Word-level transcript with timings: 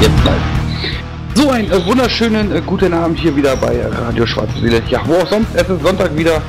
Jetzt 0.00 0.24
live. 0.24 0.40
So 1.34 1.50
einen 1.50 1.68
äh, 1.72 1.84
wunderschönen 1.84 2.54
äh, 2.54 2.62
guten 2.64 2.94
Abend 2.94 3.18
hier 3.18 3.34
wieder 3.34 3.56
bei 3.56 3.84
Radio 3.84 4.26
Schwarze 4.26 4.56
Seele. 4.60 4.80
Ja, 4.88 5.00
wo 5.04 5.14
auch 5.14 5.26
sonst. 5.26 5.48
Es 5.54 5.68
ist 5.68 5.82
Sonntag 5.82 6.16
wieder, 6.16 6.40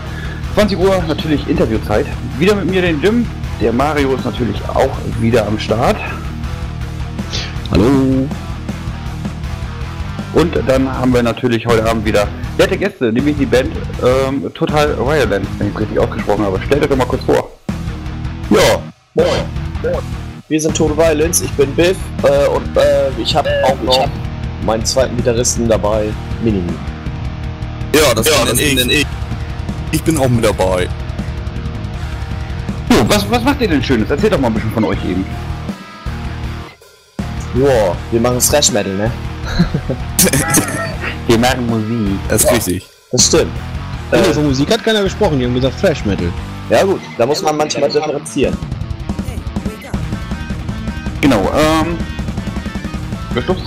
20 0.54 0.78
Uhr, 0.78 1.04
natürlich 1.08 1.48
Interviewzeit. 1.50 2.06
Wieder 2.38 2.54
mit 2.54 2.70
mir 2.70 2.84
den 2.84 3.02
Jim. 3.02 3.26
Der 3.60 3.74
Mario 3.74 4.14
ist 4.14 4.24
natürlich 4.24 4.62
auch 4.70 4.96
wieder 5.20 5.48
am 5.48 5.58
Start. 5.58 5.98
Hallo. 7.72 8.28
Und 10.34 10.56
dann 10.68 10.88
haben 10.88 11.12
wir 11.12 11.24
natürlich 11.24 11.66
heute 11.66 11.90
Abend 11.90 12.06
wieder 12.06 12.28
nette 12.60 12.78
Gäste, 12.78 13.12
nämlich 13.12 13.36
die 13.38 13.48
Band 13.48 13.72
ähm, 14.06 14.54
Total 14.54 14.96
Violence, 14.96 15.48
wenn 15.58 15.70
ich 15.70 15.80
richtig 15.80 15.98
ausgesprochen 15.98 16.46
habe. 16.46 16.60
Stellt 16.68 16.84
euch 16.84 16.90
doch 16.90 16.98
mal 16.98 17.06
kurz 17.06 17.24
vor. 17.24 17.59
Wir 20.50 20.60
sind 20.60 20.76
Total 20.76 20.98
Violence, 20.98 21.42
ich 21.42 21.52
bin 21.52 21.72
Biff 21.76 21.96
äh, 22.24 22.48
und 22.48 22.76
äh, 22.76 23.10
ich 23.22 23.36
habe 23.36 23.48
auch 23.66 23.80
noch 23.84 24.00
hab 24.00 24.10
meinen 24.66 24.84
zweiten 24.84 25.16
Gitarristen 25.16 25.70
dabei, 25.70 26.10
Minimi. 26.44 26.74
Ja, 27.94 28.16
das, 28.16 28.28
ja, 28.28 28.46
das 28.46 28.60
ich. 28.60 28.76
ich. 28.80 29.06
Ich 29.92 30.04
bin 30.04 30.18
auch 30.18 30.28
mit 30.28 30.44
dabei. 30.44 30.88
Jo, 32.90 32.98
was, 33.08 33.30
was 33.30 33.44
macht 33.44 33.62
ihr 33.62 33.68
denn 33.68 33.84
Schönes? 33.84 34.10
Erzählt 34.10 34.34
doch 34.34 34.40
mal 34.40 34.48
ein 34.48 34.56
bisschen 34.56 34.72
von 34.72 34.86
euch 34.86 34.98
eben. 35.06 35.24
Joa, 37.54 37.96
wir 38.10 38.20
machen 38.20 38.40
Thrash 38.40 38.72
Metal, 38.72 38.96
ne? 38.96 39.12
wir 41.28 41.38
machen 41.38 41.68
Musik. 41.68 42.20
Das 42.28 42.44
ist 42.44 42.50
ja, 42.50 42.56
richtig. 42.56 42.90
Das 43.12 43.28
stimmt. 43.28 43.52
Äh, 44.12 44.24
von 44.34 44.48
Musik 44.48 44.72
hat 44.72 44.84
keiner 44.84 45.04
gesprochen, 45.04 45.38
die 45.38 45.46
haben 45.46 45.54
gesagt 45.54 45.80
Thrash 45.80 46.04
Metal. 46.06 46.34
Ja 46.72 46.84
gut, 46.84 47.02
da 47.20 47.28
muss 47.28 47.40
man 47.44 47.56
manchmal 47.56 47.88
differenzieren. 47.88 48.58
Genau, 51.30 51.48
ähm. 51.54 51.96
Schluss. 53.44 53.62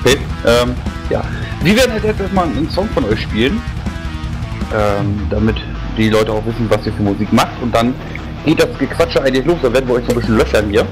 Okay, 0.00 0.18
ähm, 0.44 0.74
ja. 1.08 1.22
Wir 1.62 1.76
werden 1.76 1.92
jetzt 2.02 2.20
erstmal 2.20 2.46
einen 2.46 2.68
Song 2.68 2.88
von 2.88 3.04
euch 3.04 3.22
spielen. 3.22 3.62
Ähm, 4.74 5.24
damit 5.30 5.54
die 5.96 6.08
Leute 6.08 6.32
auch 6.32 6.44
wissen, 6.46 6.68
was 6.68 6.84
ihr 6.84 6.92
für 6.94 7.02
Musik 7.04 7.32
macht. 7.32 7.62
Und 7.62 7.72
dann 7.72 7.94
geht 8.44 8.60
das 8.60 8.76
Gequatsche 8.76 9.22
eigentlich 9.22 9.46
los, 9.46 9.58
da 9.62 9.72
werden 9.72 9.86
wir 9.86 9.94
euch 9.94 10.04
so 10.04 10.10
ein 10.10 10.18
bisschen 10.18 10.36
löchern 10.36 10.68
hier. 10.68 10.84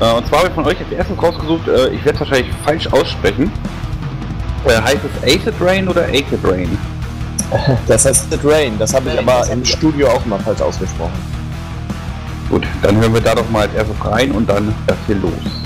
Äh, 0.00 0.16
und 0.16 0.26
zwar 0.26 0.40
habe 0.40 0.48
ich 0.48 0.54
von 0.54 0.66
euch 0.66 0.78
als 0.80 0.90
erstes 0.90 1.22
rausgesucht, 1.22 1.68
äh, 1.68 1.90
ich 1.90 2.04
werde 2.04 2.14
es 2.14 2.20
wahrscheinlich 2.20 2.52
falsch 2.64 2.88
aussprechen. 2.88 3.52
Äh, 4.66 4.82
heißt 4.82 4.98
es 5.04 5.22
Acid 5.22 5.54
Rain 5.60 5.88
oder 5.88 6.02
Acid 6.06 6.40
Rain? 6.42 6.76
Das 7.86 8.04
heißt 8.04 8.26
Acid 8.32 8.44
Rain, 8.44 8.76
das 8.76 8.92
habe 8.92 9.08
ich 9.08 9.18
aber 9.18 9.48
im 9.52 9.64
Studio 9.64 10.08
auch 10.08 10.26
mal 10.26 10.40
falsch 10.40 10.60
ausgesprochen. 10.60 11.39
Gut, 12.50 12.66
dann 12.82 12.96
hören 12.96 13.14
wir 13.14 13.20
da 13.20 13.32
doch 13.36 13.48
mal 13.48 13.62
als 13.62 13.74
erstes 13.74 14.04
rein 14.04 14.32
und 14.32 14.50
dann 14.50 14.74
erst 14.88 15.00
hier 15.06 15.14
los. 15.16 15.59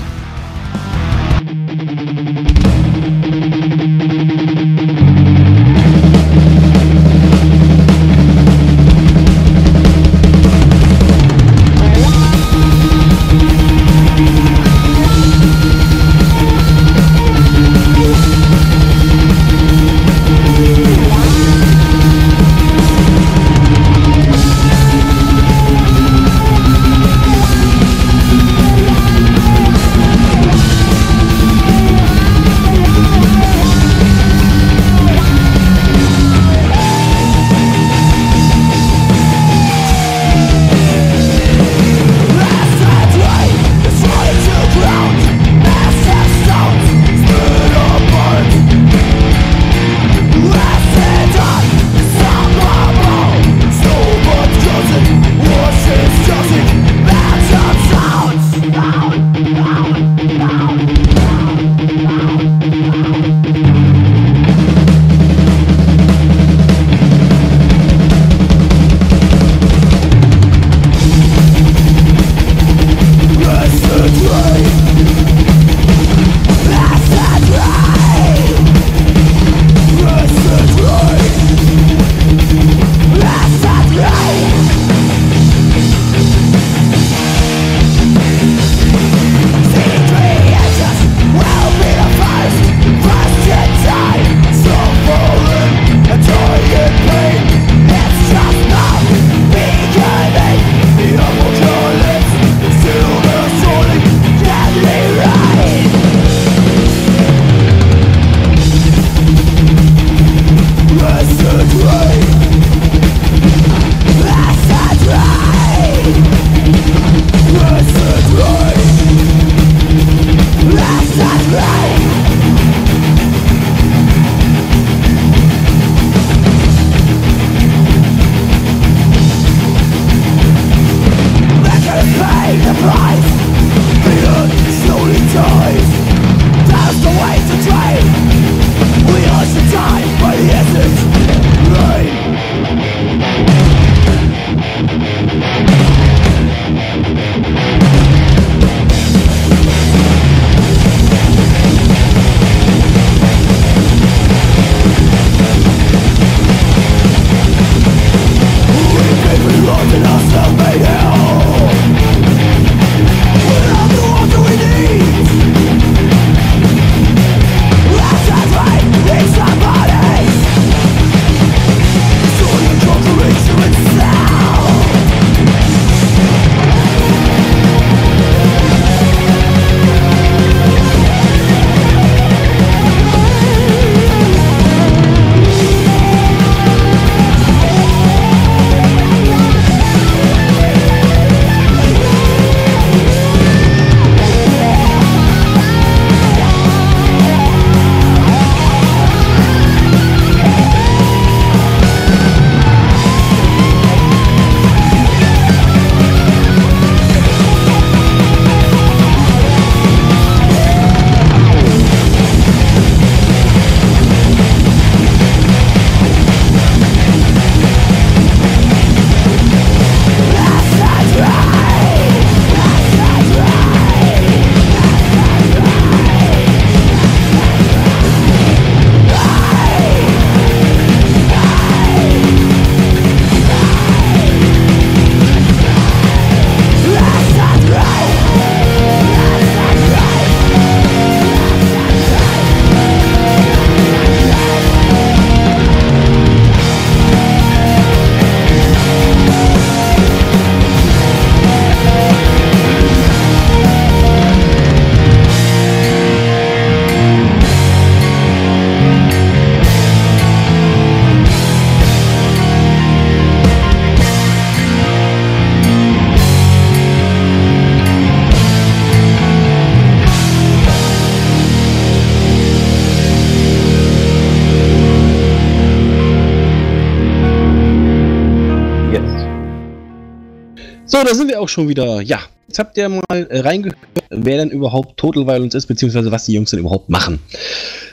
So, 280.95 281.03
da 281.03 281.13
sind 281.13 281.27
wir 281.27 281.41
auch 281.41 281.49
schon 281.49 281.67
wieder. 281.67 281.99
Ja, 281.99 282.21
jetzt 282.47 282.57
habt 282.57 282.77
ihr 282.77 282.87
mal 282.87 283.03
äh, 283.09 283.41
reingehört, 283.41 283.75
wer 284.11 284.37
denn 284.37 284.49
überhaupt 284.49 284.95
Total 284.95 285.27
Violence 285.27 285.53
ist, 285.53 285.65
beziehungsweise 285.65 286.09
was 286.09 286.23
die 286.23 286.31
Jungs 286.31 286.51
denn 286.51 286.61
überhaupt 286.61 286.87
machen. 286.87 287.19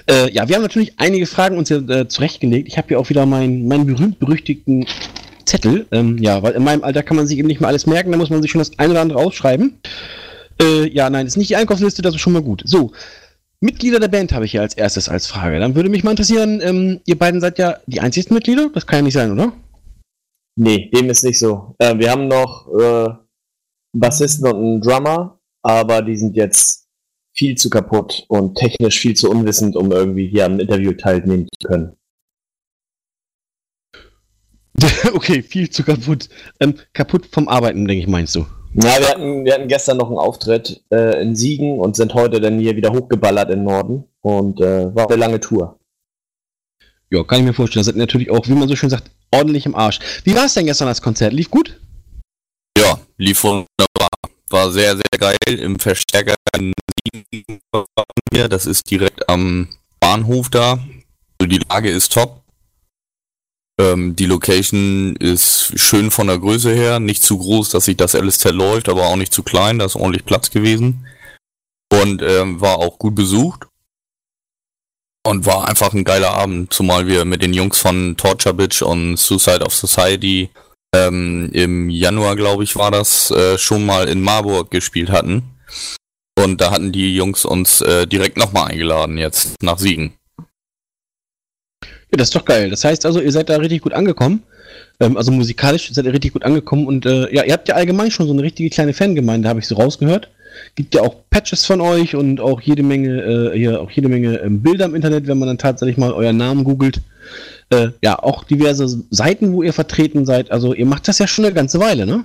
Äh, 0.08 0.30
ja, 0.30 0.48
wir 0.48 0.54
haben 0.54 0.62
natürlich 0.62 0.92
einige 0.98 1.26
Fragen 1.26 1.58
uns 1.58 1.66
hier 1.66 1.78
äh, 1.90 2.06
zurechtgelegt. 2.06 2.68
Ich 2.68 2.78
habe 2.78 2.86
hier 2.86 3.00
auch 3.00 3.08
wieder 3.08 3.26
meinen 3.26 3.66
mein 3.66 3.86
berühmt-berüchtigten 3.86 4.86
Zettel. 5.46 5.86
Ähm, 5.90 6.18
ja, 6.18 6.44
weil 6.44 6.52
in 6.52 6.62
meinem 6.62 6.84
Alter 6.84 7.02
kann 7.02 7.16
man 7.16 7.26
sich 7.26 7.38
eben 7.38 7.48
nicht 7.48 7.60
mehr 7.60 7.66
alles 7.66 7.86
merken, 7.86 8.12
da 8.12 8.18
muss 8.18 8.30
man 8.30 8.40
sich 8.40 8.52
schon 8.52 8.60
das 8.60 8.78
eine 8.78 8.92
oder 8.92 9.00
andere 9.00 9.18
ausschreiben. 9.18 9.80
Äh, 10.62 10.88
ja, 10.88 11.10
nein, 11.10 11.26
ist 11.26 11.36
nicht 11.36 11.50
die 11.50 11.56
Einkaufsliste, 11.56 12.02
das 12.02 12.14
ist 12.14 12.20
schon 12.20 12.34
mal 12.34 12.42
gut. 12.42 12.62
So, 12.64 12.92
Mitglieder 13.58 13.98
der 13.98 14.08
Band 14.08 14.32
habe 14.32 14.44
ich 14.44 14.52
hier 14.52 14.60
als 14.60 14.74
erstes 14.74 15.08
als 15.08 15.26
Frage. 15.26 15.58
Dann 15.58 15.74
würde 15.74 15.88
mich 15.88 16.04
mal 16.04 16.12
interessieren, 16.12 16.60
ähm, 16.62 17.00
ihr 17.06 17.18
beiden 17.18 17.40
seid 17.40 17.58
ja 17.58 17.78
die 17.88 17.98
einzigsten 17.98 18.34
Mitglieder? 18.34 18.70
Das 18.72 18.86
kann 18.86 19.00
ja 19.00 19.02
nicht 19.02 19.14
sein, 19.14 19.32
oder? 19.32 19.52
Nee, 20.56 20.90
dem 20.90 21.08
ist 21.10 21.24
nicht 21.24 21.38
so. 21.38 21.74
Äh, 21.78 21.98
wir 21.98 22.10
haben 22.10 22.28
noch 22.28 22.68
äh, 22.68 23.08
einen 23.08 23.18
Bassisten 23.94 24.46
und 24.46 24.56
einen 24.56 24.80
Drummer, 24.80 25.40
aber 25.62 26.02
die 26.02 26.16
sind 26.16 26.36
jetzt 26.36 26.88
viel 27.34 27.56
zu 27.56 27.70
kaputt 27.70 28.24
und 28.28 28.56
technisch 28.56 29.00
viel 29.00 29.14
zu 29.14 29.30
unwissend, 29.30 29.76
um 29.76 29.90
irgendwie 29.90 30.28
hier 30.28 30.44
am 30.44 30.60
Interview 30.60 30.92
teilnehmen 30.92 31.48
zu 31.60 31.68
können. 31.68 31.96
okay, 35.14 35.42
viel 35.42 35.70
zu 35.70 35.84
kaputt. 35.84 36.28
Ähm, 36.60 36.74
kaputt 36.92 37.26
vom 37.26 37.48
Arbeiten, 37.48 37.86
denke 37.86 38.02
ich, 38.02 38.08
meinst 38.08 38.34
du? 38.34 38.46
Ja, 38.74 38.98
wir 38.98 39.08
hatten, 39.08 39.44
wir 39.44 39.54
hatten 39.54 39.68
gestern 39.68 39.98
noch 39.98 40.08
einen 40.08 40.18
Auftritt 40.18 40.82
äh, 40.90 41.20
in 41.22 41.36
Siegen 41.36 41.78
und 41.78 41.94
sind 41.96 42.14
heute 42.14 42.40
dann 42.40 42.58
hier 42.58 42.74
wieder 42.74 42.90
hochgeballert 42.92 43.50
im 43.50 43.64
Norden 43.64 44.04
und 44.22 44.60
äh, 44.60 44.94
war 44.94 45.08
eine 45.08 45.16
lange 45.16 45.40
Tour. 45.40 45.78
Ja, 47.10 47.22
kann 47.24 47.40
ich 47.40 47.44
mir 47.44 47.52
vorstellen. 47.52 47.80
Das 47.80 47.92
sind 47.92 47.98
natürlich 47.98 48.30
auch, 48.30 48.46
wie 48.48 48.54
man 48.54 48.68
so 48.68 48.76
schön 48.76 48.88
sagt, 48.88 49.10
ordentlich 49.32 49.66
im 49.66 49.74
Arsch. 49.74 49.98
Wie 50.24 50.34
war 50.34 50.44
es 50.44 50.54
denn 50.54 50.66
gestern 50.66 50.88
das 50.88 51.02
Konzert? 51.02 51.32
Lief 51.32 51.50
gut? 51.50 51.80
Ja, 52.78 53.00
lief 53.16 53.42
wunderbar. 53.42 54.08
War 54.50 54.70
sehr, 54.70 54.96
sehr 54.96 55.18
geil 55.18 55.58
im 55.58 55.78
Verstärker 55.78 56.34
in 56.56 56.72
Siegen. 57.30 57.60
Das 58.30 58.66
ist 58.66 58.90
direkt 58.90 59.28
am 59.28 59.68
Bahnhof 60.00 60.50
da. 60.50 60.72
Also 61.40 61.48
die 61.48 61.60
Lage 61.68 61.90
ist 61.90 62.12
top. 62.12 62.42
Ähm, 63.80 64.14
die 64.16 64.26
Location 64.26 65.16
ist 65.16 65.72
schön 65.78 66.10
von 66.10 66.26
der 66.26 66.38
Größe 66.38 66.72
her, 66.74 67.00
nicht 67.00 67.22
zu 67.22 67.38
groß, 67.38 67.70
dass 67.70 67.86
sich 67.86 67.96
das 67.96 68.14
alles 68.14 68.38
zerläuft, 68.38 68.88
aber 68.88 69.06
auch 69.06 69.16
nicht 69.16 69.32
zu 69.32 69.42
klein, 69.42 69.78
da 69.78 69.86
ist 69.86 69.96
ordentlich 69.96 70.24
Platz 70.24 70.50
gewesen. 70.50 71.06
Und 71.90 72.22
ähm, 72.22 72.60
war 72.60 72.78
auch 72.78 72.98
gut 72.98 73.14
besucht. 73.14 73.66
Und 75.24 75.46
war 75.46 75.68
einfach 75.68 75.92
ein 75.92 76.04
geiler 76.04 76.32
Abend, 76.32 76.72
zumal 76.72 77.06
wir 77.06 77.24
mit 77.24 77.42
den 77.42 77.54
Jungs 77.54 77.78
von 77.78 78.16
Torture 78.16 78.54
Bitch 78.54 78.82
und 78.82 79.16
Suicide 79.16 79.64
of 79.64 79.72
Society 79.72 80.50
ähm, 80.94 81.48
im 81.52 81.88
Januar, 81.88 82.36
glaube 82.36 82.64
ich, 82.64 82.76
war 82.76 82.90
das, 82.90 83.30
äh, 83.30 83.56
schon 83.56 83.86
mal 83.86 84.08
in 84.08 84.20
Marburg 84.20 84.70
gespielt 84.70 85.10
hatten. 85.10 85.42
Und 86.36 86.60
da 86.60 86.70
hatten 86.70 86.92
die 86.92 87.14
Jungs 87.14 87.44
uns 87.44 87.80
äh, 87.82 88.06
direkt 88.06 88.36
nochmal 88.36 88.70
eingeladen 88.70 89.18
jetzt 89.18 89.62
nach 89.62 89.78
Siegen. 89.78 90.14
Ja, 92.10 92.18
das 92.18 92.28
ist 92.28 92.34
doch 92.34 92.44
geil. 92.44 92.68
Das 92.68 92.84
heißt 92.84 93.06
also, 93.06 93.20
ihr 93.20 93.32
seid 93.32 93.48
da 93.48 93.56
richtig 93.56 93.82
gut 93.82 93.92
angekommen. 93.92 94.42
Ähm, 95.00 95.16
also 95.16 95.30
musikalisch 95.30 95.90
seid 95.92 96.04
ihr 96.04 96.12
richtig 96.12 96.32
gut 96.32 96.44
angekommen 96.44 96.86
und 96.86 97.06
äh, 97.06 97.32
ja, 97.34 97.44
ihr 97.44 97.52
habt 97.52 97.68
ja 97.68 97.74
allgemein 97.74 98.10
schon 98.10 98.26
so 98.26 98.32
eine 98.32 98.42
richtige 98.42 98.70
kleine 98.70 98.92
Fangemeinde, 98.92 99.48
habe 99.48 99.60
ich 99.60 99.68
so 99.68 99.76
rausgehört. 99.76 100.30
Gibt 100.74 100.94
ja 100.94 101.02
auch 101.02 101.16
Patches 101.30 101.64
von 101.64 101.80
euch 101.80 102.14
und 102.14 102.40
auch 102.40 102.60
jede 102.60 102.82
Menge, 102.82 103.22
äh, 103.52 103.58
hier 103.58 103.80
auch 103.80 103.90
jede 103.90 104.08
Menge 104.08 104.38
ähm, 104.38 104.62
Bilder 104.62 104.86
im 104.86 104.94
Internet, 104.94 105.26
wenn 105.26 105.38
man 105.38 105.48
dann 105.48 105.58
tatsächlich 105.58 105.96
mal 105.96 106.12
euren 106.12 106.36
Namen 106.36 106.64
googelt. 106.64 107.00
Äh, 107.70 107.88
ja, 108.02 108.18
auch 108.18 108.44
diverse 108.44 109.02
Seiten, 109.10 109.52
wo 109.52 109.62
ihr 109.62 109.72
vertreten 109.72 110.26
seid. 110.26 110.50
Also 110.50 110.74
ihr 110.74 110.86
macht 110.86 111.08
das 111.08 111.18
ja 111.18 111.26
schon 111.26 111.44
eine 111.44 111.54
ganze 111.54 111.80
Weile, 111.80 112.06
ne? 112.06 112.24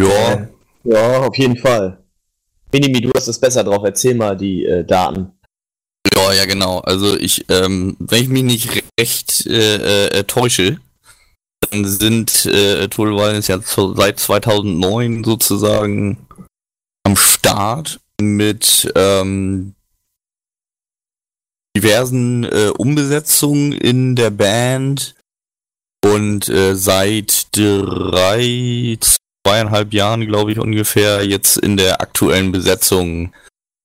Ja. 0.00 0.48
Ja, 0.84 1.20
auf 1.20 1.36
jeden 1.36 1.56
Fall. 1.56 1.98
Minimi, 2.72 3.00
du 3.00 3.10
hast 3.14 3.28
es 3.28 3.38
besser 3.38 3.64
drauf. 3.64 3.82
Erzähl 3.84 4.14
mal 4.14 4.36
die 4.36 4.64
äh, 4.64 4.84
Daten. 4.84 5.32
Ja, 6.14 6.32
ja, 6.32 6.44
genau. 6.44 6.78
Also 6.78 7.16
ich, 7.18 7.44
ähm, 7.48 7.96
wenn 7.98 8.22
ich 8.22 8.28
mich 8.28 8.42
nicht 8.42 8.84
recht 8.98 9.46
äh, 9.46 10.06
äh, 10.06 10.24
täusche, 10.24 10.78
dann 11.70 11.84
sind 11.84 12.46
äh, 12.46 12.88
Total 12.88 13.14
Violence 13.14 13.48
ja 13.48 13.60
zu, 13.60 13.94
seit 13.94 14.18
2009 14.18 15.24
sozusagen 15.24 16.26
am 17.10 17.16
Start 17.16 17.98
mit 18.20 18.92
ähm, 18.94 19.74
diversen 21.76 22.44
äh, 22.44 22.70
Umbesetzungen 22.78 23.72
in 23.72 24.14
der 24.14 24.30
Band 24.30 25.16
und 26.04 26.48
äh, 26.48 26.76
seit 26.76 27.48
drei, 27.50 28.96
zweieinhalb 29.44 29.92
Jahren, 29.92 30.24
glaube 30.24 30.52
ich, 30.52 30.60
ungefähr 30.60 31.26
jetzt 31.26 31.56
in 31.56 31.76
der 31.76 32.00
aktuellen 32.00 32.52
Besetzung 32.52 33.32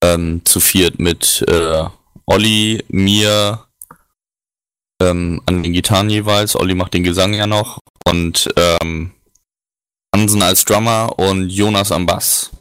ähm, 0.03 0.41
zu 0.45 0.59
viert 0.59 0.99
mit 0.99 1.43
äh, 1.47 1.85
Olli, 2.27 2.83
mir 2.89 3.65
ähm, 5.01 5.41
an 5.47 5.63
den 5.63 5.73
Gitarren 5.73 6.11
jeweils. 6.11 6.55
Olli 6.55 6.75
macht 6.75 6.93
den 6.93 7.03
Gesang 7.03 7.33
ja 7.33 7.47
noch 7.47 7.79
und 8.05 8.53
ähm, 8.55 9.13
Hansen 10.13 10.43
als 10.43 10.63
Drummer 10.63 11.17
und 11.17 11.49
Jonas 11.49 11.91
am 11.91 12.05
Bass. 12.05 12.51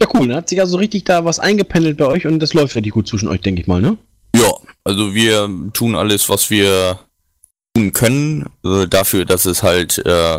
Ja, 0.00 0.08
cool. 0.14 0.28
Dann 0.28 0.38
hat 0.38 0.48
sich 0.48 0.60
also 0.60 0.78
richtig 0.78 1.04
da 1.04 1.24
was 1.24 1.38
eingependelt 1.38 1.98
bei 1.98 2.06
euch 2.06 2.26
und 2.26 2.38
das 2.40 2.54
läuft 2.54 2.74
richtig 2.74 2.92
gut 2.92 3.06
zwischen 3.06 3.28
euch, 3.28 3.40
denke 3.40 3.60
ich 3.60 3.66
mal, 3.66 3.80
ne? 3.80 3.98
Ja, 4.34 4.52
also 4.84 5.14
wir 5.14 5.48
tun 5.72 5.94
alles, 5.94 6.28
was 6.28 6.50
wir 6.50 7.00
tun 7.74 7.92
können, 7.92 8.46
äh, 8.64 8.86
dafür, 8.86 9.24
dass 9.24 9.44
es 9.44 9.62
halt 9.62 9.98
äh, 9.98 10.38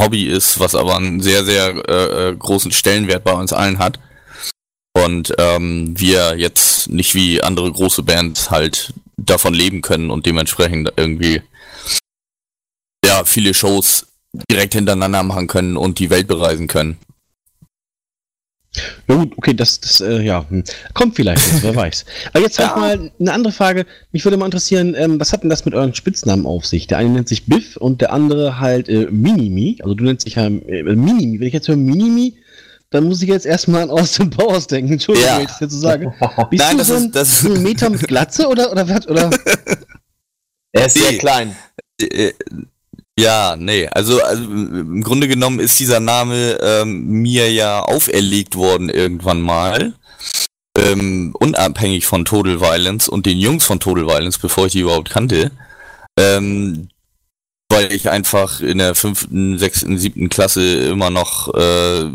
Hobby 0.00 0.24
ist, 0.24 0.60
was 0.60 0.74
aber 0.74 0.96
einen 0.96 1.20
sehr, 1.20 1.44
sehr 1.44 1.82
äh, 1.88 2.28
äh 2.28 2.36
großen 2.36 2.70
Stellenwert 2.70 3.24
bei 3.24 3.32
uns 3.32 3.52
allen 3.52 3.78
hat. 3.78 3.98
Und 4.92 5.34
ähm, 5.38 5.98
wir 5.98 6.36
jetzt 6.36 6.88
nicht 6.88 7.14
wie 7.14 7.42
andere 7.42 7.70
große 7.70 8.02
Bands 8.02 8.50
halt 8.50 8.92
davon 9.16 9.54
leben 9.54 9.82
können 9.82 10.10
und 10.10 10.26
dementsprechend 10.26 10.92
irgendwie 10.96 11.42
ja 13.04 13.24
viele 13.24 13.54
Shows 13.54 14.06
direkt 14.50 14.74
hintereinander 14.74 15.22
machen 15.22 15.46
können 15.46 15.76
und 15.76 15.98
die 15.98 16.10
Welt 16.10 16.28
bereisen 16.28 16.66
können. 16.66 16.98
Ja 19.08 19.16
gut, 19.16 19.32
okay, 19.36 19.52
das, 19.52 19.80
das 19.80 20.00
äh, 20.00 20.22
ja, 20.22 20.46
hm. 20.48 20.62
kommt 20.94 21.16
vielleicht 21.16 21.44
jetzt, 21.50 21.62
wer 21.62 21.74
weiß. 21.76 22.04
Aber 22.32 22.42
jetzt 22.42 22.58
halt 22.58 22.70
ja. 22.70 22.76
mal 22.76 23.10
eine 23.18 23.32
andere 23.32 23.52
Frage. 23.52 23.84
Mich 24.12 24.24
würde 24.24 24.36
mal 24.36 24.44
interessieren, 24.44 24.94
ähm, 24.96 25.18
was 25.18 25.32
hat 25.32 25.42
denn 25.42 25.50
das 25.50 25.64
mit 25.64 25.74
euren 25.74 25.94
Spitznamen 25.94 26.46
auf 26.46 26.64
sich? 26.66 26.86
Der 26.86 26.98
eine 26.98 27.10
nennt 27.10 27.28
sich 27.28 27.46
Biff 27.46 27.76
und 27.76 28.00
der 28.00 28.12
andere 28.12 28.60
halt 28.60 28.88
äh, 28.88 29.08
Minimi. 29.10 29.78
Also 29.82 29.94
du 29.94 30.04
nennst 30.04 30.26
dich 30.26 30.36
ja 30.36 30.46
äh, 30.46 30.82
Minimi. 30.82 31.40
Wenn 31.40 31.48
ich 31.48 31.52
jetzt 31.52 31.66
höre 31.66 31.76
Minimi, 31.76 32.36
dann 32.90 33.04
muss 33.04 33.22
ich 33.22 33.28
jetzt 33.28 33.46
erstmal 33.46 33.82
an 33.82 33.90
Austin 33.90 34.30
Powers 34.30 34.68
denken. 34.68 34.92
Entschuldigung, 34.92 35.28
ja. 35.28 35.36
wenn 35.36 35.44
ich 35.44 35.50
das 35.50 35.60
jetzt 35.60 35.72
so 35.72 35.78
sage. 35.80 36.12
Bist 36.50 36.62
Nein, 36.62 36.72
du 36.72 36.78
das 36.78 36.86
so 36.88 36.94
ein, 36.94 37.06
ist, 37.06 37.16
das 37.16 37.44
ein 37.44 37.62
Meter 37.62 37.90
mit 37.90 38.06
Glatze 38.06 38.46
oder, 38.46 38.70
oder 38.70 38.88
was? 38.88 39.08
Oder? 39.08 39.30
Er 40.72 40.86
ist 40.86 40.96
nee. 40.96 41.02
sehr 41.02 41.18
klein. 41.18 41.56
Ja, 43.20 43.54
nee, 43.58 43.86
also, 43.88 44.22
also 44.22 44.42
im 44.44 45.02
Grunde 45.02 45.28
genommen 45.28 45.60
ist 45.60 45.78
dieser 45.78 46.00
Name 46.00 46.58
ähm, 46.62 47.04
mir 47.06 47.52
ja 47.52 47.82
auferlegt 47.82 48.56
worden 48.56 48.88
irgendwann 48.88 49.42
mal. 49.42 49.92
Ähm, 50.78 51.34
unabhängig 51.38 52.06
von 52.06 52.24
Total 52.24 52.62
Violence 52.62 53.10
und 53.10 53.26
den 53.26 53.38
Jungs 53.38 53.66
von 53.66 53.78
Total 53.78 54.06
Violence, 54.06 54.38
bevor 54.38 54.66
ich 54.66 54.72
die 54.72 54.80
überhaupt 54.80 55.10
kannte. 55.10 55.50
Ähm, 56.18 56.88
weil 57.68 57.92
ich 57.92 58.08
einfach 58.08 58.60
in 58.60 58.78
der 58.78 58.94
fünften, 58.94 59.58
sechsten, 59.58 59.98
siebten 59.98 60.30
Klasse 60.30 60.86
immer 60.86 61.10
noch 61.10 61.52
äh, 61.54 62.10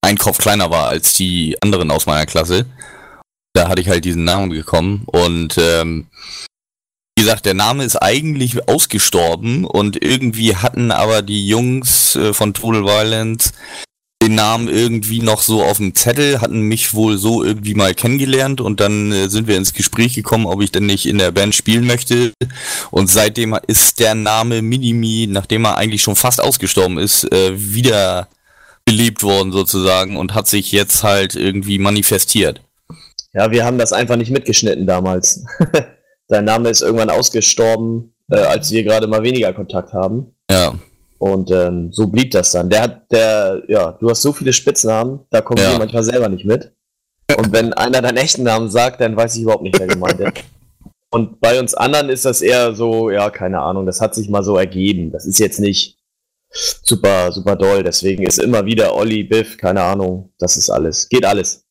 ein 0.00 0.16
Kopf 0.16 0.38
kleiner 0.38 0.70
war 0.70 0.88
als 0.88 1.12
die 1.12 1.58
anderen 1.60 1.90
aus 1.90 2.06
meiner 2.06 2.24
Klasse. 2.24 2.64
Da 3.52 3.68
hatte 3.68 3.82
ich 3.82 3.90
halt 3.90 4.06
diesen 4.06 4.24
Namen 4.24 4.48
bekommen 4.48 5.02
und 5.06 5.58
ähm, 5.58 6.06
gesagt, 7.22 7.46
der 7.46 7.54
Name 7.54 7.84
ist 7.84 7.96
eigentlich 7.96 8.68
ausgestorben 8.68 9.64
und 9.64 10.02
irgendwie 10.02 10.56
hatten 10.56 10.90
aber 10.90 11.22
die 11.22 11.46
Jungs 11.46 12.16
äh, 12.16 12.34
von 12.34 12.52
Total 12.52 12.82
Violence 12.82 13.52
den 14.20 14.34
Namen 14.34 14.68
irgendwie 14.68 15.20
noch 15.20 15.40
so 15.40 15.62
auf 15.62 15.76
dem 15.76 15.94
Zettel, 15.94 16.40
hatten 16.40 16.62
mich 16.62 16.94
wohl 16.94 17.18
so 17.18 17.44
irgendwie 17.44 17.74
mal 17.74 17.94
kennengelernt 17.94 18.60
und 18.60 18.80
dann 18.80 19.12
äh, 19.12 19.28
sind 19.28 19.46
wir 19.46 19.56
ins 19.56 19.72
Gespräch 19.72 20.14
gekommen, 20.14 20.46
ob 20.46 20.62
ich 20.62 20.72
denn 20.72 20.86
nicht 20.86 21.06
in 21.06 21.18
der 21.18 21.30
Band 21.30 21.54
spielen 21.54 21.86
möchte. 21.86 22.32
Und 22.90 23.08
seitdem 23.08 23.56
ist 23.68 24.00
der 24.00 24.16
Name 24.16 24.60
Minimi, 24.60 25.28
nachdem 25.28 25.64
er 25.64 25.76
eigentlich 25.76 26.02
schon 26.02 26.16
fast 26.16 26.40
ausgestorben 26.40 26.98
ist, 26.98 27.30
äh, 27.32 27.52
wieder 27.54 28.28
belebt 28.84 29.22
worden 29.22 29.52
sozusagen 29.52 30.16
und 30.16 30.34
hat 30.34 30.48
sich 30.48 30.72
jetzt 30.72 31.04
halt 31.04 31.36
irgendwie 31.36 31.78
manifestiert. 31.78 32.60
Ja, 33.32 33.52
wir 33.52 33.64
haben 33.64 33.78
das 33.78 33.92
einfach 33.92 34.16
nicht 34.16 34.30
mitgeschnitten 34.30 34.86
damals. 34.86 35.44
Sein 36.28 36.44
Name 36.44 36.70
ist 36.70 36.82
irgendwann 36.82 37.10
ausgestorben, 37.10 38.14
äh, 38.30 38.36
als 38.36 38.70
wir 38.70 38.82
gerade 38.84 39.06
mal 39.06 39.22
weniger 39.22 39.52
Kontakt 39.52 39.92
haben. 39.92 40.34
Ja. 40.50 40.74
Und 41.18 41.50
ähm, 41.50 41.92
so 41.92 42.08
blieb 42.08 42.32
das 42.32 42.52
dann. 42.52 42.68
Der 42.68 42.82
hat, 42.82 43.12
der, 43.12 43.62
ja, 43.68 43.92
du 43.92 44.10
hast 44.10 44.22
so 44.22 44.32
viele 44.32 44.52
Spitznamen, 44.52 45.20
da 45.30 45.40
kommen 45.40 45.62
ja. 45.62 45.72
wir 45.72 45.78
manchmal 45.78 46.02
selber 46.02 46.28
nicht 46.28 46.44
mit. 46.44 46.72
Und 47.36 47.52
wenn 47.52 47.72
einer 47.72 48.02
deinen 48.02 48.16
echten 48.16 48.42
Namen 48.42 48.68
sagt, 48.68 49.00
dann 49.00 49.16
weiß 49.16 49.36
ich 49.36 49.42
überhaupt 49.42 49.62
nicht, 49.62 49.78
wer 49.78 49.86
gemeint 49.86 50.20
ist. 50.20 50.44
Und 51.10 51.40
bei 51.40 51.60
uns 51.60 51.74
anderen 51.74 52.08
ist 52.08 52.24
das 52.24 52.40
eher 52.40 52.74
so, 52.74 53.10
ja, 53.10 53.30
keine 53.30 53.60
Ahnung, 53.60 53.84
das 53.86 54.00
hat 54.00 54.14
sich 54.14 54.30
mal 54.30 54.42
so 54.42 54.56
ergeben. 54.56 55.12
Das 55.12 55.26
ist 55.26 55.38
jetzt 55.38 55.60
nicht 55.60 55.98
super, 56.50 57.30
super 57.32 57.54
doll. 57.56 57.82
Deswegen 57.82 58.24
ist 58.24 58.38
immer 58.38 58.64
wieder 58.64 58.94
Olli, 58.94 59.22
Biff, 59.22 59.58
keine 59.58 59.82
Ahnung. 59.82 60.32
Das 60.38 60.56
ist 60.56 60.70
alles. 60.70 61.08
Geht 61.08 61.24
alles. 61.24 61.61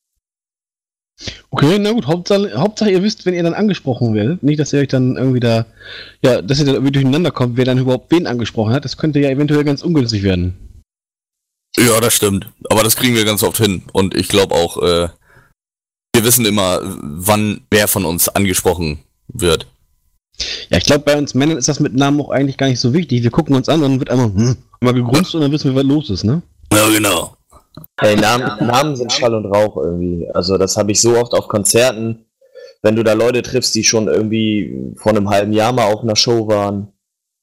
Okay, 1.51 1.77
na 1.79 1.91
gut, 1.91 2.07
Hauptsache, 2.07 2.51
Hauptsache 2.55 2.91
ihr 2.91 3.03
wisst, 3.03 3.25
wenn 3.25 3.33
ihr 3.33 3.43
dann 3.43 3.53
angesprochen 3.53 4.13
werdet. 4.13 4.41
Nicht, 4.43 4.59
dass 4.59 4.73
ihr 4.73 4.79
euch 4.79 4.87
dann 4.87 5.17
irgendwie 5.17 5.39
da, 5.39 5.65
ja, 6.23 6.41
dass 6.41 6.59
ihr 6.59 6.65
dann 6.65 6.75
irgendwie 6.75 6.93
durcheinander 6.93 7.31
kommt, 7.31 7.57
wer 7.57 7.65
dann 7.65 7.77
überhaupt 7.77 8.11
wen 8.11 8.27
angesprochen 8.27 8.73
hat. 8.73 8.85
Das 8.85 8.97
könnte 8.97 9.19
ja 9.19 9.29
eventuell 9.29 9.63
ganz 9.63 9.83
ungünstig 9.83 10.23
werden. 10.23 10.55
Ja, 11.77 11.99
das 11.99 12.13
stimmt. 12.13 12.47
Aber 12.69 12.83
das 12.83 12.95
kriegen 12.95 13.15
wir 13.15 13.25
ganz 13.25 13.43
oft 13.43 13.57
hin. 13.57 13.83
Und 13.93 14.15
ich 14.15 14.27
glaube 14.27 14.55
auch, 14.55 14.77
äh, 14.77 15.09
wir 16.13 16.23
wissen 16.23 16.45
immer, 16.45 16.79
wann 16.83 17.61
wer 17.71 17.87
von 17.87 18.05
uns 18.05 18.29
angesprochen 18.29 18.99
wird. 19.27 19.67
Ja, 20.69 20.77
ich 20.77 20.85
glaube, 20.85 21.03
bei 21.03 21.17
uns 21.17 21.33
Männern 21.33 21.57
ist 21.57 21.67
das 21.67 21.79
mit 21.79 21.93
Namen 21.93 22.19
auch 22.21 22.29
eigentlich 22.29 22.57
gar 22.57 22.67
nicht 22.67 22.79
so 22.79 22.93
wichtig. 22.93 23.23
Wir 23.23 23.31
gucken 23.31 23.55
uns 23.55 23.69
an 23.69 23.83
und 23.83 23.91
dann 23.91 23.99
wird 23.99 24.09
einmal, 24.09 24.33
hm, 24.33 24.57
einmal 24.79 24.93
gegrunzt 24.93 25.35
und 25.35 25.41
dann 25.41 25.51
wissen 25.51 25.71
wir, 25.71 25.75
was 25.75 25.87
los 25.87 26.09
ist, 26.09 26.23
ne? 26.23 26.41
Ja, 26.73 26.89
genau. 26.89 27.37
Hey, 27.99 28.15
Namen, 28.15 28.67
Namen 28.67 28.95
sind 28.95 29.11
Schall 29.11 29.33
und 29.33 29.45
Rauch 29.45 29.77
irgendwie. 29.77 30.29
Also 30.33 30.57
das 30.57 30.75
habe 30.77 30.91
ich 30.91 30.99
so 30.99 31.17
oft 31.17 31.33
auf 31.33 31.47
Konzerten, 31.47 32.25
wenn 32.81 32.95
du 32.95 33.03
da 33.03 33.13
Leute 33.13 33.41
triffst, 33.41 33.75
die 33.75 33.83
schon 33.83 34.07
irgendwie 34.07 34.93
vor 34.97 35.11
einem 35.11 35.29
halben 35.29 35.53
Jahr 35.53 35.71
mal 35.71 35.91
auf 35.91 36.01
einer 36.01 36.15
Show 36.15 36.47
waren. 36.47 36.89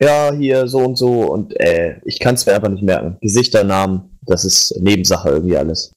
Ja, 0.01 0.33
hier 0.33 0.69
so 0.69 0.79
und 0.79 0.97
so 0.97 1.33
und 1.33 1.59
äh, 1.59 1.97
ich 2.05 2.21
kann 2.21 2.35
es 2.35 2.47
mir 2.47 2.55
einfach 2.55 2.69
nicht 2.69 2.85
merken. 2.85 3.17
Gesichter, 3.21 3.65
Namen, 3.65 4.19
das 4.23 4.45
ist 4.45 4.79
Nebensache 4.81 5.31
irgendwie 5.31 5.57
alles. 5.57 5.93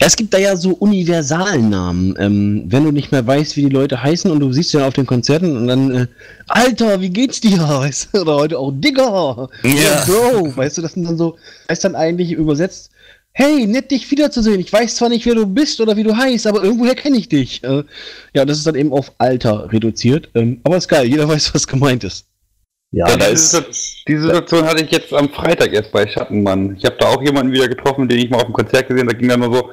Ja, 0.00 0.06
es 0.06 0.16
gibt 0.16 0.32
da 0.32 0.38
ja 0.38 0.56
so 0.56 0.70
universalen 0.72 1.70
Namen. 1.70 2.14
Ähm, 2.18 2.64
wenn 2.68 2.84
du 2.84 2.92
nicht 2.92 3.10
mehr 3.10 3.26
weißt, 3.26 3.56
wie 3.56 3.62
die 3.62 3.68
Leute 3.68 4.02
heißen 4.02 4.30
und 4.30 4.40
du 4.40 4.52
siehst 4.52 4.72
ja 4.72 4.86
auf 4.86 4.94
den 4.94 5.06
Konzerten 5.06 5.56
und 5.56 5.66
dann, 5.66 5.90
äh, 5.90 6.06
Alter, 6.46 7.00
wie 7.00 7.10
geht's 7.10 7.40
dir? 7.40 7.58
Weißt 7.68 8.10
du? 8.12 8.20
Oder 8.20 8.36
heute 8.36 8.58
auch 8.58 8.72
Digger. 8.72 9.48
Ja. 9.64 10.04
Bro. 10.06 10.56
Weißt 10.56 10.78
du, 10.78 10.82
das 10.82 10.92
sind 10.92 11.04
dann 11.04 11.18
so, 11.18 11.36
heißt 11.68 11.84
dann 11.84 11.96
eigentlich 11.96 12.32
übersetzt, 12.32 12.90
hey, 13.32 13.66
nett 13.66 13.90
dich 13.90 14.10
wiederzusehen. 14.10 14.60
Ich 14.60 14.72
weiß 14.72 14.96
zwar 14.96 15.08
nicht, 15.08 15.26
wer 15.26 15.34
du 15.34 15.46
bist 15.46 15.80
oder 15.80 15.96
wie 15.96 16.02
du 16.02 16.16
heißt, 16.16 16.46
aber 16.46 16.62
irgendwoher 16.62 16.94
kenne 16.94 17.16
ich 17.16 17.28
dich. 17.28 17.62
Äh, 17.64 17.84
ja, 18.34 18.44
das 18.44 18.58
ist 18.58 18.66
dann 18.66 18.74
eben 18.74 18.92
auf 18.92 19.12
Alter 19.18 19.72
reduziert. 19.72 20.28
Ähm, 20.34 20.60
aber 20.64 20.76
ist 20.76 20.88
geil, 20.88 21.06
jeder 21.06 21.28
weiß, 21.28 21.54
was 21.54 21.66
gemeint 21.66 22.04
ist. 22.04 22.26
Ja, 22.92 23.08
Ja, 23.08 23.16
da 23.16 23.30
diese, 23.30 23.58
ist. 23.58 24.04
diese 24.08 24.22
Situation 24.22 24.64
hatte 24.64 24.84
ich 24.84 24.90
jetzt 24.90 25.12
am 25.12 25.28
Freitag 25.28 25.72
erst 25.72 25.92
bei 25.92 26.06
Schattenmann. 26.08 26.76
Ich 26.76 26.84
habe 26.84 26.96
da 26.98 27.06
auch 27.08 27.22
jemanden 27.22 27.52
wieder 27.52 27.68
getroffen, 27.68 28.08
den 28.08 28.18
ich 28.18 28.30
mal 28.30 28.38
auf 28.38 28.46
dem 28.46 28.52
Konzert 28.52 28.88
gesehen 28.88 29.06
habe. 29.06 29.14
Da 29.14 29.18
ging 29.18 29.28
dann 29.28 29.40
nur 29.40 29.54
so, 29.54 29.70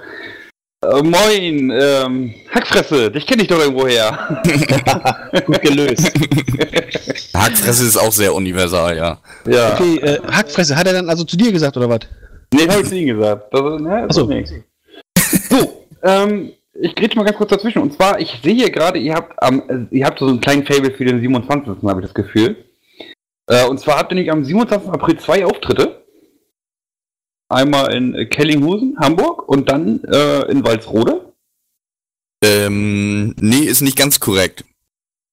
äh, 0.86 1.02
moin, 1.02 1.72
ähm, 1.72 2.36
Hackfresse, 2.54 3.10
dich 3.10 3.26
kenne 3.26 3.42
ich 3.42 3.48
doch 3.48 3.60
irgendwo 3.60 3.88
her. 3.88 4.40
Gut 5.48 5.62
gelöst. 5.64 6.12
Hackfresse 7.34 7.86
ist 7.86 7.98
auch 7.98 8.12
sehr 8.12 8.36
universal, 8.36 8.96
ja. 8.96 9.20
ja. 9.48 9.74
Okay, 9.74 9.98
äh, 9.98 10.20
Hackfresse, 10.32 10.76
hat 10.76 10.86
er 10.86 10.94
dann 10.94 11.10
also 11.10 11.24
zu 11.24 11.36
dir 11.36 11.52
gesagt 11.52 11.76
oder 11.78 11.90
was? 11.90 12.02
Nee, 12.54 12.68
habe 12.68 12.82
ich 12.82 12.88
zu 12.88 12.96
Ihnen 12.96 13.18
gesagt. 13.18 13.54
Das 13.54 13.62
ist, 13.62 13.82
ne, 13.82 14.08
Ach 14.10 14.14
so. 14.14 14.22
ist 14.24 14.28
nix. 14.30 14.54
So, 15.50 15.86
ähm, 16.04 16.54
ich 16.74 16.96
rede 17.00 17.16
mal 17.16 17.24
ganz 17.24 17.38
kurz 17.38 17.50
dazwischen. 17.50 17.82
Und 17.82 17.94
zwar, 17.94 18.20
ich 18.20 18.40
sehe 18.44 18.54
hier 18.54 18.72
gerade, 18.72 19.00
ihr 19.00 19.14
habt 19.14 19.42
am, 19.42 19.88
ihr 19.92 20.06
habt 20.06 20.20
so 20.20 20.28
einen 20.28 20.40
kleinen 20.40 20.66
Fable 20.66 20.92
für 20.92 21.06
den 21.06 21.20
27. 21.20 21.84
habe 21.84 22.02
ich 22.02 22.08
das 22.08 22.14
Gefühl. 22.14 22.56
Äh, 23.48 23.66
und 23.68 23.80
zwar 23.80 23.98
habt 23.98 24.12
ihr 24.12 24.16
nämlich 24.16 24.32
am 24.32 24.44
27. 24.44 24.90
April 24.90 25.20
zwei 25.20 25.46
Auftritte. 25.46 26.06
Einmal 27.50 27.94
in 27.94 28.30
Kellinghusen, 28.30 28.98
Hamburg 29.00 29.48
und 29.48 29.70
dann 29.70 30.04
äh, 30.04 30.52
in 30.52 30.66
Walsrode. 30.66 31.34
Ähm, 32.44 33.34
nee, 33.40 33.64
ist 33.64 33.82
nicht 33.82 33.98
ganz 33.98 34.20
korrekt. 34.20 34.64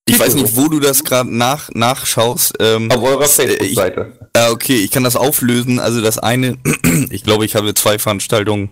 Ich 0.07 0.19
weiß 0.19 0.35
nicht, 0.35 0.57
wo 0.57 0.69
du 0.69 0.81
das 0.81 1.03
gerade 1.03 1.35
nach, 1.35 1.71
nachschaust. 1.73 2.55
Ähm, 2.61 2.91
Auf 2.91 3.03
eurer 3.03 3.25
äh, 3.25 3.29
Facebook-Seite. 3.29 4.13
Ja, 4.37 4.51
okay, 4.51 4.77
ich 4.77 4.91
kann 4.91 5.05
das 5.05 5.17
auflösen. 5.17 5.79
Also 5.79 6.03
das 6.03 6.19
eine, 6.19 6.59
ich 7.11 7.25
glaube, 7.25 7.45
ich 7.47 7.55
habe 7.55 7.75
zwei 7.75 7.99
Veranstaltungen. 7.99 8.71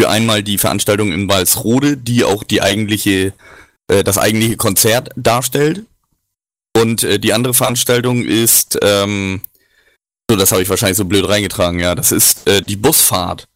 Für 0.00 0.08
einmal 0.08 0.42
die 0.42 0.58
Veranstaltung 0.58 1.12
in 1.12 1.28
Walsrode, 1.28 1.96
die 1.96 2.24
auch 2.24 2.42
die 2.42 2.62
eigentliche, 2.62 3.32
äh, 3.88 4.02
das 4.02 4.18
eigentliche 4.18 4.56
Konzert 4.56 5.10
darstellt. 5.14 5.84
Und 6.76 7.04
äh, 7.04 7.18
die 7.18 7.32
andere 7.32 7.54
Veranstaltung 7.54 8.24
ist, 8.24 8.78
ähm, 8.82 9.42
so, 10.28 10.36
das 10.36 10.52
habe 10.52 10.62
ich 10.62 10.68
wahrscheinlich 10.68 10.96
so 10.96 11.04
blöd 11.04 11.28
reingetragen, 11.28 11.78
ja. 11.78 11.94
Das 11.94 12.10
ist 12.10 12.48
äh, 12.48 12.62
die 12.62 12.76
Busfahrt, 12.76 13.46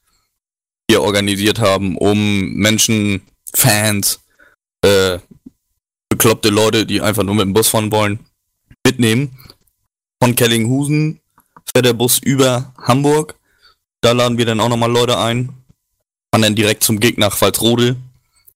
die 0.88 0.94
wir 0.94 1.02
organisiert 1.02 1.58
haben, 1.58 1.96
um 1.96 2.52
Menschen, 2.52 3.22
Fans, 3.52 4.20
äh, 4.82 5.18
bekloppte 6.18 6.48
Leute, 6.48 6.84
die 6.84 7.00
einfach 7.00 7.22
nur 7.22 7.36
mit 7.36 7.44
dem 7.44 7.54
Bus 7.54 7.68
fahren 7.68 7.92
wollen, 7.92 8.18
mitnehmen 8.84 9.30
von 10.20 10.34
Kellinghusen 10.34 11.20
fährt 11.64 11.86
der 11.86 11.92
Bus 11.92 12.18
über 12.18 12.72
Hamburg. 12.76 13.36
Da 14.00 14.12
laden 14.12 14.38
wir 14.38 14.46
dann 14.46 14.60
auch 14.60 14.68
nochmal 14.68 14.90
Leute 14.90 15.18
ein. 15.18 15.50
Fahren 16.30 16.42
dann 16.42 16.54
direkt 16.54 16.82
zum 16.82 17.00
Gig 17.00 17.18
nach 17.18 17.40
Walsrode. 17.40 17.96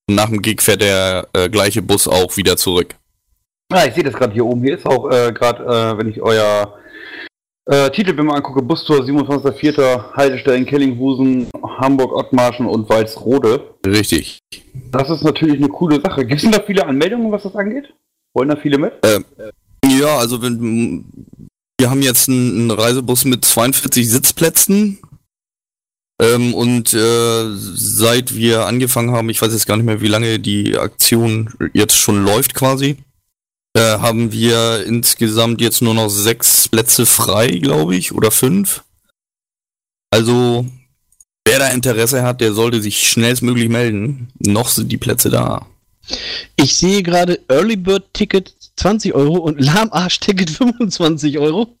Und 0.07 0.15
nach 0.15 0.27
dem 0.29 0.41
Gig 0.41 0.61
fährt 0.61 0.81
der 0.81 1.27
äh, 1.33 1.49
gleiche 1.49 1.81
Bus 1.81 2.07
auch 2.07 2.35
wieder 2.35 2.57
zurück. 2.57 2.95
Ah, 3.71 3.85
ich 3.85 3.93
sehe 3.93 4.03
das 4.03 4.13
gerade 4.13 4.33
hier 4.33 4.45
oben. 4.45 4.61
Hier 4.61 4.77
ist 4.77 4.85
auch 4.85 5.09
äh, 5.09 5.31
gerade, 5.31 5.63
äh, 5.63 5.97
wenn 5.97 6.09
ich 6.09 6.21
euer 6.21 6.77
äh, 7.65 7.89
Titelbild 7.91 8.27
mal 8.27 8.35
angucke, 8.37 8.61
Bustour 8.61 9.01
27.04. 9.01 10.13
Haltestellen 10.13 10.65
Kellinghusen, 10.65 11.47
Hamburg, 11.77 12.11
Ottmarschen 12.13 12.65
und 12.65 12.89
Walsrode. 12.89 13.75
Richtig. 13.85 14.39
Das 14.91 15.09
ist 15.09 15.23
natürlich 15.23 15.57
eine 15.57 15.69
coole 15.69 16.01
Sache. 16.01 16.25
Gibt 16.25 16.37
es 16.37 16.41
denn 16.43 16.51
da 16.51 16.61
viele 16.65 16.85
Anmeldungen, 16.85 17.31
was 17.31 17.43
das 17.43 17.55
angeht? 17.55 17.93
Wollen 18.33 18.49
da 18.49 18.55
viele 18.55 18.77
mit? 18.77 18.93
Ja, 19.85 20.17
also 20.17 20.41
wenn, 20.41 21.05
wir 21.79 21.89
haben 21.89 22.01
jetzt 22.01 22.29
einen, 22.29 22.69
einen 22.69 22.71
Reisebus 22.71 23.25
mit 23.25 23.43
42 23.45 24.09
Sitzplätzen. 24.09 24.99
Ähm, 26.21 26.53
und 26.53 26.93
äh, 26.93 27.55
seit 27.55 28.35
wir 28.35 28.65
angefangen 28.65 29.11
haben, 29.11 29.29
ich 29.29 29.41
weiß 29.41 29.51
jetzt 29.51 29.65
gar 29.65 29.77
nicht 29.77 29.85
mehr, 29.85 30.01
wie 30.01 30.07
lange 30.07 30.39
die 30.39 30.77
Aktion 30.77 31.49
jetzt 31.73 31.97
schon 31.97 32.23
läuft 32.23 32.53
quasi, 32.53 32.97
äh, 33.75 33.97
haben 33.99 34.31
wir 34.31 34.85
insgesamt 34.85 35.61
jetzt 35.61 35.81
nur 35.81 35.93
noch 35.93 36.09
sechs 36.09 36.67
Plätze 36.67 37.05
frei, 37.05 37.47
glaube 37.47 37.95
ich, 37.95 38.11
oder 38.11 38.31
fünf. 38.31 38.83
Also, 40.11 40.65
wer 41.45 41.59
da 41.59 41.69
Interesse 41.69 42.23
hat, 42.23 42.41
der 42.41 42.53
sollte 42.53 42.81
sich 42.81 43.09
schnellstmöglich 43.09 43.69
melden. 43.69 44.29
Noch 44.39 44.69
sind 44.69 44.91
die 44.91 44.97
Plätze 44.97 45.29
da. 45.29 45.65
Ich 46.55 46.75
sehe 46.75 47.01
gerade 47.01 47.39
Early 47.47 47.77
Bird 47.77 48.13
Ticket 48.13 48.53
20 48.75 49.13
Euro 49.15 49.37
und 49.37 49.59
Lahmarsch 49.59 50.19
Ticket 50.19 50.49
25 50.49 51.39
Euro. 51.39 51.75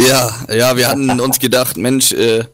Ja, 0.00 0.46
ja, 0.52 0.76
wir 0.76 0.88
hatten 0.88 1.20
uns 1.20 1.38
gedacht, 1.38 1.76
Mensch, 1.76 2.12
äh, 2.12 2.44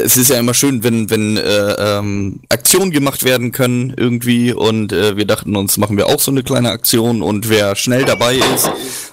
es 0.00 0.16
ist 0.16 0.30
ja 0.30 0.38
immer 0.38 0.54
schön, 0.54 0.82
wenn, 0.82 1.10
wenn 1.10 1.36
äh, 1.36 1.72
ähm, 1.78 2.40
Aktionen 2.48 2.90
gemacht 2.90 3.24
werden 3.24 3.52
können 3.52 3.94
irgendwie 3.96 4.52
und 4.52 4.92
äh, 4.92 5.16
wir 5.16 5.26
dachten 5.26 5.56
uns, 5.56 5.78
machen 5.78 5.96
wir 5.96 6.06
auch 6.06 6.20
so 6.20 6.30
eine 6.30 6.42
kleine 6.42 6.70
Aktion 6.70 7.22
und 7.22 7.48
wer 7.48 7.76
schnell 7.76 8.04
dabei 8.04 8.36
ist, 8.36 8.70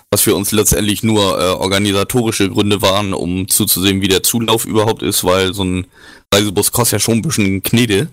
was 0.09 0.21
für 0.21 0.35
uns 0.35 0.51
letztendlich 0.51 1.03
nur 1.03 1.39
äh, 1.39 1.51
organisatorische 1.51 2.49
Gründe 2.49 2.81
waren, 2.81 3.13
um 3.13 3.47
zuzusehen, 3.47 4.01
wie 4.01 4.07
der 4.07 4.23
Zulauf 4.23 4.65
überhaupt 4.65 5.03
ist, 5.03 5.23
weil 5.23 5.53
so 5.53 5.63
ein 5.63 5.87
Reisebus 6.33 6.71
kostet 6.71 6.93
ja 6.93 6.99
schon 6.99 7.19
ein 7.19 7.21
bisschen 7.21 7.63
Knete. 7.63 8.09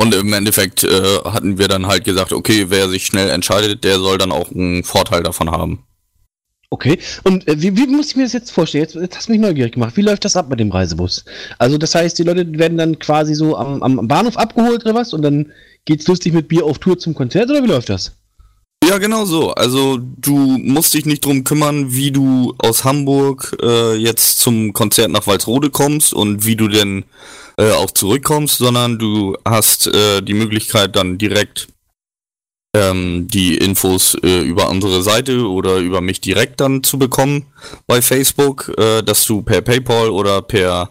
Und 0.00 0.14
im 0.14 0.32
Endeffekt 0.32 0.84
äh, 0.84 1.18
hatten 1.24 1.58
wir 1.58 1.66
dann 1.66 1.86
halt 1.86 2.04
gesagt, 2.04 2.32
okay, 2.32 2.66
wer 2.68 2.88
sich 2.88 3.06
schnell 3.06 3.30
entscheidet, 3.30 3.82
der 3.82 3.98
soll 3.98 4.16
dann 4.16 4.30
auch 4.30 4.52
einen 4.52 4.84
Vorteil 4.84 5.24
davon 5.24 5.50
haben. 5.50 5.82
Okay, 6.70 6.98
und 7.24 7.48
äh, 7.48 7.60
wie, 7.62 7.74
wie 7.76 7.86
muss 7.86 8.10
ich 8.10 8.16
mir 8.16 8.24
das 8.24 8.34
jetzt 8.34 8.50
vorstellen? 8.50 8.84
Jetzt, 8.84 8.94
jetzt 8.94 9.16
hast 9.16 9.28
du 9.28 9.32
mich 9.32 9.40
neugierig 9.40 9.72
gemacht. 9.72 9.96
Wie 9.96 10.02
läuft 10.02 10.26
das 10.26 10.36
ab 10.36 10.50
mit 10.50 10.60
dem 10.60 10.70
Reisebus? 10.70 11.24
Also, 11.58 11.78
das 11.78 11.94
heißt, 11.94 12.18
die 12.18 12.24
Leute 12.24 12.46
werden 12.58 12.76
dann 12.76 12.98
quasi 12.98 13.34
so 13.34 13.56
am, 13.56 13.82
am 13.82 14.06
Bahnhof 14.06 14.36
abgeholt 14.36 14.84
oder 14.84 14.94
was? 14.94 15.14
Und 15.14 15.22
dann 15.22 15.50
geht's 15.86 16.06
lustig 16.06 16.34
mit 16.34 16.48
Bier 16.48 16.64
auf 16.64 16.78
Tour 16.78 16.98
zum 16.98 17.14
Konzert 17.14 17.48
oder 17.48 17.62
wie 17.62 17.68
läuft 17.68 17.88
das? 17.88 18.12
Ja, 18.84 18.98
genau 18.98 19.24
so. 19.24 19.52
Also 19.52 19.98
du 20.00 20.36
musst 20.36 20.94
dich 20.94 21.04
nicht 21.04 21.24
drum 21.24 21.44
kümmern, 21.44 21.92
wie 21.92 22.10
du 22.10 22.54
aus 22.58 22.84
Hamburg 22.84 23.56
äh, 23.62 23.94
jetzt 23.96 24.38
zum 24.38 24.72
Konzert 24.72 25.10
nach 25.10 25.26
Walsrode 25.26 25.70
kommst 25.70 26.14
und 26.14 26.44
wie 26.46 26.56
du 26.56 26.68
denn 26.68 27.04
äh, 27.58 27.72
auch 27.72 27.90
zurückkommst, 27.90 28.58
sondern 28.58 28.98
du 28.98 29.36
hast 29.44 29.88
äh, 29.88 30.22
die 30.22 30.34
Möglichkeit 30.34 30.96
dann 30.96 31.18
direkt 31.18 31.68
ähm, 32.74 33.28
die 33.28 33.56
Infos 33.56 34.14
äh, 34.22 34.40
über 34.42 34.68
unsere 34.68 35.02
Seite 35.02 35.48
oder 35.48 35.78
über 35.78 36.00
mich 36.00 36.20
direkt 36.20 36.60
dann 36.60 36.82
zu 36.82 36.98
bekommen 36.98 37.46
bei 37.86 38.02
Facebook, 38.02 38.72
äh, 38.76 39.02
dass 39.02 39.24
du 39.24 39.42
per 39.42 39.62
PayPal 39.62 40.10
oder 40.10 40.42
per 40.42 40.90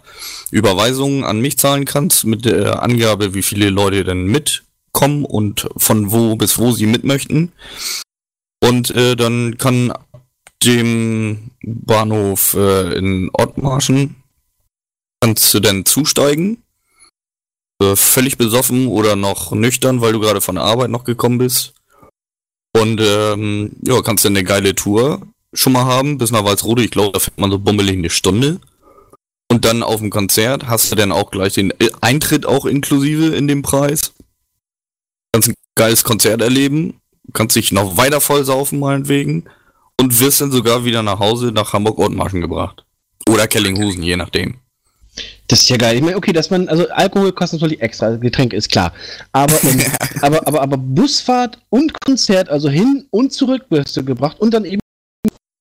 Überweisung 0.52 1.24
an 1.24 1.40
mich 1.40 1.58
zahlen 1.58 1.86
kannst 1.86 2.26
mit 2.26 2.46
der 2.46 2.82
Angabe, 2.82 3.34
wie 3.34 3.44
viele 3.44 3.70
Leute 3.70 4.04
denn 4.04 4.26
mitkommen 4.26 5.26
und 5.26 5.70
von 5.78 6.12
wo 6.12 6.36
bis 6.36 6.58
wo 6.58 6.72
sie 6.72 6.88
mit 6.88 7.04
möchten. 7.04 7.52
Und 8.60 8.90
äh, 8.92 9.16
dann 9.16 9.58
kann 9.58 9.94
dem 10.64 11.52
Bahnhof 11.64 12.56
äh, 12.56 12.98
in 12.98 13.30
Ottmarschen 13.34 14.16
kannst 15.22 15.54
du 15.54 15.60
dann 15.60 15.86
zusteigen. 15.86 16.64
Äh, 17.82 17.96
völlig 17.96 18.38
besoffen 18.38 18.88
oder 18.88 19.16
noch 19.16 19.52
nüchtern, 19.52 20.02
weil 20.02 20.14
du 20.14 20.20
gerade 20.20 20.42
von 20.42 20.56
der 20.56 20.64
Arbeit 20.64 20.90
noch 20.90 21.04
gekommen 21.04 21.38
bist. 21.38 21.74
Und 22.76 23.00
ähm, 23.02 23.72
ja, 23.84 24.02
kannst 24.02 24.26
dann 24.26 24.36
eine 24.36 24.44
geile 24.44 24.74
Tour 24.74 25.22
schon 25.54 25.74
mal 25.74 25.86
haben, 25.86 26.18
bis 26.18 26.32
nach 26.32 26.44
Walsrode. 26.44 26.84
Ich 26.84 26.92
glaube, 26.92 27.14
da 27.14 27.20
fährt 27.20 27.40
man 27.40 27.52
so 27.52 27.60
bummelig 27.60 27.98
eine 27.98 28.10
Stunde. 28.10 28.60
Und 29.50 29.64
dann 29.64 29.84
auf 29.84 30.00
dem 30.00 30.10
Konzert 30.10 30.68
hast 30.68 30.92
du 30.92 30.96
dann 30.96 31.12
auch 31.12 31.32
gleich 31.32 31.54
den 31.54 31.72
äh, 31.80 31.90
Eintritt 32.02 32.46
auch 32.46 32.66
inklusive 32.66 33.36
in 33.36 33.48
dem 33.48 33.62
Preis. 33.62 34.14
Kannst 35.32 35.50
ein 35.50 35.56
geiles 35.76 36.04
Konzert 36.04 36.42
erleben, 36.42 37.00
kannst 37.34 37.56
dich 37.56 37.72
noch 37.72 37.96
weiter 37.98 38.22
vollsaufen 38.22 38.80
meinetwegen 38.80 39.46
und 40.00 40.20
wirst 40.20 40.42
dann 40.42 40.52
sogar 40.52 40.84
wieder 40.84 41.04
nach 41.04 41.20
Hause 41.20 41.52
nach 41.52 41.74
Hamburg-Ortmarschen 41.74 42.42
gebracht. 42.42 42.86
Oder 43.30 43.48
Kellinghusen, 43.48 44.04
je 44.04 44.18
nachdem. 44.18 44.56
Das 45.48 45.62
ist 45.62 45.70
ja 45.70 45.78
geil. 45.78 45.96
Ich 45.96 46.02
meine, 46.02 46.18
okay, 46.18 46.34
dass 46.34 46.50
man, 46.50 46.68
also 46.68 46.88
Alkohol 46.90 47.32
kostet 47.32 47.62
natürlich 47.62 47.82
extra, 47.82 48.08
also 48.08 48.20
Getränke 48.20 48.56
ist 48.56 48.70
klar. 48.70 48.94
Aber, 49.32 49.54
ähm, 49.64 49.82
aber, 50.22 50.46
aber, 50.48 50.62
aber 50.62 50.78
Busfahrt 50.78 51.58
und 51.70 51.94
Konzert, 52.02 52.50
also 52.50 52.70
hin 52.70 53.06
und 53.12 53.32
zurück 53.34 53.66
wirst 53.70 53.96
du 53.98 54.04
gebracht 54.04 54.40
und 54.40 54.54
dann 54.54 54.66
eben 54.66 54.80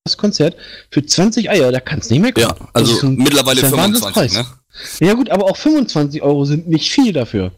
das 0.05 0.17
Konzert 0.17 0.55
für 0.91 1.05
20 1.05 1.49
Eier, 1.49 1.71
da 1.71 1.79
kannst 1.79 2.09
du 2.09 2.13
nicht 2.15 2.21
mehr 2.23 2.33
kommen. 2.33 2.47
Ja, 2.59 2.69
also 2.73 3.07
ein- 3.07 3.15
mittlerweile 3.15 3.61
das 3.61 3.71
ist 3.71 3.77
ein 3.77 3.93
25, 3.95 4.33
ne? 4.37 4.45
Ja 4.99 5.13
gut, 5.13 5.29
aber 5.29 5.45
auch 5.45 5.57
25 5.57 6.21
Euro 6.21 6.45
sind 6.45 6.67
nicht 6.67 6.91
viel 6.91 7.13
dafür. 7.13 7.51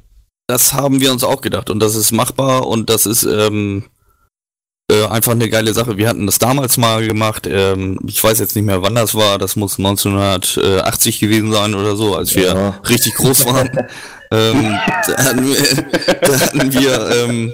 Das 0.48 0.74
haben 0.74 1.00
wir 1.00 1.12
uns 1.12 1.24
auch 1.24 1.41
gedacht 1.41 1.70
und 1.70 1.79
das 1.79 1.96
ist 1.96 2.12
machbar 2.12 2.68
und 2.68 2.89
das 2.89 3.06
ist 3.06 3.24
ähm, 3.24 3.86
äh, 4.89 5.05
einfach 5.08 5.31
eine 5.34 5.50
geile 5.50 5.74
Sache. 5.74 5.98
Wir 5.98 6.08
hatten 6.10 6.25
das 6.25 6.39
damals 6.39 6.77
mal 6.77 7.05
gemacht. 7.08 7.48
Ähm, 7.50 8.00
ich 8.08 8.24
weiß 8.24 8.39
jetzt 8.39 8.55
nicht 8.55 8.65
mehr, 8.65 8.81
wann 8.81 8.96
das 8.96 9.15
war. 9.15 9.38
Das 9.38 9.55
muss 9.55 9.77
1980 9.77 11.19
gewesen 11.19 11.52
sein 11.52 11.75
oder 11.75 11.95
so, 11.95 12.15
als 12.15 12.36
wir 12.36 12.47
Ja. 12.47 12.69
richtig 12.89 13.15
groß 13.15 13.45
waren. 13.45 13.69
ähm, 14.32 14.78
da 15.08 15.23
hatten 15.23 15.47
wir, 15.47 15.84
da 16.21 16.39
hatten 16.39 16.73
wir 16.73 17.10
ähm, 17.15 17.54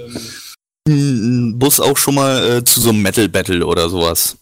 einen 0.87 1.59
Bus 1.59 1.79
auch 1.79 1.97
schon 1.97 2.15
mal 2.15 2.57
äh, 2.57 2.63
zu 2.63 2.79
so 2.81 2.89
einem 2.89 3.01
Metal 3.01 3.27
Battle 3.29 3.65
oder 3.65 3.89
sowas. 3.89 4.37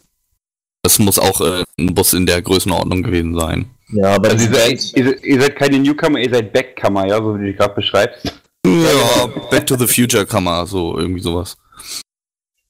Das 0.84 1.00
muss 1.00 1.18
auch 1.18 1.40
äh, 1.42 1.64
ein 1.80 1.96
Bus 1.96 2.14
in 2.14 2.26
der 2.26 2.42
Größenordnung 2.42 3.04
gewesen 3.04 3.38
sein. 3.40 3.66
Ja, 3.94 4.16
aber 4.16 4.30
Also 4.32 4.46
ihr, 4.46 4.54
seid, 4.54 4.94
ihr, 4.96 5.24
ihr 5.24 5.42
seid 5.42 5.56
keine 5.56 5.80
Newcomer, 5.80 6.20
ihr 6.20 6.30
seid 6.30 6.52
Backcomer, 6.52 7.08
ja, 7.08 7.18
so 7.18 7.36
wie 7.36 7.40
du 7.40 7.46
dich 7.46 7.58
gerade 7.58 7.76
beschreibst. 7.76 8.34
Ja, 8.66 9.28
Back 9.52 9.66
to 9.68 9.78
the 9.78 9.88
Future 9.88 10.26
Kammer, 10.26 10.66
so 10.66 10.98
irgendwie 10.98 11.22
sowas. 11.22 11.56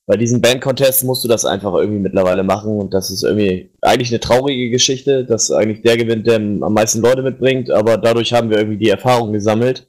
Bei 0.05 0.17
diesen 0.17 0.41
Band-Contests 0.41 1.03
musst 1.03 1.23
du 1.23 1.27
das 1.27 1.45
einfach 1.45 1.73
irgendwie 1.73 1.99
mittlerweile 1.99 2.43
machen 2.43 2.77
und 2.77 2.93
das 2.93 3.09
ist 3.09 3.23
irgendwie 3.23 3.69
eigentlich 3.81 4.09
eine 4.09 4.19
traurige 4.19 4.69
Geschichte, 4.69 5.23
dass 5.25 5.49
eigentlich 5.51 5.81
der 5.81 5.97
gewinnt, 5.97 6.27
der 6.27 6.35
am 6.35 6.73
meisten 6.73 7.01
Leute 7.01 7.21
mitbringt, 7.21 7.71
aber 7.71 7.97
dadurch 7.97 8.33
haben 8.33 8.49
wir 8.49 8.57
irgendwie 8.57 8.77
die 8.77 8.89
Erfahrung 8.89 9.31
gesammelt 9.31 9.87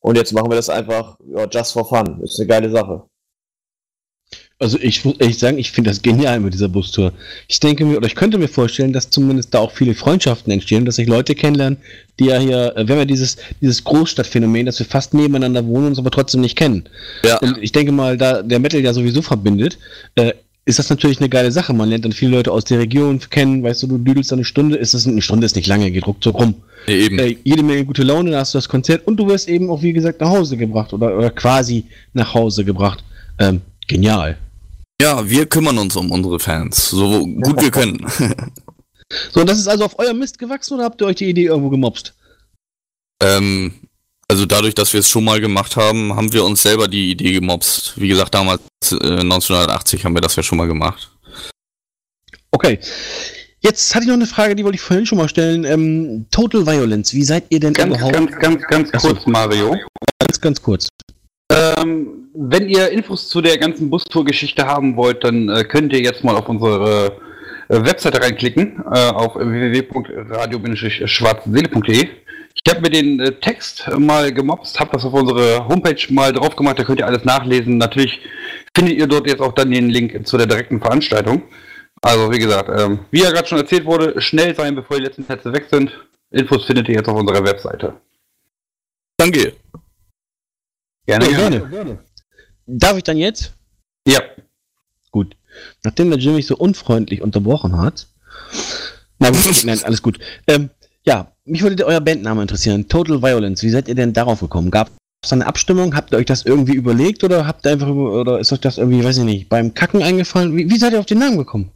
und 0.00 0.16
jetzt 0.16 0.32
machen 0.32 0.50
wir 0.50 0.56
das 0.56 0.68
einfach 0.68 1.18
ja, 1.34 1.46
just 1.50 1.72
for 1.72 1.86
fun. 1.86 2.20
Ist 2.22 2.38
eine 2.38 2.46
geile 2.46 2.70
Sache. 2.70 3.02
Also 4.60 4.76
ich 4.80 5.04
muss 5.04 5.14
ehrlich 5.18 5.38
sagen, 5.38 5.56
ich 5.56 5.70
finde 5.70 5.90
das 5.90 6.02
genial 6.02 6.40
mit 6.40 6.52
dieser 6.52 6.68
Bustour. 6.68 7.12
Ich 7.46 7.60
denke 7.60 7.84
mir, 7.84 7.96
oder 7.96 8.08
ich 8.08 8.16
könnte 8.16 8.38
mir 8.38 8.48
vorstellen, 8.48 8.92
dass 8.92 9.08
zumindest 9.08 9.54
da 9.54 9.60
auch 9.60 9.70
viele 9.70 9.94
Freundschaften 9.94 10.52
entstehen, 10.52 10.84
dass 10.84 10.96
sich 10.96 11.06
Leute 11.06 11.36
kennenlernen, 11.36 11.78
die 12.18 12.26
ja 12.26 12.38
hier, 12.38 12.76
äh, 12.76 12.88
wir 12.88 12.94
haben 12.94 13.00
ja 13.00 13.04
dieses, 13.04 13.36
dieses 13.60 13.84
Großstadtphänomen, 13.84 14.66
dass 14.66 14.80
wir 14.80 14.86
fast 14.86 15.14
nebeneinander 15.14 15.64
wohnen, 15.64 15.86
uns 15.86 15.98
aber 16.00 16.10
trotzdem 16.10 16.40
nicht 16.40 16.56
kennen. 16.56 16.88
Ja. 17.24 17.38
Und 17.38 17.58
ich 17.60 17.70
denke 17.70 17.92
mal, 17.92 18.16
da 18.16 18.42
der 18.42 18.58
Metal 18.58 18.80
ja 18.80 18.92
sowieso 18.92 19.22
verbindet, 19.22 19.78
äh, 20.16 20.32
ist 20.64 20.80
das 20.80 20.90
natürlich 20.90 21.20
eine 21.20 21.28
geile 21.28 21.52
Sache. 21.52 21.72
Man 21.72 21.88
lernt 21.88 22.04
dann 22.04 22.12
viele 22.12 22.32
Leute 22.32 22.50
aus 22.50 22.64
der 22.64 22.80
Region 22.80 23.20
kennen, 23.30 23.62
weißt 23.62 23.84
du, 23.84 23.86
du 23.86 23.98
düdelst 23.98 24.32
dann 24.32 24.40
eine 24.40 24.44
Stunde, 24.44 24.76
ist 24.76 24.92
das 24.92 25.06
eine 25.06 25.22
Stunde 25.22 25.46
ist 25.46 25.54
nicht 25.54 25.68
lange, 25.68 25.90
geht 25.92 26.06
ruckzuck 26.06 26.34
rum. 26.34 26.56
Ja, 26.88 26.94
eben. 26.94 27.18
Äh, 27.20 27.36
jede 27.44 27.62
Menge 27.62 27.84
gute 27.84 28.02
Laune, 28.02 28.32
dann 28.32 28.40
hast 28.40 28.54
du 28.54 28.58
das 28.58 28.68
Konzert 28.68 29.06
und 29.06 29.18
du 29.18 29.28
wirst 29.28 29.48
eben 29.48 29.70
auch, 29.70 29.82
wie 29.82 29.92
gesagt, 29.92 30.20
nach 30.20 30.30
Hause 30.30 30.56
gebracht 30.56 30.92
oder, 30.92 31.16
oder 31.16 31.30
quasi 31.30 31.84
nach 32.12 32.34
Hause 32.34 32.64
gebracht. 32.64 33.04
Ähm, 33.38 33.60
genial. 33.86 34.36
Ja, 35.00 35.28
wir 35.28 35.46
kümmern 35.46 35.78
uns 35.78 35.96
um 35.96 36.10
unsere 36.10 36.40
Fans, 36.40 36.90
so 36.90 37.26
gut 37.26 37.60
wir 37.60 37.70
können. 37.70 38.04
So, 39.32 39.40
und 39.40 39.48
das 39.48 39.58
ist 39.58 39.68
also 39.68 39.86
auf 39.86 39.98
euer 39.98 40.12
Mist 40.12 40.38
gewachsen 40.38 40.74
oder 40.74 40.84
habt 40.84 41.00
ihr 41.00 41.06
euch 41.06 41.16
die 41.16 41.30
Idee 41.30 41.46
irgendwo 41.46 41.70
gemobst? 41.70 42.12
ähm, 43.22 43.72
also 44.28 44.44
dadurch, 44.44 44.74
dass 44.74 44.92
wir 44.92 45.00
es 45.00 45.08
schon 45.08 45.24
mal 45.24 45.40
gemacht 45.40 45.76
haben, 45.76 46.14
haben 46.14 46.30
wir 46.34 46.44
uns 46.44 46.62
selber 46.62 46.86
die 46.88 47.10
Idee 47.10 47.32
gemobst. 47.32 47.98
Wie 47.98 48.08
gesagt, 48.08 48.34
damals 48.34 48.60
äh, 48.90 48.96
1980 48.96 50.04
haben 50.04 50.14
wir 50.14 50.20
das 50.20 50.36
ja 50.36 50.42
schon 50.42 50.58
mal 50.58 50.66
gemacht. 50.66 51.10
Okay. 52.50 52.78
Jetzt 53.60 53.94
hatte 53.94 54.04
ich 54.04 54.08
noch 54.08 54.14
eine 54.14 54.26
Frage, 54.26 54.54
die 54.54 54.62
wollte 54.64 54.76
ich 54.76 54.82
vorhin 54.82 55.06
schon 55.06 55.16
mal 55.16 55.28
stellen. 55.30 55.64
Ähm, 55.64 56.26
Total 56.30 56.66
Violence, 56.66 57.14
wie 57.14 57.24
seid 57.24 57.44
ihr 57.48 57.60
denn 57.60 57.72
Ganz, 57.72 57.96
überhaupt? 57.96 58.12
ganz, 58.12 58.36
ganz, 58.36 58.62
ganz 58.68 58.92
kurz, 58.92 59.26
Mario. 59.26 59.74
ganz, 60.18 60.38
ganz 60.38 60.60
kurz. 60.62 60.88
Ähm, 61.82 62.28
wenn 62.34 62.68
ihr 62.68 62.90
Infos 62.90 63.28
zu 63.28 63.40
der 63.40 63.58
ganzen 63.58 63.90
Bustour-Geschichte 63.90 64.66
haben 64.66 64.96
wollt, 64.96 65.22
dann 65.24 65.48
äh, 65.48 65.64
könnt 65.64 65.92
ihr 65.92 66.00
jetzt 66.00 66.22
mal 66.24 66.36
auf 66.36 66.48
unsere 66.48 67.16
äh, 67.68 67.84
Webseite 67.84 68.22
reinklicken, 68.22 68.82
äh, 68.92 69.10
auf 69.10 69.34
www.radio-schwarzeseele.de. 69.34 72.08
Ich 72.54 72.62
habe 72.72 72.80
mir 72.80 72.90
den 72.90 73.20
äh, 73.20 73.32
Text 73.32 73.88
mal 73.98 74.32
gemobst, 74.32 74.80
habe 74.80 74.90
das 74.92 75.04
auf 75.04 75.12
unsere 75.12 75.68
Homepage 75.68 76.00
mal 76.10 76.32
drauf 76.32 76.56
gemacht, 76.56 76.78
da 76.78 76.84
könnt 76.84 77.00
ihr 77.00 77.06
alles 77.06 77.24
nachlesen. 77.24 77.78
Natürlich 77.78 78.20
findet 78.74 78.96
ihr 78.96 79.06
dort 79.06 79.26
jetzt 79.26 79.40
auch 79.40 79.52
dann 79.52 79.70
den 79.70 79.90
Link 79.90 80.26
zu 80.26 80.36
der 80.36 80.46
direkten 80.46 80.80
Veranstaltung. 80.80 81.42
Also 82.02 82.30
wie 82.32 82.38
gesagt, 82.38 82.70
ähm, 82.74 83.00
wie 83.10 83.22
ja 83.22 83.30
gerade 83.30 83.48
schon 83.48 83.58
erzählt 83.58 83.84
wurde, 83.84 84.20
schnell 84.20 84.54
sein, 84.54 84.74
bevor 84.74 84.98
die 84.98 85.04
letzten 85.04 85.24
Sätze 85.24 85.52
weg 85.52 85.66
sind. 85.70 85.90
Infos 86.30 86.64
findet 86.64 86.88
ihr 86.88 86.96
jetzt 86.96 87.08
auf 87.08 87.18
unserer 87.18 87.44
Webseite. 87.44 87.94
Danke. 89.16 89.54
Gerne, 91.08 91.30
Ja, 91.30 91.48
gerne. 91.60 91.98
Darf 92.66 92.98
ich 92.98 93.02
dann 93.02 93.16
jetzt? 93.16 93.54
Ja. 94.06 94.20
Gut. 95.10 95.36
Nachdem 95.82 96.10
der 96.10 96.18
Jim 96.18 96.34
mich 96.34 96.46
so 96.46 96.54
unfreundlich 96.54 97.22
unterbrochen 97.22 97.78
hat. 97.78 98.08
Na 99.18 99.30
gut, 99.30 99.64
nein, 99.64 99.80
alles 99.84 100.02
gut. 100.02 100.18
Ähm, 100.46 100.68
ja, 101.04 101.32
mich 101.46 101.62
würde 101.62 101.86
euer 101.86 102.02
Bandname 102.02 102.42
interessieren. 102.42 102.88
Total 102.88 103.22
Violence. 103.22 103.62
Wie 103.62 103.70
seid 103.70 103.88
ihr 103.88 103.94
denn 103.94 104.12
darauf 104.12 104.40
gekommen? 104.40 104.70
Gab 104.70 104.90
es 105.24 105.32
eine 105.32 105.46
Abstimmung? 105.46 105.96
Habt 105.96 106.12
ihr 106.12 106.18
euch 106.18 106.26
das 106.26 106.44
irgendwie 106.44 106.74
überlegt 106.74 107.24
oder 107.24 107.46
habt 107.46 107.64
ihr 107.64 107.72
einfach 107.72 107.88
oder 107.88 108.38
ist 108.38 108.52
euch 108.52 108.60
das 108.60 108.76
irgendwie, 108.76 109.02
weiß 109.02 109.16
ich 109.16 109.24
nicht, 109.24 109.48
beim 109.48 109.72
Kacken 109.72 110.02
eingefallen? 110.02 110.54
Wie, 110.54 110.68
wie 110.68 110.76
seid 110.76 110.92
ihr 110.92 111.00
auf 111.00 111.06
den 111.06 111.20
Namen 111.20 111.38
gekommen? 111.38 111.72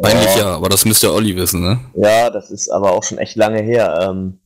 Eigentlich 0.00 0.36
ja, 0.36 0.54
aber 0.54 0.68
das 0.68 0.84
müsste 0.84 1.12
Olli 1.12 1.34
wissen, 1.34 1.62
ne? 1.62 1.80
Ja, 1.96 2.30
das 2.30 2.52
ist 2.52 2.68
aber 2.68 2.92
auch 2.92 3.02
schon 3.02 3.18
echt 3.18 3.34
lange 3.34 3.60
her. 3.60 3.98
Ähm, 4.08 4.38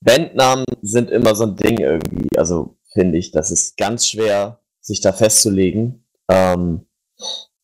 Bandnamen 0.00 0.64
sind 0.80 1.10
immer 1.10 1.34
so 1.34 1.44
ein 1.44 1.56
Ding 1.56 1.78
irgendwie. 1.78 2.38
Also 2.38 2.74
finde 2.92 3.18
ich, 3.18 3.30
das 3.30 3.50
ist 3.50 3.76
ganz 3.76 4.06
schwer, 4.06 4.60
sich 4.80 5.00
da 5.00 5.12
festzulegen. 5.12 6.04
Ähm, 6.30 6.86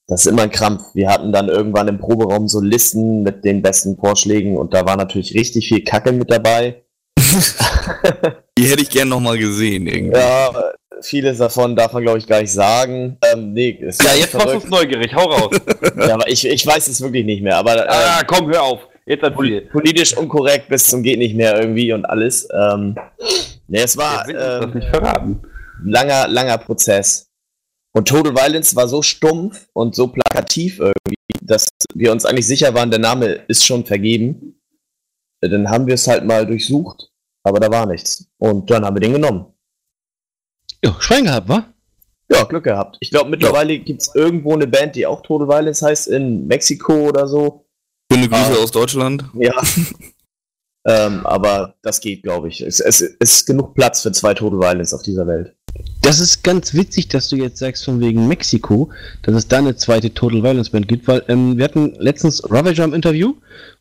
das 0.09 0.25
ist 0.25 0.33
immer 0.33 0.43
ein 0.43 0.51
Krampf. 0.51 0.83
Wir 0.95 1.09
hatten 1.09 1.33
dann 1.33 1.49
irgendwann 1.49 1.89
im 1.89 1.99
Proberaum 1.99 2.47
so 2.47 2.61
Listen 2.61 3.23
mit 3.23 3.45
den 3.45 3.61
besten 3.61 3.97
Vorschlägen 3.97 4.57
und 4.57 4.73
da 4.73 4.87
war 4.87 4.97
natürlich 4.97 5.35
richtig 5.35 5.69
viel 5.69 5.83
Kacke 5.83 6.13
mit 6.13 6.31
dabei. 6.31 6.83
Die 8.59 8.65
hätte 8.65 8.83
ich 8.83 8.91
gern 8.91 9.09
nochmal 9.09 9.37
gesehen 9.37 9.87
irgendwie. 9.87 10.19
Ja, 10.19 10.73
vieles 11.01 11.39
davon 11.39 11.75
darf 11.75 11.93
man 11.93 12.05
glaube 12.05 12.19
ich 12.19 12.27
gar 12.27 12.41
nicht 12.41 12.53
sagen. 12.53 13.19
Ähm, 13.33 13.53
nee, 13.53 13.71
ist 13.71 14.03
Ja, 14.03 14.15
jetzt 14.15 14.35
machst 14.35 14.47
du 14.47 14.55
uns 14.55 14.69
neugierig, 14.69 15.13
hau 15.15 15.25
raus. 15.25 15.57
Ja, 15.97 16.15
aber 16.15 16.29
ich, 16.29 16.47
ich 16.47 16.65
weiß 16.65 16.87
es 16.89 17.01
wirklich 17.01 17.25
nicht 17.25 17.43
mehr. 17.43 17.57
Aber 17.57 17.77
äh, 17.77 17.89
ah, 17.89 18.23
komm, 18.25 18.49
hör 18.49 18.63
auf. 18.63 18.89
Jetzt 19.07 19.23
erzähl. 19.23 19.63
politisch 19.69 20.17
unkorrekt 20.17 20.69
bis 20.69 20.89
zum 20.89 21.03
geht 21.03 21.19
nicht 21.19 21.37
mehr 21.37 21.59
irgendwie 21.61 21.93
und 21.93 22.05
alles. 22.05 22.49
Ähm, 22.53 22.97
nee, 23.69 23.81
es 23.81 23.97
war 23.97 24.27
das 24.27 24.65
ähm, 24.65 24.75
nicht 24.75 24.89
verraten. 24.89 25.43
langer, 25.85 26.27
langer 26.29 26.59
Prozess. 26.59 27.31
Und 27.95 28.09
Total 28.09 28.35
Violence 28.35 28.75
war 28.75 28.89
so 28.89 29.03
stumpf 29.03 29.69
und 29.73 29.95
so 29.95 30.09
plakativ 30.09 30.81
irgendwie, 30.81 31.17
dass 31.41 31.69
wir 31.95 32.13
uns 32.13 32.27
eigentlich 32.27 32.47
sicher 32.47 32.75
waren, 32.75 32.91
der 32.91 33.01
Name 33.01 33.27
ist 33.49 33.65
schon 33.65 33.87
vergeben. 33.87 34.61
Äh, 35.41 35.49
Dann 35.49 35.71
haben 35.71 35.87
wir 35.87 35.95
es 35.95 36.09
halt 36.09 36.25
mal 36.25 36.45
durchsucht, 36.45 37.11
aber 37.45 37.61
da 37.61 37.71
war 37.71 37.87
nichts. 37.87 38.29
Und 38.39 38.71
dann 38.71 38.85
haben 38.85 38.97
wir 38.97 39.01
den 39.01 39.13
genommen. 39.13 39.47
Ja, 40.85 40.95
Schwein 41.01 41.25
gehabt, 41.25 41.49
wa? 41.49 41.73
Ja, 42.29 42.43
Glück 42.43 42.65
gehabt. 42.65 42.97
Ich 43.01 43.11
glaube, 43.11 43.31
mittlerweile 43.31 43.79
gibt's 43.79 44.13
irgendwo 44.15 44.53
eine 44.53 44.67
Band, 44.67 44.97
die 44.97 45.07
auch 45.07 45.23
Total 45.23 45.47
Violence 45.49 45.81
heißt, 45.81 46.09
in 46.09 46.49
Mexiko 46.49 47.09
oder 47.09 47.29
so. 47.29 47.66
Schöne 48.13 48.29
Grüße 48.29 48.53
Ah. 48.59 48.63
aus 48.63 48.71
Deutschland. 48.71 49.25
Ja. 49.35 49.53
ähm, 50.87 51.27
aber 51.27 51.75
das 51.83 52.01
geht, 52.01 52.23
glaube 52.23 52.49
ich. 52.49 52.61
Es, 52.61 52.81
es 52.81 53.01
ist 53.01 53.47
genug 53.47 53.75
Platz 53.75 54.03
für 54.03 54.13
zwei 54.13 54.35
Total 54.35 54.59
Violence 54.61 54.95
auf 54.95 55.03
dieser 55.03 55.27
Welt. 55.27 55.53
Das 56.01 56.21
ist 56.21 56.43
ganz 56.43 56.73
witzig, 56.73 57.09
dass 57.09 57.29
du 57.29 57.37
jetzt 57.37 57.59
sagst 57.59 57.85
von 57.85 58.01
wegen 58.01 58.27
Mexiko, 58.29 58.89
dass 59.23 59.35
es 59.35 59.49
da 59.49 59.59
eine 59.59 59.77
zweite 59.77 60.15
Total 60.15 60.43
Violence 60.43 60.71
Band 60.71 60.89
gibt, 60.89 61.07
weil 61.07 61.23
ähm, 61.29 61.59
wir 61.59 61.65
hatten 61.65 61.93
letztens 61.99 62.43
Ravager 62.51 62.85
im 62.85 62.95
Interview 62.95 63.35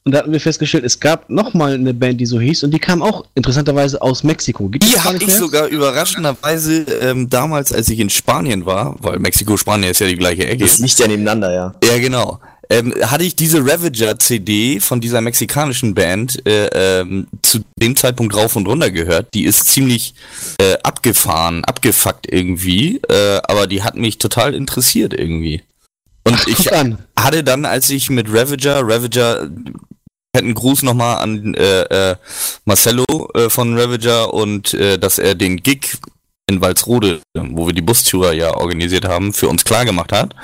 und 0.03 0.11
da 0.11 0.19
hatten 0.19 0.31
wir 0.33 0.41
festgestellt, 0.41 0.83
es 0.83 0.99
gab 0.99 1.29
nochmal 1.29 1.75
eine 1.75 1.93
Band, 1.93 2.19
die 2.19 2.25
so 2.25 2.37
hieß 2.41 2.63
und 2.63 2.71
die 2.71 2.79
kam 2.79 3.01
auch 3.01 3.25
interessanterweise 3.35 4.01
aus 4.01 4.23
Mexiko. 4.25 4.67
Gibt 4.67 4.83
es 4.83 4.91
Die 4.91 4.99
habe 4.99 5.13
nicht 5.13 5.21
ich 5.21 5.27
mehr? 5.29 5.37
sogar 5.37 5.67
überraschenderweise 5.67 6.81
ähm, 7.01 7.29
damals, 7.29 7.71
als 7.71 7.87
ich 7.87 7.99
in 7.99 8.09
Spanien 8.09 8.65
war, 8.65 8.97
weil 8.99 9.19
Mexiko, 9.19 9.55
Spanien 9.55 9.91
ist 9.91 9.99
ja 9.99 10.07
die 10.07 10.17
gleiche 10.17 10.45
Ecke. 10.47 10.63
Das 10.65 10.79
liegt 10.79 10.99
ja 10.99 11.07
nebeneinander, 11.07 11.53
ja. 11.53 11.75
Ja, 11.81 11.97
genau. 11.97 12.39
Ähm, 12.69 12.93
hatte 13.01 13.23
ich 13.23 13.35
diese 13.35 13.59
Ravager-CD 13.59 14.79
von 14.79 14.99
dieser 15.01 15.21
mexikanischen 15.21 15.93
Band 15.93 16.45
äh, 16.47 16.99
ähm, 17.01 17.27
zu 17.41 17.59
dem 17.79 17.95
Zeitpunkt 17.95 18.35
rauf 18.35 18.55
und 18.55 18.67
runter 18.67 18.89
gehört. 18.89 19.33
Die 19.33 19.45
ist 19.45 19.67
ziemlich 19.67 20.15
äh, 20.59 20.77
abgefahren, 20.83 21.63
abgefuckt 21.63 22.31
irgendwie, 22.31 22.97
äh, 23.07 23.39
aber 23.43 23.67
die 23.67 23.83
hat 23.83 23.95
mich 23.95 24.17
total 24.17 24.55
interessiert 24.55 25.13
irgendwie. 25.13 25.61
Und 26.23 26.37
Ach, 26.39 26.47
ich 26.47 26.73
an. 26.73 26.97
hatte 27.17 27.43
dann, 27.43 27.65
als 27.65 27.89
ich 27.91 28.09
mit 28.09 28.27
Ravager, 28.29 28.81
Ravager, 28.81 29.47
einen 30.33 30.53
Gruß 30.53 30.83
nochmal 30.83 31.17
an 31.17 31.53
äh, 31.53 31.81
äh, 31.83 32.15
Marcello 32.65 33.29
äh, 33.35 33.49
von 33.49 33.77
Ravager 33.77 34.33
und 34.33 34.73
äh, 34.73 34.97
dass 34.97 35.19
er 35.19 35.35
den 35.35 35.57
Gig 35.63 35.97
in 36.47 36.61
Walsrode, 36.61 37.21
wo 37.33 37.67
wir 37.67 37.73
die 37.73 37.81
Bustourer 37.81 38.33
ja 38.33 38.55
organisiert 38.55 39.05
haben, 39.05 39.33
für 39.33 39.47
uns 39.47 39.63
klar 39.63 39.85
gemacht 39.85 40.11
hat. 40.11 40.35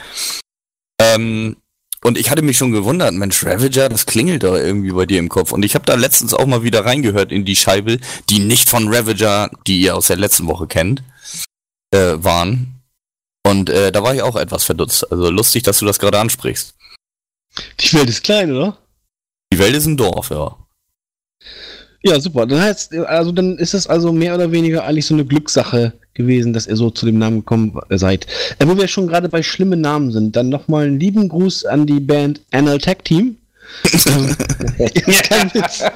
Ähm, 1.00 1.58
und 2.04 2.18
ich 2.18 2.32
hatte 2.32 2.42
mich 2.42 2.58
schon 2.58 2.72
gewundert, 2.72 3.14
Mensch, 3.14 3.46
Ravager, 3.46 3.88
das 3.88 4.08
klingelt 4.08 4.44
doch 4.44 4.56
irgendwie 4.56 4.92
bei 4.92 5.06
dir 5.06 5.20
im 5.20 5.30
Kopf. 5.30 5.52
Und 5.52 5.64
ich 5.64 5.76
habe 5.76 5.86
da 5.86 5.94
letztens 5.94 6.34
auch 6.34 6.48
mal 6.48 6.64
wieder 6.64 6.84
reingehört 6.84 7.32
in 7.32 7.46
die 7.46 7.56
Scheibe, 7.56 8.00
die 8.30 8.40
nicht 8.40 8.70
von 8.70 8.92
Ravager, 8.92 9.52
die 9.68 9.82
ihr 9.82 9.96
aus 9.96 10.08
der 10.08 10.18
letzten 10.18 10.48
Woche 10.48 10.66
kennt, 10.66 11.04
äh, 11.92 12.16
waren. 12.18 12.82
Und 13.46 13.70
äh, 13.70 13.92
da 13.92 14.02
war 14.02 14.16
ich 14.16 14.24
auch 14.24 14.36
etwas 14.36 14.64
verdutzt. 14.64 15.12
Also 15.12 15.30
lustig, 15.30 15.64
dass 15.64 15.80
du 15.80 15.86
das 15.86 16.00
gerade 16.00 16.20
ansprichst. 16.20 16.74
Die 17.80 17.94
Welt 17.94 18.10
ist 18.10 18.24
klein, 18.24 18.52
oder? 18.52 18.78
Die 19.54 19.60
Welt 19.60 19.76
ist 19.76 19.86
ein 19.86 19.98
Dorf, 19.98 20.32
ja. 20.32 20.58
Ja, 22.04 22.20
super. 22.20 22.48
Dann 22.48 22.62
heißt, 22.62 22.96
also 22.96 23.32
dann 23.32 23.58
ist 23.58 23.76
es 23.76 23.86
also 23.86 24.12
mehr 24.12 24.34
oder 24.34 24.52
weniger 24.52 24.86
eigentlich 24.86 25.06
so 25.06 25.14
eine 25.14 25.26
Glückssache 25.26 25.94
gewesen, 26.14 26.54
dass 26.54 26.68
ihr 26.68 26.76
so 26.76 26.90
zu 26.90 27.06
dem 27.06 27.18
Namen 27.18 27.40
gekommen 27.40 27.80
seid. 27.90 28.28
Äh, 28.60 28.68
wo 28.68 28.78
wir 28.78 28.88
schon 28.88 29.08
gerade 29.08 29.30
bei 29.30 29.44
schlimmen 29.44 29.82
Namen 29.82 30.12
sind, 30.12 30.36
dann 30.36 30.50
nochmal 30.50 30.86
einen 30.86 31.00
lieben 31.00 31.30
Gruß 31.30 31.66
an 31.66 31.86
die 31.86 32.00
Band 32.00 32.42
Anal 32.52 32.80
Tech 32.80 33.00
Team. 33.04 33.38
Ähm. 34.08 34.36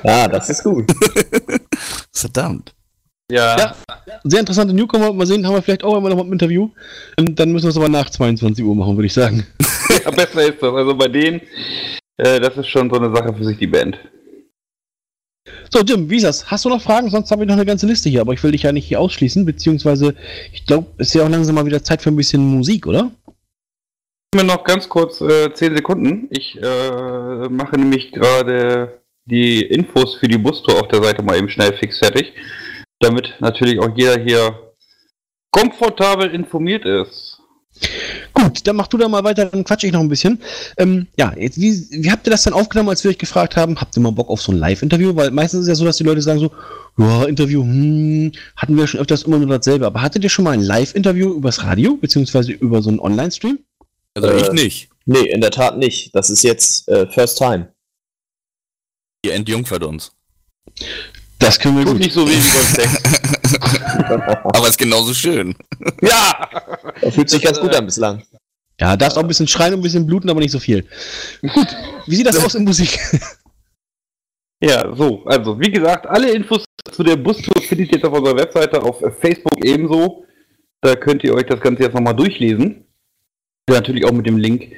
Ja, 0.03 0.27
das 0.27 0.49
ist 0.49 0.63
gut. 0.63 0.91
Verdammt. 2.11 2.73
Ja. 3.31 3.57
Ja. 3.57 3.75
Sehr 4.23 4.39
interessante 4.39 4.73
Newcomer. 4.73 5.11
Mal 5.11 5.25
sehen, 5.25 5.45
haben 5.45 5.55
wir 5.55 5.61
vielleicht 5.61 5.83
auch 5.83 5.97
immer 5.97 6.09
noch 6.09 6.17
mal 6.17 6.25
ein 6.25 6.31
Interview. 6.31 6.69
Und 7.17 7.39
dann 7.39 7.51
müssen 7.51 7.65
wir 7.65 7.71
es 7.71 7.77
aber 7.77 7.89
nach 7.89 8.09
22 8.09 8.63
Uhr 8.63 8.75
machen, 8.75 8.95
würde 8.95 9.07
ich 9.07 9.13
sagen. 9.13 9.45
ja, 10.05 10.11
besser 10.11 10.47
ist 10.47 10.61
das. 10.61 10.73
Also 10.73 10.95
bei 10.95 11.07
denen, 11.07 11.41
äh, 12.17 12.39
das 12.39 12.55
ist 12.57 12.67
schon 12.67 12.89
so 12.89 12.97
eine 12.97 13.15
Sache 13.15 13.33
für 13.33 13.43
sich, 13.43 13.57
die 13.57 13.67
Band. 13.67 13.97
So, 15.69 15.81
Jim, 15.81 16.09
wie 16.09 16.17
ist 16.17 16.23
das? 16.23 16.49
Hast 16.49 16.65
du 16.65 16.69
noch 16.69 16.81
Fragen? 16.81 17.09
Sonst 17.09 17.31
habe 17.31 17.43
ich 17.43 17.47
noch 17.47 17.55
eine 17.55 17.65
ganze 17.65 17.85
Liste 17.85 18.09
hier, 18.09 18.21
aber 18.21 18.33
ich 18.33 18.43
will 18.43 18.51
dich 18.51 18.63
ja 18.63 18.71
nicht 18.71 18.87
hier 18.87 18.99
ausschließen, 18.99 19.45
beziehungsweise 19.45 20.15
ich 20.51 20.65
glaube, 20.65 20.87
es 20.97 21.07
ist 21.07 21.13
ja 21.15 21.23
auch 21.23 21.29
langsam 21.29 21.55
mal 21.55 21.65
wieder 21.65 21.83
Zeit 21.83 22.01
für 22.01 22.09
ein 22.09 22.15
bisschen 22.15 22.41
Musik, 22.41 22.87
oder? 22.87 23.11
Mir 24.35 24.43
noch 24.43 24.63
ganz 24.63 24.89
kurz 24.89 25.21
äh, 25.21 25.53
10 25.53 25.77
Sekunden. 25.77 26.27
Ich 26.29 26.57
äh, 26.61 27.49
mache 27.49 27.77
nämlich 27.77 28.11
gerade 28.11 29.01
die 29.25 29.61
Infos 29.61 30.15
für 30.15 30.27
die 30.27 30.37
Bustour 30.37 30.79
auf 30.79 30.87
der 30.87 31.03
Seite 31.03 31.23
mal 31.23 31.37
eben 31.37 31.49
schnell 31.49 31.73
fix 31.73 31.99
fertig, 31.99 32.33
damit 32.99 33.35
natürlich 33.39 33.79
auch 33.79 33.95
jeder 33.95 34.19
hier 34.19 34.73
komfortabel 35.51 36.33
informiert 36.33 36.85
ist. 36.85 37.39
Gut, 38.35 38.67
dann 38.67 38.75
mach 38.75 38.87
du 38.87 38.97
da 38.97 39.07
mal 39.07 39.23
weiter, 39.23 39.45
dann 39.45 39.63
quatsche 39.63 39.87
ich 39.87 39.93
noch 39.93 40.01
ein 40.01 40.09
bisschen. 40.09 40.41
Ähm, 40.77 41.07
ja, 41.17 41.33
jetzt, 41.37 41.59
wie, 41.59 41.87
wie 41.89 42.11
habt 42.11 42.27
ihr 42.27 42.31
das 42.31 42.43
dann 42.43 42.53
aufgenommen, 42.53 42.89
als 42.89 43.03
wir 43.03 43.11
euch 43.11 43.17
gefragt 43.17 43.55
haben, 43.55 43.79
habt 43.79 43.95
ihr 43.95 44.01
mal 44.01 44.11
Bock 44.11 44.29
auf 44.29 44.41
so 44.41 44.51
ein 44.51 44.57
Live-Interview? 44.57 45.15
Weil 45.15 45.31
meistens 45.31 45.61
ist 45.61 45.63
es 45.63 45.69
ja 45.69 45.75
so, 45.75 45.85
dass 45.85 45.97
die 45.97 46.03
Leute 46.03 46.21
sagen 46.21 46.39
so, 46.39 46.51
ja, 46.97 47.23
Interview, 47.23 47.61
hm, 47.63 48.33
hatten 48.57 48.75
wir 48.75 48.87
schon 48.87 48.99
öfters 48.99 49.23
immer 49.23 49.37
nur 49.37 49.47
dasselbe. 49.47 49.85
Aber 49.85 50.01
hattet 50.01 50.23
ihr 50.23 50.29
schon 50.29 50.43
mal 50.43 50.51
ein 50.51 50.61
Live-Interview 50.61 51.33
übers 51.33 51.63
Radio, 51.63 51.95
beziehungsweise 51.95 52.51
über 52.51 52.81
so 52.81 52.89
einen 52.89 52.99
Online-Stream? 52.99 53.59
Also 54.15 54.27
Äh, 54.27 54.41
ich 54.41 54.51
nicht. 54.51 54.89
Nee, 55.05 55.29
in 55.29 55.39
der 55.39 55.51
Tat 55.51 55.77
nicht. 55.77 56.13
Das 56.13 56.29
ist 56.29 56.43
jetzt 56.43 56.89
äh, 56.89 57.07
First 57.07 57.37
Time. 57.37 57.69
Ihr 59.25 59.33
entjungfert 59.33 59.83
uns. 59.83 60.11
Das 61.39 61.59
können 61.59 61.77
wir 61.77 61.85
Tut 61.85 61.93
gut. 61.93 62.01
nicht 62.01 62.13
so 62.13 62.25
man 62.25 62.33
denkt. 62.77 63.01
Aber 64.43 64.67
ist 64.67 64.77
genauso 64.77 65.13
schön. 65.13 65.55
Ja! 66.01 66.49
Er 67.01 67.11
fühlt 67.11 67.29
sich 67.29 67.41
ganz 67.41 67.59
gut 67.59 67.75
an 67.75 67.85
bislang. 67.85 68.23
Ja, 68.79 68.97
darfst 68.97 69.17
auch 69.17 69.21
ein 69.21 69.27
bisschen 69.27 69.47
schreien 69.47 69.73
und 69.73 69.79
ein 69.79 69.83
bisschen 69.83 70.05
bluten, 70.05 70.29
aber 70.29 70.41
nicht 70.41 70.51
so 70.51 70.59
viel. 70.59 70.85
Gut, 71.41 71.67
wie 72.07 72.15
sieht 72.15 72.27
das 72.27 72.43
aus 72.43 72.55
in 72.55 72.65
Musik? 72.65 72.99
Ja, 74.61 74.95
so, 74.95 75.23
also 75.25 75.59
wie 75.59 75.69
gesagt, 75.69 76.07
alle 76.07 76.31
Infos 76.31 76.63
zu 76.91 77.03
der 77.03 77.17
Bustour 77.17 77.61
findet 77.61 77.89
ihr 77.89 77.95
jetzt 77.95 78.05
auf 78.05 78.13
unserer 78.13 78.37
Webseite, 78.37 78.81
auf 78.81 78.99
Facebook 79.19 79.63
ebenso. 79.63 80.25
Da 80.81 80.95
könnt 80.95 81.23
ihr 81.23 81.33
euch 81.33 81.45
das 81.45 81.59
Ganze 81.59 81.83
jetzt 81.83 81.93
nochmal 81.93 82.15
durchlesen. 82.15 82.85
Natürlich 83.69 84.05
auch 84.05 84.11
mit 84.11 84.25
dem 84.25 84.37
Link 84.37 84.71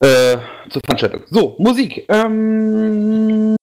äh, 0.00 0.36
zur 0.70 0.80
Veranstaltung. 0.84 1.22
So, 1.30 1.56
Musik. 1.58 2.06
Ähm, 2.08 3.53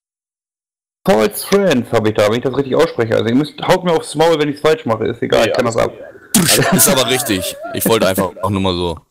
Paul's 1.03 1.43
Friends 1.43 1.91
habe 1.91 2.09
ich 2.09 2.15
da, 2.15 2.27
wenn 2.27 2.35
ich 2.35 2.43
das 2.43 2.55
richtig 2.55 2.75
ausspreche. 2.75 3.15
Also 3.15 3.27
ihr 3.27 3.35
müsst, 3.35 3.59
haut 3.67 3.83
mir 3.83 3.91
aufs 3.91 4.15
Maul, 4.15 4.37
wenn 4.39 4.49
ich 4.49 4.55
es 4.55 4.61
falsch 4.61 4.85
mache. 4.85 5.07
Ist 5.07 5.21
egal, 5.21 5.47
ich 5.47 5.53
kann 5.53 5.65
das 5.65 5.77
ab. 5.77 5.91
Ist 6.37 6.89
aber 6.89 7.09
richtig. 7.09 7.55
Ich 7.73 7.87
wollte 7.87 8.07
einfach 8.07 8.31
auch 8.41 8.49
nur 8.49 8.61
mal 8.61 8.75
so. 8.75 8.97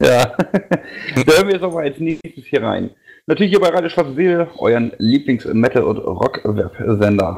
Ja. 0.00 0.26
da 0.26 1.32
hören 1.32 1.48
wir 1.48 1.54
jetzt 1.54 1.62
mal 1.62 1.82
als 1.82 1.98
nächstes 1.98 2.44
hier 2.44 2.62
rein. 2.62 2.90
Natürlich 3.26 3.50
hier 3.50 3.60
bei 3.60 3.68
Radio 3.68 3.88
Schwarze 3.88 4.14
Seele, 4.14 4.48
euren 4.58 4.92
Lieblings-Metal- 4.98 5.82
und 5.82 5.98
Rock-Web-Sender. 5.98 7.36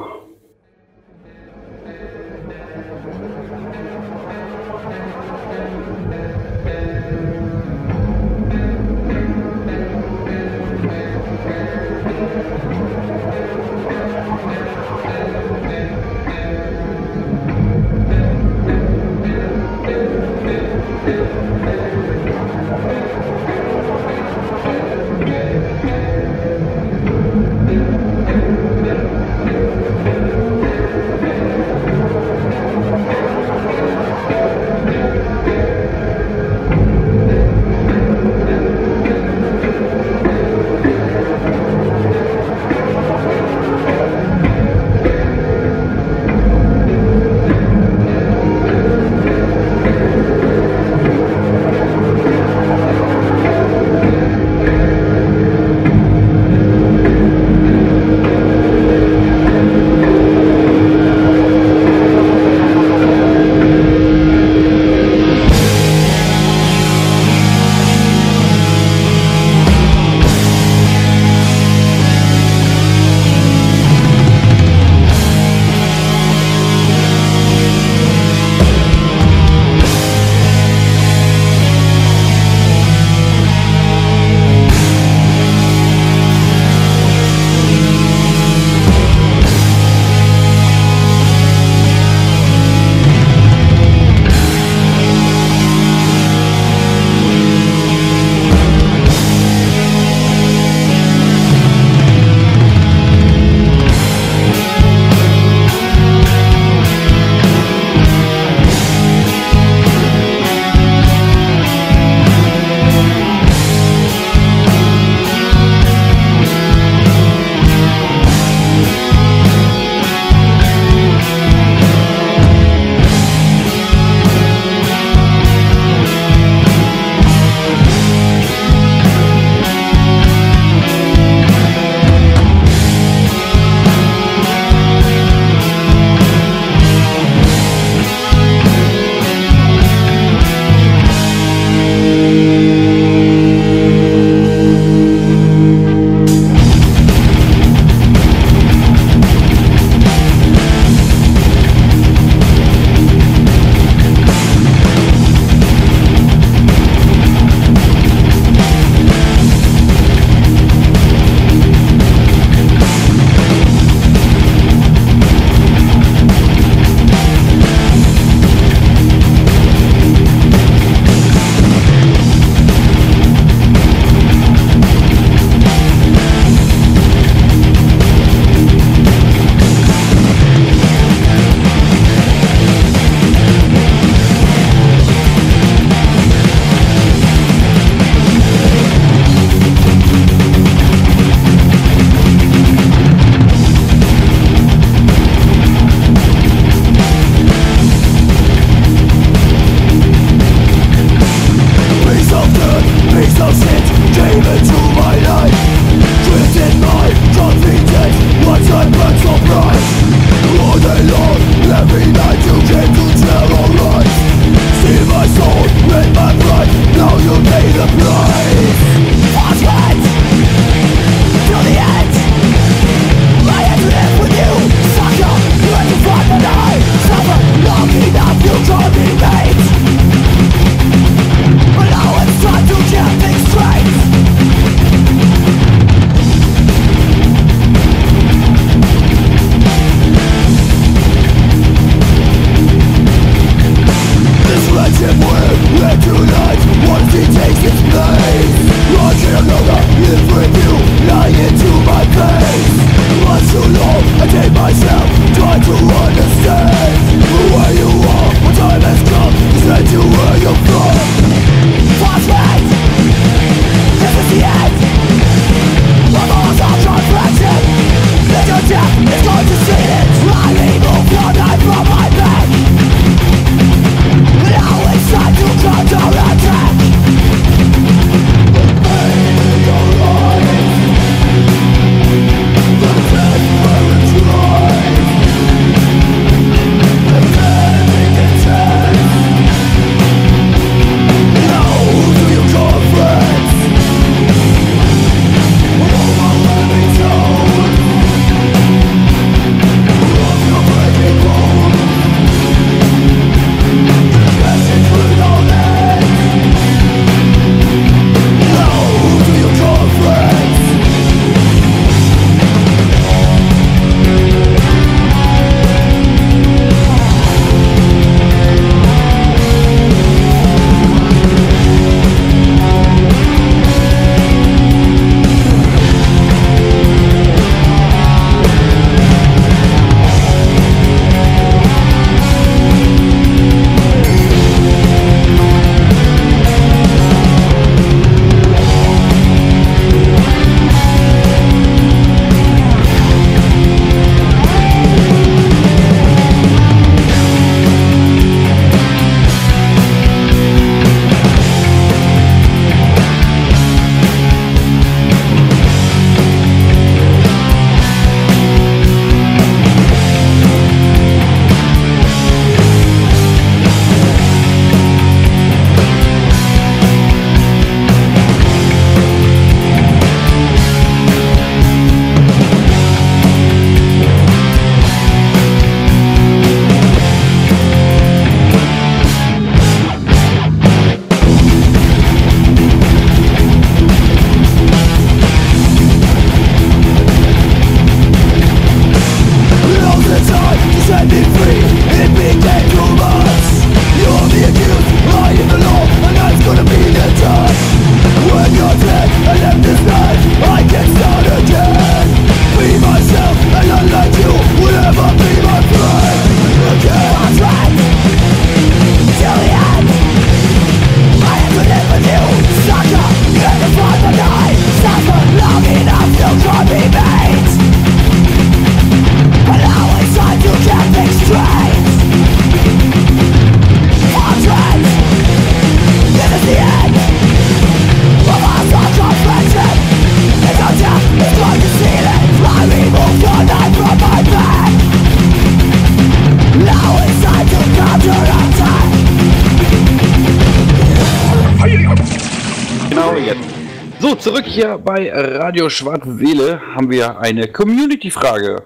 Bei 444.95 445.11
Radio 445.11 445.69
Schwarze 445.69 446.15
Seele 446.15 446.61
haben 446.73 446.89
wir 446.89 447.19
eine 447.19 447.51
Community-Frage. 447.51 448.65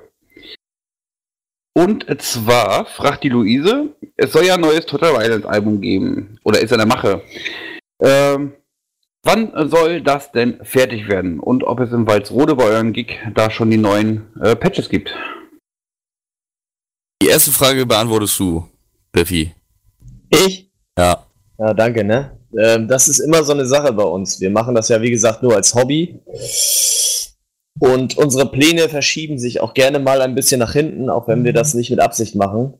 Und 1.75 2.05
zwar 2.21 2.85
fragt 2.85 3.23
die 3.23 3.29
Luise, 3.29 3.95
es 4.15 4.31
soll 4.31 4.45
ja 4.45 4.53
ein 4.53 4.61
neues 4.61 4.85
Total 4.85 5.13
Violence 5.13 5.47
Album 5.47 5.81
geben. 5.81 6.37
Oder 6.43 6.59
ist 6.59 6.71
in 6.71 6.77
der 6.77 6.85
Mache. 6.85 7.23
Ähm, 7.99 8.53
wann 9.23 9.69
soll 9.69 10.01
das 10.01 10.31
denn 10.31 10.63
fertig 10.63 11.07
werden? 11.07 11.39
Und 11.39 11.63
ob 11.63 11.79
es 11.79 11.91
in 11.91 12.05
Walsrode 12.05 12.55
bei 12.55 12.65
euren 12.65 12.93
Gig 12.93 13.17
da 13.33 13.49
schon 13.49 13.71
die 13.71 13.77
neuen 13.77 14.27
äh, 14.39 14.55
Patches 14.55 14.87
gibt? 14.87 15.11
Die 17.23 17.27
erste 17.27 17.49
Frage 17.49 17.87
beantwortest 17.87 18.39
du, 18.39 18.69
Biffy. 19.11 19.55
Ich? 20.29 20.69
Ja. 20.95 21.25
Ja, 21.57 21.73
danke, 21.73 22.03
ne? 22.03 22.38
Ähm, 22.57 22.87
das 22.87 23.07
ist 23.07 23.19
immer 23.19 23.43
so 23.43 23.53
eine 23.53 23.65
Sache 23.65 23.93
bei 23.93 24.03
uns. 24.03 24.39
Wir 24.39 24.49
machen 24.49 24.75
das 24.75 24.89
ja, 24.89 25.01
wie 25.01 25.11
gesagt, 25.11 25.43
nur 25.43 25.55
als 25.55 25.75
Hobby. 25.75 26.19
Und 27.79 28.17
unsere 28.17 28.49
Pläne 28.51 28.89
verschieben 28.89 29.39
sich 29.39 29.61
auch 29.61 29.73
gerne 29.73 29.99
mal 29.99 30.21
ein 30.21 30.35
bisschen 30.35 30.59
nach 30.59 30.73
hinten, 30.73 31.09
auch 31.09 31.27
wenn 31.27 31.43
wir 31.43 31.53
das 31.53 31.73
nicht 31.73 31.89
mit 31.89 31.99
Absicht 31.99 32.35
machen. 32.35 32.73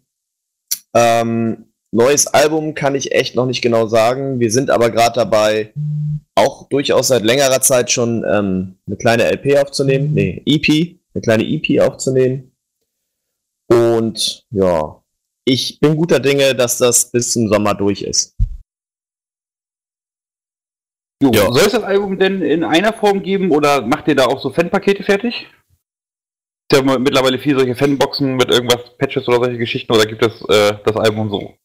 Ähm, 0.94 1.72
neues 1.92 2.28
Album 2.28 2.74
kann 2.74 2.96
ich 2.96 3.14
echt 3.14 3.36
noch 3.36 3.46
nicht 3.46 3.62
genau 3.62 3.88
sagen. 3.88 4.40
Wir 4.40 4.52
sind 4.52 4.70
aber 4.70 4.90
gerade 4.90 5.16
dabei, 5.16 5.74
auch 6.36 6.68
durchaus 6.70 7.10
seit 7.10 7.24
längerer 7.24 7.62
Zeit 7.62 7.92
schon 7.92 8.26
ähm, 8.30 8.76
eine 8.88 8.98
kleine 8.98 9.32
LP 9.32 9.58
aufzunehmen. 9.58 10.14
Nee, 10.14 10.42
EP. 10.46 10.98
Eine 11.14 11.22
kleine 11.22 11.44
EP 11.44 11.82
aufzunehmen. 11.82 12.52
Und 13.68 14.46
ja, 14.52 15.02
ich 15.46 15.80
bin 15.80 15.96
guter 15.96 16.20
Dinge, 16.20 16.56
dass 16.56 16.78
das 16.78 17.12
bis 17.12 17.32
zum 17.32 17.48
Sommer 17.48 17.74
durch 17.74 18.02
ist. 18.02 18.36
Jo, 21.22 21.32
Ja. 21.34 21.52
Soll 21.52 21.66
es 21.66 21.74
das 21.74 21.84
Album 21.84 22.18
denn 22.18 22.42
in 22.42 22.64
einer 22.64 22.94
Form 22.94 23.22
geben 23.22 23.52
oder 23.52 23.82
macht 23.82 24.08
ihr 24.08 24.16
da 24.16 24.26
auch 24.26 24.42
so 24.42 24.52
Fanpakete 24.52 25.04
fertig? 25.04 25.48
Ist 26.72 26.80
ja 26.80 27.00
mittlerweile 27.00 27.40
viel 27.40 27.58
solche 27.58 27.76
Fanboxen 27.76 28.36
mit 28.36 28.50
irgendwas, 28.50 28.96
Patches 28.98 29.28
oder 29.28 29.38
solche 29.38 29.58
Geschichten 29.58 29.92
oder 29.92 30.06
gibt 30.06 30.24
es 30.26 30.42
äh, 30.50 30.78
das 30.86 30.96
Album 30.96 31.30
so? 31.30 31.56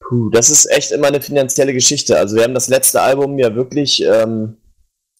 Puh, 0.00 0.30
das 0.30 0.50
ist 0.50 0.66
echt 0.66 0.90
immer 0.90 1.08
eine 1.08 1.20
finanzielle 1.20 1.72
Geschichte. 1.72 2.16
Also 2.18 2.36
wir 2.36 2.44
haben 2.44 2.54
das 2.54 2.68
letzte 2.68 3.00
Album 3.00 3.38
ja 3.38 3.54
wirklich 3.54 4.02
ähm, 4.02 4.56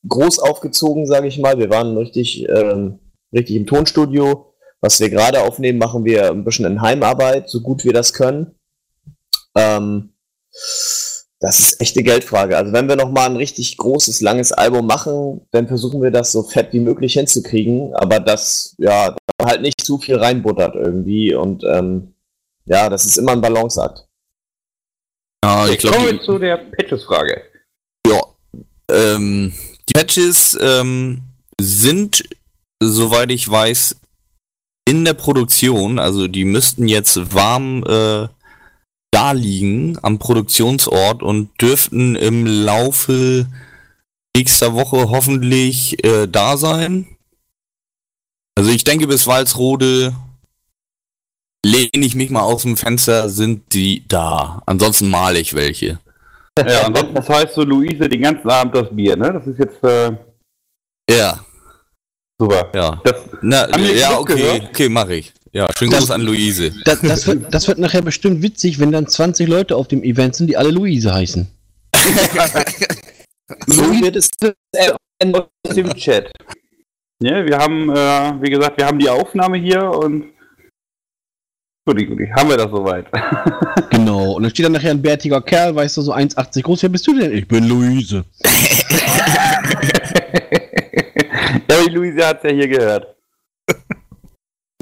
groß 0.09 0.38
aufgezogen, 0.40 1.07
sage 1.07 1.28
ich 1.28 1.38
mal. 1.38 1.59
Wir 1.59 1.70
waren 1.70 1.96
richtig, 1.96 2.48
ähm, 2.48 2.98
richtig 3.33 3.57
im 3.57 3.66
Tonstudio. 3.66 4.54
Was 4.80 5.00
wir 5.00 5.09
gerade 5.09 5.40
aufnehmen, 5.40 5.78
machen 5.78 6.04
wir 6.04 6.30
ein 6.30 6.44
bisschen 6.44 6.66
in 6.66 6.83
Heimarbeit, 6.83 7.48
so 7.48 7.62
gut 7.62 7.85
wir 7.85 7.94
das 7.94 8.12
können. 8.12 8.54
Ähm, 9.57 10.12
das 11.44 11.61
ist 11.61 11.80
echt 11.83 11.94
eine 11.94 12.04
Geldfrage. 12.04 12.57
Also 12.57 12.72
wenn 12.72 12.88
wir 12.88 12.96
noch 12.96 13.11
mal 13.11 13.26
ein 13.26 13.37
richtig 13.37 13.76
großes, 13.76 14.22
langes 14.22 14.50
Album 14.50 14.87
machen, 14.87 15.46
dann 15.50 15.68
versuchen 15.68 16.00
wir 16.00 16.11
das 16.11 16.33
so 16.33 16.42
fett 16.42 16.72
wie 16.72 16.80
möglich 16.80 17.12
hinzukriegen, 17.12 17.94
aber 17.94 18.18
das, 18.18 18.74
ja, 18.78 19.14
halt 19.42 19.61
nicht 19.61 19.85
zu 19.85 19.98
viel 19.98 20.16
reinbuttert 20.16 20.74
irgendwie 20.74 21.35
und 21.35 21.62
ähm, 21.64 22.14
ja, 22.64 22.88
das 22.88 23.04
ist 23.04 23.18
immer 23.18 23.33
ein 23.33 23.42
Balanceakt. 23.42 24.07
Ja, 25.44 25.68
ich 25.68 25.83
Kommen 25.83 25.92
glaube, 25.92 26.12
wir 26.12 26.22
zu 26.22 26.38
der 26.38 26.57
Patches-Frage. 26.57 27.42
ähm, 28.90 29.52
die 29.87 29.92
Patches 29.92 30.57
ähm, 30.59 31.24
sind, 31.61 32.24
soweit 32.83 33.30
ich 33.30 33.46
weiß, 33.46 33.96
in 34.88 35.04
der 35.04 35.12
Produktion. 35.12 35.98
Also 35.98 36.26
die 36.26 36.46
müssten 36.46 36.88
jetzt 36.88 37.35
warm 37.35 37.85
äh, 37.87 38.28
da 39.14 39.31
liegen 39.33 39.96
am 40.03 40.18
Produktionsort 40.18 41.22
und 41.22 41.50
dürften 41.61 42.16
im 42.16 42.46
Laufe 42.46 43.46
nächster 44.37 44.74
Woche 44.74 45.09
hoffentlich 45.11 46.05
äh, 46.05 46.27
da 46.27 46.57
sein. 46.57 47.07
Also 48.57 48.70
ich 48.70 48.83
denke, 48.85 49.07
bis 49.07 49.27
Walsrode 49.27 50.14
lehne 51.64 52.05
ich 52.07 52.14
mich 52.16 52.31
mal 52.31 52.42
aus 52.42 52.62
dem 52.62 52.77
Fenster, 52.77 53.29
sind 53.29 53.72
die 53.72 54.07
da. 54.09 54.62
Ansonsten 54.66 55.09
male 55.11 55.38
ich 55.38 55.55
welche. 55.55 56.00
Ja, 56.59 56.87
ansonsten 56.87 57.14
das 57.14 57.29
heißt 57.29 57.55
so 57.55 57.62
Luise 57.64 58.09
den 58.09 58.22
ganzen 58.22 58.48
Abend 58.48 58.74
das 58.77 58.88
Bier, 58.94 59.16
ne? 59.16 59.33
Das 59.33 59.46
ist 59.46 59.59
jetzt 59.59 59.83
äh, 59.85 60.16
Ja, 61.11 61.44
super. 62.40 62.70
ja. 62.74 63.00
Das, 63.05 63.16
Na, 63.42 63.77
ja, 63.79 64.18
okay, 64.18 64.35
gehört? 64.37 64.68
okay, 64.70 64.88
mache 64.88 65.14
ich. 65.16 65.34
Ja, 65.54 65.68
schönen 65.78 65.92
Das- 65.92 66.00
Gruß 66.00 66.10
an 66.10 66.20
Luise. 66.22 66.72
Das, 66.84 67.00
das, 67.00 67.26
wird, 67.28 67.54
das 67.54 67.68
wird 67.68 67.78
nachher 67.78 68.02
bestimmt 68.02 68.42
witzig, 68.42 68.80
wenn 68.80 68.90
dann 68.90 69.06
20 69.06 69.48
Leute 69.48 69.76
auf 69.76 69.86
dem 69.86 70.02
Event 70.02 70.34
sind, 70.34 70.48
die 70.48 70.56
alle 70.56 70.70
Luise 70.70 71.14
heißen. 71.14 71.46
So 73.66 73.82
wird 74.00 74.16
es 74.16 74.30
aus 74.42 75.74
dem 75.74 75.94
Chat. 75.94 76.30
Ja, 77.22 77.44
wir 77.44 77.58
haben, 77.58 77.90
äh, 77.90 78.42
wie 78.42 78.48
gesagt, 78.50 78.78
wir 78.78 78.86
haben 78.86 78.98
die 78.98 79.10
Aufnahme 79.10 79.58
hier 79.58 79.82
und 79.82 80.32
Guti, 81.86 82.06
guti, 82.06 82.26
haben 82.34 82.48
wir 82.48 82.56
das 82.56 82.70
soweit. 82.70 83.06
Genau. 83.90 84.32
Und 84.32 84.42
dann 84.44 84.50
steht 84.50 84.64
dann 84.64 84.72
nachher 84.72 84.90
ein 84.92 85.02
bärtiger 85.02 85.42
Kerl, 85.42 85.74
weißt 85.76 85.98
du, 85.98 86.02
so 86.02 86.14
1,80 86.14 86.62
groß. 86.62 86.82
Wer 86.82 86.88
bist 86.88 87.06
du 87.06 87.18
denn? 87.18 87.32
Ich 87.32 87.46
bin 87.46 87.68
Luise. 87.68 88.24
ja, 91.68 91.84
die 91.86 91.90
Luise 91.90 92.26
hat 92.26 92.42
es 92.42 92.50
ja 92.50 92.56
hier 92.56 92.68
gehört. 92.68 93.14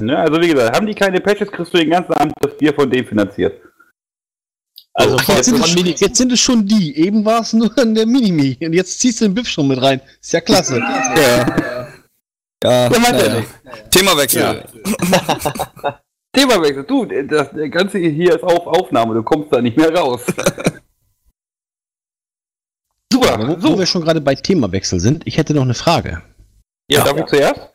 Ne, 0.05 0.17
also 0.17 0.39
wie 0.41 0.47
gesagt, 0.49 0.75
haben 0.75 0.85
die 0.87 0.93
keine 0.95 1.19
Patches, 1.21 1.51
kriegst 1.51 1.73
du 1.73 1.77
den 1.77 1.89
ganzen 1.89 2.13
Abend 2.13 2.33
das 2.41 2.57
Bier 2.57 2.73
von 2.73 2.89
dem 2.89 3.05
finanziert. 3.05 3.61
Also 4.95 5.17
Ach, 5.19 5.27
jetzt, 5.29 5.45
sind 5.45 5.59
es, 5.59 5.73
Mini 5.75 5.95
jetzt 5.97 6.17
sind 6.17 6.31
es 6.31 6.39
schon 6.39 6.65
die. 6.67 6.95
Eben 6.97 7.25
war 7.25 7.41
es 7.41 7.51
nur 7.53 7.75
an 7.79 7.95
der 7.95 8.05
Minimi. 8.05 8.57
Und 8.61 8.73
jetzt 8.73 8.99
ziehst 8.99 9.21
du 9.21 9.25
den 9.25 9.33
Biff 9.33 9.47
schon 9.47 9.67
mit 9.67 9.81
rein. 9.81 9.99
Ist 10.21 10.33
ja 10.33 10.39
klasse. 10.41 10.77
Ja. 10.77 11.87
Ja, 12.63 12.89
Ja, 12.91 12.99
meint 12.99 13.15
er 13.21 13.29
naja. 13.29 13.43
Themawechsel. 13.89 14.41
Ja. 14.41 15.99
Themawechsel, 16.35 16.83
du, 16.83 17.05
das 17.05 17.49
Ganze 17.71 17.97
hier 17.97 18.35
ist 18.35 18.43
auf 18.43 18.67
Aufnahme, 18.67 19.15
du 19.15 19.23
kommst 19.23 19.51
da 19.51 19.61
nicht 19.61 19.77
mehr 19.77 19.93
raus. 19.95 20.21
Super, 23.11 23.37
Wo, 23.47 23.55
wo 23.61 23.67
so. 23.73 23.79
wir 23.79 23.85
schon 23.85 24.01
gerade 24.03 24.21
bei 24.21 24.35
Themawechsel 24.35 24.99
sind, 24.99 25.25
ich 25.27 25.37
hätte 25.37 25.53
noch 25.53 25.61
eine 25.63 25.73
Frage. 25.75 26.21
Ja, 26.89 26.99
Ja. 26.99 27.03
darf 27.05 27.17
ich 27.17 27.25
zuerst? 27.25 27.72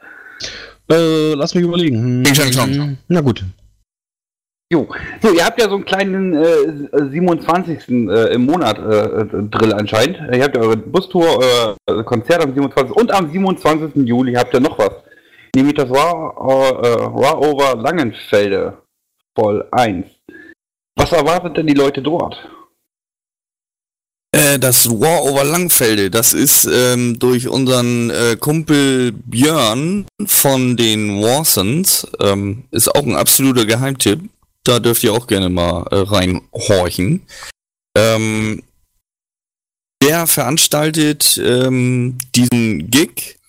Äh, 0.91 1.35
lass 1.35 1.55
mich 1.55 1.65
überlegen. 1.65 1.97
Hm, 1.97 2.25
Ding, 2.25 2.35
dong, 2.53 2.73
dong. 2.73 2.99
Na 3.09 3.21
gut. 3.21 3.45
Jo. 4.71 4.87
So, 5.23 5.33
ihr 5.33 5.45
habt 5.45 5.61
ja 5.61 5.69
so 5.69 5.77
einen 5.77 5.85
kleinen 5.85 6.35
äh, 6.35 7.11
27. 7.11 7.89
Äh, 7.89 8.35
im 8.35 8.45
Monat 8.45 8.79
äh, 8.79 9.25
Drill 9.51 9.73
anscheinend. 9.73 10.19
Ihr 10.35 10.45
habt 10.45 10.57
ja 10.57 10.63
eure 10.63 10.77
Bustour, 10.77 11.43
äh, 11.87 12.03
Konzert 12.05 12.43
am 12.43 12.53
27. 12.53 12.95
und 12.95 13.11
am 13.11 13.31
27. 13.31 14.07
Juli 14.07 14.35
habt 14.35 14.53
ihr 14.53 14.61
noch 14.61 14.79
was. 14.79 14.91
Nämlich 15.57 15.75
das 15.75 15.89
War, 15.89 16.35
äh, 16.37 17.15
War 17.15 17.41
Over 17.41 17.77
Langenfelde 17.77 18.77
Voll 19.35 19.67
1. 19.71 20.07
Was 20.97 21.13
erwartet 21.13 21.57
denn 21.57 21.67
die 21.67 21.75
Leute 21.75 22.03
dort? 22.03 22.37
Äh, 24.39 24.61
das 24.61 24.89
War 24.89 25.25
over 25.25 25.43
Langfelde, 25.43 26.11
das 26.11 26.33
ist 26.33 26.65
ähm, 26.65 27.19
durch 27.19 27.49
unseren 27.49 28.11
äh, 28.11 28.37
Kumpel 28.39 29.11
Björn 29.11 30.07
von 30.27 30.77
den 30.77 31.21
Warsons, 31.21 32.07
ähm, 32.21 32.63
ist 32.71 32.95
auch 32.95 33.03
ein 33.03 33.17
absoluter 33.17 33.67
Geheimtipp. 33.67 34.21
Da 34.63 34.79
dürft 34.79 35.03
ihr 35.03 35.13
auch 35.13 35.27
gerne 35.27 35.49
mal 35.49 35.89
äh, 35.91 35.97
reinhorchen. 35.97 37.23
Ähm, 37.97 38.63
der 40.05 40.29
veranstaltet 40.29 41.37
ähm, 41.43 42.17
diesen 42.37 42.93
Gig 42.93 43.41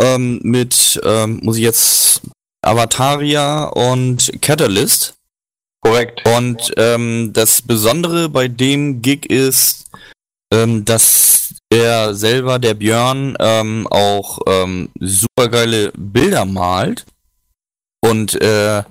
ähm, 0.00 0.38
mit, 0.44 1.00
ähm, 1.02 1.40
muss 1.42 1.56
ich 1.56 1.64
jetzt, 1.64 2.20
Avataria 2.62 3.64
und 3.64 4.40
Catalyst. 4.40 5.16
Korrekt. 5.84 6.26
Und 6.26 6.72
ähm, 6.78 7.32
das 7.34 7.60
Besondere 7.60 8.30
bei 8.30 8.48
dem 8.48 9.02
Gig 9.02 9.26
ist, 9.26 9.90
ähm, 10.52 10.84
dass 10.84 11.54
er 11.70 12.14
selber, 12.14 12.58
der 12.58 12.74
Björn, 12.74 13.36
ähm, 13.38 13.86
auch 13.90 14.38
ähm, 14.46 14.88
supergeile 14.98 15.92
Bilder 15.96 16.46
malt. 16.46 17.04
Und 18.00 18.40
äh, 18.40 18.82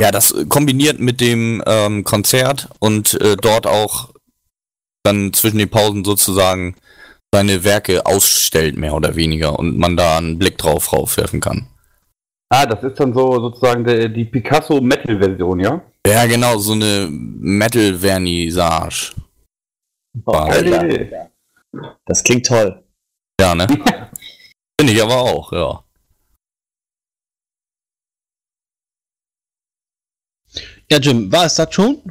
ja, 0.00 0.10
das 0.12 0.34
kombiniert 0.48 1.00
mit 1.00 1.20
dem 1.20 1.62
ähm, 1.66 2.04
Konzert 2.04 2.68
und 2.78 3.14
äh, 3.20 3.36
dort 3.36 3.66
auch 3.66 4.10
dann 5.02 5.32
zwischen 5.32 5.58
den 5.58 5.70
Pausen 5.70 6.04
sozusagen 6.04 6.76
seine 7.32 7.64
Werke 7.64 8.04
ausstellt, 8.06 8.76
mehr 8.76 8.94
oder 8.94 9.16
weniger, 9.16 9.58
und 9.58 9.78
man 9.78 9.96
da 9.96 10.18
einen 10.18 10.38
Blick 10.38 10.58
drauf 10.58 10.92
raufwerfen 10.92 11.40
kann. 11.40 11.68
Ah, 12.50 12.64
das 12.64 12.82
ist 12.82 12.98
dann 13.00 13.12
so 13.12 13.38
sozusagen 13.40 13.84
der, 13.84 14.08
die 14.08 14.24
Picasso-Metal-Version, 14.24 15.60
ja? 15.60 15.82
Ja, 16.08 16.24
genau, 16.24 16.56
so 16.56 16.72
eine 16.72 17.06
Metal-Vernissage. 17.10 19.12
Oh. 20.24 20.48
Das 22.06 22.24
klingt 22.24 22.46
toll. 22.46 22.82
Ja, 23.38 23.54
ne? 23.54 23.66
Finde 24.80 24.94
ich 24.94 25.02
aber 25.02 25.16
auch, 25.16 25.52
ja. 25.52 25.84
Ja, 30.90 30.98
Jim, 30.98 31.30
war 31.30 31.44
es 31.44 31.56
das 31.56 31.74
schon? 31.74 32.02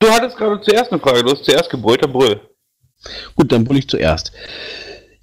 Du 0.00 0.08
hattest 0.08 0.36
gerade 0.36 0.60
zuerst 0.60 0.92
eine 0.92 1.00
Frage, 1.00 1.24
du 1.24 1.32
hast 1.32 1.44
zuerst 1.44 1.68
gebrüllt, 1.68 2.04
dann 2.04 2.12
brüll. 2.12 2.40
Gut, 3.34 3.50
dann 3.50 3.64
brüll 3.64 3.78
ich 3.78 3.88
zuerst. 3.88 4.30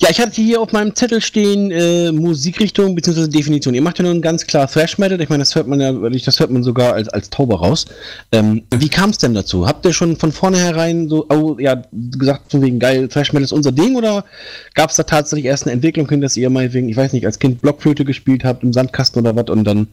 Ja, 0.03 0.09
ich 0.09 0.19
hatte 0.19 0.41
hier 0.41 0.59
auf 0.59 0.73
meinem 0.73 0.93
Zettel 0.93 1.21
stehen 1.21 1.71
äh, 1.71 2.11
Musikrichtung 2.11 2.93
bzw. 2.93 3.29
Definition. 3.29 3.73
Ihr 3.73 3.81
macht 3.81 3.99
ja 3.99 4.03
nun 4.03 4.21
ganz 4.21 4.45
klar 4.45 4.69
Thrash 4.69 4.97
Metal. 4.97 5.21
Ich 5.21 5.29
meine, 5.29 5.43
das 5.43 5.55
hört 5.55 5.65
man 5.65 5.79
ja, 5.79 5.93
das 5.93 6.41
hört 6.41 6.51
man 6.51 6.61
sogar 6.61 6.91
als, 6.91 7.07
als 7.07 7.29
Tauber 7.29 7.59
raus. 7.59 7.85
Ähm, 8.33 8.63
wie 8.75 8.89
kam 8.89 9.11
es 9.11 9.19
denn 9.19 9.33
dazu? 9.33 9.65
Habt 9.65 9.85
ihr 9.85 9.93
schon 9.93 10.17
von 10.17 10.33
vornherein 10.33 11.07
so, 11.07 11.25
oh, 11.29 11.55
ja, 11.57 11.83
gesagt, 11.93 12.51
von 12.51 12.61
wegen 12.61 12.79
geil, 12.79 13.07
Thrash 13.07 13.31
Metal 13.31 13.45
ist 13.45 13.53
unser 13.53 13.71
Ding 13.71 13.95
oder 13.95 14.25
gab 14.73 14.89
es 14.89 14.97
da 14.97 15.03
tatsächlich 15.03 15.45
erst 15.45 15.63
eine 15.63 15.71
Entwicklung 15.71 16.09
hin, 16.09 16.19
dass 16.19 16.35
ihr 16.35 16.49
meinetwegen, 16.49 16.89
ich 16.89 16.97
weiß 16.97 17.13
nicht, 17.13 17.25
als 17.25 17.39
Kind 17.39 17.61
Blockflöte 17.61 18.03
gespielt 18.03 18.43
habt 18.43 18.61
im 18.63 18.73
Sandkasten 18.73 19.21
oder 19.21 19.33
was 19.37 19.49
und 19.49 19.63
dann 19.63 19.87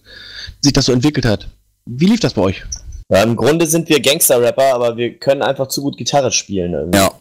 sich 0.61 0.73
das 0.73 0.87
so 0.87 0.93
entwickelt 0.93 1.25
hat? 1.25 1.47
Wie 1.87 2.07
lief 2.07 2.19
das 2.19 2.35
bei 2.35 2.43
euch? 2.43 2.65
Ja, 3.11 3.23
Im 3.23 3.37
Grunde 3.37 3.65
sind 3.65 3.89
wir 3.89 4.01
Gangster-Rapper, 4.01 4.75
aber 4.75 4.97
wir 4.97 5.15
können 5.19 5.43
einfach 5.43 5.69
zu 5.69 5.83
gut 5.83 5.97
Gitarre 5.97 6.33
spielen. 6.33 6.75
Irgendwie. 6.75 6.99
Ja, 6.99 7.13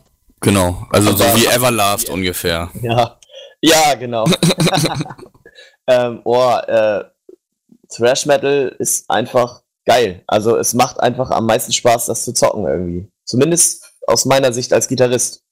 genau. 0.42 0.88
Also 0.90 1.16
so 1.16 1.24
wie 1.36 1.46
Everlast 1.46 2.10
ungefähr. 2.10 2.70
Ja, 2.82 3.20
ja 3.62 3.96
genau. 3.96 4.26
ähm, 5.88 6.22
oh, 6.24 6.58
äh, 6.68 7.04
Thrash 7.90 8.26
Metal 8.26 8.76
ist 8.80 9.10
einfach 9.10 9.64
geil. 9.86 10.24
Also 10.28 10.58
es 10.58 10.74
macht 10.74 11.00
einfach 11.00 11.32
am 11.32 11.46
meisten 11.46 11.74
Spaß, 11.74 12.06
das 12.06 12.24
zu 12.24 12.34
zocken 12.34 12.66
irgendwie. 12.66 13.12
Zumindest 13.26 13.86
aus 14.08 14.26
meiner 14.26 14.54
Sicht 14.54 14.74
als 14.74 14.88
Gitarrist. 14.88 15.44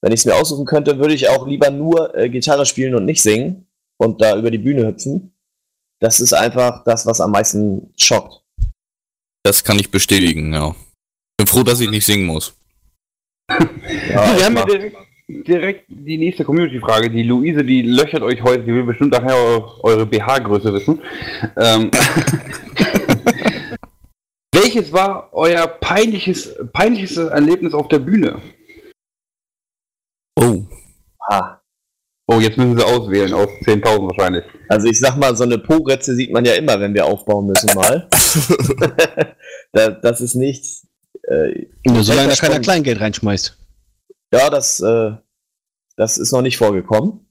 Wenn 0.00 0.12
ich 0.12 0.20
es 0.20 0.26
mir 0.26 0.36
aussuchen 0.36 0.64
könnte, 0.64 0.98
würde 0.98 1.14
ich 1.14 1.28
auch 1.28 1.46
lieber 1.46 1.70
nur 1.70 2.14
äh, 2.16 2.28
Gitarre 2.28 2.66
spielen 2.66 2.94
und 2.94 3.04
nicht 3.04 3.22
singen 3.22 3.66
und 3.96 4.20
da 4.20 4.36
über 4.36 4.50
die 4.50 4.58
Bühne 4.58 4.86
hüpfen. 4.86 5.32
Das 6.00 6.20
ist 6.20 6.32
einfach 6.32 6.84
das, 6.84 7.06
was 7.06 7.20
am 7.20 7.32
meisten 7.32 7.92
schockt. 7.96 8.44
Das 9.42 9.64
kann 9.64 9.78
ich 9.78 9.90
bestätigen, 9.90 10.52
ja. 10.52 10.74
Bin 11.36 11.46
froh, 11.46 11.62
dass 11.62 11.80
ich 11.80 11.90
nicht 11.90 12.06
singen 12.06 12.26
muss. 12.26 12.54
Ja, 13.48 14.36
wir 14.36 14.44
haben 14.44 14.54
direkt, 14.66 14.96
direkt 15.28 15.84
die 15.88 16.18
nächste 16.18 16.44
Community-Frage. 16.44 17.10
Die 17.10 17.22
Luise, 17.22 17.64
die 17.64 17.82
löchert 17.82 18.22
euch 18.22 18.42
heute. 18.42 18.64
Die 18.64 18.74
will 18.74 18.84
bestimmt 18.84 19.12
nachher 19.12 19.34
eure, 19.34 19.84
eure 19.84 20.06
BH-Größe 20.06 20.72
wissen. 20.72 21.00
Ähm, 21.56 21.90
welches 24.52 24.92
war 24.92 25.30
euer 25.32 25.66
peinliches, 25.66 26.54
peinlichstes 26.72 27.28
Erlebnis 27.28 27.74
auf 27.74 27.88
der 27.88 28.00
Bühne? 28.00 28.40
Oh. 30.38 30.62
Ah. 31.20 31.60
Oh, 32.30 32.40
jetzt 32.40 32.58
müssen 32.58 32.76
sie 32.76 32.84
auswählen, 32.84 33.32
aus 33.32 33.48
10.000 33.64 34.08
wahrscheinlich. 34.08 34.44
Also 34.68 34.86
ich 34.88 34.98
sag 35.00 35.16
mal, 35.16 35.34
so 35.34 35.44
eine 35.44 35.56
Po-Ritze 35.56 36.14
sieht 36.14 36.30
man 36.30 36.44
ja 36.44 36.52
immer, 36.52 36.78
wenn 36.78 36.92
wir 36.92 37.06
aufbauen 37.06 37.46
müssen 37.46 37.74
mal. 37.74 38.06
da, 39.72 39.90
das 39.90 40.20
ist 40.20 40.34
nichts. 40.34 40.87
Äh, 41.28 41.66
Nur 41.84 42.02
solange 42.02 42.30
da 42.30 42.36
keiner. 42.36 42.60
Kleingeld 42.60 43.00
reinschmeißt. 43.00 43.56
ja, 44.32 44.50
das, 44.50 44.80
äh, 44.80 45.12
das 45.96 46.18
ist 46.18 46.32
noch 46.32 46.42
nicht 46.42 46.56
vorgekommen. 46.56 47.26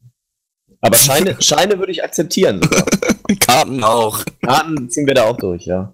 Aber 0.81 0.95
Scheine, 0.95 1.35
Scheine 1.41 1.79
würde 1.79 1.91
ich 1.91 2.03
akzeptieren. 2.03 2.61
Karten 3.39 3.83
auch. 3.83 4.23
Karten 4.43 4.89
ziehen 4.89 5.07
wir 5.07 5.15
da 5.15 5.23
auch 5.25 5.37
durch, 5.37 5.65
ja. 5.65 5.93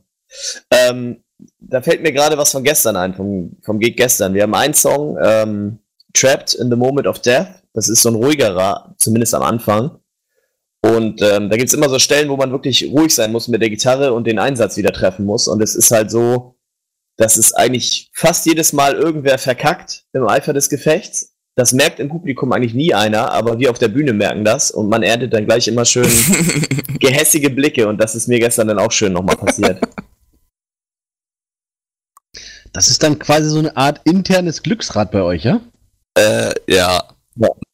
Ähm, 0.70 1.24
da 1.60 1.82
fällt 1.82 2.02
mir 2.04 2.12
gerade 2.12 2.38
was 2.38 2.52
von 2.52 2.64
gestern 2.64 2.96
ein, 2.96 3.14
vom, 3.14 3.58
vom 3.62 3.80
Gig 3.80 3.96
gestern. 3.96 4.34
Wir 4.34 4.44
haben 4.44 4.56
einen 4.56 4.74
Song, 4.74 5.18
ähm, 5.22 5.80
Trapped 6.14 6.54
in 6.54 6.70
the 6.70 6.76
Moment 6.76 7.08
of 7.08 7.20
Death. 7.20 7.48
Das 7.74 7.90
ist 7.90 8.02
so 8.04 8.10
ein 8.10 8.16
ruhigerer, 8.16 8.94
zumindest 8.98 9.34
am 9.34 9.42
Anfang. 9.42 10.00
Und 10.82 11.22
ähm, 11.22 11.50
da 11.50 11.58
gibt's 11.58 11.74
immer 11.74 11.90
so 11.90 11.98
Stellen, 11.98 12.30
wo 12.30 12.36
man 12.36 12.52
wirklich 12.52 12.90
ruhig 12.92 13.16
sein 13.16 13.32
muss 13.32 13.48
mit 13.48 13.62
der 13.62 13.70
Gitarre 13.70 14.14
und 14.14 14.28
den 14.28 14.38
Einsatz 14.38 14.78
wieder 14.78 14.92
treffen 14.92 15.26
muss. 15.26 15.48
Und 15.48 15.62
es 15.62 15.76
ist 15.76 15.92
halt 15.92 16.12
so, 16.12 16.53
dass 17.18 17.38
es 17.38 17.54
eigentlich 17.54 18.10
fast 18.14 18.46
jedes 18.46 18.74
Mal 18.74 18.94
irgendwer 18.94 19.38
verkackt 19.38 20.06
im 20.14 20.28
Eifer 20.28 20.54
des 20.54 20.70
Gefechts. 20.70 21.34
Das 21.56 21.72
merkt 21.72 22.00
im 22.00 22.10
Publikum 22.10 22.52
eigentlich 22.52 22.74
nie 22.74 22.94
einer, 22.96 23.32
aber 23.32 23.60
wir 23.60 23.70
auf 23.70 23.78
der 23.78 23.88
Bühne 23.90 24.14
merken 24.14 24.44
das 24.44 24.72
und 24.72 24.90
man 24.90 25.04
erntet 25.04 25.34
dann 25.34 25.46
gleich 25.46 25.68
immer 25.68 25.86
schön 25.86 26.10
gehässige 27.00 27.52
Blicke 27.52 27.88
und 27.88 28.00
das 28.00 28.16
ist 28.16 28.28
mir 28.28 28.40
gestern 28.40 28.68
dann 28.68 28.80
auch 28.80 28.92
schön 28.92 29.14
nochmal 29.14 29.36
passiert. 29.36 29.80
Das 32.72 32.88
ist 32.88 33.04
dann 33.04 33.20
quasi 33.20 33.50
so 33.50 33.60
eine 33.60 33.78
Art 33.78 34.02
internes 34.04 34.64
Glücksrad 34.64 35.12
bei 35.12 35.22
euch, 35.22 35.44
ja? 35.44 35.62
Äh, 36.18 36.54
ja, 36.68 37.08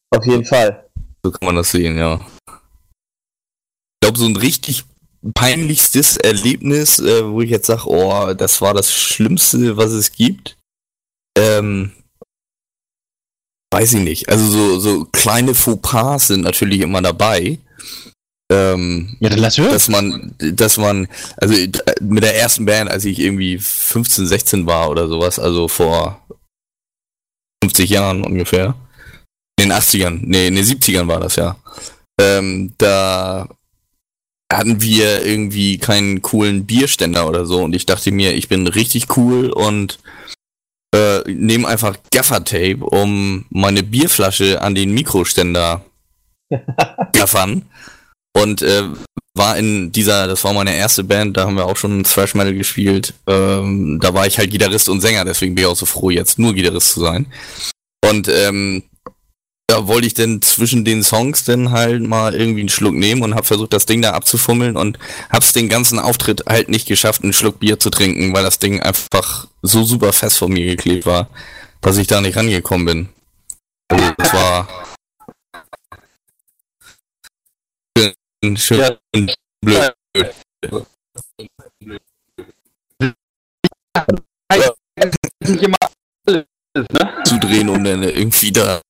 Auf 0.10 0.26
jeden 0.26 0.44
Fall. 0.44 0.90
so 1.24 1.32
kann 1.32 1.46
man 1.46 1.56
das 1.56 1.72
sehen, 1.72 1.98
ja. 1.98 2.20
Ich 2.46 4.02
glaube, 4.02 4.20
so 4.20 4.26
ein 4.26 4.36
richtig 4.36 4.84
peinlichstes 5.34 6.18
Erlebnis, 6.18 7.00
äh, 7.00 7.26
wo 7.26 7.42
ich 7.42 7.50
jetzt 7.50 7.68
sage, 7.68 7.84
oh, 7.86 8.34
das 8.34 8.62
war 8.62 8.74
das 8.74 8.94
Schlimmste, 8.94 9.78
was 9.78 9.92
es 9.92 10.12
gibt. 10.12 10.58
Ähm, 11.38 11.92
weiß 13.74 13.94
ich 13.94 14.02
nicht. 14.02 14.30
Also 14.30 14.48
so, 14.48 14.80
so 14.80 15.06
kleine 15.06 15.54
Fauxpas 15.54 16.28
sind 16.28 16.42
natürlich 16.42 16.82
immer 16.82 17.02
dabei. 17.02 17.60
Ähm, 18.52 19.16
Ja, 19.20 19.30
dann 19.30 19.40
lass 19.40 19.58
hören. 19.58 19.72
dass 19.72 19.90
man, 19.90 20.36
dass 20.40 20.78
man, 20.78 21.08
also 21.38 21.54
äh, 21.54 21.70
mit 22.02 22.24
der 22.24 22.36
ersten 22.36 22.66
Band, 22.66 22.90
als 22.90 23.06
ich 23.06 23.20
irgendwie 23.20 23.60
15, 23.60 24.26
16 24.26 24.66
war 24.66 24.90
oder 24.90 25.08
sowas, 25.08 25.38
also 25.38 25.68
vor 25.68 26.26
50 27.64 27.90
Jahren 27.90 28.24
ungefähr, 28.24 28.76
in 29.60 29.70
den 29.70 29.74
80ern, 29.74 30.20
nee, 30.24 30.48
in 30.48 30.56
den 30.56 30.66
70ern 30.66 31.08
war 31.08 31.20
das 31.20 31.36
ja, 31.36 31.58
ähm, 32.20 32.74
da 32.78 33.48
hatten 34.52 34.82
wir 34.82 35.26
irgendwie 35.26 35.78
keinen 35.78 36.22
coolen 36.22 36.66
Bierständer 36.66 37.28
oder 37.28 37.46
so 37.46 37.64
und 37.64 37.76
ich 37.76 37.86
dachte 37.86 38.12
mir, 38.12 38.34
ich 38.34 38.48
bin 38.48 38.68
richtig 38.68 39.16
cool 39.18 39.52
und 39.52 40.00
äh, 40.94 41.22
nehme 41.28 41.68
einfach 41.68 41.98
Gaffertape, 42.12 42.80
um 42.84 43.46
meine 43.50 43.84
Bierflasche 43.84 44.62
an 44.62 44.74
den 44.74 44.92
Mikroständer 44.92 45.86
gaffern 47.14 47.66
und 48.34 48.62
äh, 48.62 48.84
war 49.36 49.58
in 49.58 49.92
dieser, 49.92 50.28
das 50.28 50.44
war 50.44 50.54
meine 50.54 50.76
erste 50.76 51.04
Band, 51.04 51.38
da 51.38 51.46
haben 51.46 51.56
wir 51.56 51.66
auch 51.66 51.78
schon 51.78 52.04
Thrash 52.04 52.36
Metal 52.36 52.54
gespielt. 52.54 53.14
Ähm, 53.28 54.00
da 54.02 54.14
war 54.14 54.28
ich 54.28 54.38
halt 54.38 54.52
Gitarrist 54.52 54.90
und 54.90 55.02
Sänger, 55.02 55.26
deswegen 55.26 55.56
bin 55.56 55.64
ich 55.64 55.70
auch 55.70 55.76
so 55.76 55.86
froh, 55.86 56.10
jetzt 56.10 56.40
nur 56.40 56.54
Gitarrist 56.54 56.92
zu 56.92 57.02
sein. 57.02 57.28
Und 58.08 58.28
ähm, 58.28 58.84
da 59.70 59.86
wollte 59.86 60.08
ich 60.08 60.16
dann 60.16 60.42
zwischen 60.42 60.84
den 60.84 61.04
Songs 61.04 61.44
dann 61.44 61.70
halt 61.70 62.02
mal 62.02 62.34
irgendwie 62.34 62.62
einen 62.62 62.70
Schluck 62.70 62.96
nehmen 62.96 63.22
und 63.22 63.36
habe 63.36 63.46
versucht, 63.46 63.72
das 63.72 63.86
Ding 63.86 64.02
da 64.02 64.14
abzufummeln 64.14 64.76
und 64.76 64.98
hab's 65.30 65.54
den 65.54 65.70
ganzen 65.70 66.00
Auftritt 66.00 66.44
halt 66.48 66.70
nicht 66.70 66.88
geschafft, 66.88 67.22
einen 67.24 67.34
Schluck 67.34 67.60
Bier 67.60 67.80
zu 67.80 67.92
trinken, 67.92 68.34
weil 68.34 68.44
das 68.44 68.58
Ding 68.58 68.82
einfach 68.82 69.48
so 69.62 69.84
super 69.84 70.12
fest 70.12 70.40
vor 70.40 70.50
mir 70.50 70.66
geklebt 70.66 71.06
war, 71.06 71.30
dass 71.82 71.98
ich 71.98 72.08
da 72.08 72.20
nicht 72.20 72.36
rangekommen 72.36 72.86
bin. 72.86 73.10
Also 73.92 74.14
das 74.18 74.34
war 74.34 74.68
schön, 77.96 78.58
schön 78.58 78.80
Ja. 79.66 79.94
blöd. 80.16 80.34
Ne? 86.76 87.09
Zudrehen, 87.30 87.70
um 87.70 87.84
dann 87.84 88.04
irgendwie 88.04 88.52
da 88.52 88.82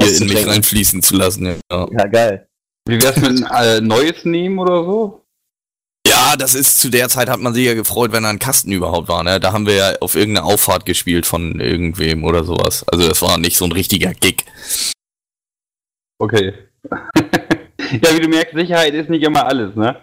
hier 0.00 0.16
in 0.16 0.26
mich 0.26 0.46
reinfließen 0.46 1.02
zu 1.02 1.16
lassen. 1.16 1.46
Ja. 1.70 1.86
Ja, 1.90 2.06
geil. 2.06 2.48
Wie 2.88 3.00
wär's 3.02 3.16
mit 3.16 3.44
ein 3.44 3.66
äh, 3.66 3.80
neues 3.80 4.24
nehmen 4.24 4.58
oder 4.58 4.84
so? 4.84 5.24
ja, 6.08 6.36
das 6.36 6.54
ist 6.54 6.80
zu 6.80 6.88
der 6.90 7.08
Zeit 7.08 7.28
hat 7.28 7.40
man 7.40 7.52
sich 7.54 7.66
ja 7.66 7.74
gefreut, 7.74 8.12
wenn 8.12 8.22
da 8.22 8.30
ein 8.30 8.38
Kasten 8.38 8.72
überhaupt 8.72 9.08
war. 9.08 9.22
Ne? 9.22 9.40
Da 9.40 9.52
haben 9.52 9.66
wir 9.66 9.74
ja 9.74 9.92
auf 10.00 10.14
irgendeine 10.14 10.46
Auffahrt 10.46 10.86
gespielt 10.86 11.26
von 11.26 11.60
irgendwem 11.60 12.24
oder 12.24 12.44
sowas. 12.44 12.84
Also 12.88 13.06
das 13.06 13.20
war 13.22 13.38
nicht 13.38 13.56
so 13.56 13.64
ein 13.66 13.72
richtiger 13.72 14.12
Gig. 14.14 14.44
Okay. 16.18 16.54
ja, 16.90 18.16
wie 18.16 18.20
du 18.20 18.28
merkst, 18.28 18.54
Sicherheit 18.54 18.94
ist 18.94 19.10
nicht 19.10 19.22
immer 19.22 19.46
alles, 19.46 19.76
ne? 19.76 19.96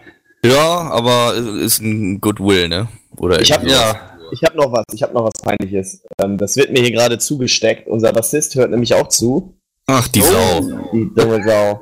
Ja, 0.44 0.90
aber 0.90 1.34
es 1.34 1.46
ist 1.74 1.80
ein 1.80 2.20
Goodwill, 2.20 2.68
ne? 2.68 2.88
Oder 3.16 3.40
Ich 3.40 3.50
hab- 3.52 3.62
irgendwie 3.62 3.74
sowas. 3.74 3.94
Ja. 3.94 4.15
Ich 4.32 4.42
habe 4.44 4.56
noch 4.56 4.72
was, 4.72 4.84
ich 4.92 5.02
habe 5.02 5.14
noch 5.14 5.24
was 5.24 5.40
Peinliches. 5.42 6.02
Ähm, 6.22 6.36
das 6.38 6.56
wird 6.56 6.70
mir 6.72 6.80
hier 6.80 6.90
gerade 6.92 7.18
zugesteckt. 7.18 7.88
Unser 7.88 8.12
Bassist 8.12 8.54
hört 8.54 8.70
nämlich 8.70 8.94
auch 8.94 9.08
zu. 9.08 9.54
Ach, 9.86 10.08
die 10.08 10.20
Sau. 10.22 10.60
Die 10.92 11.10
dumme 11.14 11.42
Sau. 11.44 11.80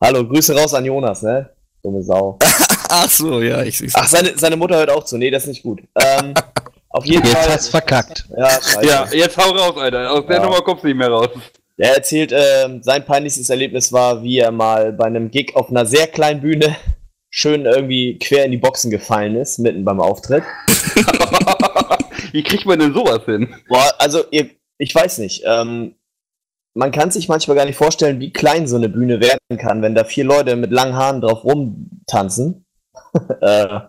Hallo, 0.00 0.26
Grüße 0.26 0.54
raus 0.54 0.74
an 0.74 0.84
Jonas, 0.84 1.22
ne? 1.22 1.50
Dumme 1.82 2.02
Sau. 2.02 2.38
Ach 2.88 3.08
so, 3.10 3.40
ja, 3.40 3.62
ich 3.62 3.78
seh's. 3.78 3.94
Ach, 3.94 4.06
seine, 4.06 4.36
seine 4.36 4.56
Mutter 4.56 4.76
hört 4.76 4.90
auch 4.90 5.04
zu. 5.04 5.16
Nee, 5.16 5.30
das 5.30 5.44
ist 5.44 5.48
nicht 5.48 5.62
gut. 5.62 5.80
Ähm, 5.94 6.34
auf 6.90 7.04
jeden 7.04 7.24
Jetzt 7.26 7.36
Fall. 7.36 7.52
hast 7.54 7.68
verkackt. 7.68 8.28
Ja, 8.36 8.48
scheiße. 8.50 8.86
Ja, 8.86 9.06
jetzt 9.12 9.36
hau 9.36 9.50
raus, 9.50 9.76
Alter. 9.76 10.10
Aus 10.12 10.26
der 10.26 10.36
Ja. 10.36 10.42
Nummer 10.44 10.60
kommst 10.62 10.84
du 10.84 10.88
nicht 10.88 10.96
mehr 10.96 11.08
raus. 11.10 11.28
Er 11.78 11.96
erzählt, 11.96 12.32
ähm, 12.34 12.82
sein 12.82 13.04
peinlichstes 13.04 13.50
Erlebnis 13.50 13.92
war, 13.92 14.22
wie 14.22 14.38
er 14.38 14.50
mal 14.50 14.92
bei 14.92 15.04
einem 15.06 15.30
Gig 15.30 15.54
auf 15.56 15.68
einer 15.70 15.84
sehr 15.84 16.06
kleinen 16.06 16.40
Bühne 16.40 16.76
schön 17.28 17.66
irgendwie 17.66 18.18
quer 18.18 18.44
in 18.46 18.50
die 18.52 18.56
Boxen 18.56 18.90
gefallen 18.90 19.36
ist, 19.36 19.58
mitten 19.58 19.84
beim 19.84 20.00
Auftritt. 20.00 20.42
wie 22.36 22.42
kriegt 22.42 22.66
man 22.66 22.78
denn 22.78 22.92
sowas 22.92 23.24
hin? 23.24 23.54
Boah, 23.66 23.94
also 23.98 24.24
ihr, 24.30 24.50
ich 24.76 24.94
weiß 24.94 25.18
nicht. 25.18 25.42
Ähm, 25.46 25.94
man 26.74 26.92
kann 26.92 27.10
sich 27.10 27.28
manchmal 27.28 27.56
gar 27.56 27.64
nicht 27.64 27.78
vorstellen, 27.78 28.20
wie 28.20 28.30
klein 28.30 28.66
so 28.66 28.76
eine 28.76 28.90
Bühne 28.90 29.20
werden 29.20 29.58
kann, 29.58 29.80
wenn 29.80 29.94
da 29.94 30.04
vier 30.04 30.24
Leute 30.24 30.54
mit 30.54 30.70
langen 30.70 30.94
Haaren 30.94 31.22
drauf 31.22 31.44
rumtanzen. 31.44 32.66
äh, 33.40 33.80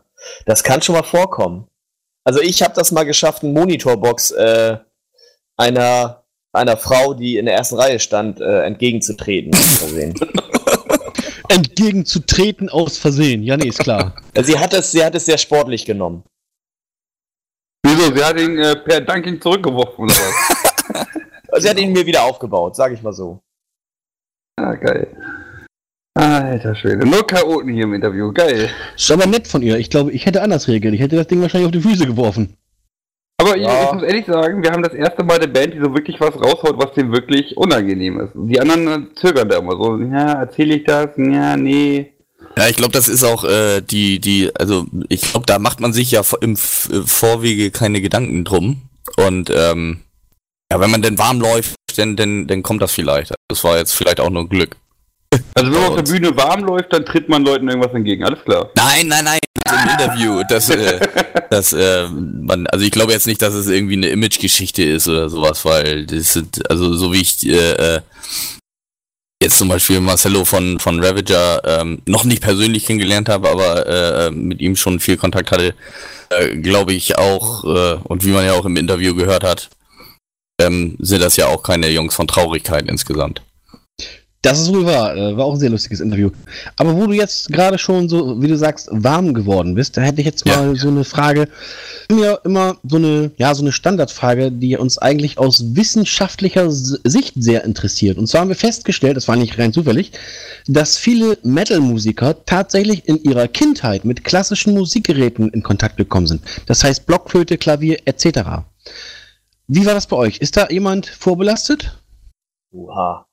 das 0.46 0.64
kann 0.64 0.82
schon 0.82 0.96
mal 0.96 1.04
vorkommen. 1.04 1.68
Also 2.24 2.40
ich 2.42 2.62
habe 2.62 2.74
das 2.74 2.94
mal 2.94 3.04
geschafft, 3.04 3.44
eine 3.44 3.52
Monitorbox 3.52 4.32
äh, 4.32 4.78
einer 5.58 6.24
einer 6.54 6.78
Frau, 6.78 7.14
die 7.14 7.38
in 7.38 7.46
der 7.46 7.56
ersten 7.56 7.76
Reihe 7.76 8.00
stand, 8.00 8.40
äh, 8.40 8.64
entgegenzutreten. 8.64 9.54
aus 9.54 9.78
Versehen. 9.78 10.16
Entgegenzutreten 11.50 12.70
aus 12.70 12.98
Versehen. 12.98 13.44
Ja, 13.44 13.58
nee, 13.58 13.68
ist 13.68 13.80
klar. 13.80 14.16
sie 14.42 14.58
hat 14.58 14.74
es, 14.74 14.92
sie 14.92 15.04
hat 15.04 15.16
es 15.16 15.26
sehr 15.26 15.38
sportlich 15.38 15.86
genommen. 15.86 16.24
Wieso? 17.98 18.16
Sie 18.16 18.24
hat 18.24 18.40
ihn 18.40 18.58
äh, 18.60 18.76
per 18.76 19.02
Dunking 19.02 19.42
zurückgeworfen 19.42 20.06
oder 20.06 20.14
was? 20.14 21.08
Sie 21.64 21.70
hat 21.70 21.80
ihn 21.80 21.94
mir 21.94 22.06
wieder 22.06 22.24
aufgebaut, 22.24 22.76
sage 22.76 22.94
ich 22.94 23.02
mal 23.02 23.14
so. 23.14 23.40
ah, 24.60 24.76
geil. 24.76 25.08
Alter 26.16 26.76
Schwede. 26.76 27.06
Nur 27.06 27.26
Chaoten 27.28 27.70
hier 27.70 27.84
im 27.84 27.94
Interview. 27.94 28.32
Geil. 28.34 28.70
Ist 28.96 29.12
aber 29.12 29.28
nett 29.28 29.48
von 29.48 29.62
ihr. 29.62 29.78
Ich 29.78 29.90
glaube, 29.90 30.12
ich 30.12 30.26
hätte 30.26 30.42
anders 30.42 30.68
reagiert. 30.68 30.94
Ich 30.96 31.00
hätte 31.00 31.16
das 31.16 31.28
Ding 31.28 31.42
wahrscheinlich 31.42 31.68
auf 31.68 31.72
die 31.72 31.82
Füße 31.88 32.08
geworfen. 32.08 32.58
Aber 33.40 33.56
ich, 33.56 33.62
Ja. 33.64 33.84
ich 33.86 33.92
muss 33.94 34.04
ehrlich 34.04 34.26
sagen, 34.26 34.64
wir 34.64 34.72
haben 34.72 34.82
das 34.82 34.96
erste 34.96 35.24
Mal 35.24 35.38
eine 35.38 35.48
Band, 35.48 35.76
die 35.76 35.80
so 35.80 35.94
wirklich 35.94 36.20
was 36.20 36.36
raushaut, 36.36 36.76
was 36.80 36.94
dem 36.94 37.12
wirklich 37.14 37.56
unangenehm 37.56 38.20
ist. 38.20 38.32
Die 38.34 38.60
anderen 38.60 39.16
zögern 39.16 39.48
da 39.48 39.58
immer 39.60 39.74
so. 39.74 39.96
Ja, 40.00 40.42
erzähle 40.42 40.76
ich 40.78 40.84
das? 40.86 41.10
Ja, 41.18 41.56
nee. 41.56 42.14
Ja, 42.58 42.68
ich 42.68 42.76
glaube, 42.76 42.92
das 42.92 43.08
ist 43.08 43.24
auch 43.24 43.44
äh, 43.44 43.82
die, 43.82 44.20
die, 44.20 44.52
also 44.56 44.88
ich 45.10 45.22
glaube, 45.22 45.46
da 45.46 45.60
macht 45.60 45.80
man 45.80 45.94
sich 45.94 46.12
ja 46.12 46.22
im 46.42 46.54
äh, 46.54 46.58
Vorwege 47.06 47.72
keine 47.72 48.02
Gedanken 48.02 48.44
drum. 48.46 48.82
Und 49.16 49.50
ähm, 49.54 50.02
ja, 50.72 50.80
wenn 50.80 50.92
man 50.92 51.02
denn 51.02 51.18
warm 51.18 51.40
läuft, 51.40 51.76
dann, 51.96 52.16
dann, 52.16 52.48
dann 52.48 52.64
kommt 52.64 52.82
das 52.82 52.92
vielleicht. 52.92 53.34
Das 53.48 53.64
war 53.64 53.78
jetzt 53.78 53.94
vielleicht 53.94 54.20
auch 54.20 54.30
nur 54.30 54.50
Glück. 54.50 54.76
Also 55.54 55.72
wenn 55.72 55.80
man 55.80 55.90
auf 55.90 55.96
der 55.96 56.12
Bühne 56.12 56.36
warm 56.36 56.64
läuft, 56.64 56.92
dann 56.94 57.06
tritt 57.06 57.30
man 57.30 57.44
Leuten 57.44 57.68
irgendwas 57.68 57.94
entgegen. 57.94 58.24
Alles 58.24 58.44
klar. 58.44 58.70
Nein, 58.76 59.08
nein, 59.08 59.26
nein, 59.26 59.40
im 59.68 59.90
Interview, 59.90 60.44
dass, 60.50 60.70
äh, 60.70 61.00
dass 61.50 61.74
äh, 61.74 62.08
man, 62.08 62.68
also 62.68 62.86
ich 62.86 62.92
glaube 62.92 63.12
jetzt 63.12 63.28
nicht, 63.28 63.42
dass 63.42 63.54
es 63.54 63.68
irgendwie 63.68 63.96
eine 63.96 64.08
Imagegeschichte 64.08 64.84
ist 64.84 65.08
oder 65.08 65.30
sowas, 65.30 65.66
weil 65.66 66.06
das 66.06 66.34
sind, 66.34 66.70
also 66.70 66.94
so 66.94 67.14
wie 67.14 67.22
ich 67.22 67.46
äh, 67.48 67.96
äh, 67.96 68.02
jetzt 69.42 69.58
zum 69.58 69.68
Beispiel 69.70 70.00
Marcello 70.00 70.46
von, 70.46 70.80
von 70.80 71.04
Ravager 71.04 71.62
ähm, 71.64 72.02
noch 72.06 72.24
nicht 72.24 72.42
persönlich 72.42 72.86
kennengelernt 72.86 73.30
habe, 73.30 73.50
aber 73.50 73.86
äh, 73.88 74.32
mit 74.32 74.62
ihm 74.62 74.76
schon 74.76 75.00
viel 75.00 75.18
Kontakt 75.18 75.52
hatte, 75.52 75.76
äh, 76.30 76.58
glaube 76.58 76.94
ich 76.94 77.18
auch, 77.18 77.64
äh, 77.64 77.98
und 78.04 78.26
wie 78.26 78.32
man 78.32 78.46
ja 78.46 78.54
auch 78.54 78.66
im 78.66 78.78
Interview 78.78 79.16
gehört 79.16 79.44
hat, 79.44 79.70
ähm, 80.60 80.96
sind 81.00 81.22
das 81.22 81.38
ja 81.38 81.48
auch 81.48 81.62
keine 81.62 81.90
Jungs 81.90 82.16
von 82.16 82.28
Traurigkeit 82.28 82.88
insgesamt. 82.88 83.42
Das 84.48 84.62
ist 84.62 84.74
wohl 84.74 84.86
wahr. 84.86 85.16
Äh, 85.16 85.36
war 85.36 85.46
auch 85.46 85.54
ein 85.54 85.60
sehr 85.60 85.70
lustiges 85.70 86.00
Interview. 86.00 86.30
Aber 86.78 86.96
wo 86.96 87.06
du 87.06 87.14
jetzt 87.14 87.52
gerade 87.52 87.78
schon 87.78 88.08
so, 88.08 88.42
wie 88.42 88.48
du 88.48 88.58
sagst, 88.58 88.88
warm 88.92 89.34
geworden 89.34 89.76
bist, 89.76 89.98
da 89.98 90.02
hätte 90.02 90.22
ich 90.22 90.26
jetzt 90.26 90.46
mal 90.46 90.74
ja. 90.74 90.76
so 90.76 90.88
eine 90.88 91.04
Frage. 91.04 91.50
Mir 92.10 92.40
immer 92.46 92.78
so 92.88 92.96
eine, 92.96 93.32
ja, 93.36 93.54
so 93.54 93.62
eine 93.62 93.74
Standardfrage, 93.74 94.52
die 94.54 94.78
uns 94.78 94.98
eigentlich 94.98 95.38
aus 95.38 95.76
wissenschaftlicher 95.76 96.72
Sicht 96.72 97.34
sehr 97.36 97.66
interessiert. 97.66 98.18
Und 98.18 98.28
zwar 98.28 98.42
haben 98.42 98.48
wir 98.48 98.56
festgestellt, 98.56 99.18
das 99.18 99.28
war 99.28 99.36
nicht 99.36 99.60
rein 99.60 99.74
zufällig, 99.74 100.14
dass 100.68 100.98
viele 100.98 101.38
Metal-Musiker 101.44 102.46
tatsächlich 102.46 103.06
in 103.08 103.22
ihrer 103.24 103.50
Kindheit 103.50 104.06
mit 104.06 104.24
klassischen 104.24 104.74
Musikgeräten 104.74 105.50
in 105.50 105.62
Kontakt 105.62 105.98
gekommen 105.98 106.28
sind. 106.28 106.42
Das 106.68 106.86
heißt 106.86 107.06
Blockflöte, 107.06 107.58
Klavier 107.58 107.98
etc. 108.06 108.64
Wie 109.68 109.86
war 109.86 109.94
das 109.94 110.08
bei 110.08 110.16
euch? 110.16 110.38
Ist 110.38 110.56
da 110.56 110.70
jemand 110.70 111.08
vorbelastet? 111.08 112.00
Oha. 112.72 113.27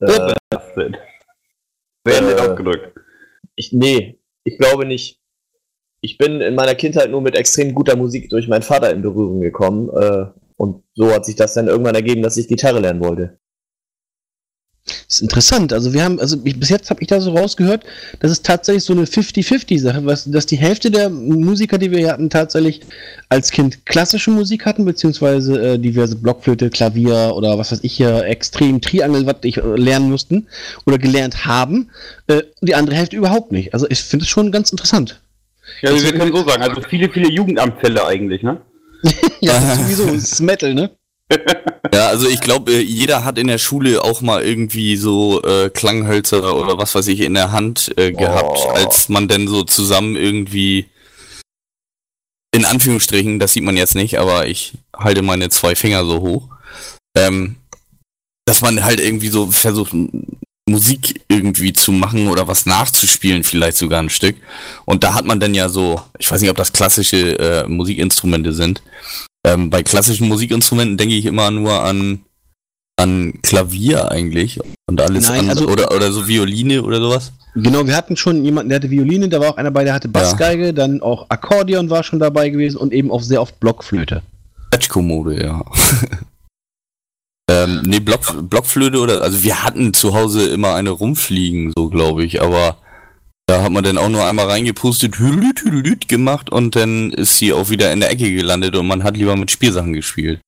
Äh, 0.00 0.08
Werden 2.04 2.28
äh, 2.30 2.40
abgedrückt. 2.40 2.98
Ich, 3.54 3.72
nee, 3.72 4.20
ich 4.44 4.58
glaube 4.58 4.86
nicht. 4.86 5.20
Ich 6.00 6.18
bin 6.18 6.40
in 6.40 6.54
meiner 6.54 6.74
Kindheit 6.74 7.10
nur 7.10 7.22
mit 7.22 7.34
extrem 7.34 7.74
guter 7.74 7.96
Musik 7.96 8.28
durch 8.30 8.48
meinen 8.48 8.62
Vater 8.62 8.90
in 8.90 9.02
Berührung 9.02 9.40
gekommen. 9.40 9.88
Äh, 9.90 10.26
und 10.56 10.84
so 10.94 11.12
hat 11.12 11.24
sich 11.24 11.36
das 11.36 11.54
dann 11.54 11.68
irgendwann 11.68 11.94
ergeben, 11.94 12.22
dass 12.22 12.36
ich 12.36 12.48
Gitarre 12.48 12.80
lernen 12.80 13.00
wollte. 13.00 13.38
Das 15.08 15.16
ist 15.16 15.22
interessant. 15.22 15.72
Also 15.72 15.92
wir 15.92 16.02
haben, 16.02 16.18
also 16.18 16.36
ich, 16.42 16.58
bis 16.58 16.68
jetzt 16.68 16.90
habe 16.90 17.00
ich 17.00 17.06
da 17.06 17.20
so 17.20 17.36
rausgehört, 17.36 17.84
dass 18.18 18.32
es 18.32 18.42
tatsächlich 18.42 18.82
so 18.82 18.92
eine 18.92 19.04
50-50-Sache, 19.04 20.04
was, 20.04 20.24
dass 20.24 20.46
die 20.46 20.56
Hälfte 20.56 20.90
der 20.90 21.10
Musiker, 21.10 21.78
die 21.78 21.92
wir 21.92 21.98
hier 21.98 22.12
hatten, 22.12 22.28
tatsächlich 22.28 22.80
als 23.28 23.52
Kind 23.52 23.86
klassische 23.86 24.32
Musik 24.32 24.66
hatten, 24.66 24.84
beziehungsweise 24.84 25.74
äh, 25.74 25.78
diverse 25.78 26.16
Blockflöte, 26.16 26.70
Klavier 26.70 27.32
oder 27.36 27.56
was 27.56 27.70
weiß 27.70 27.80
ich 27.82 27.92
hier, 27.92 28.24
extrem 28.24 28.80
Triangel, 28.80 29.26
was 29.26 29.36
ich 29.42 29.58
äh, 29.58 29.60
lernen 29.76 30.10
mussten 30.10 30.48
oder 30.86 30.98
gelernt 30.98 31.46
haben. 31.46 31.88
Äh, 32.26 32.42
die 32.60 32.74
andere 32.74 32.96
Hälfte 32.96 33.16
überhaupt 33.16 33.52
nicht. 33.52 33.74
Also 33.74 33.86
ich 33.88 34.02
finde 34.02 34.24
es 34.24 34.28
schon 34.28 34.50
ganz 34.50 34.72
interessant. 34.72 35.20
Ja, 35.82 35.90
also 35.90 36.04
wir 36.04 36.14
können 36.14 36.34
so 36.34 36.48
sagen, 36.48 36.62
also 36.62 36.80
viele, 36.80 37.08
viele 37.08 37.30
Jugendamtfälle 37.30 38.04
eigentlich, 38.04 38.42
ne? 38.42 38.60
ja, 39.40 39.76
sowieso, 39.76 40.04
es 40.14 40.32
ist 40.32 40.40
Metal, 40.40 40.74
ne? 40.74 40.90
ja, 41.92 42.08
also 42.08 42.28
ich 42.28 42.40
glaube, 42.40 42.72
äh, 42.72 42.80
jeder 42.80 43.24
hat 43.24 43.38
in 43.38 43.46
der 43.46 43.58
Schule 43.58 44.02
auch 44.02 44.20
mal 44.20 44.42
irgendwie 44.42 44.96
so 44.96 45.42
äh, 45.42 45.70
Klanghölzer 45.70 46.56
oder 46.56 46.78
was 46.78 46.94
weiß 46.94 47.08
ich 47.08 47.20
in 47.20 47.34
der 47.34 47.52
Hand 47.52 47.92
äh, 47.96 48.12
gehabt, 48.12 48.58
oh. 48.58 48.70
als 48.70 49.08
man 49.08 49.28
denn 49.28 49.48
so 49.48 49.62
zusammen 49.62 50.16
irgendwie 50.16 50.86
in 52.56 52.64
Anführungsstrichen, 52.64 53.38
das 53.38 53.52
sieht 53.52 53.64
man 53.64 53.76
jetzt 53.76 53.94
nicht, 53.94 54.18
aber 54.18 54.46
ich 54.46 54.78
halte 54.96 55.20
meine 55.20 55.50
zwei 55.50 55.74
Finger 55.74 56.06
so 56.06 56.20
hoch, 56.20 56.48
ähm, 57.14 57.56
dass 58.46 58.62
man 58.62 58.82
halt 58.82 58.98
irgendwie 58.98 59.28
so 59.28 59.50
versucht, 59.50 59.94
Musik 60.68 61.22
irgendwie 61.28 61.72
zu 61.72 61.92
machen 61.92 62.28
oder 62.28 62.48
was 62.48 62.66
nachzuspielen, 62.66 63.44
vielleicht 63.44 63.76
sogar 63.76 64.02
ein 64.02 64.10
Stück. 64.10 64.36
Und 64.84 65.04
da 65.04 65.14
hat 65.14 65.24
man 65.24 65.38
dann 65.38 65.54
ja 65.54 65.68
so, 65.68 66.00
ich 66.18 66.30
weiß 66.30 66.40
nicht, 66.40 66.50
ob 66.50 66.56
das 66.56 66.72
klassische 66.72 67.38
äh, 67.38 67.68
Musikinstrumente 67.68 68.52
sind, 68.52 68.82
ähm, 69.46 69.70
bei 69.70 69.82
klassischen 69.82 70.28
Musikinstrumenten 70.28 70.96
denke 70.96 71.14
ich 71.14 71.24
immer 71.24 71.50
nur 71.50 71.82
an, 71.82 72.20
an 72.96 73.34
Klavier 73.42 74.10
eigentlich 74.10 74.58
und 74.88 75.00
alles 75.00 75.28
Nein, 75.28 75.40
an, 75.40 75.50
also, 75.50 75.68
oder, 75.68 75.94
oder 75.94 76.10
so 76.10 76.26
Violine 76.26 76.82
oder 76.82 77.00
sowas. 77.00 77.32
Genau, 77.54 77.86
wir 77.86 77.96
hatten 77.96 78.16
schon 78.16 78.44
jemanden, 78.44 78.68
der 78.68 78.76
hatte 78.76 78.90
Violine, 78.90 79.28
da 79.28 79.40
war 79.40 79.50
auch 79.50 79.56
einer 79.56 79.70
bei, 79.70 79.84
der 79.84 79.94
hatte 79.94 80.08
Bassgeige, 80.08 80.66
ja. 80.66 80.72
dann 80.72 81.00
auch 81.00 81.30
Akkordeon 81.30 81.88
war 81.88 82.02
schon 82.02 82.18
dabei 82.18 82.50
gewesen 82.50 82.76
und 82.76 82.92
eben 82.92 83.10
auch 83.10 83.22
sehr 83.22 83.40
oft 83.40 83.58
Blockflöte. 83.60 84.22
Quetschkommode, 84.70 85.42
ja. 85.42 85.64
ähm, 87.50 87.82
nee, 87.86 88.00
Block, 88.00 88.50
Blockflöte 88.50 88.98
oder, 88.98 89.22
also 89.22 89.42
wir 89.42 89.62
hatten 89.62 89.94
zu 89.94 90.12
Hause 90.12 90.48
immer 90.48 90.74
eine 90.74 90.90
rumfliegen, 90.90 91.72
so 91.74 91.88
glaube 91.88 92.24
ich, 92.24 92.42
aber 92.42 92.78
da 93.46 93.62
hat 93.62 93.70
man 93.70 93.84
dann 93.84 93.98
auch 93.98 94.08
nur 94.08 94.24
einmal 94.24 94.46
reingepustet, 94.46 95.18
hülüt, 95.18 95.62
hülüt 95.62 96.08
gemacht 96.08 96.50
und 96.50 96.74
dann 96.74 97.12
ist 97.12 97.38
sie 97.38 97.52
auch 97.52 97.70
wieder 97.70 97.92
in 97.92 98.00
der 98.00 98.10
Ecke 98.10 98.30
gelandet 98.30 98.76
und 98.76 98.86
man 98.86 99.04
hat 99.04 99.16
lieber 99.16 99.36
mit 99.36 99.50
Spielsachen 99.50 99.92
gespielt. 99.92 100.40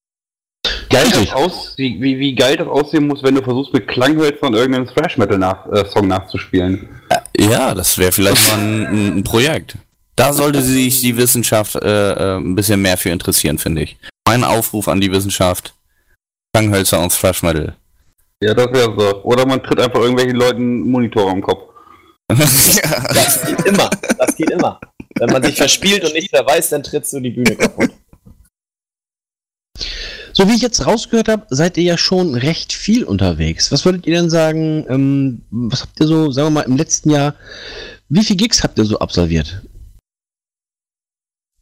Geil 0.91 1.07
das 1.13 1.33
aus, 1.33 1.75
wie, 1.77 2.01
wie, 2.01 2.19
wie 2.19 2.35
geil 2.35 2.57
das 2.57 2.67
aussehen 2.67 3.07
muss, 3.07 3.23
wenn 3.23 3.35
du 3.35 3.43
versuchst 3.43 3.73
mit 3.73 3.87
Klanghölzern 3.87 4.55
irgendeinen 4.55 4.87
Thrash-Metal-Song 4.87 6.09
nach, 6.09 6.19
äh, 6.19 6.25
nachzuspielen. 6.25 6.89
Ja, 7.37 7.75
das 7.75 7.97
wäre 7.99 8.11
vielleicht 8.11 8.49
mal 8.49 8.59
ein, 8.59 9.19
ein, 9.19 9.25
Projekt. 9.25 9.77
Da 10.17 10.33
sollte 10.33 10.61
sich 10.63 11.01
die 11.01 11.17
Wissenschaft 11.17 11.77
äh, 11.77 12.13
äh, 12.13 12.37
ein 12.39 12.57
bisschen 12.57 12.83
mehr 12.83 12.97
für 12.97 13.11
interessieren, 13.11 13.59
finde 13.59 13.83
ich. 13.83 13.97
Mein 14.27 14.43
Aufruf 14.43 14.89
an 14.89 15.01
die 15.01 15.13
Wissenschaft, 15.13 15.75
Klanghölzer 16.53 17.01
und 17.01 17.13
Thrash-Metal. 17.13 17.77
Ja, 18.43 18.55
das 18.55 18.73
wäre 18.73 18.95
so. 18.99 19.23
Oder 19.23 19.47
man 19.47 19.63
tritt 19.63 19.81
einfach 19.81 20.01
irgendwelchen 20.01 20.37
Leuten 20.37 20.81
Monitore 20.91 21.31
am 21.31 21.43
Kopf. 21.43 21.68
Das 22.29 23.43
geht 23.47 23.65
immer. 23.67 23.91
Das 24.19 24.37
geht 24.37 24.51
immer. 24.51 24.81
Wenn 25.15 25.31
man 25.31 25.43
sich 25.43 25.57
verspielt 25.57 26.05
und 26.05 26.13
nicht 26.13 26.33
mehr 26.33 26.45
weiß, 26.47 26.71
dann 26.71 26.83
trittst 26.83 27.13
du 27.13 27.21
die 27.21 27.31
Bühne 27.31 27.57
kaputt. 27.57 27.91
So 30.33 30.49
wie 30.49 30.55
ich 30.55 30.63
jetzt 30.63 30.87
rausgehört 30.87 31.29
habe, 31.29 31.47
seid 31.51 31.77
ihr 31.79 31.83
ja 31.83 31.99
schon 31.99 32.35
recht 32.35 32.73
viel 32.73 33.03
unterwegs. 33.03 33.73
Was 33.73 33.85
würdet 33.85 34.07
ihr 34.07 34.15
denn 34.15 34.31
sagen, 34.31 34.87
ähm, 34.89 35.43
was 35.51 35.83
habt 35.83 35.99
ihr 35.99 36.07
so, 36.07 36.31
sagen 36.31 36.49
wir 36.49 36.63
mal, 36.63 36.63
im 36.63 36.77
letzten 36.77 37.11
Jahr, 37.11 37.35
wie 38.09 38.23
viele 38.23 38.37
Gigs 38.37 38.63
habt 38.63 38.79
ihr 38.79 38.85
so 38.85 38.99
absolviert? 39.01 39.63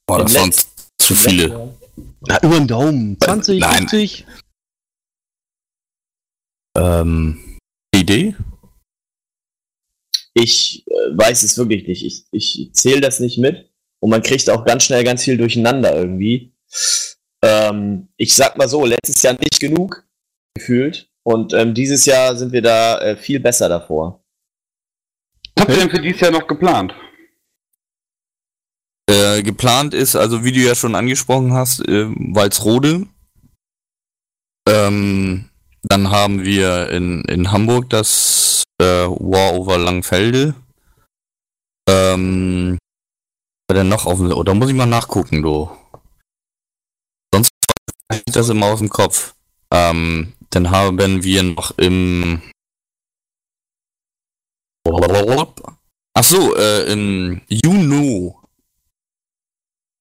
Boah, 0.07 0.19
das 0.19 0.35
waren 0.35 0.53
zu 0.99 1.15
viele. 1.15 1.75
Na, 2.21 2.39
über 2.43 2.57
den 2.57 2.69
Daumen. 2.69 3.17
20, 3.19 3.61
Nein. 3.61 3.89
50? 3.89 4.27
Ähm, 6.77 7.59
Idee? 7.95 8.37
Ich 10.39 10.87
äh, 10.87 11.17
weiß 11.17 11.43
es 11.45 11.57
wirklich 11.57 11.87
nicht. 11.87 12.05
Ich, 12.05 12.27
ich 12.31 12.71
zähle 12.75 13.01
das 13.01 13.21
nicht 13.21 13.39
mit. 13.39 13.71
Und 14.01 14.11
man 14.11 14.23
kriegt 14.23 14.51
auch 14.51 14.67
ganz 14.67 14.85
schnell 14.85 15.03
ganz 15.03 15.25
viel 15.25 15.39
durcheinander 15.39 15.97
irgendwie. 15.97 16.53
Ähm, 17.43 18.09
ich 18.19 18.35
sag 18.35 18.59
mal 18.59 18.69
so, 18.69 18.85
letztes 18.85 19.23
Jahr 19.23 19.33
nicht 19.35 19.59
genug 19.59 20.07
gefühlt. 20.55 21.11
Und 21.23 21.55
ähm, 21.55 21.73
dieses 21.73 22.05
Jahr 22.05 22.37
sind 22.37 22.53
wir 22.53 22.61
da 22.61 23.01
äh, 23.01 23.17
viel 23.17 23.41
besser 23.41 23.71
davor. 23.71 24.23
Was 25.55 25.63
habt 25.63 25.73
ihr 25.73 25.79
denn 25.79 25.91
für 25.91 26.03
dieses 26.03 26.21
Jahr 26.21 26.31
noch 26.31 26.47
geplant? 26.47 26.95
Äh, 29.09 29.43
geplant 29.43 29.95
ist, 29.95 30.17
also 30.17 30.45
wie 30.45 30.53
du 30.53 30.61
ja 30.61 30.75
schon 30.75 30.95
angesprochen 30.95 31.55
hast, 31.55 31.81
äh, 31.89 32.09
Walsrode. 32.09 33.07
Ähm, 34.69 35.49
dann 35.89 36.11
haben 36.11 36.45
wir 36.45 36.91
in, 36.91 37.23
in 37.23 37.53
Hamburg 37.53 37.91
das 37.91 38.65
äh, 38.81 38.85
War 38.85 39.55
over 39.55 39.79
Langfelde. 39.79 40.55
Ähm, 41.89 42.79
war 43.69 43.75
denn 43.77 43.89
noch 43.89 44.07
auf 44.07 44.19
dem, 44.19 44.33
oder 44.33 44.55
muss 44.55 44.69
ich 44.69 44.75
mal 44.75 44.87
nachgucken, 44.87 45.43
du? 45.43 45.71
Sonst 47.33 47.51
weiß 48.09 48.23
ich 48.27 48.35
das 48.35 48.49
immer 48.49 48.67
aus 48.67 48.79
dem 48.79 48.89
Kopf. 48.89 49.35
Ähm, 49.73 50.35
dann 50.51 50.71
haben 50.71 51.23
wir 51.23 51.43
noch 51.43 51.77
im 51.79 52.43
Ach 56.15 56.25
so, 56.25 56.57
äh, 56.57 56.91
im 56.93 57.43
Juni 57.49 58.33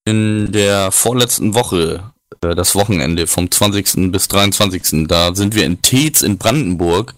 in 0.08 0.52
der 0.52 0.92
vorletzten 0.92 1.56
Woche, 1.56 2.14
äh, 2.52 2.56
das 2.56 2.76
Wochenende 2.76 3.28
vom 3.28 3.50
20. 3.52 4.12
bis 4.12 4.28
23. 4.28 5.08
Da 5.08 5.36
sind 5.36 5.56
wir 5.56 5.66
in 5.66 5.82
Tetz 5.82 6.22
in 6.22 6.38
Brandenburg 6.38 7.16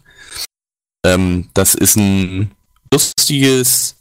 ähm, 1.07 1.49
das 1.53 1.75
ist 1.75 1.95
ein 1.95 2.51
lustiges, 2.91 3.95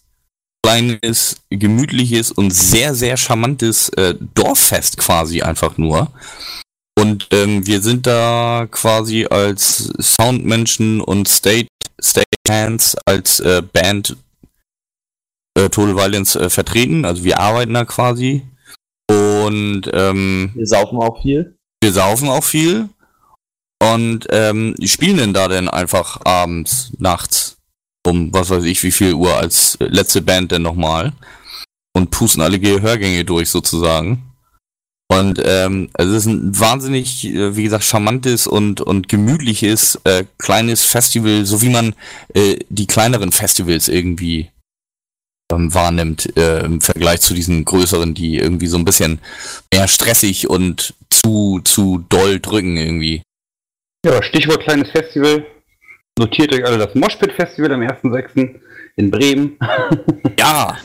kleines, 0.62 1.36
gemütliches 1.50 2.32
und 2.32 2.50
sehr, 2.52 2.94
sehr 2.94 3.16
charmantes 3.16 3.88
äh, 3.90 4.14
Dorffest 4.34 4.96
quasi 4.98 5.42
einfach 5.42 5.78
nur. 5.78 6.10
Und 6.98 7.28
ähm, 7.30 7.66
wir 7.66 7.82
sind 7.82 8.06
da 8.06 8.66
quasi 8.70 9.26
als 9.26 9.92
Soundmenschen 10.00 11.00
und 11.00 11.28
State, 11.28 11.68
State 12.02 12.26
Hands 12.48 12.96
als 13.04 13.38
äh, 13.40 13.62
Band 13.62 14.16
äh, 15.56 15.68
Total 15.68 15.94
Violence 15.94 16.36
äh, 16.36 16.50
vertreten. 16.50 17.04
Also 17.04 17.22
wir 17.22 17.38
arbeiten 17.38 17.74
da 17.74 17.84
quasi. 17.84 18.42
Und 19.10 19.90
ähm, 19.92 20.50
wir 20.54 20.66
saufen 20.66 20.98
auch 20.98 21.22
viel. 21.22 21.56
Wir 21.82 21.92
saufen 21.92 22.28
auch 22.28 22.44
viel. 22.44 22.88
Und 23.82 24.26
ähm, 24.30 24.74
spielen 24.84 25.18
denn 25.18 25.34
da 25.34 25.48
denn 25.48 25.68
einfach 25.68 26.20
abends, 26.24 26.92
nachts, 26.98 27.58
um 28.06 28.32
was 28.32 28.50
weiß 28.50 28.64
ich 28.64 28.82
wie 28.82 28.90
viel 28.90 29.14
Uhr 29.14 29.36
als 29.36 29.76
letzte 29.80 30.22
Band 30.22 30.52
denn 30.52 30.62
nochmal. 30.62 31.12
und 31.96 32.10
pusten 32.10 32.42
alle 32.42 32.60
Gehörgänge 32.60 33.24
durch 33.24 33.48
sozusagen. 33.50 34.22
Und 35.08 35.40
ähm, 35.44 35.88
also 35.94 36.12
es 36.12 36.26
ist 36.26 36.32
ein 36.32 36.58
wahnsinnig, 36.58 37.24
äh, 37.24 37.56
wie 37.56 37.62
gesagt, 37.62 37.84
charmantes 37.84 38.46
und, 38.46 38.82
und 38.82 39.08
gemütliches 39.08 39.98
äh, 40.04 40.24
kleines 40.36 40.84
Festival, 40.84 41.46
so 41.46 41.62
wie 41.62 41.70
man 41.70 41.94
äh, 42.34 42.58
die 42.68 42.86
kleineren 42.86 43.32
Festivals 43.32 43.88
irgendwie 43.88 44.50
ähm, 45.52 45.72
wahrnimmt 45.72 46.36
äh, 46.36 46.64
im 46.64 46.80
Vergleich 46.80 47.20
zu 47.20 47.34
diesen 47.34 47.64
größeren, 47.64 48.14
die 48.14 48.38
irgendwie 48.38 48.66
so 48.66 48.78
ein 48.78 48.84
bisschen 48.84 49.20
mehr 49.72 49.88
stressig 49.88 50.48
und 50.48 50.94
zu, 51.10 51.60
zu 51.64 52.04
doll 52.08 52.40
drücken 52.40 52.76
irgendwie. 52.76 53.22
Ja, 54.04 54.22
Stichwort 54.22 54.60
kleines 54.60 54.90
Festival. 54.90 55.46
Notiert 56.18 56.54
euch 56.54 56.64
alle 56.64 56.78
das 56.78 56.94
Moshpit 56.94 57.32
Festival 57.32 57.72
am 57.72 57.80
1.6. 57.80 58.54
in 58.96 59.10
Bremen. 59.10 59.58
Ja, 60.38 60.76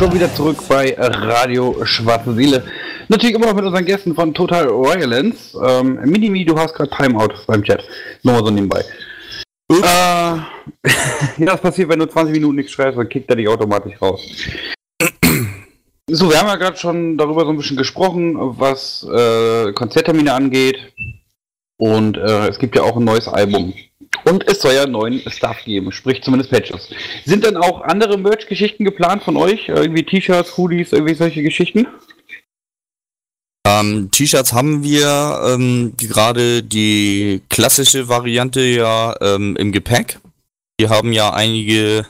Schon 0.00 0.14
wieder 0.14 0.34
zurück 0.34 0.56
bei 0.66 0.96
Radio 0.98 1.84
Schwarze 1.84 2.32
Seele. 2.32 2.64
Natürlich 3.08 3.36
immer 3.36 3.44
noch 3.44 3.54
mit 3.54 3.66
unseren 3.66 3.84
Gästen 3.84 4.14
von 4.14 4.32
Total 4.32 4.66
Violence. 4.68 5.54
Ähm, 5.62 6.00
Minimi, 6.06 6.42
du 6.42 6.56
hast 6.56 6.72
gerade 6.72 6.88
Timeout 6.88 7.34
beim 7.46 7.62
Chat. 7.62 7.84
Nur 8.22 8.32
mal 8.32 8.42
so 8.42 8.50
nebenbei. 8.50 8.82
Äh, 9.70 9.74
ja, 9.82 10.46
das 11.36 11.60
passiert, 11.60 11.90
wenn 11.90 11.98
du 11.98 12.06
20 12.06 12.32
Minuten 12.32 12.56
nichts 12.56 12.72
schreibst, 12.72 12.98
dann 12.98 13.10
kickt 13.10 13.28
er 13.28 13.36
dich 13.36 13.46
automatisch 13.46 14.00
raus. 14.00 14.22
So, 16.12 16.28
wir 16.28 16.40
haben 16.40 16.48
ja 16.48 16.56
gerade 16.56 16.76
schon 16.76 17.16
darüber 17.16 17.44
so 17.44 17.50
ein 17.50 17.56
bisschen 17.56 17.76
gesprochen, 17.76 18.34
was 18.58 19.06
äh, 19.14 19.72
Konzerttermine 19.74 20.32
angeht. 20.32 20.92
Und 21.76 22.16
äh, 22.16 22.48
es 22.48 22.58
gibt 22.58 22.74
ja 22.74 22.82
auch 22.82 22.96
ein 22.96 23.04
neues 23.04 23.28
Album. 23.28 23.74
Und 24.24 24.46
es 24.48 24.60
soll 24.60 24.74
ja 24.74 24.86
neuen 24.86 25.20
Stuff 25.30 25.64
geben, 25.64 25.92
sprich 25.92 26.22
zumindest 26.22 26.50
Patches. 26.50 26.88
Sind 27.24 27.44
dann 27.44 27.56
auch 27.56 27.82
andere 27.82 28.18
Merch-Geschichten 28.18 28.84
geplant 28.84 29.22
von 29.22 29.36
euch? 29.36 29.68
Irgendwie 29.68 30.04
T-Shirts, 30.04 30.56
Hoodies, 30.56 30.92
irgendwie 30.92 31.14
solche 31.14 31.42
Geschichten? 31.42 31.86
Ähm, 33.66 34.10
T-Shirts 34.10 34.52
haben 34.52 34.82
wir 34.82 35.40
ähm, 35.46 35.94
gerade 35.96 36.62
die 36.62 37.42
klassische 37.48 38.08
Variante 38.08 38.60
ja 38.60 39.14
ähm, 39.20 39.56
im 39.56 39.72
Gepäck. 39.72 40.18
Wir 40.78 40.88
haben 40.88 41.12
ja 41.12 41.32
einige 41.32 42.06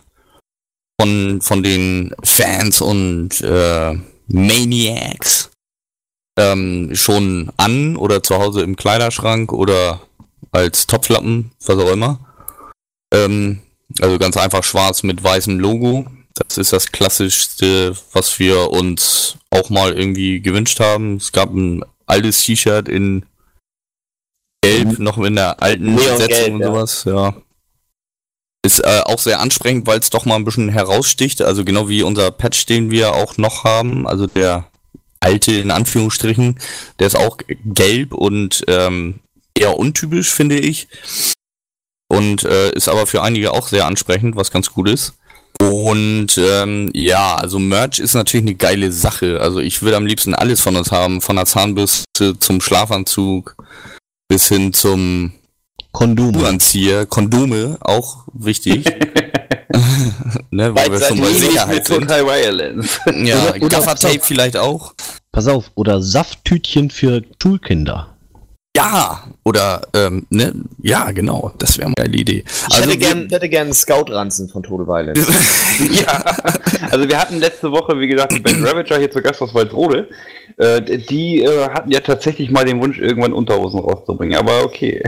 von, 1.00 1.40
von 1.40 1.62
den 1.62 2.14
Fans 2.22 2.80
und 2.80 3.40
äh, 3.40 3.94
Maniacs 4.28 5.50
ähm, 6.38 6.90
schon 6.94 7.50
an 7.56 7.96
oder 7.96 8.22
zu 8.22 8.38
Hause 8.38 8.62
im 8.62 8.76
Kleiderschrank 8.76 9.52
oder 9.52 10.00
als 10.52 10.86
Topflappen, 10.86 11.52
was 11.64 11.78
auch 11.78 11.92
immer. 11.92 12.20
Ähm, 13.12 13.60
also 14.00 14.18
ganz 14.18 14.36
einfach 14.36 14.64
schwarz 14.64 15.02
mit 15.02 15.22
weißem 15.22 15.58
Logo. 15.58 16.06
Das 16.34 16.58
ist 16.58 16.72
das 16.72 16.92
klassischste, 16.92 17.96
was 18.12 18.38
wir 18.38 18.70
uns 18.70 19.36
auch 19.50 19.68
mal 19.68 19.92
irgendwie 19.92 20.40
gewünscht 20.40 20.80
haben. 20.80 21.16
Es 21.16 21.32
gab 21.32 21.52
ein 21.52 21.84
altes 22.06 22.42
T-Shirt 22.44 22.88
in 22.88 23.26
Gelb, 24.62 24.98
noch 24.98 25.18
in 25.18 25.36
der 25.36 25.62
alten 25.62 25.94
Neon 25.94 26.18
Setzung 26.18 26.54
und 26.54 26.60
ja. 26.60 26.66
sowas, 26.66 27.04
ja. 27.04 27.34
Ist 28.62 28.80
äh, 28.80 29.00
auch 29.04 29.18
sehr 29.18 29.40
ansprechend, 29.40 29.86
weil 29.86 29.98
es 29.98 30.10
doch 30.10 30.26
mal 30.26 30.36
ein 30.36 30.44
bisschen 30.44 30.68
heraussticht. 30.68 31.40
Also 31.40 31.64
genau 31.64 31.88
wie 31.88 32.02
unser 32.02 32.30
Patch, 32.30 32.66
den 32.66 32.90
wir 32.90 33.14
auch 33.14 33.38
noch 33.38 33.64
haben. 33.64 34.06
Also 34.06 34.26
der 34.26 34.70
alte 35.20 35.52
in 35.52 35.70
Anführungsstrichen. 35.70 36.58
Der 36.98 37.06
ist 37.06 37.16
auch 37.16 37.38
gelb 37.64 38.12
und 38.12 38.64
ähm, 38.68 39.20
eher 39.60 39.78
untypisch, 39.78 40.30
finde 40.30 40.58
ich. 40.58 40.88
Und 42.08 42.44
äh, 42.44 42.72
ist 42.72 42.88
aber 42.88 43.06
für 43.06 43.22
einige 43.22 43.52
auch 43.52 43.68
sehr 43.68 43.86
ansprechend, 43.86 44.34
was 44.34 44.50
ganz 44.50 44.70
gut 44.72 44.88
ist. 44.88 45.14
Und 45.60 46.38
ähm, 46.38 46.90
ja, 46.94 47.36
also 47.36 47.58
Merch 47.58 47.98
ist 47.98 48.14
natürlich 48.14 48.46
eine 48.46 48.54
geile 48.54 48.90
Sache. 48.90 49.40
Also 49.40 49.60
ich 49.60 49.82
würde 49.82 49.96
am 49.96 50.06
liebsten 50.06 50.34
alles 50.34 50.60
von 50.60 50.74
uns 50.74 50.90
haben, 50.90 51.20
von 51.20 51.36
der 51.36 51.44
Zahnbürste 51.44 52.38
zum 52.38 52.60
Schlafanzug 52.60 53.56
bis 54.28 54.48
hin 54.48 54.72
zum 54.72 55.32
Kondom. 55.92 56.34
Schuhanzieher, 56.34 57.04
Kondome, 57.04 57.76
auch 57.80 58.24
wichtig. 58.32 58.84
ne, 60.50 60.74
weil 60.74 60.90
wir 60.92 61.00
schon 61.00 61.20
bei 61.20 61.32
Sicherheit 61.32 61.86
sind. 61.86 62.08
Violence. 62.08 63.00
Ja, 63.06 63.42
Oder- 63.42 63.56
oder- 63.56 63.68
Gaffertape 63.68 64.20
vielleicht 64.20 64.56
auch. 64.56 64.94
Pass 65.32 65.46
auf, 65.46 65.70
oder 65.74 66.00
Safttütchen 66.02 66.90
für 66.90 67.22
Schulkinder. 67.40 68.16
Ja, 68.76 69.24
oder, 69.44 69.82
ähm, 69.94 70.26
ne, 70.30 70.52
ja, 70.80 71.10
genau, 71.10 71.52
das 71.58 71.76
wäre 71.76 71.86
eine 71.86 71.94
geile 71.96 72.16
Idee. 72.16 72.44
Ich 72.68 72.76
hätte 72.76 72.88
wir- 72.88 72.96
gern, 72.98 73.28
hätte 73.28 73.48
gern 73.48 73.64
einen 73.64 73.74
Scout-Ranzen 73.74 74.48
von 74.48 74.62
Total 74.62 74.86
Violence. 74.86 75.26
ja, 76.00 76.22
also 76.90 77.08
wir 77.08 77.18
hatten 77.18 77.38
letzte 77.40 77.72
Woche, 77.72 77.98
wie 77.98 78.06
gesagt, 78.06 78.32
die 78.32 78.38
Band 78.40 78.64
Ravager 78.64 78.98
hier 78.98 79.10
zu 79.10 79.20
Gast 79.22 79.42
aus 79.42 79.52
Waldrode. 79.54 80.08
Äh, 80.56 80.82
die 80.82 81.42
äh, 81.42 81.68
hatten 81.70 81.90
ja 81.90 81.98
tatsächlich 82.00 82.50
mal 82.52 82.64
den 82.64 82.80
Wunsch, 82.80 82.98
irgendwann 82.98 83.32
Unterhosen 83.32 83.80
rauszubringen, 83.80 84.38
aber 84.38 84.62
okay. 84.64 85.02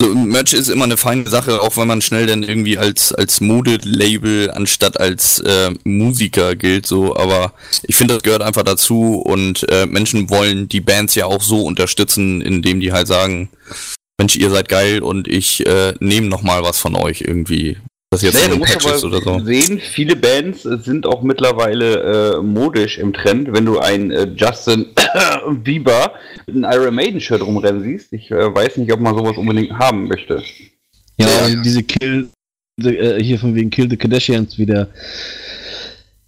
So, 0.00 0.14
Merch 0.14 0.54
ist 0.54 0.68
immer 0.68 0.84
eine 0.84 0.96
feine 0.96 1.28
Sache, 1.28 1.60
auch 1.60 1.76
wenn 1.76 1.86
man 1.86 2.00
schnell 2.00 2.26
dann 2.26 2.42
irgendwie 2.42 2.78
als, 2.78 3.12
als 3.12 3.42
Mode-Label 3.42 4.50
anstatt 4.50 4.98
als 4.98 5.40
äh, 5.40 5.72
Musiker 5.84 6.56
gilt, 6.56 6.86
so, 6.86 7.14
aber 7.16 7.52
ich 7.82 7.96
finde, 7.96 8.14
das 8.14 8.22
gehört 8.22 8.40
einfach 8.40 8.62
dazu 8.62 9.16
und 9.16 9.68
äh, 9.70 9.84
Menschen 9.84 10.30
wollen 10.30 10.70
die 10.70 10.80
Bands 10.80 11.14
ja 11.16 11.26
auch 11.26 11.42
so 11.42 11.64
unterstützen, 11.64 12.40
indem 12.40 12.80
die 12.80 12.92
halt 12.92 13.08
sagen, 13.08 13.50
Mensch, 14.18 14.36
ihr 14.36 14.50
seid 14.50 14.70
geil 14.70 15.02
und 15.02 15.28
ich 15.28 15.66
äh, 15.66 15.92
nehme 16.00 16.28
noch 16.28 16.42
mal 16.42 16.62
was 16.62 16.78
von 16.78 16.96
euch 16.96 17.20
irgendwie. 17.20 17.76
Das 18.12 18.22
jetzt 18.22 18.34
Naja, 18.34 18.46
so 18.46 18.50
du 18.50 18.54
ein 18.56 18.58
musst 18.58 18.72
Patch 18.72 18.94
ist 18.96 19.04
oder 19.04 19.20
so. 19.20 19.38
sehen, 19.44 19.78
viele 19.78 20.16
Bands 20.16 20.62
sind 20.64 21.06
auch 21.06 21.22
mittlerweile 21.22 22.38
äh, 22.38 22.42
modisch 22.42 22.98
im 22.98 23.12
Trend. 23.12 23.52
Wenn 23.52 23.64
du 23.64 23.78
einen 23.78 24.10
äh, 24.10 24.26
Justin 24.36 24.86
Bieber 25.62 26.14
mit 26.48 26.56
einem 26.56 26.72
Iron 26.72 26.94
Maiden 26.96 27.20
Shirt 27.20 27.40
rumrennen 27.40 27.84
siehst, 27.84 28.12
ich 28.12 28.28
äh, 28.32 28.52
weiß 28.52 28.78
nicht, 28.78 28.92
ob 28.92 28.98
man 28.98 29.16
sowas 29.16 29.36
unbedingt 29.36 29.72
haben 29.78 30.08
möchte. 30.08 30.42
Ja, 31.18 31.28
Ja. 31.48 31.62
diese 31.62 31.84
Kill, 31.84 32.28
the, 32.78 32.96
äh, 32.96 33.22
hier 33.22 33.38
von 33.38 33.54
wegen 33.54 33.70
Kill 33.70 33.88
the 33.88 33.96
Kardashians 33.96 34.58
wieder. 34.58 34.88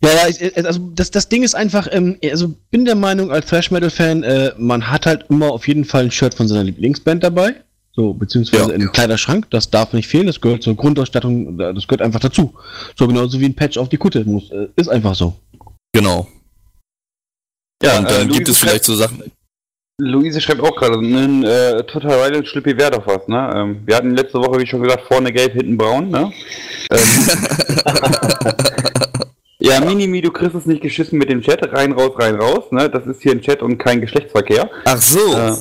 Ja, 0.05 0.11
äh, 0.29 0.63
also 0.63 0.89
das, 0.95 1.11
das 1.11 1.29
Ding 1.29 1.43
ist 1.43 1.55
einfach, 1.57 1.89
ähm, 1.91 2.17
also 2.31 2.55
bin 2.71 2.85
der 2.85 2.95
Meinung 2.95 3.33
als 3.33 3.47
Thrash 3.47 3.73
Metal 3.73 3.91
Fan, 3.91 4.23
äh, 4.23 4.53
man 4.57 4.89
hat 4.89 5.07
halt 5.07 5.25
immer 5.31 5.51
auf 5.51 5.67
jeden 5.67 5.85
Fall 5.85 6.05
ein 6.05 6.11
Shirt 6.13 6.35
von 6.35 6.47
seiner 6.47 6.63
Lieblingsband 6.63 7.25
dabei. 7.25 7.57
So, 7.95 8.15
beziehungsweise 8.15 8.63
Ja. 8.63 8.69
in 8.71 8.81
einem 8.81 8.93
Kleiderschrank, 8.93 9.51
das 9.51 9.69
darf 9.71 9.93
nicht 9.93 10.09
fehlen, 10.09 10.27
das 10.27 10.41
gehört 10.41 10.63
zur 10.63 10.75
Grundausstattung, 10.77 11.59
das 11.59 11.87
gehört 11.87 12.01
einfach 12.01 12.21
dazu. 12.21 12.55
So 12.97 13.07
genauso 13.07 13.39
wie 13.39 13.45
ein 13.45 13.55
Patch 13.55 13.77
auf 13.77 13.91
die 13.91 13.99
Kutte 13.99 14.25
muss, 14.25 14.51
äh, 14.51 14.69
ist 14.77 14.89
einfach 14.89 15.15
so. 15.15 15.35
Genau. 15.93 16.27
Ja, 17.83 17.99
und 17.99 18.07
äh, 18.07 18.09
dann 18.09 18.29
gibt 18.29 18.49
Luise 18.49 18.53
es 18.53 18.59
vielleicht 18.59 18.85
so 18.85 18.95
Sachen. 18.95 19.23
Luise 20.01 20.41
schreibt 20.41 20.63
auch 20.63 20.75
gerade, 20.75 20.95
ein 20.99 21.45
äh, 21.45 21.85
Total 21.85 22.19
Violence 22.19 22.49
Schlippi 22.49 22.79
wäre 22.79 22.93
doch 22.93 23.07
was, 23.07 23.29
ne? 23.29 23.53
Ähm, 23.55 23.83
wir 23.85 23.95
hatten 23.97 24.17
letzte 24.17 24.39
Woche, 24.39 24.59
wie 24.59 24.67
schon 24.67 24.83
gesagt, 24.83 25.05
vorne 25.07 25.31
gelb, 25.31 25.53
hinten 25.53 25.77
braun, 25.77 26.09
ne? 26.09 26.33
Ähm, 26.91 26.99
ja, 29.65 29.81
Minimi, 29.81 30.21
du 30.21 30.31
kriegst 30.31 30.55
es 30.55 30.67
nicht 30.67 30.83
geschissen 30.83 31.19
mit 31.19 31.31
dem 31.31 31.41
Chat, 31.43 31.63
rein, 31.73 31.93
raus, 31.93 32.13
rein, 32.19 32.35
raus, 32.37 32.65
ne? 32.71 32.91
Das 32.91 33.07
ist 33.07 33.23
hier 33.23 33.33
ein 33.33 33.41
Chat 33.41 33.63
und 33.63 33.79
kein 33.79 34.01
Geschlechtsverkehr. 34.01 34.71
Ach 34.85 35.01
so. 35.01 35.35
Äh, 35.35 35.55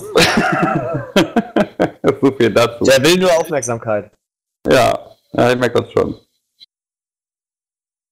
so 2.21 2.31
viel 2.37 2.51
dazu. 2.51 2.83
Der 2.83 3.03
will 3.03 3.17
nur 3.17 3.31
Aufmerksamkeit. 3.37 4.11
Ja, 4.67 4.97
ja 5.33 5.51
ich 5.51 5.59
merke 5.59 5.81
das 5.81 5.91
schon. 5.91 6.15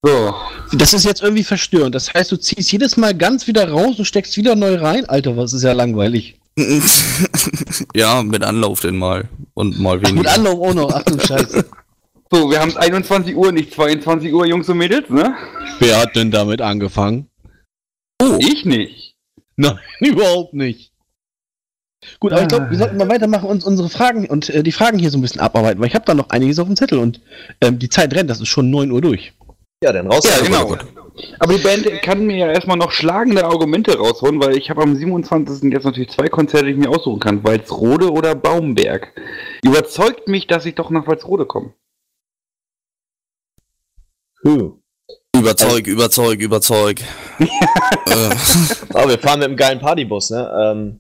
So, 0.02 0.34
Das 0.74 0.94
ist 0.94 1.04
jetzt 1.04 1.22
irgendwie 1.22 1.44
verstörend. 1.44 1.94
Das 1.94 2.14
heißt, 2.14 2.32
du 2.32 2.38
ziehst 2.38 2.72
jedes 2.72 2.96
Mal 2.96 3.14
ganz 3.14 3.48
wieder 3.48 3.70
raus 3.70 4.00
und 4.00 4.06
steckst 4.06 4.38
wieder 4.38 4.56
neu 4.56 4.76
rein. 4.76 5.06
Alter, 5.10 5.36
was 5.36 5.52
ist 5.52 5.64
ja 5.64 5.74
langweilig. 5.74 6.40
ja, 7.96 8.24
mit 8.24 8.44
Anlauf 8.44 8.80
denn 8.80 8.98
mal. 8.98 9.28
Und 9.54 9.80
mal 9.80 9.98
Ach, 9.98 10.02
mit 10.02 10.10
weniger. 10.12 10.34
Anlauf 10.34 10.60
auch 10.60 10.74
noch. 10.74 10.94
Ach 10.94 11.04
du 11.04 11.20
Scheiße. 11.28 11.66
So, 12.32 12.50
wir 12.52 12.60
haben 12.60 12.70
es 12.70 12.78
21 12.78 13.36
Uhr, 13.36 13.52
nicht 13.52 13.74
22 13.74 14.34
Uhr, 14.34 14.46
Jungs 14.46 14.70
und 14.70 14.78
Mädels, 14.78 15.10
ne? 15.10 15.36
Wer 15.80 16.02
hat 16.02 16.16
denn 16.16 16.32
damit 16.32 16.62
angefangen? 16.62 17.30
Ich 18.40 18.66
nicht. 18.66 19.16
Nein, 19.56 19.80
überhaupt 20.00 20.54
nicht. 20.54 20.92
Gut, 22.20 22.32
aber 22.32 22.44
ich 22.44 22.48
glaube, 22.48 22.70
wir 22.70 22.78
sollten 22.78 22.98
mal 22.98 23.10
weitermachen 23.10 23.50
und 23.50 23.64
unsere 23.64 23.90
Fragen 23.90 24.26
und 24.28 24.50
äh, 24.50 24.64
die 24.64 24.72
Fragen 24.72 25.00
hier 25.00 25.12
so 25.12 25.18
ein 25.18 25.22
bisschen 25.22 25.42
abarbeiten, 25.42 25.82
weil 25.82 25.90
ich 25.90 25.96
habe 25.96 26.06
da 26.06 26.14
noch 26.14 26.30
einiges 26.30 26.60
auf 26.60 26.68
dem 26.68 26.78
Zettel 26.78 27.00
und 27.00 27.20
ähm, 27.60 27.78
die 27.78 27.90
Zeit 27.90 28.14
rennt, 28.14 28.30
das 28.30 28.40
ist 28.40 28.48
schon 28.48 28.70
9 28.70 28.90
Uhr 28.92 29.02
durch. 29.02 29.34
Ja, 29.84 29.92
dann 29.92 30.08
raus. 30.08 30.24
Ja, 30.26 30.46
genau. 30.46 30.78
Aber 31.40 31.54
die 31.54 31.62
Band 31.62 31.86
kann 32.02 32.26
mir 32.26 32.38
ja 32.38 32.52
erstmal 32.52 32.78
noch 32.78 32.92
schlagende 32.92 33.44
Argumente 33.44 33.98
rausholen, 33.98 34.42
weil 34.42 34.58
ich 34.58 34.70
habe 34.70 34.82
am 34.82 34.96
27. 34.96 35.72
jetzt 35.72 35.84
natürlich 35.84 36.10
zwei 36.12 36.28
Konzerte, 36.28 36.68
die 36.68 36.74
ich 36.74 36.78
mir 36.78 36.90
aussuchen 36.90 37.20
kann. 37.20 37.44
Walsrode 37.44 38.12
oder 38.12 38.36
Baumberg. 38.36 39.14
Überzeugt 39.64 40.28
mich, 40.30 40.48
dass 40.48 40.66
ich 40.66 40.76
doch 40.76 40.90
nach 40.90 41.08
Walsrode 41.08 41.46
komme. 41.46 41.74
Hm. 44.44 44.82
Überzeug, 45.36 45.88
überzeug, 45.88 46.40
überzeug. 46.40 47.02
äh, 47.40 49.08
wir 49.08 49.20
fahren 49.20 49.40
mit 49.40 49.48
einem 49.48 49.56
geilen 49.56 49.80
Partybus, 49.80 50.32
ne? 50.32 50.52
Ähm, 50.62 51.00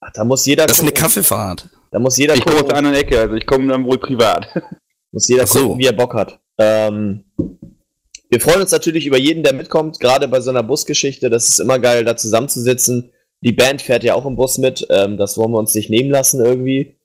ach, 0.00 0.12
da 0.12 0.24
muss 0.24 0.44
jeder 0.46 0.66
das 0.66 0.78
ist 0.78 0.82
eine 0.82 0.90
gucken, 0.90 1.02
Kaffeefahrt. 1.02 1.68
da 1.90 1.98
muss 1.98 2.16
jeder 2.16 2.34
Ich 2.34 2.40
komme 2.44 2.56
aus 2.56 2.62
der 2.62 2.74
gucken, 2.74 2.78
anderen 2.78 2.96
Ecke, 2.96 3.20
also 3.20 3.34
ich 3.34 3.46
komme 3.46 3.68
dann 3.68 3.84
wohl 3.84 3.98
privat. 3.98 4.48
muss 5.12 5.28
jeder 5.28 5.46
so. 5.46 5.60
gucken, 5.60 5.78
wie 5.78 5.86
er 5.86 5.92
Bock 5.92 6.14
hat. 6.14 6.40
Ähm, 6.58 7.24
wir 8.30 8.40
freuen 8.40 8.60
uns 8.60 8.72
natürlich 8.72 9.06
über 9.06 9.18
jeden, 9.18 9.42
der 9.42 9.54
mitkommt, 9.54 10.00
gerade 10.00 10.28
bei 10.28 10.40
so 10.40 10.50
einer 10.50 10.62
Busgeschichte. 10.62 11.30
Das 11.30 11.48
ist 11.48 11.60
immer 11.60 11.78
geil, 11.78 12.04
da 12.04 12.16
zusammenzusitzen. 12.16 13.12
Die 13.40 13.52
Band 13.52 13.82
fährt 13.82 14.02
ja 14.02 14.14
auch 14.14 14.26
im 14.26 14.36
Bus 14.36 14.58
mit. 14.58 14.86
Ähm, 14.90 15.16
das 15.16 15.38
wollen 15.38 15.52
wir 15.52 15.58
uns 15.58 15.74
nicht 15.74 15.90
nehmen 15.90 16.10
lassen 16.10 16.44
irgendwie. 16.44 16.96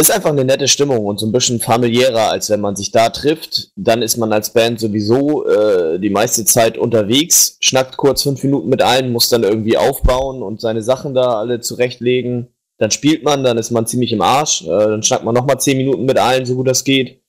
Ist 0.00 0.10
einfach 0.10 0.30
eine 0.30 0.46
nette 0.46 0.66
Stimmung 0.66 1.04
und 1.04 1.20
so 1.20 1.26
ein 1.26 1.32
bisschen 1.32 1.60
familiärer, 1.60 2.30
als 2.30 2.48
wenn 2.48 2.62
man 2.62 2.74
sich 2.74 2.90
da 2.90 3.10
trifft. 3.10 3.70
Dann 3.76 4.00
ist 4.00 4.16
man 4.16 4.32
als 4.32 4.50
Band 4.50 4.80
sowieso 4.80 5.46
äh, 5.46 5.98
die 6.00 6.08
meiste 6.08 6.46
Zeit 6.46 6.78
unterwegs, 6.78 7.58
schnackt 7.60 7.98
kurz 7.98 8.22
fünf 8.22 8.42
Minuten 8.42 8.70
mit 8.70 8.80
allen, 8.80 9.12
muss 9.12 9.28
dann 9.28 9.42
irgendwie 9.42 9.76
aufbauen 9.76 10.42
und 10.42 10.62
seine 10.62 10.80
Sachen 10.82 11.12
da 11.12 11.38
alle 11.38 11.60
zurechtlegen. 11.60 12.48
Dann 12.78 12.90
spielt 12.90 13.24
man, 13.24 13.44
dann 13.44 13.58
ist 13.58 13.72
man 13.72 13.86
ziemlich 13.86 14.10
im 14.12 14.22
Arsch. 14.22 14.62
Äh, 14.62 14.68
dann 14.68 15.02
schnackt 15.02 15.24
man 15.24 15.34
nochmal 15.34 15.60
zehn 15.60 15.76
Minuten 15.76 16.06
mit 16.06 16.18
allen, 16.18 16.46
so 16.46 16.54
gut 16.54 16.68
das 16.68 16.84
geht. 16.84 17.20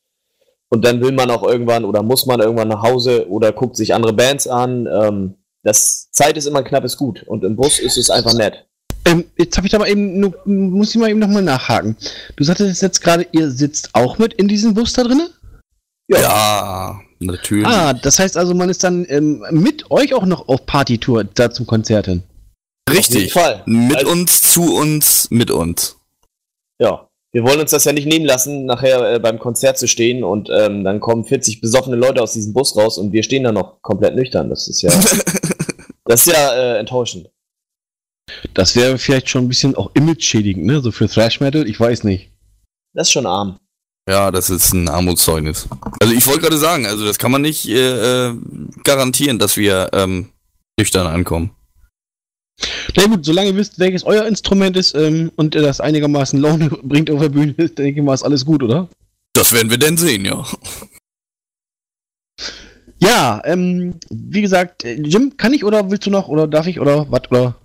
und 0.69 0.85
dann 0.85 1.01
will 1.01 1.11
man 1.11 1.29
auch 1.29 1.43
irgendwann 1.43 1.83
oder 1.83 2.01
muss 2.01 2.25
man 2.25 2.39
irgendwann 2.39 2.69
nach 2.69 2.83
Hause 2.83 3.29
oder 3.29 3.51
guckt 3.51 3.75
sich 3.75 3.93
andere 3.93 4.13
Bands 4.13 4.47
an. 4.47 4.87
Ähm, 4.87 5.35
das 5.63 6.09
Zeit 6.11 6.37
ist 6.37 6.45
immer 6.45 6.59
ein 6.59 6.65
knappes 6.65 6.95
Gut 6.95 7.23
und 7.27 7.43
im 7.43 7.57
Bus 7.57 7.79
ist 7.79 7.97
es 7.97 8.09
einfach 8.09 8.33
nett. 8.33 8.65
Ähm, 9.05 9.25
jetzt 9.37 9.57
habe 9.57 9.65
ich 9.67 9.71
da 9.71 9.79
mal 9.79 9.89
eben, 9.89 10.19
nur, 10.19 10.33
muss 10.45 10.91
ich 10.91 10.97
mal 10.97 11.09
eben 11.09 11.19
nochmal 11.19 11.41
nachhaken. 11.41 11.95
Du 12.35 12.43
sagtest 12.43 12.81
jetzt 12.81 13.01
gerade, 13.01 13.25
ihr 13.31 13.49
sitzt 13.49 13.89
auch 13.93 14.17
mit 14.17 14.33
in 14.35 14.47
diesem 14.47 14.73
Bus 14.73 14.93
da 14.93 15.03
drinne? 15.03 15.29
Ja, 16.07 16.99
natürlich. 17.19 17.65
Ah, 17.67 17.93
das 17.93 18.19
heißt 18.19 18.37
also, 18.37 18.53
man 18.53 18.69
ist 18.69 18.83
dann 18.83 19.05
ähm, 19.09 19.43
mit 19.51 19.89
euch 19.89 20.13
auch 20.13 20.25
noch 20.25 20.47
auf 20.47 20.65
Partytour 20.65 21.23
da 21.23 21.49
zum 21.51 21.65
Konzert 21.65 22.05
hin. 22.05 22.23
Auf 22.87 22.95
jeden 22.95 22.97
Richtig. 23.13 23.33
Fall. 23.33 23.63
Mit 23.65 23.97
Also- 23.97 24.11
uns, 24.11 24.41
zu 24.41 24.75
uns, 24.75 25.29
mit 25.31 25.49
uns. 25.51 25.97
Ja. 26.79 27.07
Wir 27.33 27.43
wollen 27.45 27.61
uns 27.61 27.71
das 27.71 27.85
ja 27.85 27.93
nicht 27.93 28.07
nehmen 28.07 28.25
lassen, 28.25 28.65
nachher 28.65 29.13
äh, 29.13 29.17
beim 29.19 29.39
Konzert 29.39 29.77
zu 29.79 29.87
stehen 29.87 30.21
und 30.21 30.49
ähm, 30.51 30.83
dann 30.83 30.99
kommen 30.99 31.23
40 31.23 31.61
besoffene 31.61 31.95
Leute 31.95 32.21
aus 32.21 32.33
diesem 32.33 32.51
Bus 32.51 32.75
raus 32.75 32.97
und 32.97 33.13
wir 33.13 33.23
stehen 33.23 33.45
da 33.45 33.53
noch 33.53 33.81
komplett 33.81 34.15
nüchtern. 34.15 34.49
Das 34.49 34.67
ist 34.67 34.81
ja, 34.81 34.89
das 36.05 36.27
ist 36.27 36.33
ja 36.33 36.53
äh, 36.53 36.79
enttäuschend. 36.79 37.29
Das 38.53 38.75
wäre 38.75 38.97
vielleicht 38.97 39.29
schon 39.29 39.45
ein 39.45 39.47
bisschen 39.47 39.75
auch 39.75 39.91
image-schädigend, 39.93 40.65
ne? 40.65 40.81
So 40.81 40.91
für 40.91 41.07
Thrash 41.07 41.39
Metal, 41.39 41.67
ich 41.67 41.79
weiß 41.79 42.03
nicht. 42.03 42.31
Das 42.93 43.07
ist 43.07 43.13
schon 43.13 43.25
arm. 43.25 43.57
Ja, 44.09 44.31
das 44.31 44.49
ist 44.49 44.73
ein 44.73 44.89
Armutszeugnis. 44.89 45.67
Also 46.01 46.13
ich 46.13 46.25
wollte 46.27 46.41
gerade 46.41 46.57
sagen, 46.57 46.85
also 46.85 47.05
das 47.05 47.19
kann 47.19 47.31
man 47.31 47.41
nicht 47.41 47.67
äh, 47.67 48.29
äh, 48.29 48.35
garantieren, 48.83 49.39
dass 49.39 49.57
wir 49.57 49.89
ähm, 49.93 50.29
nüchtern 50.77 51.07
ankommen. 51.07 51.51
Na 52.95 53.05
gut, 53.05 53.25
solange 53.25 53.49
ihr 53.49 53.55
wisst, 53.55 53.79
welches 53.79 54.03
euer 54.03 54.25
Instrument 54.25 54.75
ist 54.75 54.95
ähm, 54.95 55.31
und 55.35 55.55
ihr 55.55 55.61
das 55.61 55.79
einigermaßen 55.79 56.39
Laune 56.39 56.69
bringt 56.83 57.09
auf 57.09 57.19
der 57.19 57.29
Bühne, 57.29 57.53
denke 57.53 57.99
ich 57.99 58.05
mal, 58.05 58.13
ist 58.13 58.23
alles 58.23 58.45
gut, 58.45 58.63
oder? 58.63 58.89
Das 59.33 59.53
werden 59.53 59.69
wir 59.69 59.77
denn 59.77 59.97
sehen, 59.97 60.25
ja. 60.25 60.45
Ja, 62.99 63.41
ähm, 63.45 63.95
wie 64.09 64.41
gesagt, 64.41 64.83
äh, 64.83 64.93
Jim, 64.93 65.37
kann 65.37 65.53
ich 65.53 65.63
oder 65.63 65.89
willst 65.89 66.05
du 66.05 66.11
noch 66.11 66.27
oder 66.27 66.47
darf 66.47 66.67
ich 66.67 66.79
oder 66.79 67.09
was 67.09 67.31
oder? 67.31 67.55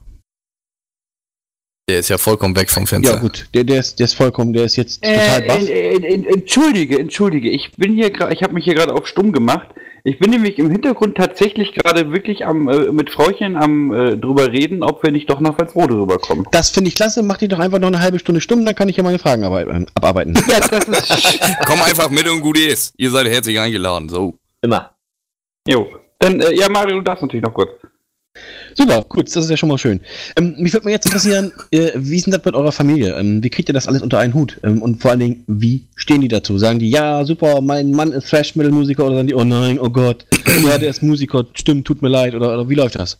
Der 1.88 2.00
ist 2.00 2.08
ja 2.08 2.18
vollkommen 2.18 2.56
weg 2.56 2.68
vom 2.68 2.84
Fenster. 2.84 3.14
Ja 3.14 3.20
gut, 3.20 3.46
der, 3.54 3.62
der 3.62 3.78
ist, 3.78 4.00
der 4.00 4.06
ist 4.06 4.14
vollkommen, 4.14 4.52
der 4.52 4.64
ist 4.64 4.74
jetzt 4.74 5.04
total 5.04 5.42
Äh, 5.42 5.46
baff. 5.46 5.68
äh, 5.68 5.96
äh, 5.96 6.32
entschuldige, 6.34 6.98
entschuldige. 6.98 7.48
Ich 7.48 7.70
bin 7.76 7.94
hier 7.94 8.10
gerade, 8.10 8.34
ich 8.34 8.42
habe 8.42 8.54
mich 8.54 8.64
hier 8.64 8.74
gerade 8.74 8.92
auf 8.92 9.06
stumm 9.06 9.30
gemacht. 9.30 9.68
Ich 10.02 10.18
bin 10.18 10.30
nämlich 10.30 10.58
im 10.58 10.68
Hintergrund 10.70 11.16
tatsächlich 11.16 11.72
gerade 11.74 12.12
wirklich 12.12 12.44
am 12.44 12.68
äh, 12.68 12.90
mit 12.90 13.10
Frauchen 13.10 13.56
am 13.56 13.92
äh, 13.92 14.16
drüber 14.16 14.50
reden, 14.50 14.82
ob 14.82 15.04
wir 15.04 15.12
nicht 15.12 15.30
doch 15.30 15.38
nach 15.38 15.58
Walsrode 15.60 15.94
rüberkommen. 15.94 16.44
Das 16.50 16.70
finde 16.70 16.88
ich 16.88 16.96
klasse, 16.96 17.22
mach 17.22 17.36
die 17.38 17.46
doch 17.48 17.60
einfach 17.60 17.78
noch 17.78 17.88
eine 17.88 18.00
halbe 18.00 18.18
Stunde 18.18 18.40
stumm, 18.40 18.64
dann 18.64 18.74
kann 18.74 18.88
ich 18.88 18.96
ja 18.96 19.04
meine 19.04 19.20
Fragen 19.20 19.44
arbeiten, 19.44 19.86
abarbeiten. 19.94 20.34
Ja, 20.48 20.58
das 20.58 20.84
ist. 20.88 21.40
Komm 21.66 21.80
einfach 21.82 22.10
mit 22.10 22.28
und 22.28 22.40
gut 22.40 22.58
ist. 22.58 22.94
Ihr 22.96 23.10
seid 23.12 23.28
herzlich 23.28 23.60
eingeladen. 23.60 24.08
So. 24.08 24.34
Immer. 24.60 24.90
jo. 25.68 25.86
Dann, 26.18 26.40
äh, 26.40 26.52
ja, 26.54 26.68
Mario, 26.68 26.96
du 26.96 27.02
darfst 27.02 27.22
natürlich 27.22 27.44
noch 27.44 27.54
kurz. 27.54 27.70
Super, 28.74 29.04
gut, 29.08 29.26
das 29.26 29.44
ist 29.44 29.50
ja 29.50 29.56
schon 29.56 29.68
mal 29.68 29.78
schön. 29.78 30.00
Ähm, 30.36 30.54
mich 30.58 30.72
würde 30.72 30.84
mal 30.84 30.90
jetzt 30.90 31.06
interessieren, 31.06 31.52
äh, 31.70 31.92
wie 31.94 32.16
ist 32.16 32.26
denn 32.26 32.32
das 32.32 32.44
mit 32.44 32.54
eurer 32.54 32.72
Familie? 32.72 33.16
Ähm, 33.16 33.42
wie 33.42 33.50
kriegt 33.50 33.68
ihr 33.68 33.72
das 33.72 33.88
alles 33.88 34.02
unter 34.02 34.18
einen 34.18 34.34
Hut? 34.34 34.60
Ähm, 34.62 34.82
und 34.82 35.00
vor 35.00 35.12
allen 35.12 35.20
Dingen, 35.20 35.44
wie 35.46 35.86
stehen 35.94 36.20
die 36.20 36.28
dazu? 36.28 36.58
Sagen 36.58 36.78
die, 36.78 36.90
ja, 36.90 37.24
super, 37.24 37.60
mein 37.60 37.92
Mann 37.92 38.12
ist 38.12 38.28
Thrash-Metal-Musiker 38.28 39.06
oder 39.06 39.16
sagen 39.16 39.28
die, 39.28 39.34
oh 39.34 39.44
nein, 39.44 39.78
oh 39.78 39.90
Gott, 39.90 40.26
ja, 40.64 40.78
der 40.78 40.90
ist 40.90 41.02
Musiker, 41.02 41.46
stimmt, 41.54 41.86
tut 41.86 42.02
mir 42.02 42.08
leid 42.08 42.34
oder, 42.34 42.52
oder 42.54 42.68
wie 42.68 42.74
läuft 42.74 42.96
das? 42.96 43.18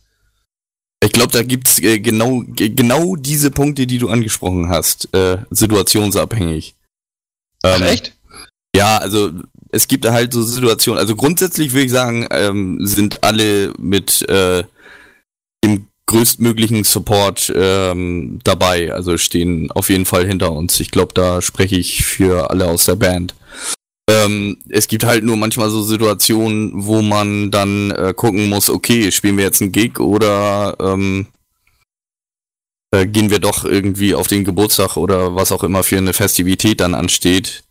Ich 1.03 1.11
glaube, 1.11 1.31
da 1.31 1.43
gibt's 1.43 1.79
äh, 1.79 1.99
genau, 1.99 2.41
ge- 2.47 2.69
genau 2.69 3.15
diese 3.15 3.51
Punkte, 3.51 3.85
die 3.85 3.99
du 3.99 4.09
angesprochen 4.09 4.69
hast, 4.69 5.13
äh, 5.13 5.37
situationsabhängig. 5.51 6.75
Ähm, 7.63 7.83
echt? 7.83 8.13
Ja, 8.75 8.97
also 8.97 9.31
es 9.71 9.87
gibt 9.87 10.09
halt 10.09 10.33
so 10.33 10.41
Situationen, 10.41 10.99
also 10.99 11.15
grundsätzlich 11.15 11.73
würde 11.73 11.85
ich 11.85 11.91
sagen, 11.91 12.27
ähm, 12.31 12.79
sind 12.81 13.23
alle 13.23 13.73
mit 13.77 14.27
äh, 14.29 14.63
dem 15.63 15.87
größtmöglichen 16.05 16.83
Support 16.83 17.51
ähm, 17.55 18.39
dabei, 18.43 18.93
also 18.93 19.17
stehen 19.17 19.71
auf 19.71 19.89
jeden 19.89 20.05
Fall 20.05 20.25
hinter 20.25 20.51
uns. 20.51 20.79
Ich 20.79 20.91
glaube, 20.91 21.13
da 21.13 21.41
spreche 21.41 21.75
ich 21.75 22.05
für 22.05 22.49
alle 22.49 22.67
aus 22.67 22.85
der 22.85 22.95
Band. 22.95 23.35
Ähm, 24.09 24.57
es 24.69 24.87
gibt 24.87 25.03
halt 25.03 25.25
nur 25.25 25.35
manchmal 25.35 25.69
so 25.69 25.83
Situationen, 25.83 26.71
wo 26.85 27.01
man 27.01 27.51
dann 27.51 27.91
äh, 27.91 28.13
gucken 28.15 28.47
muss, 28.47 28.69
okay, 28.69 29.11
spielen 29.11 29.35
wir 29.35 29.43
jetzt 29.43 29.61
einen 29.61 29.73
Gig 29.73 29.99
oder 29.99 30.77
ähm, 30.79 31.27
äh, 32.91 33.05
gehen 33.05 33.29
wir 33.29 33.39
doch 33.39 33.65
irgendwie 33.65 34.15
auf 34.15 34.27
den 34.27 34.45
Geburtstag 34.45 34.95
oder 34.95 35.35
was 35.35 35.51
auch 35.51 35.63
immer 35.63 35.83
für 35.83 35.97
eine 35.97 36.13
Festivität 36.13 36.79
dann 36.79 36.95
ansteht 36.95 37.66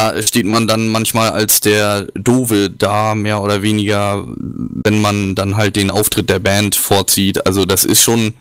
da 0.00 0.22
steht 0.22 0.46
man 0.46 0.66
dann 0.66 0.88
manchmal 0.88 1.30
als 1.30 1.60
der 1.60 2.06
Dove 2.14 2.70
da, 2.70 3.14
mehr 3.14 3.42
oder 3.42 3.62
weniger, 3.62 4.24
wenn 4.26 5.00
man 5.00 5.34
dann 5.34 5.56
halt 5.56 5.76
den 5.76 5.90
Auftritt 5.90 6.30
der 6.30 6.38
Band 6.38 6.74
vorzieht. 6.74 7.46
Also 7.46 7.64
das 7.66 7.84
ist 7.84 8.00
schon 8.00 8.34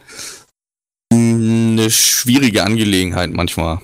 eine 1.11 1.89
schwierige 1.89 2.63
Angelegenheit 2.63 3.31
manchmal. 3.31 3.79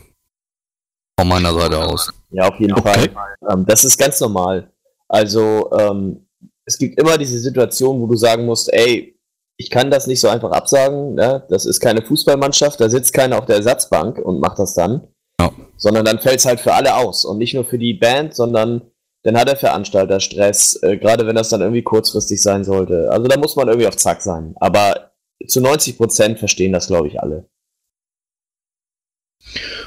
Von 1.19 1.27
meiner 1.27 1.53
Seite 1.53 1.79
aus. 1.79 2.11
Ja, 2.31 2.49
auf 2.49 2.59
jeden 2.59 2.73
Okay. 2.73 3.09
Fall. 3.09 3.35
Ähm, 3.49 3.65
das 3.65 3.83
ist 3.83 3.97
ganz 3.97 4.19
normal. 4.19 4.69
Also, 5.07 5.69
ähm, 5.77 6.27
es 6.65 6.77
gibt 6.77 6.99
immer 6.99 7.17
diese 7.17 7.39
Situation, 7.39 8.01
wo 8.01 8.07
du 8.07 8.15
sagen 8.15 8.45
musst, 8.45 8.73
ey, 8.73 9.17
ich 9.57 9.69
kann 9.69 9.91
das 9.91 10.07
nicht 10.07 10.19
so 10.19 10.27
einfach 10.27 10.51
absagen, 10.51 11.13
ne? 11.13 11.45
das 11.49 11.65
ist 11.65 11.79
keine 11.79 12.01
Fußballmannschaft, 12.01 12.81
da 12.81 12.89
sitzt 12.89 13.13
keiner 13.13 13.37
auf 13.37 13.45
der 13.45 13.57
Ersatzbank 13.57 14.17
und 14.17 14.39
macht 14.41 14.59
das 14.59 14.73
dann. 14.73 15.07
Ja. 15.39 15.51
Sondern 15.77 16.05
dann 16.05 16.19
fällt 16.19 16.39
es 16.39 16.45
halt 16.45 16.59
für 16.59 16.73
alle 16.73 16.95
aus. 16.95 17.25
Und 17.25 17.37
nicht 17.37 17.53
nur 17.53 17.65
für 17.65 17.77
die 17.77 17.93
Band, 17.93 18.35
sondern 18.35 18.81
dann 19.23 19.37
hat 19.37 19.47
der 19.47 19.57
Veranstalter 19.57 20.19
Stress, 20.19 20.79
äh, 20.83 20.97
gerade 20.97 21.25
wenn 21.25 21.35
das 21.35 21.49
dann 21.49 21.61
irgendwie 21.61 21.81
kurzfristig 21.81 22.41
sein 22.41 22.63
sollte. 22.63 23.11
Also 23.11 23.27
da 23.27 23.37
muss 23.37 23.55
man 23.55 23.67
irgendwie 23.67 23.87
auf 23.87 23.97
Zack 23.97 24.21
sein. 24.21 24.53
Aber 24.59 25.11
zu 25.47 25.59
90% 25.59 26.37
verstehen 26.37 26.73
das, 26.73 26.87
glaube 26.87 27.07
ich, 27.07 27.19
alle. 27.19 27.49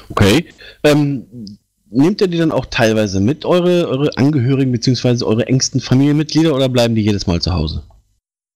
Okay. 0.09 0.45
Ähm, 0.83 1.57
nehmt 1.89 2.21
ihr 2.21 2.27
die 2.27 2.37
dann 2.37 2.51
auch 2.51 2.65
teilweise 2.65 3.19
mit, 3.19 3.45
eure, 3.45 3.87
eure 3.87 4.17
Angehörigen 4.17 4.71
bzw. 4.71 5.23
eure 5.23 5.47
engsten 5.47 5.79
Familienmitglieder 5.79 6.53
oder 6.53 6.69
bleiben 6.69 6.95
die 6.95 7.03
jedes 7.03 7.27
Mal 7.27 7.41
zu 7.41 7.53
Hause? 7.53 7.83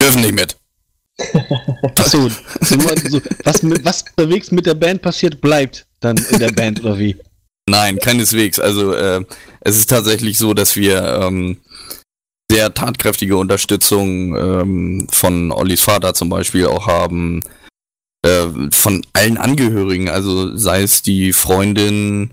Dürfen 0.01 0.21
nicht 0.21 0.35
mit. 0.35 0.57
Achso, 1.97 2.27
so, 2.27 2.29
so, 2.61 3.19
was, 3.43 3.63
mit, 3.63 3.85
was 3.85 4.03
unterwegs 4.03 4.51
mit 4.51 4.65
der 4.65 4.73
Band 4.73 5.01
passiert, 5.01 5.39
bleibt 5.41 5.85
dann 6.03 6.17
in 6.17 6.39
der 6.39 6.51
Band 6.51 6.83
oder 6.83 6.97
wie? 6.99 7.17
Nein, 7.69 7.97
keineswegs. 7.97 8.59
Also 8.59 8.93
äh, 8.93 9.23
es 9.61 9.77
ist 9.77 9.89
tatsächlich 9.89 10.37
so, 10.37 10.53
dass 10.53 10.75
wir 10.75 11.01
ähm, 11.21 11.57
sehr 12.51 12.73
tatkräftige 12.73 13.37
Unterstützung 13.37 14.35
ähm, 14.35 15.07
von 15.11 15.51
Ollis 15.51 15.81
Vater 15.81 16.13
zum 16.13 16.29
Beispiel 16.29 16.67
auch 16.67 16.87
haben, 16.87 17.41
äh, 18.23 18.47
von 18.71 19.05
allen 19.13 19.37
Angehörigen, 19.37 20.09
also 20.09 20.55
sei 20.55 20.83
es 20.83 21.01
die 21.01 21.33
Freundin 21.33 22.31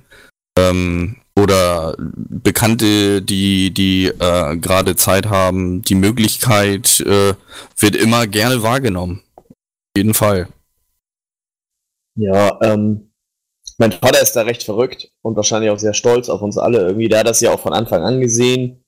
ähm, 0.59 1.17
oder 1.37 1.97
Bekannte, 1.99 3.23
die 3.23 3.71
die 3.73 4.07
äh, 4.07 4.57
gerade 4.57 4.97
Zeit 4.97 5.27
haben, 5.27 5.83
die 5.83 5.95
Möglichkeit 5.95 7.01
äh, 7.01 7.35
wird 7.79 7.97
immer 7.97 8.27
gerne 8.27 8.63
wahrgenommen. 8.63 9.23
Auf 9.37 9.97
jeden 9.97 10.15
Fall. 10.15 10.49
Ja, 12.17 12.59
ähm, 12.63 13.10
mein 13.81 13.93
Vater 13.93 14.21
ist 14.21 14.37
da 14.37 14.43
recht 14.43 14.63
verrückt 14.63 15.11
und 15.23 15.37
wahrscheinlich 15.37 15.71
auch 15.71 15.79
sehr 15.79 15.95
stolz 15.95 16.29
auf 16.29 16.43
uns 16.43 16.59
alle 16.59 16.81
irgendwie. 16.81 17.09
Der 17.09 17.21
hat 17.21 17.27
das 17.27 17.41
ja 17.41 17.51
auch 17.51 17.61
von 17.61 17.73
Anfang 17.73 18.03
an 18.03 18.21
gesehen. 18.21 18.85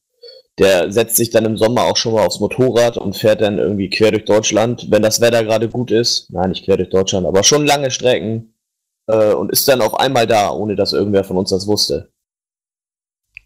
Der 0.59 0.93
setzt 0.93 1.17
sich 1.17 1.31
dann 1.31 1.47
im 1.47 1.57
Sommer 1.57 1.85
auch 1.85 1.97
schon 1.97 2.13
mal 2.13 2.27
aufs 2.27 2.41
Motorrad 2.41 2.99
und 2.99 3.17
fährt 3.17 3.41
dann 3.41 3.59
irgendwie 3.59 3.89
quer 3.89 4.11
durch 4.11 4.27
Deutschland, 4.27 4.91
wenn 4.91 5.01
das 5.01 5.23
Wetter 5.23 5.45
gerade 5.45 5.71
gut 5.71 5.91
ist. 5.91 6.31
Nein, 6.31 6.51
nicht 6.51 6.67
quer 6.67 6.77
durch 6.77 6.91
Deutschland, 6.91 7.27
aber 7.27 7.43
schon 7.43 7.65
lange 7.65 7.91
Strecken. 7.91 8.55
Äh, 9.07 9.33
und 9.33 9.51
ist 9.51 9.67
dann 9.67 9.81
auf 9.81 9.99
einmal 9.99 10.27
da, 10.27 10.53
ohne 10.53 10.77
dass 10.77 10.93
irgendwer 10.93 11.25
von 11.25 11.39
uns 11.39 11.49
das 11.49 11.67
wusste. 11.67 12.13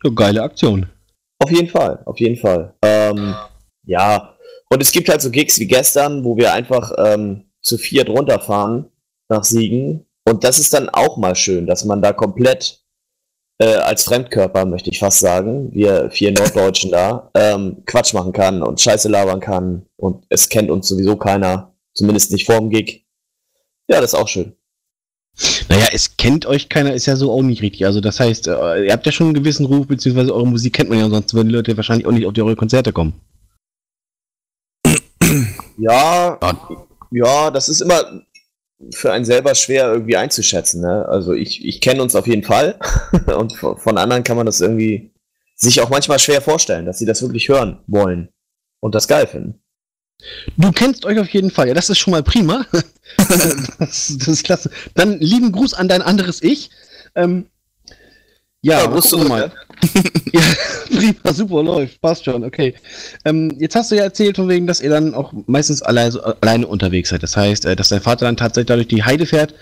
So, 0.02 0.12
geile 0.12 0.42
Aktion. 0.42 0.90
Auf 1.38 1.52
jeden 1.52 1.68
Fall, 1.68 2.02
auf 2.06 2.18
jeden 2.18 2.36
Fall. 2.36 2.74
Ähm, 2.82 3.36
ja, 3.84 4.34
und 4.68 4.82
es 4.82 4.90
gibt 4.90 5.08
halt 5.08 5.22
so 5.22 5.30
Gigs 5.30 5.60
wie 5.60 5.68
gestern, 5.68 6.24
wo 6.24 6.36
wir 6.36 6.52
einfach 6.52 6.92
ähm, 6.98 7.44
zu 7.62 7.78
viert 7.78 8.08
runterfahren 8.08 8.90
nach 9.28 9.44
Siegen. 9.44 10.05
Und 10.28 10.44
das 10.44 10.58
ist 10.58 10.74
dann 10.74 10.88
auch 10.88 11.16
mal 11.16 11.34
schön, 11.34 11.66
dass 11.66 11.84
man 11.84 12.02
da 12.02 12.12
komplett 12.12 12.82
äh, 13.58 13.76
als 13.76 14.04
Fremdkörper, 14.04 14.66
möchte 14.66 14.90
ich 14.90 14.98
fast 14.98 15.20
sagen, 15.20 15.72
wir 15.72 16.10
vier 16.10 16.32
Norddeutschen 16.32 16.90
da, 16.90 17.30
ähm, 17.34 17.82
Quatsch 17.86 18.12
machen 18.12 18.32
kann 18.32 18.62
und 18.62 18.80
Scheiße 18.80 19.08
labern 19.08 19.40
kann. 19.40 19.86
Und 19.96 20.26
es 20.28 20.48
kennt 20.48 20.70
uns 20.70 20.88
sowieso 20.88 21.16
keiner, 21.16 21.74
zumindest 21.94 22.32
nicht 22.32 22.44
vorm 22.44 22.70
Gig. 22.70 23.06
Ja, 23.88 24.00
das 24.00 24.12
ist 24.12 24.18
auch 24.18 24.28
schön. 24.28 24.56
Naja, 25.68 25.88
es 25.92 26.16
kennt 26.16 26.46
euch 26.46 26.68
keiner, 26.68 26.94
ist 26.94 27.06
ja 27.06 27.14
so 27.14 27.30
auch 27.30 27.42
nicht 27.42 27.62
richtig. 27.62 27.84
Also 27.86 28.00
das 28.00 28.18
heißt, 28.20 28.48
äh, 28.48 28.86
ihr 28.86 28.92
habt 28.92 29.06
ja 29.06 29.12
schon 29.12 29.28
einen 29.28 29.34
gewissen 29.34 29.66
Ruf, 29.66 29.86
beziehungsweise 29.86 30.34
eure 30.34 30.46
Musik 30.46 30.72
kennt 30.74 30.88
man 30.88 30.98
ja, 30.98 31.08
sonst 31.08 31.34
würden 31.34 31.48
die 31.48 31.54
Leute 31.54 31.76
wahrscheinlich 31.76 32.06
auch 32.06 32.12
nicht 32.12 32.26
auf 32.26 32.32
die 32.32 32.42
eure 32.42 32.56
Konzerte 32.56 32.92
kommen. 32.92 33.20
Ja, 35.78 36.38
Ja. 36.42 36.58
ja, 37.10 37.50
das 37.50 37.68
ist 37.68 37.80
immer. 37.82 38.22
Für 38.90 39.12
einen 39.12 39.24
selber 39.24 39.54
schwer 39.54 39.90
irgendwie 39.92 40.16
einzuschätzen. 40.16 40.82
Ne? 40.82 41.06
Also 41.08 41.32
ich, 41.32 41.64
ich 41.64 41.80
kenne 41.80 42.02
uns 42.02 42.14
auf 42.14 42.26
jeden 42.26 42.42
Fall 42.42 42.78
und 43.38 43.54
von 43.54 43.98
anderen 43.98 44.24
kann 44.24 44.36
man 44.36 44.46
das 44.46 44.60
irgendwie 44.60 45.12
sich 45.54 45.80
auch 45.80 45.88
manchmal 45.88 46.18
schwer 46.18 46.42
vorstellen, 46.42 46.84
dass 46.84 46.98
sie 46.98 47.06
das 47.06 47.22
wirklich 47.22 47.48
hören 47.48 47.80
wollen 47.86 48.28
und 48.80 48.94
das 48.94 49.08
geil 49.08 49.26
finden. 49.26 49.60
Du 50.56 50.72
kennst 50.72 51.04
euch 51.04 51.18
auf 51.18 51.28
jeden 51.28 51.50
Fall, 51.50 51.68
ja, 51.68 51.74
das 51.74 51.90
ist 51.90 51.98
schon 51.98 52.12
mal 52.12 52.22
prima. 52.22 52.66
das, 53.28 53.76
das, 53.78 54.28
ist 54.28 54.44
klasse. 54.44 54.70
Dann 54.94 55.18
lieben 55.18 55.52
Gruß 55.52 55.74
an 55.74 55.88
dein 55.88 56.02
anderes 56.02 56.42
Ich. 56.42 56.70
Ähm, 57.14 57.46
ja, 58.62 58.80
ja 58.80 58.86
du 58.86 59.18
mal. 59.18 59.52
ja, 60.32 60.40
prima, 61.22 61.34
super, 61.34 61.62
läuft, 61.62 62.00
passt 62.00 62.24
schon, 62.24 62.44
okay. 62.44 62.74
Ähm, 63.24 63.54
jetzt 63.58 63.76
hast 63.76 63.90
du 63.90 63.96
ja 63.96 64.04
erzählt, 64.04 64.36
von 64.36 64.48
wegen, 64.48 64.66
dass 64.66 64.80
ihr 64.80 64.90
dann 64.90 65.14
auch 65.14 65.32
meistens 65.46 65.82
alleine, 65.82 66.36
alleine 66.40 66.66
unterwegs 66.66 67.10
seid. 67.10 67.22
Das 67.22 67.36
heißt, 67.36 67.64
äh, 67.66 67.76
dass 67.76 67.88
dein 67.88 68.00
Vater 68.00 68.26
dann 68.26 68.36
tatsächlich 68.36 68.66
dadurch 68.66 68.88
die 68.88 69.04
Heide 69.04 69.26
fährt 69.26 69.54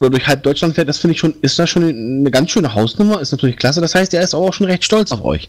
oder 0.00 0.10
durch 0.10 0.26
halb 0.26 0.42
Deutschland 0.42 0.74
fährt, 0.74 0.88
das 0.88 0.98
finde 0.98 1.12
ich 1.12 1.20
schon, 1.20 1.34
ist 1.42 1.58
da 1.58 1.66
schon 1.66 1.84
eine 1.84 2.30
ganz 2.30 2.50
schöne 2.50 2.74
Hausnummer, 2.74 3.20
ist 3.20 3.32
natürlich 3.32 3.56
klasse. 3.56 3.80
Das 3.80 3.94
heißt, 3.94 4.12
er 4.14 4.22
ist 4.22 4.34
auch 4.34 4.52
schon 4.52 4.66
recht 4.66 4.84
stolz 4.84 5.12
auf 5.12 5.24
euch. 5.24 5.48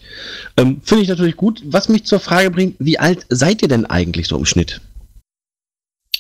Ähm, 0.57 0.81
finde 0.83 1.03
ich 1.03 1.09
natürlich 1.09 1.35
gut. 1.35 1.61
Was 1.65 1.89
mich 1.89 2.05
zur 2.05 2.19
Frage 2.19 2.51
bringt, 2.51 2.75
wie 2.79 2.99
alt 2.99 3.25
seid 3.29 3.61
ihr 3.61 3.67
denn 3.67 3.85
eigentlich 3.85 4.27
so 4.27 4.37
im 4.37 4.45
Schnitt? 4.45 4.81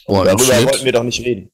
Oh, 0.07 0.23
darüber 0.23 0.43
Schnitt? 0.43 0.65
wollten 0.65 0.85
wir 0.85 0.91
doch 0.91 1.03
nicht 1.03 1.23
reden. 1.23 1.49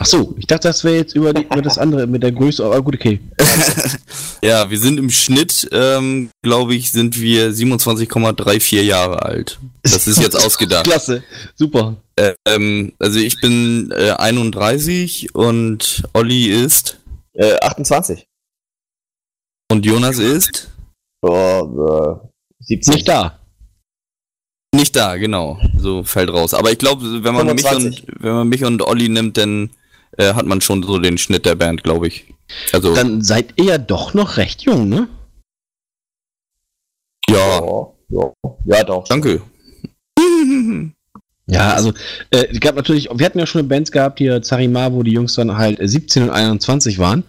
Ach 0.00 0.06
so, 0.06 0.34
ich 0.38 0.46
dachte, 0.46 0.68
das 0.68 0.84
wäre 0.84 0.96
jetzt 0.96 1.14
über, 1.14 1.32
die, 1.32 1.44
über 1.44 1.62
das 1.62 1.78
andere 1.78 2.06
mit 2.06 2.22
der 2.22 2.32
Größe, 2.32 2.64
aber 2.64 2.82
gut, 2.82 2.94
okay. 2.94 3.20
ja, 4.42 4.70
wir 4.70 4.78
sind 4.78 4.98
im 4.98 5.10
Schnitt, 5.10 5.68
ähm, 5.72 6.30
glaube 6.42 6.74
ich, 6.74 6.90
sind 6.90 7.20
wir 7.20 7.50
27,34 7.50 8.80
Jahre 8.82 9.22
alt. 9.22 9.58
Das 9.82 10.06
ist 10.06 10.20
jetzt 10.20 10.36
ausgedacht. 10.44 10.84
Klasse, 10.84 11.22
super. 11.54 11.96
Ähm, 12.46 12.92
also 12.98 13.18
ich 13.18 13.40
bin 13.40 13.90
äh, 13.92 14.10
31 14.12 15.34
und 15.34 16.02
Olli 16.12 16.46
ist 16.46 16.98
äh, 17.34 17.56
28. 17.60 18.26
Und 19.70 19.86
Jonas 19.86 20.18
ist? 20.18 20.70
Oh, 21.22 22.20
äh, 22.20 22.64
17. 22.64 22.94
Nicht 22.94 23.08
da. 23.08 23.38
Nicht 24.74 24.96
da, 24.96 25.16
genau. 25.16 25.60
So 25.76 26.02
fällt 26.02 26.30
raus. 26.30 26.54
Aber 26.54 26.72
ich 26.72 26.78
glaube, 26.78 27.24
wenn 27.24 27.34
man 27.34 27.46
25. 27.46 27.84
mich 27.84 28.08
und 28.08 28.22
wenn 28.22 28.32
man 28.32 28.48
mich 28.48 28.64
und 28.64 28.82
Olli 28.82 29.08
nimmt, 29.08 29.36
dann 29.36 29.70
äh, 30.16 30.32
hat 30.34 30.46
man 30.46 30.60
schon 30.60 30.82
so 30.82 30.98
den 30.98 31.18
Schnitt 31.18 31.44
der 31.44 31.54
Band, 31.54 31.82
glaube 31.82 32.08
ich. 32.08 32.32
Also. 32.72 32.94
Dann 32.94 33.22
seid 33.22 33.54
ihr 33.56 33.64
ja 33.64 33.78
doch 33.78 34.14
noch 34.14 34.36
recht 34.36 34.62
jung, 34.62 34.88
ne? 34.88 35.08
Ja. 37.28 37.60
Ja, 38.08 38.32
ja 38.64 38.84
doch. 38.84 39.04
Danke. 39.04 39.42
Ja, 41.46 41.72
also 41.74 41.92
äh, 42.30 42.58
gab 42.58 42.76
natürlich, 42.76 43.08
wir 43.12 43.26
hatten 43.26 43.38
ja 43.38 43.46
schon 43.46 43.66
Bands 43.68 43.90
gehabt, 43.90 44.18
hier 44.18 44.42
Zarimar, 44.42 44.92
wo 44.92 45.02
die 45.02 45.12
Jungs 45.12 45.34
dann 45.34 45.56
halt 45.56 45.78
17 45.80 46.24
und 46.24 46.30
21 46.30 46.98
waren. 46.98 47.24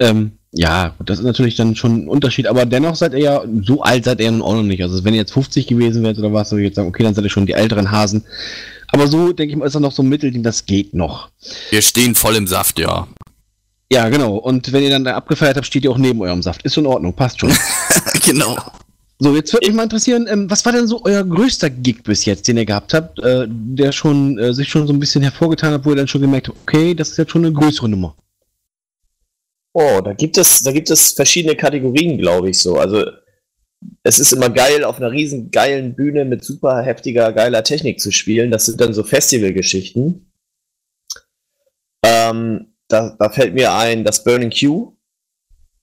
Ähm, 0.00 0.38
ja, 0.56 0.94
das 1.04 1.18
ist 1.18 1.24
natürlich 1.24 1.56
dann 1.56 1.74
schon 1.74 2.04
ein 2.04 2.08
Unterschied, 2.08 2.46
aber 2.46 2.64
dennoch 2.64 2.94
seid 2.94 3.12
ihr 3.12 3.18
ja, 3.18 3.44
so 3.62 3.82
alt 3.82 4.04
seid 4.04 4.20
ihr 4.20 4.30
nun 4.30 4.42
auch 4.42 4.54
noch 4.54 4.62
nicht. 4.62 4.82
Also 4.82 5.04
wenn 5.04 5.12
ihr 5.12 5.20
jetzt 5.20 5.32
50 5.32 5.66
gewesen 5.66 6.02
wärt 6.04 6.16
oder 6.18 6.32
was, 6.32 6.52
würde 6.52 6.62
ich 6.62 6.68
jetzt 6.68 6.76
sagen, 6.76 6.88
okay, 6.88 7.02
dann 7.02 7.14
seid 7.14 7.24
ihr 7.24 7.30
schon 7.30 7.46
die 7.46 7.54
älteren 7.54 7.90
Hasen. 7.90 8.24
Aber 8.88 9.08
so, 9.08 9.32
denke 9.32 9.52
ich 9.52 9.58
mal, 9.58 9.66
ist 9.66 9.74
da 9.74 9.80
noch 9.80 9.90
so 9.90 10.02
ein 10.02 10.08
Mittelding, 10.08 10.44
das 10.44 10.64
geht 10.64 10.94
noch. 10.94 11.28
Wir 11.70 11.82
stehen 11.82 12.14
voll 12.14 12.36
im 12.36 12.46
Saft, 12.46 12.78
ja. 12.78 13.08
Ja, 13.90 14.08
genau. 14.08 14.36
Und 14.36 14.72
wenn 14.72 14.84
ihr 14.84 14.90
dann 14.90 15.04
da 15.04 15.14
abgefeiert 15.14 15.56
habt, 15.56 15.66
steht 15.66 15.84
ihr 15.84 15.90
auch 15.90 15.98
neben 15.98 16.22
eurem 16.22 16.42
Saft. 16.42 16.62
Ist 16.62 16.76
in 16.76 16.86
Ordnung, 16.86 17.12
passt 17.14 17.40
schon. 17.40 17.52
genau. 18.24 18.56
So, 19.18 19.34
jetzt 19.34 19.52
würde 19.52 19.66
mich 19.66 19.76
mal 19.76 19.84
interessieren, 19.84 20.26
ähm, 20.28 20.48
was 20.50 20.64
war 20.64 20.72
denn 20.72 20.86
so 20.86 21.00
euer 21.04 21.24
größter 21.24 21.70
Gig 21.70 22.02
bis 22.04 22.24
jetzt, 22.24 22.46
den 22.46 22.56
ihr 22.56 22.64
gehabt 22.64 22.94
habt, 22.94 23.18
äh, 23.20 23.46
der 23.48 23.90
schon 23.90 24.38
äh, 24.38 24.54
sich 24.54 24.68
schon 24.68 24.86
so 24.86 24.92
ein 24.92 25.00
bisschen 25.00 25.22
hervorgetan 25.22 25.72
hat, 25.72 25.84
wo 25.84 25.90
ihr 25.90 25.96
dann 25.96 26.08
schon 26.08 26.20
gemerkt 26.20 26.48
habt, 26.48 26.58
okay, 26.62 26.94
das 26.94 27.10
ist 27.10 27.18
jetzt 27.18 27.32
schon 27.32 27.44
eine 27.44 27.52
größere 27.52 27.88
Nummer? 27.88 28.14
Oh, 29.76 30.00
da 30.00 30.12
gibt 30.12 30.38
es, 30.38 30.62
da 30.62 30.70
gibt 30.70 30.88
es 30.88 31.12
verschiedene 31.12 31.56
Kategorien, 31.56 32.16
glaube 32.16 32.50
ich 32.50 32.60
so. 32.60 32.78
Also 32.78 33.10
es 34.04 34.20
ist 34.20 34.32
immer 34.32 34.48
geil, 34.48 34.84
auf 34.84 34.98
einer 34.98 35.10
riesen 35.10 35.50
geilen 35.50 35.94
Bühne 35.96 36.24
mit 36.24 36.44
super 36.44 36.82
heftiger, 36.82 37.32
geiler 37.32 37.64
Technik 37.64 38.00
zu 38.00 38.12
spielen. 38.12 38.52
Das 38.52 38.66
sind 38.66 38.80
dann 38.80 38.94
so 38.94 39.02
Festivalgeschichten. 39.02 40.30
Ähm, 42.04 42.74
da, 42.88 43.16
da 43.18 43.30
fällt 43.30 43.54
mir 43.54 43.74
ein, 43.74 44.04
das 44.04 44.22
Burning 44.22 44.50
Q 44.50 44.96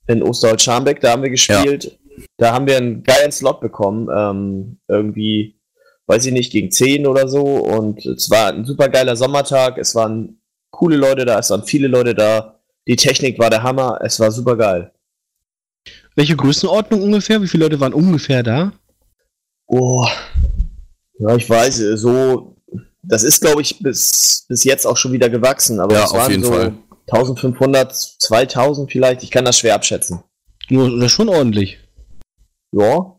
in 0.08 0.24
Osterholz-Scharmbeck, 0.24 1.02
da 1.02 1.12
haben 1.12 1.24
wir 1.24 1.30
gespielt. 1.30 1.84
Ja. 1.84 1.92
Da 2.38 2.54
haben 2.54 2.68
wir 2.68 2.78
einen 2.78 3.04
geilen 3.04 3.32
Slot 3.32 3.60
bekommen. 3.60 4.08
Ähm, 4.14 4.80
irgendwie, 4.88 5.60
weiß 6.08 6.26
ich 6.26 6.34
nicht, 6.34 6.52
gegen 6.52 6.72
10 6.72 7.08
oder 7.08 7.28
so. 7.28 7.44
Und 7.44 8.06
es 8.06 8.30
war 8.30 8.54
ein 8.54 8.66
super 8.66 8.90
geiler 8.90 9.16
Sommertag. 9.16 9.78
Es 9.78 9.96
waren 9.96 10.42
coole 10.72 10.96
Leute 10.96 11.26
da, 11.26 11.40
es 11.40 11.50
waren 11.50 11.64
viele 11.64 11.88
Leute 11.88 12.16
da. 12.16 12.61
Die 12.88 12.96
Technik 12.96 13.40
war 13.40 13.50
der 13.50 13.64
Hammer. 13.64 14.00
Es 14.02 14.20
war 14.20 14.32
super 14.32 14.56
geil. 14.56 14.92
Welche 16.16 16.36
Größenordnung 16.36 17.02
ungefähr? 17.02 17.42
Wie 17.42 17.48
viele 17.48 17.64
Leute 17.64 17.80
waren 17.80 17.94
ungefähr 17.94 18.44
da? 18.44 18.74
Oh, 19.68 20.06
ja, 21.20 21.36
ich 21.36 21.50
weiß, 21.50 21.78
so, 21.96 22.58
das 23.04 23.24
ist, 23.24 23.42
glaube 23.42 23.62
ich, 23.62 23.80
bis, 23.80 24.46
bis 24.50 24.64
jetzt 24.64 24.86
auch 24.86 24.98
schon 24.98 25.14
wieder 25.14 25.30
gewachsen, 25.30 25.80
aber 25.80 25.96
ja, 25.96 26.04
es 26.04 26.14
waren 26.14 26.44
so 26.44 26.52
Fall. 26.52 26.74
1500, 27.08 27.96
2000 27.96 28.92
vielleicht, 28.92 29.24
ich 29.24 29.32
kann 29.32 29.46
das 29.46 29.60
schwer 29.60 29.76
abschätzen. 29.76 30.24
Nur, 30.70 30.90
das 30.98 31.06
ist 31.06 31.12
schon 31.12 31.30
ordentlich. 31.30 31.80
Ja, 32.74 33.16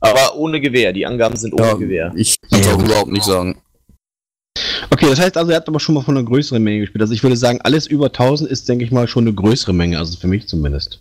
aber 0.00 0.36
ohne 0.36 0.60
Gewehr, 0.60 0.92
die 0.92 1.06
Angaben 1.06 1.36
sind 1.36 1.54
ohne 1.54 1.66
ja, 1.66 1.74
Gewehr. 1.74 2.12
Ich 2.16 2.40
kann 2.40 2.60
es 2.60 2.68
auch 2.68 2.82
überhaupt 2.82 3.10
nicht 3.10 3.24
sagen. 3.24 3.60
Okay, 4.92 5.06
das 5.08 5.18
heißt 5.18 5.38
also, 5.38 5.50
er 5.50 5.56
hat 5.56 5.68
aber 5.68 5.80
schon 5.80 5.94
mal 5.94 6.02
von 6.02 6.18
einer 6.18 6.26
größeren 6.26 6.62
Menge 6.62 6.80
gespielt. 6.80 7.00
Also 7.00 7.14
ich 7.14 7.22
würde 7.22 7.34
sagen, 7.34 7.60
alles 7.62 7.86
über 7.86 8.06
1000 8.08 8.50
ist, 8.50 8.68
denke 8.68 8.84
ich 8.84 8.90
mal, 8.90 9.08
schon 9.08 9.24
eine 9.24 9.32
größere 9.32 9.72
Menge, 9.72 9.98
also 9.98 10.18
für 10.18 10.26
mich 10.26 10.48
zumindest. 10.48 11.00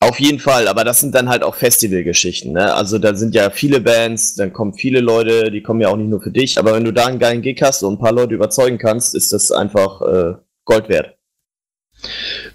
Auf 0.00 0.18
jeden 0.18 0.40
Fall, 0.40 0.66
aber 0.66 0.82
das 0.82 0.98
sind 0.98 1.14
dann 1.14 1.28
halt 1.28 1.44
auch 1.44 1.54
Festivalgeschichten. 1.54 2.52
Ne? 2.52 2.74
Also 2.74 2.98
da 2.98 3.14
sind 3.14 3.36
ja 3.36 3.50
viele 3.50 3.80
Bands, 3.80 4.34
dann 4.34 4.52
kommen 4.52 4.74
viele 4.74 4.98
Leute, 4.98 5.52
die 5.52 5.62
kommen 5.62 5.80
ja 5.80 5.86
auch 5.86 5.96
nicht 5.96 6.10
nur 6.10 6.20
für 6.20 6.32
dich. 6.32 6.58
Aber 6.58 6.74
wenn 6.74 6.84
du 6.84 6.92
da 6.92 7.06
einen 7.06 7.20
geilen 7.20 7.40
Gig 7.40 7.62
hast 7.62 7.84
und 7.84 7.94
ein 7.94 7.98
paar 8.00 8.12
Leute 8.12 8.34
überzeugen 8.34 8.76
kannst, 8.76 9.14
ist 9.14 9.32
das 9.32 9.52
einfach 9.52 10.02
äh, 10.02 10.34
Gold 10.64 10.88
wert. 10.88 11.14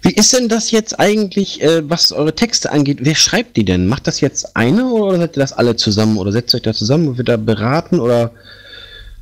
Wie 0.02 0.12
ist 0.12 0.34
denn 0.34 0.50
das 0.50 0.70
jetzt 0.70 1.00
eigentlich, 1.00 1.62
äh, 1.62 1.88
was 1.88 2.12
eure 2.12 2.34
Texte 2.34 2.70
angeht? 2.70 2.98
Wer 3.00 3.14
schreibt 3.14 3.56
die 3.56 3.64
denn? 3.64 3.86
Macht 3.86 4.06
das 4.06 4.20
jetzt 4.20 4.54
einer 4.54 4.92
oder 4.92 5.16
seid 5.16 5.38
ihr 5.38 5.40
das 5.40 5.54
alle 5.54 5.76
zusammen? 5.76 6.18
Oder 6.18 6.30
setzt 6.30 6.54
euch 6.54 6.62
da 6.62 6.74
zusammen 6.74 7.08
und 7.08 7.16
wird 7.16 7.30
da 7.30 7.38
beraten? 7.38 8.00
Oder, 8.00 8.32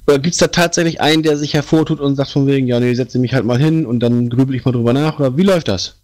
oder 0.06 0.18
gibt 0.18 0.34
es 0.34 0.38
da 0.38 0.48
tatsächlich 0.48 1.00
einen, 1.00 1.22
der 1.22 1.36
sich 1.36 1.54
hervortut 1.54 2.00
und 2.00 2.16
sagt 2.16 2.30
von 2.30 2.46
wegen, 2.46 2.66
ja, 2.66 2.80
nee, 2.80 2.94
setze 2.94 3.18
mich 3.18 3.34
halt 3.34 3.44
mal 3.44 3.58
hin 3.58 3.86
und 3.86 4.00
dann 4.00 4.28
grübel 4.28 4.54
ich 4.56 4.64
mal 4.64 4.72
drüber 4.72 4.92
nach? 4.92 5.18
Oder 5.20 5.36
wie 5.36 5.42
läuft 5.42 5.68
das? 5.68 6.02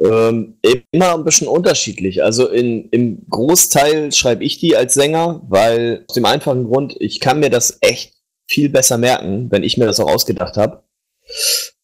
Ähm, 0.00 0.58
immer 0.90 1.14
ein 1.14 1.24
bisschen 1.24 1.48
unterschiedlich. 1.48 2.22
Also 2.22 2.48
in, 2.48 2.88
im 2.90 3.26
Großteil 3.28 4.12
schreibe 4.12 4.44
ich 4.44 4.58
die 4.58 4.76
als 4.76 4.94
Sänger, 4.94 5.42
weil 5.48 6.04
aus 6.08 6.14
dem 6.14 6.24
einfachen 6.24 6.64
Grund, 6.64 6.96
ich 6.98 7.20
kann 7.20 7.40
mir 7.40 7.50
das 7.50 7.78
echt 7.80 8.14
viel 8.46 8.68
besser 8.68 8.98
merken, 8.98 9.50
wenn 9.50 9.62
ich 9.62 9.76
mir 9.76 9.86
das 9.86 10.00
auch 10.00 10.12
ausgedacht 10.12 10.56
habe. 10.56 10.82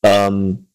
Ähm, 0.03 0.69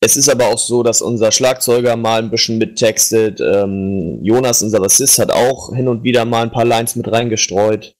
es 0.00 0.16
ist 0.16 0.28
aber 0.28 0.48
auch 0.48 0.58
so, 0.58 0.82
dass 0.82 1.00
unser 1.00 1.30
Schlagzeuger 1.30 1.96
mal 1.96 2.18
ein 2.18 2.30
bisschen 2.30 2.58
mittextet. 2.58 3.40
Ähm, 3.40 4.18
Jonas, 4.22 4.62
unser 4.62 4.80
Bassist, 4.80 5.18
hat 5.18 5.30
auch 5.30 5.74
hin 5.74 5.88
und 5.88 6.02
wieder 6.02 6.24
mal 6.24 6.42
ein 6.42 6.50
paar 6.50 6.64
Lines 6.64 6.96
mit 6.96 7.10
reingestreut. 7.10 7.94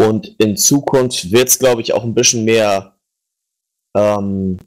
Und 0.00 0.34
in 0.38 0.56
Zukunft 0.56 1.30
wird 1.30 1.48
es, 1.48 1.58
glaube 1.58 1.82
ich, 1.82 1.92
auch 1.92 2.04
ein 2.04 2.14
bisschen 2.14 2.44
mehr 2.44 2.94
ähm, 3.96 4.58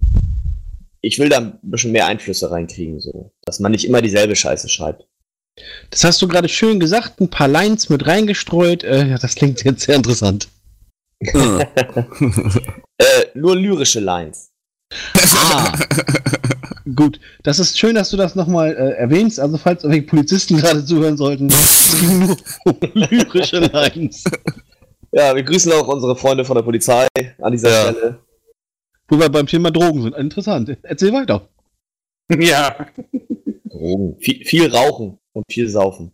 ich 1.03 1.19
will 1.19 1.29
da 1.29 1.37
ein 1.37 1.59
bisschen 1.61 1.91
mehr 1.91 2.07
Einflüsse 2.07 2.49
reinkriegen, 2.49 2.99
so. 2.99 3.31
Dass 3.43 3.59
man 3.59 3.71
nicht 3.73 3.85
immer 3.85 4.01
dieselbe 4.01 4.35
Scheiße 4.35 4.69
schreibt. 4.69 5.05
Das 5.91 6.03
hast 6.03 6.21
du 6.21 6.27
gerade 6.27 6.49
schön 6.49 6.79
gesagt, 6.79 7.19
ein 7.19 7.29
paar 7.29 7.47
Lines 7.47 7.89
mit 7.89 8.07
reingestreut. 8.07 8.83
Äh, 8.83 9.07
ja, 9.09 9.17
das 9.17 9.35
klingt 9.35 9.63
jetzt 9.63 9.83
sehr 9.83 9.95
interessant. 9.95 10.47
äh, 11.19 11.65
nur 13.35 13.55
lyrische 13.55 13.99
Lines. 13.99 14.49
Ah. 15.35 15.77
Gut, 16.95 17.19
das 17.43 17.59
ist 17.59 17.77
schön, 17.77 17.95
dass 17.95 18.09
du 18.09 18.17
das 18.17 18.35
nochmal 18.35 18.75
äh, 18.75 18.97
erwähnst. 18.97 19.39
Also, 19.39 19.57
falls 19.57 19.83
irgendwelche 19.83 20.07
Polizisten 20.07 20.57
gerade 20.57 20.83
zuhören 20.83 21.17
sollten, 21.17 21.47
nur 21.47 22.37
lyrische 22.93 23.59
Lines. 23.59 24.23
Ja, 25.13 25.35
wir 25.35 25.43
grüßen 25.43 25.71
auch 25.73 25.87
unsere 25.87 26.15
Freunde 26.15 26.43
von 26.43 26.55
der 26.55 26.63
Polizei 26.63 27.07
an 27.39 27.51
dieser 27.51 27.69
ja. 27.69 27.91
Stelle. 27.91 28.19
Wo 29.07 29.19
wir 29.19 29.29
beim 29.29 29.45
Thema 29.45 29.69
Drogen 29.69 30.01
sind. 30.01 30.15
Interessant. 30.15 30.75
Erzähl 30.83 31.13
weiter. 31.13 31.47
Ja. 32.39 32.87
Drogen. 33.65 34.17
Viel, 34.19 34.45
viel 34.45 34.73
rauchen 34.73 35.19
und 35.33 35.43
viel 35.51 35.67
saufen. 35.67 36.13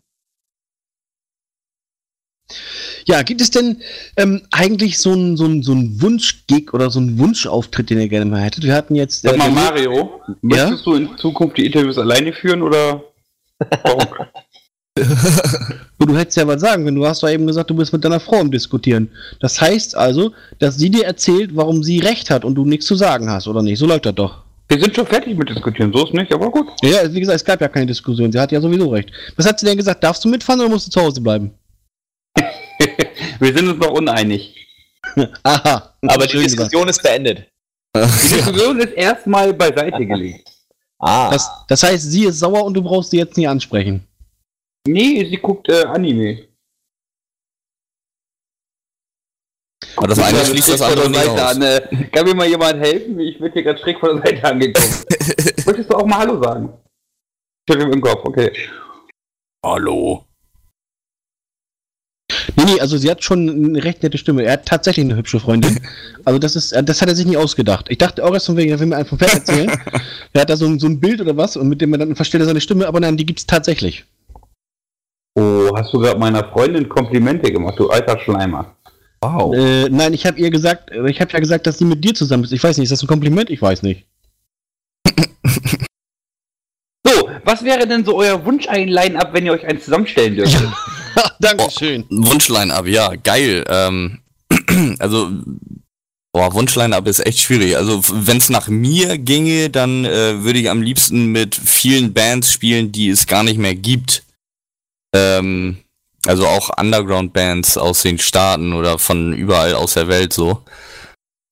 Ja, 3.06 3.22
gibt 3.22 3.40
es 3.40 3.50
denn 3.50 3.80
ähm, 4.16 4.42
eigentlich 4.50 4.98
so 4.98 5.12
einen 5.12 5.36
so 5.36 5.46
so 5.62 5.72
ein 5.72 6.02
Wunschgig 6.02 6.74
oder 6.74 6.90
so 6.90 6.98
einen 6.98 7.18
Wunschauftritt, 7.18 7.90
den 7.90 8.00
ihr 8.00 8.08
gerne 8.08 8.26
mal 8.26 8.42
hättet? 8.42 8.64
Wir 8.64 8.74
hatten 8.74 8.96
jetzt. 8.96 9.22
Sag 9.22 9.34
äh, 9.34 9.38
mal, 9.38 9.50
Mario, 9.50 10.20
ja? 10.26 10.34
möchtest 10.42 10.84
du 10.84 10.94
in 10.94 11.16
Zukunft 11.16 11.56
die 11.56 11.66
Interviews 11.66 11.96
alleine 11.96 12.32
führen 12.32 12.60
oder? 12.60 13.04
Du 16.06 16.16
hättest 16.16 16.38
ja 16.38 16.46
was 16.46 16.62
sagen 16.62 16.84
können. 16.84 16.96
Du 16.96 17.06
hast 17.06 17.22
doch 17.22 17.28
eben 17.28 17.46
gesagt, 17.46 17.68
du 17.68 17.74
bist 17.74 17.92
mit 17.92 18.02
deiner 18.02 18.20
Frau 18.20 18.40
im 18.40 18.50
Diskutieren. 18.50 19.10
Das 19.38 19.60
heißt 19.60 19.94
also, 19.94 20.32
dass 20.58 20.76
sie 20.76 20.90
dir 20.90 21.04
erzählt, 21.04 21.50
warum 21.54 21.82
sie 21.82 21.98
recht 21.98 22.30
hat 22.30 22.44
und 22.44 22.54
du 22.54 22.64
nichts 22.64 22.86
zu 22.86 22.94
sagen 22.94 23.28
hast, 23.30 23.46
oder 23.46 23.62
nicht? 23.62 23.78
So 23.78 23.86
läuft 23.86 24.06
das 24.06 24.14
doch. 24.14 24.42
Wir 24.68 24.80
sind 24.80 24.94
schon 24.96 25.06
fertig 25.06 25.36
mit 25.36 25.48
diskutieren, 25.48 25.92
so 25.92 26.04
ist 26.04 26.14
nicht, 26.14 26.32
aber 26.32 26.50
gut. 26.50 26.68
Ja, 26.82 27.12
wie 27.12 27.20
gesagt, 27.20 27.36
es 27.36 27.44
gab 27.44 27.60
ja 27.60 27.68
keine 27.68 27.86
Diskussion. 27.86 28.32
Sie 28.32 28.40
hat 28.40 28.50
ja 28.50 28.60
sowieso 28.60 28.88
recht. 28.88 29.10
Was 29.36 29.46
hat 29.46 29.60
sie 29.60 29.66
denn 29.66 29.76
gesagt? 29.76 30.02
Darfst 30.02 30.24
du 30.24 30.28
mitfahren 30.28 30.60
oder 30.60 30.70
musst 30.70 30.86
du 30.86 30.90
zu 30.90 31.00
Hause 31.00 31.20
bleiben? 31.20 31.52
Wir 33.38 33.52
sind 33.52 33.68
uns 33.68 33.78
noch 33.78 33.92
uneinig. 33.92 34.56
Aha. 35.42 35.94
Aber 36.06 36.26
die. 36.26 36.38
Diskussion 36.38 36.88
ist 36.88 37.02
beendet. 37.02 37.46
Die 37.94 38.34
Diskussion 38.34 38.78
ist 38.78 38.94
erstmal 38.94 39.52
beiseite 39.52 40.06
gelegt. 40.06 40.48
Ah. 40.98 41.30
Das, 41.30 41.50
das 41.68 41.82
heißt, 41.82 42.10
sie 42.10 42.24
ist 42.24 42.38
sauer 42.38 42.64
und 42.64 42.74
du 42.74 42.82
brauchst 42.82 43.10
sie 43.10 43.18
jetzt 43.18 43.36
nie 43.36 43.48
ansprechen. 43.48 44.06
Nee, 44.86 45.24
sie 45.24 45.36
guckt 45.36 45.68
äh, 45.68 45.84
Anime. 45.84 46.48
Aber 49.96 50.08
das 50.08 50.18
eine 50.18 50.44
schließt 50.44 50.68
das 50.68 50.80
von 50.80 50.90
andere 50.90 51.10
der 51.10 51.10
nicht 51.10 51.24
Seite 51.24 51.44
aus. 51.44 51.56
An, 51.56 51.62
äh, 51.62 52.06
kann 52.10 52.24
mir 52.26 52.34
mal 52.34 52.46
jemand 52.46 52.80
helfen? 52.80 53.18
Ich 53.20 53.40
werde 53.40 53.52
hier 53.52 53.62
gerade 53.62 53.78
schräg 53.78 53.98
von 53.98 54.16
der 54.16 54.26
Seite 54.26 54.44
angeguckt. 54.44 55.06
Möchtest 55.66 55.90
du 55.90 55.96
auch 55.96 56.06
mal 56.06 56.18
Hallo 56.18 56.42
sagen? 56.42 56.72
Ich 57.68 57.76
hab 57.76 57.82
im 57.82 58.00
Kopf, 58.00 58.24
okay. 58.24 58.52
Hallo. 59.64 60.24
Nee, 62.56 62.64
nee, 62.64 62.80
also 62.80 62.96
sie 62.96 63.10
hat 63.10 63.22
schon 63.22 63.48
eine 63.48 63.84
recht 63.84 64.02
nette 64.02 64.18
Stimme. 64.18 64.44
Er 64.44 64.54
hat 64.54 64.66
tatsächlich 64.66 65.04
eine 65.04 65.16
hübsche 65.16 65.40
Freundin. 65.40 65.80
Also 66.26 66.38
das 66.38 66.54
ist, 66.54 66.72
das 66.84 67.00
hat 67.00 67.08
er 67.08 67.16
sich 67.16 67.24
nicht 67.24 67.38
ausgedacht. 67.38 67.86
Ich 67.88 67.96
dachte 67.96 68.22
auch 68.22 68.34
erst 68.34 68.44
von 68.44 68.56
wegen, 68.58 68.70
er 68.70 68.78
will 68.78 68.86
mir 68.86 68.96
einen 68.96 69.06
vom 69.06 69.18
Pferd 69.18 69.32
erzählen. 69.32 69.70
er 70.34 70.42
hat 70.42 70.50
da 70.50 70.56
so 70.56 70.66
ein, 70.66 70.78
so 70.78 70.86
ein 70.86 71.00
Bild 71.00 71.18
oder 71.22 71.34
was 71.34 71.56
und 71.56 71.66
mit 71.66 71.80
dem 71.80 71.88
man 71.88 71.98
dann 71.98 72.14
verstellt 72.14 72.42
er 72.42 72.46
seine 72.46 72.60
Stimme, 72.60 72.86
aber 72.86 73.00
nein, 73.00 73.16
die 73.16 73.24
gibt's 73.24 73.46
tatsächlich. 73.46 74.04
Oh, 75.34 75.70
hast 75.76 75.92
du 75.92 75.98
gerade 75.98 76.18
meiner 76.18 76.44
Freundin 76.50 76.88
Komplimente 76.88 77.50
gemacht, 77.52 77.78
du 77.78 77.88
alter 77.88 78.18
Schleimer. 78.18 78.74
Wow. 79.20 79.54
Äh, 79.54 79.88
nein, 79.90 80.14
ich 80.14 80.24
habe 80.24 80.38
ihr 80.38 80.50
gesagt, 80.50 80.90
ich 80.90 81.20
habe 81.20 81.32
ja 81.32 81.40
gesagt, 81.40 81.66
dass 81.66 81.78
sie 81.78 81.84
mit 81.84 82.02
dir 82.02 82.14
zusammen 82.14 82.44
ist. 82.44 82.52
Ich 82.52 82.62
weiß 82.62 82.78
nicht, 82.78 82.84
ist 82.84 82.92
das 82.92 83.02
ein 83.02 83.06
Kompliment? 83.06 83.50
Ich 83.50 83.60
weiß 83.62 83.82
nicht. 83.82 84.06
So, 87.02 87.30
was 87.44 87.64
wäre 87.64 87.88
denn 87.88 88.04
so 88.04 88.14
euer 88.18 88.44
Wunsch 88.44 88.68
ein 88.68 88.88
Line-Up, 88.88 89.32
wenn 89.32 89.46
ihr 89.46 89.52
euch 89.52 89.66
eins 89.66 89.86
zusammenstellen 89.86 90.36
dürft? 90.36 90.54
Dankeschön. 91.40 92.04
Wunschline-Up, 92.10 92.86
ja, 92.86 93.14
geil. 93.16 93.64
Ähm, 93.68 94.18
also, 94.98 95.30
boah, 96.32 96.52
Wunschline-Up 96.52 97.08
ist 97.08 97.26
echt 97.26 97.38
schwierig. 97.38 97.76
Also, 97.76 98.02
wenn 98.10 98.36
es 98.36 98.50
nach 98.50 98.68
mir 98.68 99.16
ginge, 99.16 99.70
dann 99.70 100.04
äh, 100.04 100.44
würde 100.44 100.58
ich 100.58 100.68
am 100.68 100.82
liebsten 100.82 101.32
mit 101.32 101.54
vielen 101.54 102.12
Bands 102.12 102.52
spielen, 102.52 102.92
die 102.92 103.08
es 103.08 103.26
gar 103.26 103.42
nicht 103.42 103.58
mehr 103.58 103.74
gibt. 103.74 104.22
Ähm, 105.14 105.78
also 106.26 106.46
auch 106.46 106.70
Underground-Bands 106.78 107.78
aus 107.78 108.02
den 108.02 108.18
Staaten 108.18 108.72
oder 108.72 108.98
von 108.98 109.32
überall 109.32 109.74
aus 109.74 109.94
der 109.94 110.08
Welt 110.08 110.32
so. 110.32 110.62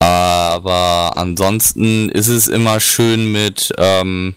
Aber 0.01 1.16
ansonsten 1.16 2.09
ist 2.10 2.28
es 2.28 2.47
immer 2.48 2.78
schön 2.78 3.32
mit, 3.32 3.72
ähm, 3.78 4.36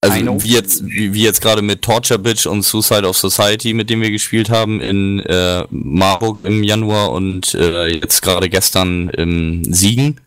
also 0.00 0.42
wie 0.42 0.52
jetzt, 0.54 0.84
wie, 0.84 1.12
wie 1.12 1.22
jetzt 1.22 1.40
gerade 1.40 1.62
mit 1.62 1.82
Torture 1.82 2.18
Bitch 2.18 2.46
und 2.46 2.62
Suicide 2.62 3.06
of 3.06 3.16
Society, 3.16 3.74
mit 3.74 3.90
dem 3.90 4.00
wir 4.00 4.10
gespielt 4.10 4.50
haben 4.50 4.80
in 4.80 5.20
äh, 5.20 5.64
Marburg 5.70 6.40
im 6.44 6.64
Januar 6.64 7.12
und 7.12 7.54
äh, 7.54 7.86
jetzt 7.86 8.22
gerade 8.22 8.48
gestern 8.48 9.10
im 9.10 9.62
Siegen. 9.72 10.20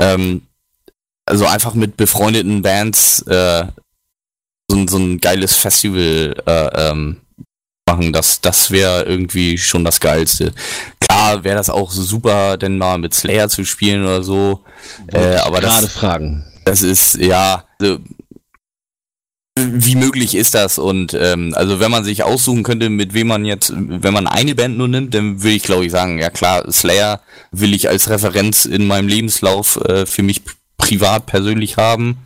Ähm, 0.00 0.42
also 1.26 1.46
einfach 1.46 1.74
mit 1.74 1.96
befreundeten 1.96 2.62
Bands 2.62 3.22
äh, 3.28 3.66
so, 4.70 4.76
ein- 4.76 4.88
so 4.88 4.98
ein 4.98 5.18
geiles 5.18 5.54
Festival 5.56 6.34
äh, 6.46 6.90
ähm, 6.90 7.16
machen, 7.88 8.12
das, 8.12 8.40
das 8.40 8.70
wäre 8.70 9.02
irgendwie 9.04 9.58
schon 9.58 9.84
das 9.84 10.00
Geilste. 10.00 10.52
Klar 11.00 11.42
wäre 11.44 11.56
das 11.56 11.70
auch 11.70 11.90
super, 11.90 12.56
denn 12.56 12.78
mal 12.78 12.98
mit 12.98 13.12
Slayer 13.14 13.48
zu 13.48 13.64
spielen 13.64 14.02
oder 14.04 14.22
so. 14.22 14.64
Äh, 15.08 15.36
aber 15.36 15.60
Gerade 15.60 15.82
das, 15.86 15.92
fragen. 15.92 16.44
das 16.64 16.82
ist, 16.82 17.16
ja, 17.16 17.64
also, 17.80 17.98
wie 19.58 19.96
möglich 19.96 20.34
ist 20.36 20.54
das? 20.54 20.78
Und 20.78 21.12
ähm, 21.14 21.52
also 21.54 21.80
wenn 21.80 21.90
man 21.90 22.04
sich 22.04 22.22
aussuchen 22.22 22.62
könnte, 22.62 22.88
mit 22.88 23.12
wem 23.12 23.26
man 23.26 23.44
jetzt, 23.44 23.72
wenn 23.76 24.14
man 24.14 24.26
eine 24.26 24.54
Band 24.54 24.78
nur 24.78 24.88
nimmt, 24.88 25.12
dann 25.12 25.42
würde 25.42 25.56
ich 25.56 25.64
glaube 25.64 25.84
ich 25.84 25.90
sagen, 25.92 26.18
ja 26.18 26.30
klar, 26.30 26.70
Slayer 26.70 27.20
will 27.50 27.74
ich 27.74 27.88
als 27.88 28.08
Referenz 28.08 28.64
in 28.64 28.86
meinem 28.86 29.08
Lebenslauf 29.08 29.76
äh, 29.84 30.06
für 30.06 30.22
mich 30.22 30.42
privat 30.78 31.26
persönlich 31.26 31.76
haben. 31.76 32.18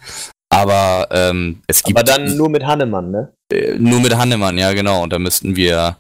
Aber 0.55 1.09
ähm, 1.11 1.63
es 1.67 1.83
gibt 1.83 1.99
Aber 1.99 2.05
dann 2.05 2.37
nur 2.37 2.49
mit 2.49 2.65
Hannemann, 2.65 3.11
ne? 3.11 3.33
äh, 3.53 3.77
nur 3.77 4.01
mit 4.01 4.17
Hannemann, 4.17 4.57
ja 4.57 4.73
genau. 4.73 5.03
Und 5.03 5.13
da 5.13 5.19
müssten 5.19 5.57
wir 5.57 5.97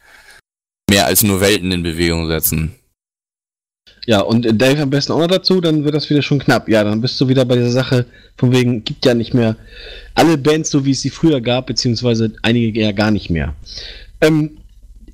mehr 0.89 1.07
als 1.07 1.25
nur 1.25 1.41
Welten 1.41 1.73
in 1.73 1.83
Bewegung 1.83 2.29
setzen. 2.29 2.75
Ja, 4.07 4.21
und 4.21 4.47
Dave 4.61 4.83
am 4.83 4.91
besten 4.91 5.13
auch 5.13 5.19
noch 5.19 5.27
dazu, 5.27 5.61
dann 5.61 5.85
wird 5.85 5.95
das 5.95 6.09
wieder 6.09 6.23
schon 6.23 6.39
knapp. 6.39 6.69
Ja, 6.69 6.85
dann 6.85 7.01
bist 7.01 7.21
du 7.21 7.27
wieder 7.27 7.45
bei 7.45 7.57
dieser 7.57 7.73
Sache, 7.73 8.07
von 8.37 8.53
wegen, 8.53 8.85
gibt 8.85 9.05
ja 9.07 9.15
nicht 9.15 9.35
mehr 9.35 9.57
alle 10.15 10.39
Bands, 10.39 10.71
so 10.71 10.85
wie 10.85 10.93
es 10.93 11.01
sie 11.01 11.11
früher 11.11 11.41
gab, 11.41 11.67
beziehungsweise 11.67 12.33
einige 12.43 12.81
ja 12.81 12.93
gar 12.93 13.11
nicht 13.11 13.31
mehr. 13.31 13.55
Ähm, 14.21 14.59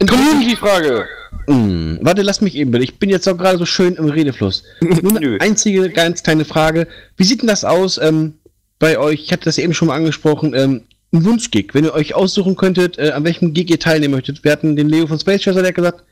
Community-Frage. 0.07 1.07
Hm, 1.47 1.99
warte, 2.03 2.23
lass 2.23 2.41
mich 2.41 2.57
eben 2.57 2.73
bitte. 2.73 2.85
Ich 2.85 2.99
bin 2.99 3.11
jetzt 3.11 3.29
auch 3.29 3.39
gerade 3.39 3.59
so 3.59 3.67
schön 3.67 3.95
im 3.95 4.07
Redefluss. 4.07 4.65
Nur 4.81 5.17
eine 5.17 5.41
einzige, 5.41 5.89
ganz 5.91 6.23
kleine 6.23 6.45
Frage. 6.45 6.89
Wie 7.17 7.25
sieht 7.25 7.43
denn 7.43 7.49
das 7.49 7.65
aus 7.65 7.97
ähm, 7.99 8.35
bei 8.81 8.99
euch? 8.99 9.23
Ich 9.23 9.33
hatte 9.33 9.45
das 9.45 9.59
eben 9.59 9.73
schon 9.73 9.87
mal 9.87 9.95
angesprochen. 9.95 10.53
Ähm, 10.55 10.83
ein 11.13 11.25
Wunschgig. 11.25 11.73
Wenn 11.75 11.85
ihr 11.85 11.95
euch 11.95 12.15
aussuchen 12.15 12.57
könntet, 12.57 12.99
äh, 12.99 13.11
an 13.11 13.23
welchem 13.23 13.53
Gig 13.53 13.71
ihr 13.71 13.79
teilnehmen 13.79 14.15
möchtet. 14.15 14.43
Wir 14.43 14.51
hatten 14.51 14.75
den 14.75 14.89
Leo 14.89 15.07
von 15.07 15.21
Space 15.21 15.43
Chaser, 15.43 15.61
der 15.61 15.69
hat 15.69 15.77
gesagt, 15.77 16.05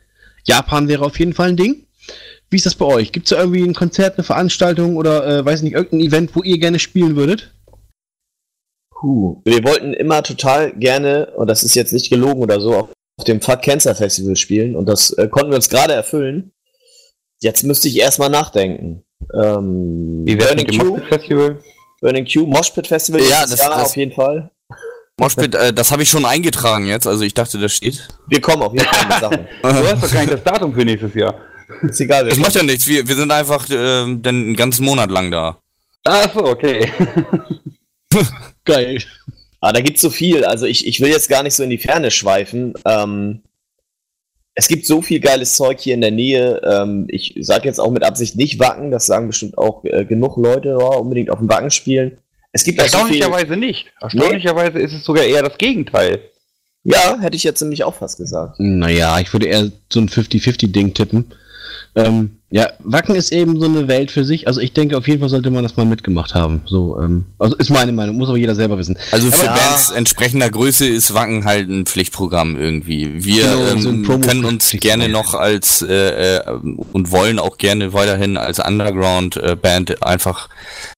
Japan 0.44 0.86
wäre 0.86 1.04
auf 1.04 1.18
jeden 1.18 1.34
Fall 1.34 1.48
ein 1.48 1.56
Ding. 1.56 1.86
Wie 2.50 2.56
ist 2.56 2.66
das 2.66 2.76
bei 2.76 2.86
euch? 2.86 3.10
Gibt 3.10 3.26
es 3.26 3.30
da 3.30 3.40
irgendwie 3.40 3.64
ein 3.64 3.74
Konzert, 3.74 4.16
eine 4.16 4.24
Veranstaltung 4.24 4.96
oder, 4.96 5.26
äh, 5.26 5.44
weiß 5.44 5.62
nicht, 5.62 5.74
irgendein 5.74 6.00
Event, 6.00 6.36
wo 6.36 6.42
ihr 6.42 6.58
gerne 6.58 6.78
spielen 6.78 7.16
würdet? 7.16 7.52
Puh. 8.90 9.42
Wir 9.44 9.64
wollten 9.64 9.92
immer 9.92 10.22
total 10.22 10.72
gerne, 10.72 11.32
und 11.36 11.48
das 11.48 11.64
ist 11.64 11.74
jetzt 11.74 11.92
nicht 11.92 12.08
gelogen 12.10 12.40
oder 12.40 12.60
so, 12.60 12.74
auf 12.74 12.88
auf 13.18 13.24
dem 13.24 13.40
Fuck 13.40 13.62
Cancer 13.62 13.94
Festival 13.94 14.36
spielen 14.36 14.76
und 14.76 14.86
das 14.86 15.10
äh, 15.10 15.28
konnten 15.28 15.50
wir 15.50 15.56
uns 15.56 15.68
gerade 15.68 15.92
erfüllen. 15.92 16.52
Jetzt 17.40 17.64
müsste 17.64 17.88
ich 17.88 17.98
erstmal 17.98 18.30
nachdenken. 18.30 19.04
Ähm, 19.34 20.22
Wie 20.24 20.38
wär's 20.38 20.54
Burning 20.54 20.76
Moshpit 20.76 21.08
Festival? 21.08 21.58
Burning 22.00 22.26
Q, 22.26 22.46
Moshpit 22.46 22.86
Festival 22.86 23.20
Ja, 23.22 23.42
das- 23.46 23.58
Jahr 23.58 23.70
das- 23.70 23.90
auf 23.90 23.96
jeden 23.96 24.12
Fall. 24.12 24.50
Moshpit, 25.20 25.54
äh, 25.56 25.72
das 25.72 25.90
habe 25.90 26.04
ich 26.04 26.08
schon 26.08 26.24
eingetragen 26.24 26.86
jetzt, 26.86 27.06
also 27.06 27.24
ich 27.24 27.34
dachte, 27.34 27.58
das 27.58 27.72
steht. 27.74 28.06
Wir 28.28 28.40
kommen 28.40 28.62
auf 28.62 28.72
jeden 28.72 28.84
Fall 28.86 29.06
mit 29.06 29.18
Sachen. 29.18 29.48
Du 29.62 29.68
hast 29.88 30.04
doch 30.04 30.12
gar 30.12 30.20
nicht 30.20 30.32
das 30.32 30.44
Datum 30.44 30.72
für 30.72 30.84
nächstes 30.84 31.12
Jahr. 31.14 31.34
Ist 31.82 32.00
egal. 32.00 32.28
Das 32.28 32.38
macht 32.38 32.54
ja 32.54 32.62
nichts, 32.62 32.86
wir, 32.86 33.06
wir 33.06 33.16
sind 33.16 33.30
einfach 33.32 33.66
ähm, 33.70 34.22
dann 34.22 34.34
einen 34.36 34.56
ganzen 34.56 34.84
Monat 34.84 35.10
lang 35.10 35.30
da. 35.32 35.58
Ach 36.04 36.32
so, 36.32 36.44
okay. 36.44 36.90
Geil. 38.64 39.02
Ah, 39.60 39.72
da 39.72 39.80
gibt's 39.80 40.00
so 40.00 40.08
viel. 40.10 40.44
Also 40.44 40.66
ich, 40.66 40.86
ich 40.86 41.00
will 41.00 41.10
jetzt 41.10 41.28
gar 41.28 41.42
nicht 41.42 41.54
so 41.54 41.62
in 41.64 41.70
die 41.70 41.78
Ferne 41.78 42.10
schweifen. 42.10 42.74
Ähm, 42.84 43.42
es 44.58 44.66
gibt 44.66 44.86
so 44.86 45.02
viel 45.02 45.20
geiles 45.20 45.54
Zeug 45.54 45.78
hier 45.78 45.94
in 45.94 46.00
der 46.00 46.10
Nähe. 46.10 46.60
Ähm, 46.64 47.06
ich 47.06 47.32
sage 47.38 47.68
jetzt 47.68 47.78
auch 47.78 47.92
mit 47.92 48.02
Absicht 48.02 48.34
nicht 48.34 48.58
Wacken. 48.58 48.90
Das 48.90 49.06
sagen 49.06 49.28
bestimmt 49.28 49.56
auch 49.56 49.84
äh, 49.84 50.04
genug 50.04 50.36
Leute, 50.36 50.70
ja, 50.70 50.96
unbedingt 50.96 51.30
auf 51.30 51.38
dem 51.38 51.48
Wacken 51.48 51.70
spielen. 51.70 52.18
Es 52.50 52.64
gibt 52.64 52.80
auch 52.80 52.86
so. 52.88 52.98
Erstaunlicherweise 52.98 53.56
nicht. 53.56 53.86
Erstaunlicherweise 54.00 54.80
ist 54.80 54.94
es 54.94 55.04
sogar 55.04 55.22
eher 55.22 55.44
das 55.44 55.58
Gegenteil. 55.58 56.22
Ja, 56.82 57.20
hätte 57.20 57.36
ich 57.36 57.44
jetzt 57.44 57.60
nämlich 57.60 57.84
auch 57.84 57.94
fast 57.94 58.18
gesagt. 58.18 58.56
Naja, 58.58 59.20
ich 59.20 59.32
würde 59.32 59.46
eher 59.46 59.70
so 59.92 60.00
ein 60.00 60.08
50-50-Ding 60.08 60.92
tippen. 60.92 61.26
Ähm, 61.94 62.36
ja, 62.50 62.70
Wacken 62.78 63.14
ist 63.14 63.30
eben 63.32 63.60
so 63.60 63.66
eine 63.66 63.88
Welt 63.88 64.10
für 64.10 64.24
sich. 64.24 64.46
Also 64.46 64.60
ich 64.60 64.72
denke, 64.72 64.96
auf 64.96 65.06
jeden 65.06 65.20
Fall 65.20 65.28
sollte 65.28 65.50
man 65.50 65.62
das 65.62 65.76
mal 65.76 65.84
mitgemacht 65.84 66.34
haben. 66.34 66.62
So, 66.64 66.98
ähm, 66.98 67.26
also 67.38 67.56
ist 67.56 67.68
meine 67.70 67.92
Meinung, 67.92 68.16
muss 68.16 68.28
aber 68.28 68.38
jeder 68.38 68.54
selber 68.54 68.78
wissen. 68.78 68.96
Also 69.12 69.30
für 69.30 69.46
Ja. 69.46 69.54
Bands 69.54 69.90
entsprechender 69.90 70.48
Größe 70.48 70.86
ist 70.86 71.12
Wacken 71.12 71.44
halt 71.44 71.68
ein 71.68 71.84
Pflichtprogramm 71.84 72.56
irgendwie. 72.56 73.24
Wir 73.24 73.42
Genau, 73.44 73.80
so 73.80 73.88
ähm, 73.90 74.04
Promo- 74.04 74.26
können 74.26 74.44
uns 74.46 74.70
gerne 74.70 75.08
noch 75.08 75.34
als 75.34 75.82
äh, 75.82 76.36
äh, 76.38 76.42
und 76.92 77.10
wollen 77.10 77.38
auch 77.38 77.58
gerne 77.58 77.92
weiterhin 77.92 78.36
als 78.38 78.58
Underground-Band 78.60 80.02
einfach 80.02 80.48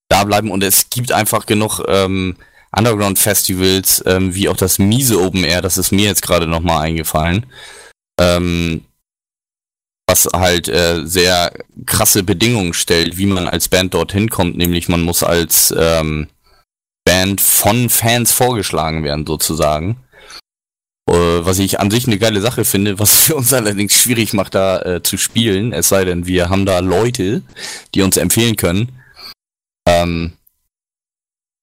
da 0.08 0.24
bleiben 0.24 0.50
und 0.50 0.62
es 0.62 0.90
gibt 0.90 1.12
einfach 1.12 1.46
genug 1.46 1.82
ähm, 1.88 2.36
Underground-Festivals, 2.76 4.04
ähm, 4.06 4.34
wie 4.34 4.48
auch 4.48 4.56
das 4.56 4.78
Miese 4.78 5.20
Open 5.20 5.42
Air, 5.44 5.62
das 5.62 5.78
ist 5.78 5.90
mir 5.90 6.04
jetzt 6.04 6.22
gerade 6.22 6.46
nochmal 6.46 6.82
eingefallen. 6.82 7.46
Ähm, 8.20 8.82
was 10.10 10.26
halt 10.34 10.68
äh, 10.68 11.06
sehr 11.06 11.52
krasse 11.86 12.24
Bedingungen 12.24 12.74
stellt, 12.74 13.16
wie 13.16 13.26
man 13.26 13.46
als 13.46 13.68
Band 13.68 13.94
dorthin 13.94 14.28
kommt, 14.28 14.56
nämlich 14.56 14.88
man 14.88 15.02
muss 15.02 15.22
als 15.22 15.72
ähm, 15.78 16.26
Band 17.04 17.40
von 17.40 17.88
Fans 17.88 18.32
vorgeschlagen 18.32 19.04
werden, 19.04 19.24
sozusagen. 19.24 20.02
Äh, 21.08 21.14
was 21.14 21.60
ich 21.60 21.78
an 21.78 21.92
sich 21.92 22.08
eine 22.08 22.18
geile 22.18 22.40
Sache 22.40 22.64
finde, 22.64 22.98
was 22.98 23.20
für 23.20 23.36
uns 23.36 23.52
allerdings 23.52 23.94
schwierig 23.94 24.32
macht, 24.32 24.56
da 24.56 24.80
äh, 24.82 25.02
zu 25.02 25.16
spielen, 25.16 25.72
es 25.72 25.88
sei 25.88 26.04
denn, 26.04 26.26
wir 26.26 26.48
haben 26.48 26.66
da 26.66 26.80
Leute, 26.80 27.42
die 27.94 28.02
uns 28.02 28.16
empfehlen 28.16 28.56
können. 28.56 28.90
Ähm, 29.86 30.32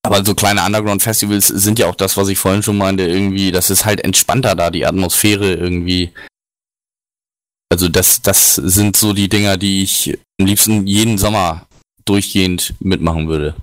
Aber 0.04 0.24
so 0.24 0.36
kleine 0.36 0.66
Underground-Festivals 0.66 1.48
sind 1.48 1.80
ja 1.80 1.88
auch 1.88 1.96
das, 1.96 2.16
was 2.16 2.30
ich 2.30 2.38
vorhin 2.38 2.64
schon 2.64 2.78
meinte, 2.78 3.04
irgendwie, 3.04 3.52
das 3.52 3.70
ist 3.70 3.84
halt 3.84 4.02
entspannter 4.06 4.56
da, 4.56 4.72
die 4.72 4.86
Atmosphäre 4.86 5.54
irgendwie. 5.54 6.14
Also 7.70 7.90
das, 7.90 8.22
das 8.22 8.56
sind 8.56 8.96
so 8.96 9.14
die 9.14 9.30
Dinger, 9.30 9.58
die 9.58 9.84
ich 9.84 10.18
am 10.40 10.46
liebsten 10.46 10.88
jeden 10.88 11.18
Sommer 11.18 11.68
durchgehend 12.06 12.74
mitmachen 12.80 13.28
würde. 13.28 13.56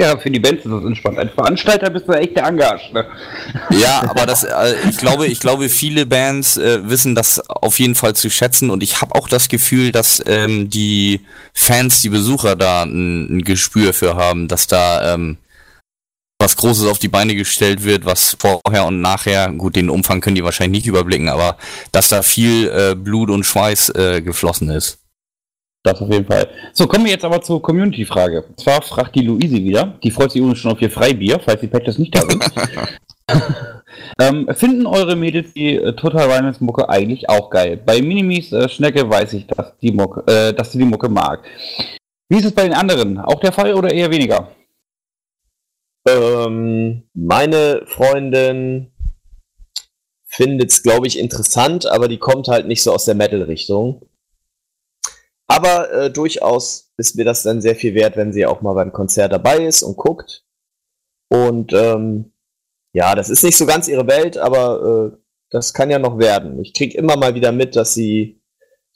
Ja, 0.00 0.16
für 0.16 0.30
die 0.30 0.40
Bands 0.40 0.64
ist 0.64 0.72
das 0.72 0.82
entspannt. 0.82 1.18
Als 1.18 1.34
Veranstalter 1.34 1.90
bist 1.90 2.08
du 2.08 2.12
echt 2.12 2.34
der 2.34 2.46
Angasch. 2.46 2.90
Ne? 2.92 3.04
Ja, 3.70 4.02
aber 4.08 4.24
das, 4.24 4.44
äh, 4.44 4.74
ich 4.88 4.96
glaube, 4.96 5.26
ich 5.26 5.40
glaube, 5.40 5.68
viele 5.68 6.06
Bands 6.06 6.56
äh, 6.56 6.88
wissen 6.88 7.14
das 7.14 7.38
auf 7.50 7.78
jeden 7.78 7.94
Fall 7.94 8.14
zu 8.14 8.30
schätzen 8.30 8.70
und 8.70 8.82
ich 8.82 9.02
habe 9.02 9.14
auch 9.14 9.28
das 9.28 9.50
Gefühl, 9.50 9.92
dass 9.92 10.22
ähm, 10.24 10.70
die 10.70 11.20
Fans, 11.52 12.00
die 12.00 12.08
Besucher 12.08 12.56
da 12.56 12.84
ein, 12.84 13.40
ein 13.40 13.44
Gespür 13.44 13.92
für 13.92 14.16
haben, 14.16 14.48
dass 14.48 14.66
da 14.66 15.12
ähm, 15.12 15.36
was 16.40 16.56
Großes 16.56 16.86
auf 16.86 16.98
die 16.98 17.08
Beine 17.08 17.34
gestellt 17.34 17.84
wird, 17.84 18.06
was 18.06 18.36
vorher 18.40 18.86
und 18.86 19.00
nachher, 19.00 19.52
gut, 19.52 19.76
den 19.76 19.90
Umfang 19.90 20.20
können 20.20 20.36
die 20.36 20.44
wahrscheinlich 20.44 20.80
nicht 20.80 20.88
überblicken, 20.88 21.28
aber 21.28 21.56
dass 21.92 22.08
da 22.08 22.22
viel 22.22 22.68
äh, 22.68 22.94
Blut 22.94 23.30
und 23.30 23.44
Schweiß 23.44 23.90
äh, 23.90 24.22
geflossen 24.22 24.70
ist. 24.70 24.98
Das 25.82 26.00
auf 26.00 26.10
jeden 26.10 26.26
Fall. 26.26 26.48
So, 26.72 26.86
kommen 26.86 27.04
wir 27.04 27.12
jetzt 27.12 27.24
aber 27.24 27.40
zur 27.40 27.62
Community-Frage. 27.62 28.42
Und 28.42 28.60
zwar 28.60 28.82
fragt 28.82 29.14
die 29.14 29.22
Luise 29.22 29.56
wieder. 29.56 29.94
Die 30.02 30.10
freut 30.10 30.30
sich 30.30 30.40
übrigens 30.40 30.58
schon 30.58 30.72
auf 30.72 30.82
ihr 30.82 30.90
Freibier, 30.90 31.40
falls 31.42 31.60
die 31.60 31.68
Patches 31.68 31.98
nicht 31.98 32.14
da 32.14 32.20
sind. 32.20 32.44
ähm, 34.20 34.48
finden 34.54 34.86
eure 34.86 35.16
Mädels 35.16 35.54
die 35.54 35.76
äh, 35.76 35.94
Total 35.94 36.28
Violence 36.28 36.60
Mucke 36.60 36.88
eigentlich 36.88 37.30
auch 37.30 37.48
geil? 37.48 37.80
Bei 37.84 38.02
Minimis 38.02 38.52
äh, 38.52 38.68
Schnecke 38.68 39.08
weiß 39.08 39.32
ich, 39.34 39.46
dass, 39.46 39.72
die 39.80 39.92
Mucke, 39.92 40.22
äh, 40.30 40.52
dass 40.52 40.72
sie 40.72 40.78
die 40.78 40.84
Mucke 40.84 41.08
mag. 41.08 41.42
Wie 42.28 42.38
ist 42.38 42.44
es 42.44 42.52
bei 42.52 42.64
den 42.64 42.74
anderen? 42.74 43.18
Auch 43.18 43.40
der 43.40 43.52
Fall 43.52 43.72
oder 43.72 43.90
eher 43.90 44.10
weniger? 44.10 44.48
Ähm, 46.06 47.08
meine 47.14 47.84
Freundin 47.86 48.92
findet 50.24 50.70
es, 50.70 50.82
glaube 50.82 51.06
ich, 51.06 51.18
interessant, 51.18 51.86
aber 51.86 52.08
die 52.08 52.18
kommt 52.18 52.48
halt 52.48 52.66
nicht 52.66 52.82
so 52.82 52.92
aus 52.92 53.04
der 53.04 53.14
Metal-Richtung. 53.14 54.06
Aber 55.46 55.90
äh, 55.92 56.10
durchaus 56.12 56.92
ist 56.96 57.16
mir 57.16 57.24
das 57.24 57.42
dann 57.42 57.60
sehr 57.60 57.74
viel 57.74 57.94
wert, 57.94 58.16
wenn 58.16 58.32
sie 58.32 58.46
auch 58.46 58.60
mal 58.60 58.74
beim 58.74 58.92
Konzert 58.92 59.32
dabei 59.32 59.66
ist 59.66 59.82
und 59.82 59.96
guckt. 59.96 60.44
Und 61.28 61.72
ähm, 61.72 62.32
ja, 62.92 63.14
das 63.14 63.30
ist 63.30 63.42
nicht 63.42 63.56
so 63.56 63.66
ganz 63.66 63.88
ihre 63.88 64.06
Welt, 64.06 64.38
aber 64.38 65.12
äh, 65.12 65.18
das 65.50 65.74
kann 65.74 65.90
ja 65.90 65.98
noch 65.98 66.18
werden. 66.18 66.60
Ich 66.60 66.72
krieg 66.72 66.94
immer 66.94 67.16
mal 67.16 67.34
wieder 67.34 67.50
mit, 67.50 67.74
dass 67.74 67.94
sie 67.94 68.39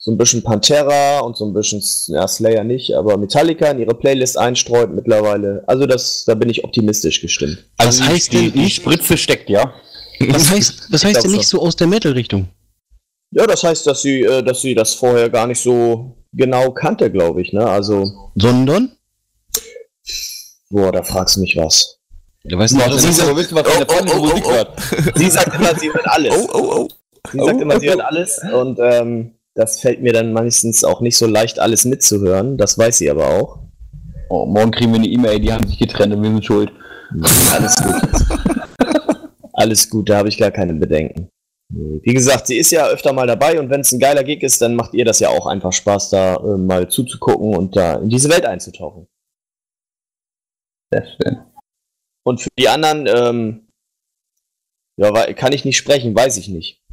so 0.05 0.11
ein 0.11 0.19
bisschen 0.19 0.43
Pantera 0.43 1.21
und 1.21 1.35
so 1.35 1.45
ein 1.45 1.53
bisschen, 1.53 1.81
ja, 2.13 2.27
Slayer 2.27 2.63
nicht, 2.63 2.93
aber 2.93 3.17
Metallica 3.17 3.71
in 3.71 3.79
ihre 3.79 3.95
Playlist 3.95 4.37
einstreut 4.37 4.93
mittlerweile. 4.93 5.63
Also 5.65 5.87
das, 5.87 6.25
da 6.25 6.35
bin 6.35 6.47
ich 6.47 6.63
optimistisch 6.63 7.21
gestimmt. 7.21 7.65
Was 7.77 7.99
heißt 7.99 8.31
die, 8.31 8.51
die 8.51 8.59
nicht? 8.59 8.75
Spritze 8.75 9.17
steckt, 9.17 9.49
ja? 9.49 9.73
Was 10.19 10.51
heißt, 10.51 10.91
was 10.91 11.03
heißt 11.03 11.23
denn 11.23 11.31
nicht 11.31 11.47
so 11.47 11.59
aus 11.59 11.75
der 11.75 11.87
Metal-Richtung? 11.87 12.49
Ja, 13.31 13.47
das 13.47 13.63
heißt, 13.63 13.87
dass 13.87 14.03
sie, 14.03 14.21
äh, 14.21 14.43
dass 14.43 14.61
sie 14.61 14.75
das 14.75 14.93
vorher 14.93 15.27
gar 15.31 15.47
nicht 15.47 15.59
so 15.59 16.15
genau 16.33 16.69
kannte, 16.69 17.11
glaube 17.11 17.41
ich, 17.41 17.51
ne? 17.51 17.65
Also, 17.65 18.05
Sondern? 18.35 18.91
boah, 20.69 20.91
da 20.91 21.01
fragst 21.01 21.37
du 21.37 21.39
mich 21.39 21.57
was. 21.57 21.97
Du 22.43 22.55
weißt 22.59 22.75
nicht, 22.75 22.87
musst 22.87 23.21
aber 23.23 23.35
wissen, 23.37 23.55
was 23.55 23.65
Oh, 23.65 23.85
oh, 23.87 23.95
oh, 24.11 24.19
Musik 24.19 24.45
oh, 24.45 24.49
oh. 24.49 24.53
hört. 24.53 24.79
Sie 25.15 25.31
sagt 25.31 25.55
immer, 25.55 25.75
sie 25.79 25.91
hört 25.91 26.07
alles. 26.07 26.35
Oh, 26.37 26.47
oh, 26.53 26.75
oh. 26.75 26.87
Sie 27.31 27.39
sagt 27.39 27.57
Oh, 27.57 27.61
immer, 27.61 27.79
sie 27.79 27.89
hört 27.89 28.01
alles 28.01 28.39
und 28.53 28.77
ähm, 28.79 29.34
das 29.55 29.79
fällt 29.79 30.01
mir 30.01 30.13
dann 30.13 30.33
meistens 30.33 30.83
auch 30.83 31.01
nicht 31.01 31.17
so 31.17 31.25
leicht, 31.25 31.59
alles 31.59 31.85
mitzuhören. 31.85 32.57
Das 32.57 32.77
weiß 32.77 32.97
sie 32.97 33.09
aber 33.09 33.27
auch. 33.27 33.59
Oh, 34.29 34.45
morgen 34.45 34.71
kriegen 34.71 34.91
wir 34.91 34.99
eine 34.99 35.07
E-Mail, 35.07 35.39
die 35.39 35.51
haben 35.51 35.65
sich 35.65 35.79
getrennt 35.79 36.13
und 36.13 36.21
wir 36.21 36.29
sind 36.29 36.45
schuld. 36.45 36.71
Alles 37.53 37.75
gut. 37.77 39.19
alles 39.53 39.89
gut, 39.89 40.09
da 40.09 40.17
habe 40.17 40.29
ich 40.29 40.37
gar 40.37 40.51
keine 40.51 40.73
Bedenken. 40.73 41.29
Wie 41.69 42.13
gesagt, 42.13 42.47
sie 42.47 42.57
ist 42.57 42.71
ja 42.71 42.87
öfter 42.87 43.13
mal 43.13 43.27
dabei 43.27 43.59
und 43.59 43.69
wenn 43.69 43.81
es 43.81 43.91
ein 43.91 43.99
geiler 43.99 44.23
Gig 44.23 44.43
ist, 44.43 44.61
dann 44.61 44.75
macht 44.75 44.93
ihr 44.93 45.05
das 45.05 45.19
ja 45.19 45.29
auch 45.29 45.47
einfach 45.47 45.71
Spaß, 45.71 46.09
da 46.09 46.35
äh, 46.35 46.57
mal 46.57 46.89
zuzugucken 46.89 47.55
und 47.55 47.75
da 47.75 47.95
in 47.95 48.09
diese 48.09 48.29
Welt 48.29 48.45
einzutauchen. 48.45 49.07
Sehr 50.91 51.05
schön. 51.05 51.39
Und 52.23 52.41
für 52.41 52.49
die 52.57 52.69
anderen, 52.69 53.07
ähm, 53.07 53.67
ja, 54.97 55.33
kann 55.33 55.53
ich 55.53 55.65
nicht 55.65 55.77
sprechen, 55.77 56.15
weiß 56.15 56.37
ich 56.37 56.49
nicht. 56.49 56.84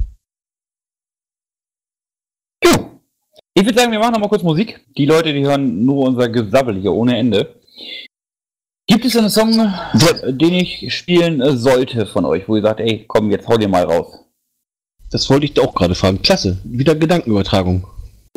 Ich 3.54 3.66
würde 3.66 3.78
sagen, 3.78 3.92
wir 3.92 3.98
machen 3.98 4.12
noch 4.14 4.20
mal 4.20 4.28
kurz 4.28 4.42
Musik. 4.42 4.80
Die 4.96 5.04
Leute, 5.04 5.32
die 5.32 5.44
hören 5.44 5.84
nur 5.84 6.06
unser 6.06 6.28
Gesabbel 6.28 6.80
hier 6.80 6.92
ohne 6.92 7.18
Ende. 7.18 7.60
Gibt 8.86 9.04
es 9.04 9.16
einen 9.16 9.30
Song, 9.30 9.58
äh, 9.58 10.32
den 10.32 10.54
ich 10.54 10.92
spielen 10.94 11.40
äh, 11.40 11.56
sollte 11.56 12.06
von 12.06 12.24
euch, 12.24 12.48
wo 12.48 12.56
ihr 12.56 12.62
sagt, 12.62 12.80
ey, 12.80 13.04
komm, 13.06 13.30
jetzt 13.30 13.46
hau 13.46 13.56
dir 13.56 13.68
mal 13.68 13.84
raus? 13.84 14.18
Das 15.10 15.28
wollte 15.28 15.46
ich 15.46 15.60
auch 15.60 15.74
gerade 15.74 15.94
fragen. 15.94 16.22
Klasse. 16.22 16.58
Wieder 16.64 16.94
Gedankenübertragung. 16.94 17.86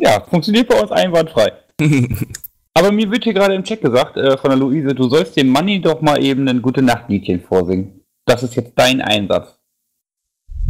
Ja, 0.00 0.20
funktioniert 0.20 0.68
bei 0.68 0.80
uns 0.80 0.92
einwandfrei. 0.92 1.52
Aber 2.74 2.92
mir 2.92 3.10
wird 3.10 3.24
hier 3.24 3.32
gerade 3.32 3.54
im 3.54 3.64
Chat 3.64 3.80
gesagt 3.80 4.18
äh, 4.18 4.36
von 4.36 4.50
der 4.50 4.58
Luise, 4.58 4.94
du 4.94 5.08
sollst 5.08 5.36
dem 5.36 5.48
Manni 5.48 5.80
doch 5.80 6.02
mal 6.02 6.22
eben 6.22 6.46
ein 6.46 6.60
gute 6.60 6.82
Nachtliedchen 6.82 7.40
vorsingen. 7.40 8.02
Das 8.26 8.42
ist 8.42 8.54
jetzt 8.54 8.72
dein 8.76 9.00
Einsatz. 9.00 9.58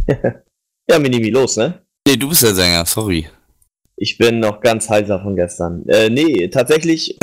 Ja, 0.89 0.99
Minimi, 0.99 1.31
los, 1.31 1.57
ne? 1.57 1.81
Nee, 2.07 2.15
du 2.15 2.29
bist 2.29 2.43
der 2.43 2.55
Sänger, 2.55 2.85
sorry. 2.85 3.27
Ich 3.99 4.17
bin 4.19 4.39
noch 4.39 4.61
ganz 4.61 4.89
heiser 4.89 5.19
von 5.19 5.35
gestern. 5.35 5.83
Äh, 5.87 6.09
nee, 6.09 6.47
tatsächlich 6.49 7.17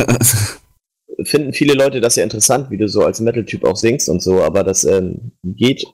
finden 1.25 1.53
viele 1.53 1.75
Leute 1.75 2.01
das 2.01 2.17
ja 2.17 2.25
interessant, 2.25 2.71
wie 2.71 2.77
du 2.77 2.89
so 2.89 3.05
als 3.05 3.21
Metal-Typ 3.21 3.65
auch 3.65 3.77
singst 3.77 4.09
und 4.09 4.21
so, 4.21 4.43
aber 4.43 4.65
das 4.65 4.85
ähm, 4.85 5.33
geht 5.45 5.87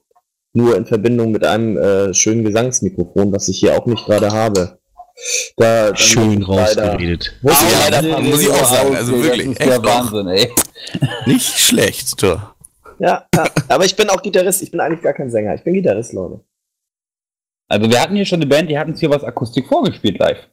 nur 0.54 0.76
in 0.76 0.86
Verbindung 0.86 1.32
mit 1.32 1.44
einem 1.44 1.76
äh, 1.76 2.14
schönen 2.14 2.44
Gesangsmikrofon, 2.44 3.30
was 3.30 3.48
ich 3.48 3.58
hier 3.58 3.76
auch 3.76 3.86
nicht 3.86 4.04
gerade 4.06 4.32
habe. 4.32 4.78
Da, 5.58 5.94
Schön 5.94 6.42
rausgeredet. 6.42 7.34
Muss 7.42 7.62
ich 7.62 7.70
Ja, 7.70 7.88
leider 7.90 8.08
da 8.08 8.20
muss 8.20 8.40
ich 8.40 8.50
auch 8.50 8.64
sagen, 8.64 8.96
also 8.96 9.22
wirklich, 9.22 9.48
Das 9.48 9.52
ist 9.52 9.60
echt 9.60 9.70
der. 9.70 9.84
Wahnsinn, 9.84 10.28
ey. 10.28 10.50
Nicht 11.26 11.58
schlecht, 11.58 12.22
du. 12.22 12.40
ja, 12.98 13.26
ja, 13.34 13.44
aber 13.68 13.84
ich 13.84 13.94
bin 13.94 14.08
auch 14.08 14.22
Gitarrist, 14.22 14.62
ich 14.62 14.70
bin 14.70 14.80
eigentlich 14.80 15.02
gar 15.02 15.12
kein 15.12 15.30
Sänger, 15.30 15.54
ich 15.54 15.62
bin 15.62 15.74
Gitarrist, 15.74 16.14
Leute. 16.14 16.40
Also 17.68 17.90
wir 17.90 18.00
hatten 18.00 18.16
hier 18.16 18.24
schon 18.24 18.40
eine 18.40 18.48
Band, 18.48 18.70
die 18.70 18.78
hat 18.78 18.88
uns 18.88 18.98
hier 18.98 19.10
was 19.10 19.22
Akustik 19.22 19.66
vorgespielt 19.66 20.18
live. 20.18 20.48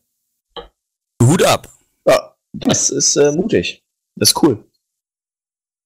Hut 1.22 1.44
ab. 1.44 1.68
Ja, 2.08 2.36
das 2.54 2.90
ist 2.90 3.16
äh, 3.16 3.32
mutig. 3.32 3.84
Das 4.16 4.30
ist 4.30 4.44
cool. 4.44 4.64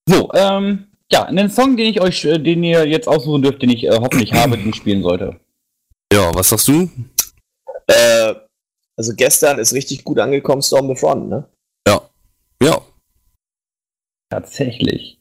So, 0.07 0.31
ähm, 0.33 0.87
ja, 1.11 1.23
einen 1.23 1.49
Song, 1.49 1.77
den 1.77 1.87
ich 1.87 2.01
euch, 2.01 2.23
äh, 2.25 2.37
den 2.39 2.63
ihr 2.63 2.87
jetzt 2.87 3.07
aussuchen 3.07 3.41
dürft, 3.41 3.61
den 3.61 3.69
ich 3.69 3.83
äh, 3.85 3.97
hoffentlich 3.99 4.33
habe, 4.33 4.57
den 4.57 4.69
ich 4.69 4.75
spielen 4.75 5.03
sollte. 5.03 5.39
Ja, 6.13 6.33
was 6.33 6.49
sagst 6.49 6.67
du? 6.67 6.89
Äh, 7.87 8.35
also 8.97 9.13
gestern 9.15 9.59
ist 9.59 9.73
richtig 9.73 10.03
gut 10.03 10.19
angekommen, 10.19 10.61
Storm 10.61 10.87
the 10.87 10.95
Front, 10.95 11.29
ne? 11.29 11.47
Ja. 12.61 12.81
Tatsächlich. 14.29 15.19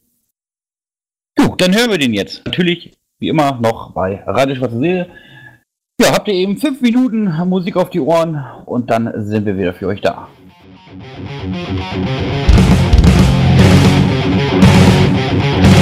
Gut, 1.37 1.59
dann 1.59 1.75
hören 1.75 1.89
wir 1.89 1.97
den 1.97 2.13
jetzt. 2.13 2.45
Natürlich, 2.45 2.97
wie 3.19 3.29
immer, 3.29 3.59
noch 3.59 3.93
bei 3.93 4.23
Radio 4.25 4.55
Schwarze 4.55 4.79
Seele. 4.79 5.09
Ja, 6.01 6.13
habt 6.13 6.27
ihr 6.27 6.33
eben 6.33 6.57
fünf 6.57 6.81
Minuten 6.81 7.31
Musik 7.47 7.75
auf 7.77 7.91
die 7.91 7.99
Ohren 7.99 8.43
und 8.65 8.89
dann 8.89 9.11
sind 9.17 9.45
wir 9.45 9.55
wieder 9.55 9.75
für 9.75 9.85
euch 9.85 10.01
da. 10.01 10.27
Thank 15.43 15.80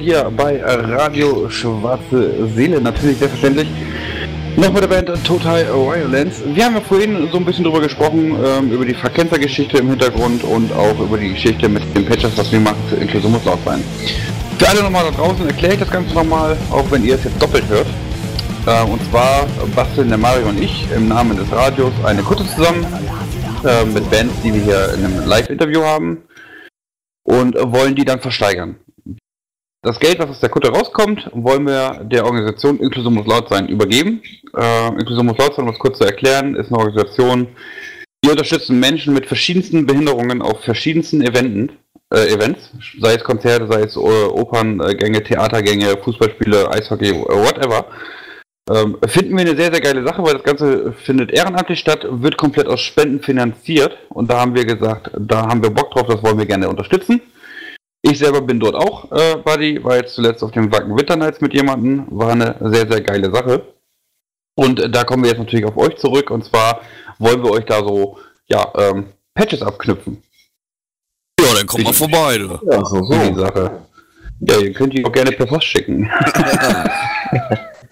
hier 0.00 0.32
bei 0.34 0.62
Radio 0.64 1.48
Schwarze 1.50 2.48
Seele, 2.54 2.80
natürlich 2.80 3.18
selbstverständlich. 3.18 3.68
Noch 4.56 4.72
mit 4.72 4.82
der 4.82 4.88
Band 4.88 5.24
Total 5.24 5.64
Violence. 5.66 6.42
Wir 6.54 6.64
haben 6.64 6.74
ja 6.74 6.80
vorhin 6.80 7.28
so 7.30 7.36
ein 7.36 7.44
bisschen 7.44 7.64
drüber 7.64 7.80
gesprochen, 7.80 8.36
ähm, 8.44 8.72
über 8.72 8.84
die 8.84 8.94
Verkenzer-Geschichte 8.94 9.78
im 9.78 9.90
Hintergrund 9.90 10.42
und 10.42 10.72
auch 10.72 10.98
über 10.98 11.18
die 11.18 11.34
Geschichte 11.34 11.68
mit 11.68 11.82
den 11.94 12.04
Patches, 12.04 12.36
was 12.36 12.50
wir 12.50 12.60
machen 12.60 12.78
zur 12.88 12.98
Inklusion 12.98 13.32
muss 13.32 13.44
laut 13.44 13.58
sein. 13.64 13.82
Für 14.58 14.68
alle 14.68 14.82
nochmal 14.82 15.04
da 15.04 15.10
draußen 15.10 15.46
erkläre 15.46 15.74
ich 15.74 15.80
das 15.80 15.90
Ganze 15.90 16.14
nochmal, 16.14 16.56
auch 16.70 16.90
wenn 16.90 17.04
ihr 17.04 17.14
es 17.14 17.24
jetzt 17.24 17.40
doppelt 17.40 17.64
hört. 17.68 17.86
Äh, 18.66 18.90
und 18.90 19.00
zwar 19.10 19.46
basteln 19.74 20.08
der 20.08 20.18
Mario 20.18 20.48
und 20.48 20.60
ich 20.60 20.86
im 20.94 21.08
Namen 21.08 21.36
des 21.36 21.50
Radios 21.52 21.92
eine 22.04 22.22
Kutte 22.22 22.44
zusammen 22.46 22.86
äh, 23.64 23.84
mit 23.84 24.10
Bands, 24.10 24.34
die 24.42 24.52
wir 24.54 24.62
hier 24.62 24.94
in 24.94 25.04
einem 25.04 25.26
Live-Interview 25.26 25.82
haben 25.82 26.22
und 27.22 27.54
wollen 27.54 27.94
die 27.94 28.04
dann 28.04 28.20
versteigern. 28.20 28.76
Das 29.82 29.98
Geld, 29.98 30.18
was 30.18 30.28
aus 30.28 30.40
der 30.40 30.50
Kutte 30.50 30.68
rauskommt, 30.68 31.30
wollen 31.32 31.66
wir 31.66 32.04
der 32.04 32.26
Organisation 32.26 32.78
Inklusion 32.80 33.14
muss 33.14 33.26
laut 33.26 33.48
sein 33.48 33.66
übergeben. 33.66 34.22
Äh, 34.54 34.88
Inklusion 34.88 35.24
muss 35.24 35.38
laut 35.38 35.54
sein, 35.54 35.66
um 35.66 35.72
es 35.72 35.78
kurz 35.78 35.96
zu 35.96 36.04
erklären, 36.04 36.54
ist 36.54 36.68
eine 36.68 36.76
Organisation, 36.78 37.48
die 38.22 38.28
unterstützen 38.28 38.78
Menschen 38.78 39.14
mit 39.14 39.24
verschiedensten 39.24 39.86
Behinderungen 39.86 40.42
auf 40.42 40.60
verschiedensten 40.62 41.22
Eventen, 41.22 41.72
äh, 42.12 42.30
Events, 42.30 42.70
sei 43.00 43.14
es 43.14 43.24
Konzerte, 43.24 43.66
sei 43.72 43.80
es 43.80 43.96
äh, 43.96 43.98
Operngänge, 43.98 45.22
Theatergänge, 45.22 45.96
Fußballspiele, 46.04 46.70
Eishockey, 46.70 47.14
whatever. 47.14 47.86
Ähm, 48.70 48.98
finden 49.06 49.32
wir 49.32 49.40
eine 49.40 49.56
sehr, 49.56 49.72
sehr 49.72 49.80
geile 49.80 50.04
Sache, 50.04 50.22
weil 50.22 50.34
das 50.34 50.42
Ganze 50.42 50.92
findet 50.92 51.32
ehrenamtlich 51.32 51.80
statt, 51.80 52.06
wird 52.08 52.36
komplett 52.36 52.66
aus 52.66 52.82
Spenden 52.82 53.22
finanziert 53.22 53.96
und 54.10 54.30
da 54.30 54.40
haben 54.40 54.54
wir 54.54 54.66
gesagt, 54.66 55.10
da 55.18 55.46
haben 55.46 55.62
wir 55.62 55.70
Bock 55.70 55.90
drauf, 55.92 56.06
das 56.06 56.22
wollen 56.22 56.38
wir 56.38 56.44
gerne 56.44 56.68
unterstützen. 56.68 57.22
Ich 58.02 58.18
selber 58.18 58.40
bin 58.40 58.58
dort 58.58 58.74
auch 58.74 59.10
äh, 59.12 59.36
Buddy, 59.36 59.82
war 59.84 59.96
jetzt 59.96 60.14
zuletzt 60.14 60.42
auf 60.42 60.52
dem 60.52 60.72
Wacken 60.72 60.96
Winternights 60.96 61.40
mit 61.40 61.52
jemandem, 61.52 62.06
war 62.10 62.30
eine 62.32 62.56
sehr, 62.60 62.90
sehr 62.90 63.00
geile 63.02 63.30
Sache. 63.32 63.74
Und 64.54 64.80
äh, 64.80 64.88
da 64.90 65.04
kommen 65.04 65.22
wir 65.22 65.30
jetzt 65.30 65.38
natürlich 65.38 65.64
auf 65.66 65.76
euch 65.76 65.96
zurück 65.96 66.30
und 66.30 66.44
zwar 66.44 66.80
wollen 67.18 67.42
wir 67.42 67.50
euch 67.50 67.64
da 67.66 67.78
so, 67.84 68.18
ja, 68.46 68.66
ähm, 68.76 69.06
Patches 69.34 69.62
abknüpfen. 69.62 70.22
Ja, 71.38 71.54
dann 71.54 71.66
kommt 71.66 71.84
mal 71.84 71.92
vorbei. 71.92 72.38
Du. 72.38 72.58
Ja, 72.70 72.84
so, 72.84 73.02
so. 73.02 73.12
Die 73.14 73.34
Sache. 73.38 73.80
Ja, 74.40 74.58
ihr 74.58 74.72
könnt 74.72 74.94
die 74.94 75.04
auch 75.04 75.12
gerne 75.12 75.32
per 75.32 75.46
Post 75.46 75.64
schicken. 75.66 76.10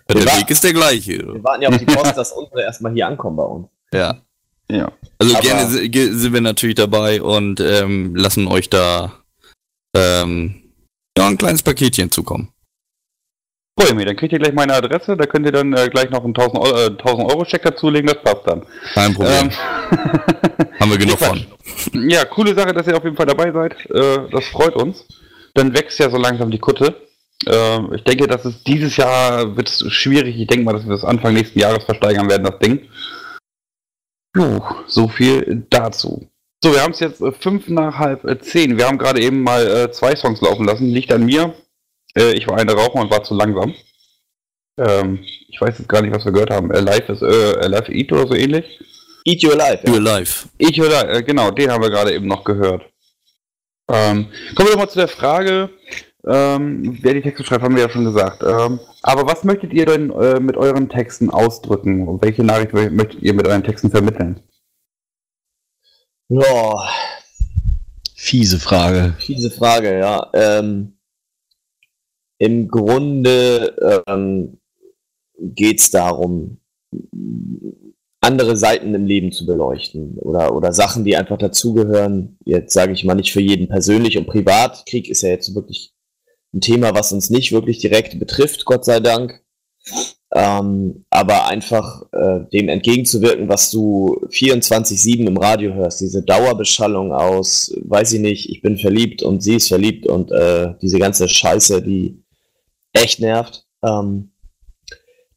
Der 0.09 0.24
Weg 0.24 0.48
ist 0.51 0.64
der 0.64 0.72
gleiche. 0.72 1.18
Wir 1.18 1.44
warten 1.44 1.62
ja 1.62 1.68
auf 1.68 1.76
die 1.76 1.85
Post, 1.85 2.16
dass 2.16 2.32
unsere 2.32 2.62
erstmal 2.62 2.93
hier 2.93 3.06
ankommen 3.06 3.36
bei 3.36 3.43
uns. 3.44 3.68
Ja. 3.93 4.16
Ja. 4.70 4.90
Also 5.18 5.35
Aber- 5.35 5.43
gerne 5.43 5.66
si- 5.70 5.89
ge- 5.90 6.12
sind 6.12 6.32
wir 6.32 6.40
natürlich 6.40 6.76
dabei 6.76 7.20
und 7.20 7.60
ähm, 7.60 8.16
lassen 8.16 8.47
euch 8.48 8.70
da 8.70 9.12
ähm, 9.99 10.73
ja, 11.16 11.27
ein 11.27 11.39
kleines 11.39 11.62
Paketchen 11.62 12.11
zukommen. 12.11 12.53
Freue 13.79 13.95
mich, 13.95 14.07
dann 14.07 14.16
kriegt 14.16 14.33
ihr 14.33 14.41
gleich 14.41 14.55
meine 14.55 14.75
Adresse, 14.75 15.16
da 15.16 15.27
könnt 15.27 15.47
ihr 15.47 15.53
dann 15.53 15.73
äh, 15.73 15.89
gleich 15.89 16.11
noch 16.11 16.25
einen 16.25 16.35
1000 16.35 16.59
Euro, 16.59 16.79
äh, 16.79 16.87
1000 16.87 17.31
Euro 17.31 17.45
Check 17.45 17.62
dazulegen, 17.62 18.09
das 18.09 18.23
passt 18.23 18.47
dann. 18.47 18.66
Kein 18.95 19.15
Problem. 19.15 19.51
Ähm, 19.51 19.51
Haben 20.81 20.91
wir 20.91 20.99
genug 20.99 21.19
von. 21.19 21.47
Ja, 22.09 22.25
coole 22.25 22.55
Sache, 22.55 22.73
dass 22.73 22.87
ihr 22.87 22.97
auf 22.97 23.05
jeden 23.05 23.16
Fall 23.16 23.27
dabei 23.27 23.53
seid. 23.53 23.75
Äh, 23.91 24.29
das 24.31 24.47
freut 24.47 24.75
uns. 24.75 25.05
Dann 25.55 25.75
wächst 25.75 25.99
ja 25.99 26.11
so 26.11 26.16
langsam 26.16 26.51
die 26.51 26.59
Kutte. 26.59 27.09
Äh, 27.47 27.95
ich 27.95 28.05
denke, 28.05 28.27
dass 28.27 28.45
es 28.45 28.62
dieses 28.65 28.97
Jahr 28.97 29.57
wird 29.57 29.69
schwierig. 29.69 30.39
Ich 30.39 30.47
denke 30.47 30.65
mal, 30.65 30.73
dass 30.73 30.85
wir 30.85 30.93
das 30.93 31.05
Anfang 31.05 31.35
nächsten 31.35 31.59
Jahres 31.59 31.85
versteigern 31.85 32.29
werden, 32.29 32.45
das 32.45 32.59
Ding. 32.59 32.89
Puh, 34.33 34.61
so 34.87 35.09
viel 35.09 35.66
dazu. 35.70 36.29
So, 36.62 36.72
wir 36.72 36.82
haben 36.82 36.93
es 36.93 37.01
jetzt 37.01 37.20
äh, 37.20 37.30
fünf 37.32 37.68
nach 37.68 37.98
halb 37.98 38.24
äh, 38.24 38.39
zehn. 38.40 38.76
Wir 38.76 38.86
haben 38.89 38.98
gerade 38.98 39.20
eben 39.20 39.43
mal 39.43 39.66
äh, 39.66 39.93
zwei 39.93 40.16
Songs 40.16 40.40
laufen 40.40 40.66
lassen. 40.66 40.86
Liegt 40.86 41.12
an 41.12 41.24
mir. 41.24 41.55
Äh, 42.16 42.32
ich 42.32 42.48
war 42.48 42.59
eine 42.59 42.72
Raucher 42.72 42.97
und 43.01 43.10
war 43.10 43.22
zu 43.22 43.35
langsam. 43.35 43.74
Ähm, 44.76 45.20
ich 45.48 45.60
weiß 45.60 45.78
jetzt 45.78 45.89
gar 45.89 46.02
nicht, 46.02 46.14
was 46.14 46.24
wir 46.24 46.32
gehört 46.32 46.51
haben. 46.51 46.72
Alive 46.72 47.12
äh, 47.24 47.64
Alive 47.64 47.93
Eat 47.93 48.12
oder 48.12 48.26
so 48.26 48.35
ähnlich. 48.35 48.80
Eat 49.24 49.44
Your 49.44 49.56
Life. 49.56 49.86
You're 49.86 49.94
Ja. 49.94 50.16
live. 50.16 50.48
Ich 50.59 50.80
höre, 50.80 51.09
äh, 51.10 51.22
genau, 51.22 51.51
den 51.51 51.70
haben 51.70 51.82
wir 51.82 51.90
gerade 51.90 52.12
eben 52.12 52.26
noch 52.26 52.43
gehört. 52.44 52.82
Ähm, 53.90 54.26
kommen 54.55 54.68
wir 54.68 54.72
doch 54.72 54.78
mal 54.78 54.89
zu 54.89 54.98
der 54.98 55.09
Frage, 55.09 55.70
ähm, 56.26 56.98
wer 57.01 57.14
die 57.14 57.22
Texte 57.22 57.44
schreibt, 57.44 57.62
haben 57.62 57.74
wir 57.76 57.85
ja 57.85 57.89
schon 57.90 58.05
gesagt. 58.05 58.43
Ähm, 58.43 58.80
aber 59.02 59.26
was 59.26 59.44
möchtet 59.44 59.72
ihr 59.72 59.86
denn 59.86 60.10
äh, 60.10 60.40
mit 60.40 60.56
euren 60.56 60.89
Texten 60.89 61.30
ausdrücken? 61.30 62.06
Und 62.06 62.22
welche 62.22 62.43
Nachricht 62.44 62.72
mö- 62.72 62.90
möchtet 62.90 63.22
ihr 63.22 63.32
mit 63.32 63.47
euren 63.47 63.62
Texten 63.64 63.90
vermitteln? 63.90 64.40
Ja, 66.29 66.89
Fiese 68.29 68.59
Frage. 68.59 69.15
fiese 69.19 69.51
Frage, 69.51 69.99
ja. 69.99 70.29
Ähm, 70.35 70.99
Im 72.39 72.69
Grunde 72.69 74.03
ähm, 74.07 74.59
geht 75.39 75.79
es 75.79 75.91
darum, 75.91 76.59
andere 78.21 78.57
Seiten 78.57 78.95
im 78.95 79.07
Leben 79.07 79.31
zu 79.31 79.47
beleuchten 79.47 80.19
oder, 80.19 80.55
oder 80.55 80.73
Sachen, 80.73 81.05
die 81.05 81.17
einfach 81.17 81.39
dazugehören. 81.39 82.37
Jetzt 82.45 82.75
sage 82.75 82.93
ich 82.93 83.05
mal 83.05 83.15
nicht 83.15 83.33
für 83.33 83.41
jeden 83.41 83.69
persönlich 83.69 84.19
und 84.19 84.27
privat. 84.27 84.85
Krieg 84.87 85.09
ist 85.09 85.23
ja 85.23 85.31
jetzt 85.31 85.55
wirklich 85.55 85.95
ein 86.53 86.61
Thema, 86.61 86.95
was 86.95 87.13
uns 87.13 87.31
nicht 87.31 87.53
wirklich 87.53 87.79
direkt 87.79 88.19
betrifft, 88.19 88.65
Gott 88.65 88.85
sei 88.85 89.01
Dank. 89.01 89.43
Ähm, 90.35 91.07
aber 91.09 91.47
einfach 91.47 92.03
äh, 92.13 92.41
dem 92.53 92.69
entgegenzuwirken, 92.69 93.49
was 93.49 93.71
du 93.71 94.21
24-7 94.31 95.27
im 95.27 95.39
Radio 95.39 95.73
hörst, 95.73 96.03
diese 96.03 96.23
Dauerbeschallung 96.23 97.13
aus, 97.13 97.75
weiß 97.83 98.13
ich 98.13 98.21
nicht, 98.21 98.51
ich 98.51 98.61
bin 98.61 98.77
verliebt 98.77 99.23
und 99.23 99.43
sie 99.43 99.55
ist 99.55 99.69
verliebt 99.69 100.07
und 100.07 100.31
äh, 100.31 100.75
diese 100.83 100.99
ganze 100.99 101.29
Scheiße, 101.29 101.81
die 101.83 102.23
echt 102.93 103.21
nervt, 103.21 103.65
ähm, 103.83 104.33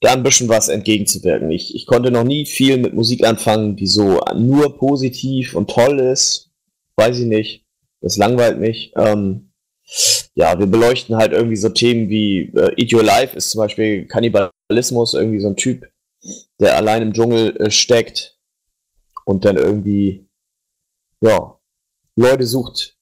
da 0.01 0.11
ein 0.11 0.23
bisschen 0.23 0.49
was 0.49 0.67
entgegenzuwirken. 0.67 1.51
Ich, 1.51 1.73
ich 1.73 1.85
konnte 1.85 2.11
noch 2.11 2.23
nie 2.25 2.45
viel 2.45 2.77
mit 2.77 2.93
Musik 2.93 3.25
anfangen, 3.25 3.77
die 3.77 3.87
so 3.87 4.19
nur 4.35 4.77
positiv 4.77 5.55
und 5.55 5.69
toll 5.69 5.99
ist, 5.99 6.49
weiß 6.97 7.19
ich 7.19 7.27
nicht, 7.27 7.65
das 8.01 8.17
langweilt 8.17 8.59
mich. 8.59 8.91
Ähm, 8.97 9.51
ja, 10.35 10.57
wir 10.57 10.65
beleuchten 10.65 11.17
halt 11.17 11.33
irgendwie 11.33 11.55
so 11.55 11.69
Themen 11.69 12.09
wie 12.09 12.51
äh, 12.55 12.73
Eat 12.77 12.93
Your 12.93 13.03
Life 13.03 13.35
ist 13.37 13.51
zum 13.51 13.59
Beispiel 13.59 14.05
Kannibalismus, 14.71 15.13
irgendwie 15.13 15.39
so 15.39 15.47
ein 15.47 15.55
Typ, 15.55 15.85
der 16.59 16.75
allein 16.75 17.01
im 17.01 17.13
Dschungel 17.13 17.55
äh, 17.57 17.71
steckt 17.71 18.37
und 19.25 19.45
dann 19.45 19.57
irgendwie, 19.57 20.27
ja, 21.21 21.59
Leute 22.15 22.45
sucht 22.45 22.97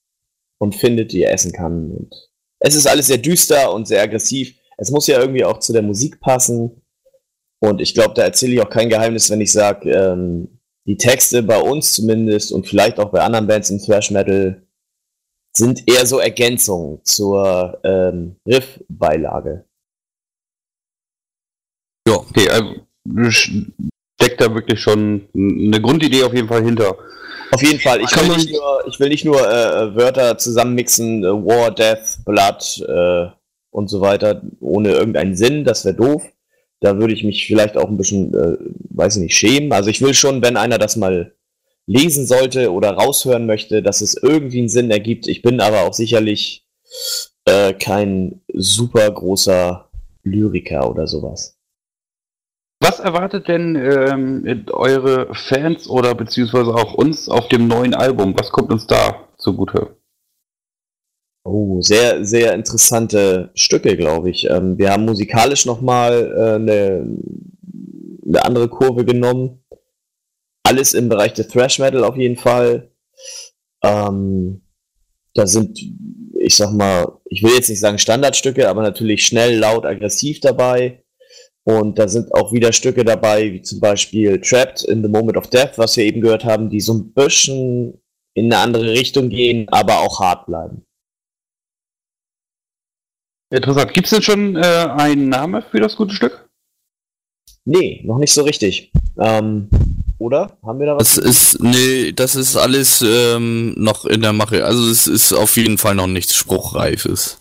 und 0.60 0.76
findet, 0.76 1.12
die 1.12 1.24
er 1.24 1.34
essen 1.34 1.52
kann. 1.52 1.92
Und 1.92 2.30
es 2.60 2.76
ist 2.76 2.88
alles 2.88 3.08
sehr 3.08 3.18
düster 3.18 3.74
und 3.74 3.88
sehr 3.88 4.02
aggressiv. 4.02 4.56
Es 4.78 4.92
muss 4.92 5.08
ja 5.08 5.20
irgendwie 5.20 5.46
auch 5.46 5.60
zu 5.60 5.74
der 5.74 5.82
Musik 5.82 6.20
passen. 6.20 6.82
Und 7.62 7.82
ich 7.82 7.94
glaube, 7.94 8.14
da 8.14 8.24
erzähle 8.24 8.54
ich 8.54 8.62
auch 8.62 8.70
kein 8.70 8.90
Geheimnis, 8.90 9.30
wenn 9.30 9.42
ich 9.42 9.52
sage, 9.52 9.92
ähm, 9.92 10.60
die 10.86 10.98
Texte 10.98 11.44
bei 11.44 11.60
uns 11.60 11.94
zumindest 11.94 12.52
und 12.52 12.68
vielleicht 12.68 13.00
auch 13.00 13.12
bei 13.12 13.22
anderen 13.22 13.48
Bands 13.48 13.70
im 13.70 13.80
Thrash 13.80 14.12
Metal 14.12 14.66
sind 15.52 15.84
eher 15.88 16.06
so 16.06 16.20
Ergänzungen 16.20 17.04
zur 17.04 17.80
ähm, 17.84 18.38
Riff-Beilage. 18.48 19.69
Ja. 22.08 22.16
Okay, 22.16 22.50
also 22.50 22.76
steckt 23.30 24.42
da 24.42 24.54
wirklich 24.54 24.80
schon 24.80 25.28
eine 25.34 25.82
Grundidee 25.82 26.24
auf 26.24 26.34
jeden 26.34 26.48
Fall 26.48 26.64
hinter. 26.64 26.98
Auf 27.52 27.64
jeden 27.64 27.80
Fall, 27.80 28.02
ich 28.02 28.12
Kann 28.12 28.28
will 28.28 28.36
nicht 28.36 28.52
nur, 28.52 28.84
ich 28.88 29.00
will 29.00 29.10
nicht 29.10 29.26
nur 29.26 29.40
äh, 29.40 29.96
Wörter 29.96 30.38
zusammenmixen, 30.38 31.24
äh, 31.24 31.28
War, 31.28 31.72
Death, 31.72 32.20
Blood 32.26 32.86
äh, 32.88 33.32
und 33.72 33.90
so 33.90 34.02
weiter, 34.02 34.42
ohne 34.60 34.92
irgendeinen 34.92 35.36
Sinn, 35.36 35.64
das 35.64 35.86
wäre 35.86 35.96
doof. 35.96 36.24
Da 36.80 36.98
würde 36.98 37.14
ich 37.14 37.24
mich 37.24 37.48
vielleicht 37.48 37.76
auch 37.76 37.90
ein 37.90 37.98
bisschen, 37.98 38.34
äh, 38.34 38.58
weiß 38.92 39.18
ich 39.18 39.24
nicht, 39.24 39.38
schämen. 39.38 39.74
Also 39.74 39.90
ich 39.90 40.02
will 40.02 40.14
schon, 40.14 40.42
wenn 40.42 40.58
einer 40.58 40.78
das 40.78 40.96
mal 40.96 41.34
lesen 41.88 42.28
sollte 42.28 42.72
oder 42.72 42.92
raushören 42.92 43.48
möchte, 43.48 43.82
dass 43.82 44.02
es 44.02 44.16
irgendwie 44.16 44.60
einen 44.60 44.70
Sinn 44.70 44.92
ergibt. 44.92 45.28
Ich 45.28 45.42
bin 45.42 45.60
aber 45.60 45.82
auch 45.82 45.94
sicherlich 45.94 46.66
äh, 47.46 47.74
kein 47.74 48.42
super 48.54 49.10
großer 49.10 49.90
Lyriker 50.24 50.90
oder 50.90 51.08
sowas. 51.08 51.59
Was 52.90 53.00
erwartet 53.00 53.48
denn 53.48 53.76
ähm, 53.76 54.66
eure 54.72 55.36
Fans 55.36 55.88
oder 55.88 56.16
beziehungsweise 56.16 56.74
auch 56.74 56.96
uns 56.96 57.30
auf 57.30 57.48
dem 57.48 57.68
neuen 57.68 57.94
Album? 57.94 58.34
Was 58.36 58.50
kommt 58.50 58.72
uns 58.72 58.88
da 58.88 59.28
zugute? 59.38 59.96
Oh, 61.44 61.82
sehr, 61.82 62.26
sehr 62.26 62.54
interessante 62.54 63.52
Stücke, 63.54 63.96
glaube 63.96 64.32
ich. 64.32 64.50
Ähm, 64.50 64.80
wir 64.80 64.92
haben 64.92 65.06
musikalisch 65.06 65.68
nochmal 65.68 66.34
äh, 66.36 66.56
eine, 66.56 68.44
andere 68.44 68.70
Kurve 68.70 69.06
genommen. 69.06 69.64
Alles 70.64 70.96
im 70.96 71.10
Bereich 71.10 71.34
des 71.34 71.50
Thrash 71.50 71.78
Metal 71.78 72.04
auf 72.04 72.18
jeden 72.18 72.38
Fall. 72.38 72.90
Ähm, 73.84 74.64
da 75.36 75.46
sind, 75.46 75.78
ich 76.40 76.56
sag 76.56 76.72
mal, 76.72 77.20
ich 77.26 77.44
will 77.44 77.54
jetzt 77.54 77.70
nicht 77.70 77.82
sagen 77.82 78.00
Standardstücke, 78.00 78.68
aber 78.68 78.82
natürlich 78.82 79.28
schnell, 79.28 79.60
laut, 79.60 79.86
aggressiv 79.86 80.40
dabei. 80.40 81.04
Und 81.70 82.00
da 82.00 82.08
sind 82.08 82.34
auch 82.34 82.52
wieder 82.52 82.74
Stücke 82.74 83.06
dabei, 83.06 83.54
wie 83.54 83.62
zum 83.62 83.80
Beispiel 83.80 84.42
Trapped 84.42 84.82
in 84.86 85.04
the 85.04 85.08
Moment 85.08 85.38
of 85.38 85.52
Death, 85.52 85.78
was 85.78 85.96
wir 85.98 86.04
eben 86.04 86.20
gehört 86.20 86.44
haben, 86.44 86.68
die 86.72 86.82
so 86.82 86.96
ein 86.96 87.14
bisschen 87.14 88.02
in 88.34 88.46
eine 88.46 88.58
andere 88.58 88.92
Richtung 88.92 89.30
gehen, 89.30 89.70
aber 89.70 90.00
auch 90.00 90.20
hart 90.20 90.48
bleiben. 90.48 90.84
Interessant. 93.52 93.94
Gibt 93.94 94.08
es 94.08 94.12
denn 94.12 94.24
schon 94.24 94.56
äh, 94.56 94.88
einen 94.98 95.30
Namen 95.30 95.62
für 95.62 95.80
das 95.80 95.96
gute 95.96 96.16
Stück? 96.16 96.50
Nee, 97.66 98.02
noch 98.04 98.18
nicht 98.18 98.34
so 98.34 98.42
richtig. 98.42 98.92
Ähm, 99.20 99.70
oder? 100.18 100.58
Haben 100.64 100.80
wir 100.80 100.88
da 100.88 100.96
was? 100.98 101.16
Das 101.16 101.18
ist, 101.24 101.62
nee, 101.62 102.12
das 102.14 102.34
ist 102.34 102.56
alles 102.56 103.04
ähm, 103.04 103.76
noch 103.78 104.06
in 104.06 104.24
der 104.24 104.34
Mache. 104.34 104.66
Also 104.66 104.90
es 104.90 105.06
ist 105.06 105.34
auf 105.34 105.56
jeden 105.56 105.78
Fall 105.78 105.94
noch 105.94 106.08
nichts 106.08 106.34
Spruchreifes. 106.34 107.40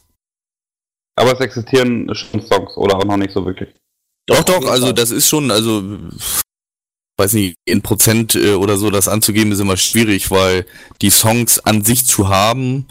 Aber 1.16 1.32
es 1.32 1.40
existieren 1.40 2.14
schon 2.14 2.42
Songs 2.42 2.76
oder 2.76 2.98
auch 2.98 3.05
noch 3.05 3.16
nicht 3.16 3.32
so 3.32 3.46
wirklich. 3.46 3.70
Doch, 4.28 4.44
doch, 4.44 4.66
also 4.66 4.86
Fall. 4.86 4.94
das 4.94 5.10
ist 5.10 5.28
schon, 5.28 5.50
also 5.50 5.82
weiß 7.18 7.32
nicht, 7.32 7.56
in 7.64 7.82
Prozent 7.82 8.34
äh, 8.34 8.55
oder 8.55 8.76
so 8.76 8.90
das 8.90 9.09
anzugeben 9.09 9.52
ist 9.52 9.59
immer 9.59 9.76
schwierig, 9.76 10.30
weil 10.30 10.66
die 11.02 11.10
Songs 11.10 11.59
an 11.59 11.84
sich 11.84 12.06
zu 12.06 12.28
haben, 12.28 12.86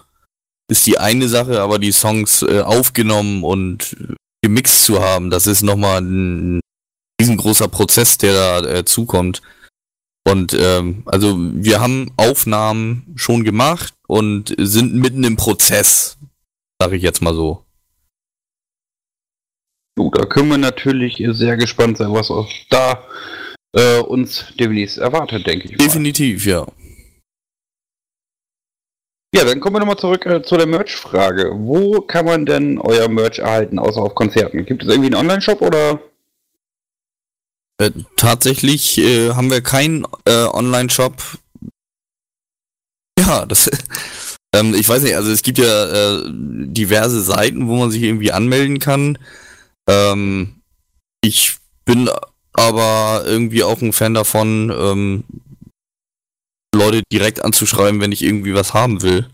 ist 0.70 0.86
die 0.86 0.98
eine 0.98 1.30
Sache, 1.30 1.62
aber 1.62 1.80
die 1.80 1.94
Songs 1.94 2.42
äh, 2.42 2.62
aufgenommen 2.62 3.44
und 3.44 3.96
gemixt 4.42 4.84
zu 4.84 5.02
haben, 5.02 5.30
das 5.30 5.48
ist 5.48 5.62
nochmal 5.62 6.02
ein 6.02 6.60
riesengroßer 7.22 7.68
Prozess, 7.68 8.18
der 8.18 8.34
da 8.34 8.70
äh, 8.70 8.86
zukommt. 8.86 9.42
Und 10.28 10.54
ähm, 10.60 11.04
also 11.06 11.38
wir 11.40 11.80
haben 11.80 12.12
Aufnahmen 12.18 13.14
schon 13.16 13.46
gemacht 13.46 13.94
und 14.08 14.54
sind 14.58 14.94
mitten 14.94 15.24
im 15.24 15.38
Prozess, 15.38 16.18
sage 16.82 16.98
ich 16.98 17.04
jetzt 17.04 17.22
mal 17.22 17.34
so. 17.34 17.67
Du, 19.98 20.12
da 20.12 20.26
können 20.26 20.50
wir 20.50 20.60
natürlich 20.60 21.24
sehr 21.32 21.58
gespannt 21.58 21.98
sein, 21.98 22.14
was 22.14 22.30
auch 22.30 22.48
da 22.70 23.04
äh, 23.74 23.98
uns 23.98 24.46
demnächst 24.60 25.00
erwartet, 25.00 25.48
denke 25.48 25.66
ich. 25.66 25.72
Mal. 25.72 25.84
Definitiv, 25.84 26.46
ja. 26.46 26.68
Ja, 29.34 29.44
dann 29.44 29.60
kommen 29.60 29.76
wir 29.76 29.80
nochmal 29.80 29.98
zurück 29.98 30.24
äh, 30.28 30.44
zu 30.44 30.56
der 30.56 30.68
Merch-Frage. 30.68 31.52
Wo 31.56 32.02
kann 32.02 32.26
man 32.26 32.46
denn 32.46 32.78
euer 32.78 33.10
Merch 33.10 33.40
erhalten, 33.40 33.80
außer 33.80 34.00
auf 34.00 34.14
Konzerten? 34.14 34.66
Gibt 34.68 34.84
es 34.84 34.90
irgendwie 34.90 35.08
einen 35.08 35.16
Online-Shop 35.16 35.62
oder? 35.64 36.00
Äh, 37.80 37.90
tatsächlich 38.18 39.00
äh, 39.00 39.32
haben 39.32 39.50
wir 39.50 39.62
keinen 39.62 40.06
äh, 40.26 40.46
Online-Shop. 40.46 41.16
Ja, 43.20 43.48
das. 43.48 43.68
ähm, 44.54 44.76
ich 44.76 44.88
weiß 44.88 45.02
nicht, 45.02 45.16
also 45.16 45.32
es 45.32 45.42
gibt 45.42 45.58
ja 45.58 46.20
äh, 46.20 46.24
diverse 46.28 47.22
Seiten, 47.22 47.68
wo 47.68 47.78
man 47.78 47.90
sich 47.90 48.04
irgendwie 48.04 48.32
anmelden 48.32 48.78
kann. 48.78 49.18
Ähm, 49.90 50.62
ich 51.22 51.58
bin 51.86 52.10
aber 52.54 53.24
irgendwie 53.26 53.64
auch 53.64 53.82
ein 53.82 53.94
Fan 53.94 54.14
davon, 54.14 54.72
ähm, 54.76 55.24
Leute 56.76 57.02
direkt 57.12 57.44
anzuschreiben, 57.44 58.02
wenn 58.02 58.12
ich 58.12 58.24
irgendwie 58.24 58.54
was 58.54 58.74
haben 58.74 59.02
will. 59.02 59.28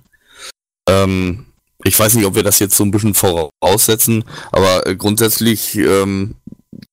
Ähm, 0.88 1.46
ich 1.84 1.98
weiß 1.98 2.14
nicht, 2.16 2.26
ob 2.26 2.36
wir 2.36 2.44
das 2.44 2.60
jetzt 2.60 2.76
so 2.76 2.84
ein 2.84 2.92
bisschen 2.92 3.14
voraussetzen, 3.14 4.24
aber 4.52 4.82
grundsätzlich 4.96 5.76
ähm, 5.76 6.36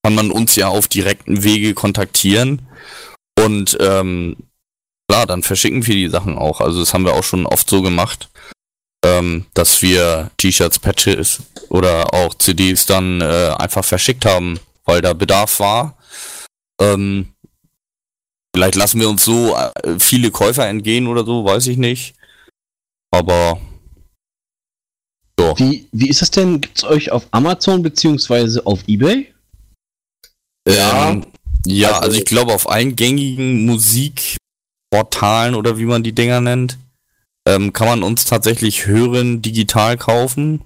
kann 0.02 0.14
man 0.14 0.30
uns 0.30 0.56
ja 0.56 0.68
auf 0.68 0.88
direkten 0.88 1.44
Wege 1.44 1.74
kontaktieren 1.74 2.62
und 3.38 3.76
ähm, 3.80 4.36
klar, 5.08 5.26
dann 5.26 5.42
verschicken 5.42 5.86
wir 5.86 5.94
die 5.94 6.08
Sachen 6.08 6.38
auch. 6.38 6.60
Also 6.60 6.80
das 6.80 6.94
haben 6.94 7.04
wir 7.04 7.14
auch 7.14 7.24
schon 7.24 7.46
oft 7.46 7.68
so 7.68 7.82
gemacht, 7.82 8.28
ähm, 9.04 9.46
dass 9.54 9.82
wir 9.82 10.30
T-Shirts, 10.36 10.78
Patches 10.78 11.42
oder 11.68 12.12
auch 12.14 12.34
CDs 12.34 12.86
dann 12.86 13.20
äh, 13.20 13.54
einfach 13.58 13.84
verschickt 13.84 14.24
haben, 14.26 14.60
weil 14.84 15.00
da 15.00 15.12
Bedarf 15.12 15.60
war. 15.60 15.96
Ähm, 16.80 17.32
vielleicht 18.54 18.74
lassen 18.74 19.00
wir 19.00 19.08
uns 19.08 19.24
so 19.24 19.56
äh, 19.56 19.98
viele 19.98 20.30
Käufer 20.30 20.66
entgehen 20.66 21.06
oder 21.06 21.24
so, 21.24 21.44
weiß 21.44 21.66
ich 21.68 21.76
nicht. 21.78 22.14
Aber 23.12 23.60
Wie, 25.56 25.88
wie 25.92 26.08
ist 26.08 26.20
das 26.22 26.30
denn? 26.30 26.60
Gibt 26.60 26.78
es 26.78 26.84
euch 26.84 27.10
auf 27.10 27.26
Amazon 27.30 27.82
beziehungsweise 27.82 28.64
auf 28.66 28.86
Ebay? 28.86 29.32
Ja. 30.68 31.10
Ähm, 31.10 31.26
ja, 31.66 31.88
also, 31.88 32.00
Also- 32.02 32.18
ich 32.18 32.24
glaube 32.26 32.52
auf 32.54 32.68
allen 32.68 32.94
gängigen 32.96 33.64
Musikportalen 33.66 35.54
oder 35.54 35.78
wie 35.78 35.86
man 35.86 36.02
die 36.02 36.12
Dinger 36.12 36.40
nennt, 36.40 36.78
ähm, 37.54 37.72
kann 37.72 37.88
man 37.88 38.02
uns 38.02 38.24
tatsächlich 38.24 38.86
hören, 38.86 39.42
digital 39.42 39.96
kaufen. 39.96 40.62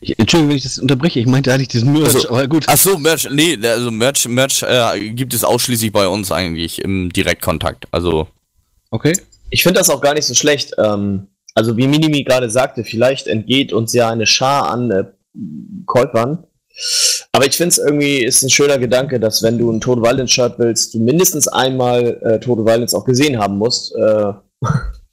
Ich, 0.00 0.18
Entschuldigung, 0.18 0.50
wenn 0.50 0.56
ich 0.56 0.62
das 0.62 0.78
unterbreche. 0.78 1.18
Ich 1.20 1.26
meinte 1.26 1.52
eigentlich 1.52 1.68
diesen 1.68 1.92
Merch, 1.92 2.14
Also- 2.14 2.28
aber 2.28 2.46
gut. 2.46 2.64
Ach 2.68 2.76
so, 2.76 2.96
Merch, 2.98 3.28
nee, 3.30 3.58
also 3.62 3.90
Merch, 3.90 4.28
Merch 4.28 4.62
äh, 4.62 5.10
gibt 5.10 5.34
es 5.34 5.42
ausschließlich 5.44 5.92
bei 5.92 6.06
uns 6.06 6.30
eigentlich 6.30 6.80
im 6.82 7.12
Direktkontakt. 7.12 7.86
Also 7.90 8.28
Okay. 8.90 9.12
Ich 9.50 9.64
finde 9.64 9.80
das 9.80 9.90
auch 9.90 10.00
gar 10.00 10.14
nicht 10.14 10.26
so 10.26 10.34
schlecht. 10.34 10.72
Ähm, 10.78 11.26
also 11.56 11.76
wie 11.76 11.88
Minimi 11.88 12.22
gerade 12.22 12.48
sagte, 12.48 12.84
vielleicht 12.84 13.26
entgeht 13.26 13.72
uns 13.72 13.92
ja 13.92 14.08
eine 14.10 14.26
Schar 14.26 14.70
an 14.70 14.90
äh, 14.92 15.04
Käufern. 15.86 16.44
Aber 17.32 17.46
ich 17.46 17.56
finde 17.56 17.68
es 17.70 17.78
irgendwie 17.78 18.24
ist 18.24 18.42
ein 18.42 18.50
schöner 18.50 18.78
Gedanke, 18.78 19.18
dass 19.18 19.42
wenn 19.42 19.58
du 19.58 19.70
ein 19.72 19.80
Tote 19.80 20.02
Violence 20.02 20.30
Shirt 20.30 20.54
willst, 20.58 20.94
du 20.94 21.00
mindestens 21.00 21.48
einmal 21.48 22.20
äh, 22.22 22.38
Tote 22.40 22.64
Violence 22.64 22.94
auch 22.94 23.04
gesehen 23.04 23.38
haben 23.38 23.58
musst, 23.58 23.92
äh, 23.96 24.32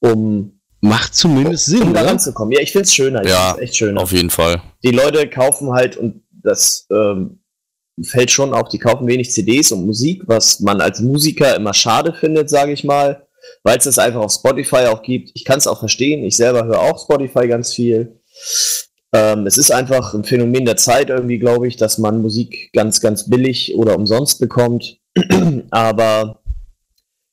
um, 0.00 0.60
Macht 0.82 1.14
zumindest 1.14 1.66
Sinn, 1.66 1.82
um 1.82 1.94
da 1.94 2.02
ranzukommen. 2.02 2.52
Ja, 2.52 2.60
ich 2.60 2.72
finde 2.72 2.84
es 2.84 2.94
schöner. 2.94 3.22
Ich 3.22 3.28
Ja, 3.28 3.56
echt 3.58 3.76
schöner. 3.76 4.00
auf 4.00 4.12
jeden 4.12 4.30
Fall. 4.30 4.62
die 4.82 4.92
Leute 4.92 5.28
kaufen 5.28 5.72
halt 5.72 5.96
und 5.98 6.22
das 6.42 6.86
ähm, 6.90 7.40
fällt 8.02 8.30
schon 8.30 8.54
auf, 8.54 8.68
die 8.68 8.78
kaufen 8.78 9.06
wenig 9.06 9.30
CDs 9.30 9.72
und 9.72 9.84
Musik, 9.84 10.22
was 10.26 10.60
man 10.60 10.80
als 10.80 11.00
Musiker 11.00 11.54
immer 11.54 11.74
schade 11.74 12.14
findet, 12.14 12.48
sage 12.48 12.72
ich 12.72 12.82
mal, 12.82 13.26
weil 13.62 13.76
es 13.76 13.84
das 13.84 13.98
einfach 13.98 14.20
auf 14.20 14.32
Spotify 14.32 14.86
auch 14.86 15.02
gibt. 15.02 15.30
Ich 15.34 15.44
kann 15.44 15.58
es 15.58 15.66
auch 15.66 15.78
verstehen, 15.78 16.24
ich 16.24 16.36
selber 16.36 16.64
höre 16.64 16.80
auch 16.80 17.02
Spotify 17.02 17.46
ganz 17.46 17.74
viel. 17.74 18.20
Ähm, 19.12 19.46
es 19.46 19.58
ist 19.58 19.70
einfach 19.72 20.14
ein 20.14 20.24
Phänomen 20.24 20.64
der 20.64 20.76
Zeit 20.76 21.10
irgendwie, 21.10 21.38
glaube 21.38 21.66
ich, 21.68 21.76
dass 21.76 21.98
man 21.98 22.22
Musik 22.22 22.70
ganz, 22.72 23.00
ganz 23.00 23.28
billig 23.28 23.74
oder 23.74 23.96
umsonst 23.96 24.40
bekommt. 24.40 24.98
Aber 25.70 26.39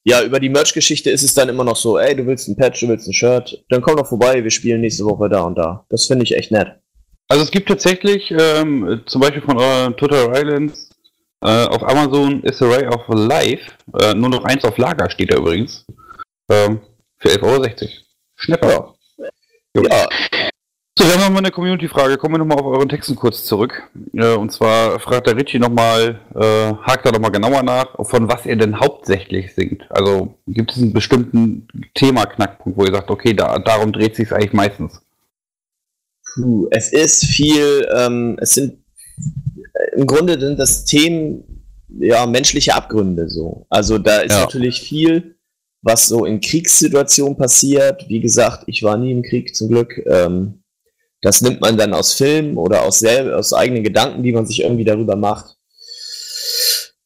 ja, 0.09 0.23
über 0.23 0.39
die 0.39 0.47
Merch-Geschichte 0.47 1.09
ist 1.09 1.23
es 1.23 1.33
dann 1.33 1.49
immer 1.49 1.65
noch 1.65 1.75
so, 1.75 1.97
ey, 1.97 2.15
du 2.15 2.25
willst 2.25 2.47
ein 2.47 2.55
Patch, 2.55 2.79
du 2.79 2.87
willst 2.87 3.07
ein 3.07 3.13
Shirt, 3.13 3.61
dann 3.67 3.81
komm 3.81 3.97
doch 3.97 4.07
vorbei, 4.07 4.41
wir 4.41 4.51
spielen 4.51 4.79
nächste 4.79 5.03
Woche 5.03 5.27
da 5.27 5.41
und 5.41 5.57
da. 5.57 5.85
Das 5.89 6.05
finde 6.05 6.23
ich 6.23 6.33
echt 6.33 6.49
nett. 6.49 6.69
Also 7.27 7.43
es 7.43 7.51
gibt 7.51 7.67
tatsächlich 7.67 8.31
ähm, 8.31 9.01
zum 9.05 9.19
Beispiel 9.19 9.41
von 9.41 9.57
euren 9.57 9.97
Total 9.97 10.31
Islands 10.33 10.89
äh, 11.41 11.65
auf 11.65 11.83
Amazon 11.83 12.41
is 12.43 12.61
Array 12.61 12.87
of 12.87 13.01
Life 13.09 13.69
äh, 13.99 14.13
nur 14.13 14.29
noch 14.29 14.45
eins 14.45 14.63
auf 14.63 14.77
Lager 14.77 15.09
steht 15.09 15.33
da 15.33 15.37
übrigens. 15.39 15.85
Ähm, 16.49 16.79
für 17.17 17.27
11,60 17.27 17.43
Euro. 17.43 17.89
Schnapper. 18.35 18.95
Ja, 19.75 20.07
So, 20.99 21.03
wir 21.03 21.13
haben 21.13 21.21
nochmal 21.21 21.39
eine 21.43 21.51
Community-Frage. 21.51 22.17
Kommen 22.17 22.33
wir 22.35 22.39
nochmal 22.39 22.57
auf 22.57 22.65
euren 22.65 22.89
Texten 22.89 23.15
kurz 23.15 23.43
zurück. 23.43 23.83
Äh, 24.15 24.33
und 24.33 24.51
zwar 24.51 24.99
fragt 24.99 25.27
der 25.27 25.35
Richie 25.35 25.59
nochmal, 25.59 26.19
äh, 26.33 26.73
hakt 26.73 27.05
da 27.05 27.11
nochmal 27.11 27.29
genauer 27.29 27.61
nach, 27.61 27.93
von 28.07 28.27
was 28.27 28.47
ihr 28.47 28.55
denn 28.55 28.79
hauptsächlich 28.79 29.53
singt. 29.53 29.83
Also 29.91 30.33
gibt 30.47 30.71
es 30.71 30.77
einen 30.79 30.93
bestimmten 30.93 31.67
Thema-Knackpunkt, 31.93 32.79
wo 32.79 32.83
ihr 32.83 32.91
sagt, 32.91 33.11
okay, 33.11 33.35
da, 33.35 33.59
darum 33.59 33.91
dreht 33.91 34.15
sich 34.15 34.31
eigentlich 34.31 34.53
meistens. 34.53 34.99
Puh, 36.33 36.67
es 36.71 36.91
ist 36.91 37.25
viel, 37.27 37.87
ähm, 37.95 38.37
es 38.41 38.55
sind 38.55 38.79
äh, 39.73 39.99
im 39.99 40.07
Grunde 40.07 40.39
sind 40.39 40.57
das 40.57 40.83
Themen 40.85 41.43
ja 41.99 42.25
menschliche 42.25 42.73
Abgründe 42.73 43.29
so. 43.29 43.67
Also 43.69 43.99
da 43.99 44.21
ist 44.21 44.33
Ja. 44.33 44.41
natürlich 44.41 44.81
viel, 44.81 45.35
was 45.83 46.07
so 46.07 46.25
in 46.25 46.41
Kriegssituationen 46.41 47.37
passiert. 47.37 48.05
Wie 48.09 48.19
gesagt, 48.19 48.63
ich 48.65 48.81
war 48.81 48.97
nie 48.97 49.11
im 49.11 49.21
Krieg 49.21 49.55
zum 49.55 49.69
Glück. 49.69 49.93
Ähm, 50.07 50.63
das 51.21 51.41
nimmt 51.41 51.61
man 51.61 51.77
dann 51.77 51.93
aus 51.93 52.13
Filmen 52.13 52.57
oder 52.57 52.83
aus, 52.83 52.99
sel 52.99 53.33
aus 53.33 53.53
eigenen 53.53 53.83
Gedanken, 53.83 54.23
die 54.23 54.31
man 54.31 54.45
sich 54.45 54.61
irgendwie 54.61 54.85
darüber 54.85 55.15
macht. 55.15 55.57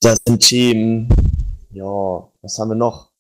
Das 0.02 0.18
sind 0.28 0.40
Themen, 0.40 1.10
ja, 1.72 1.86
was 2.42 2.58
haben 2.58 2.70
wir 2.70 2.76
noch? 2.76 3.12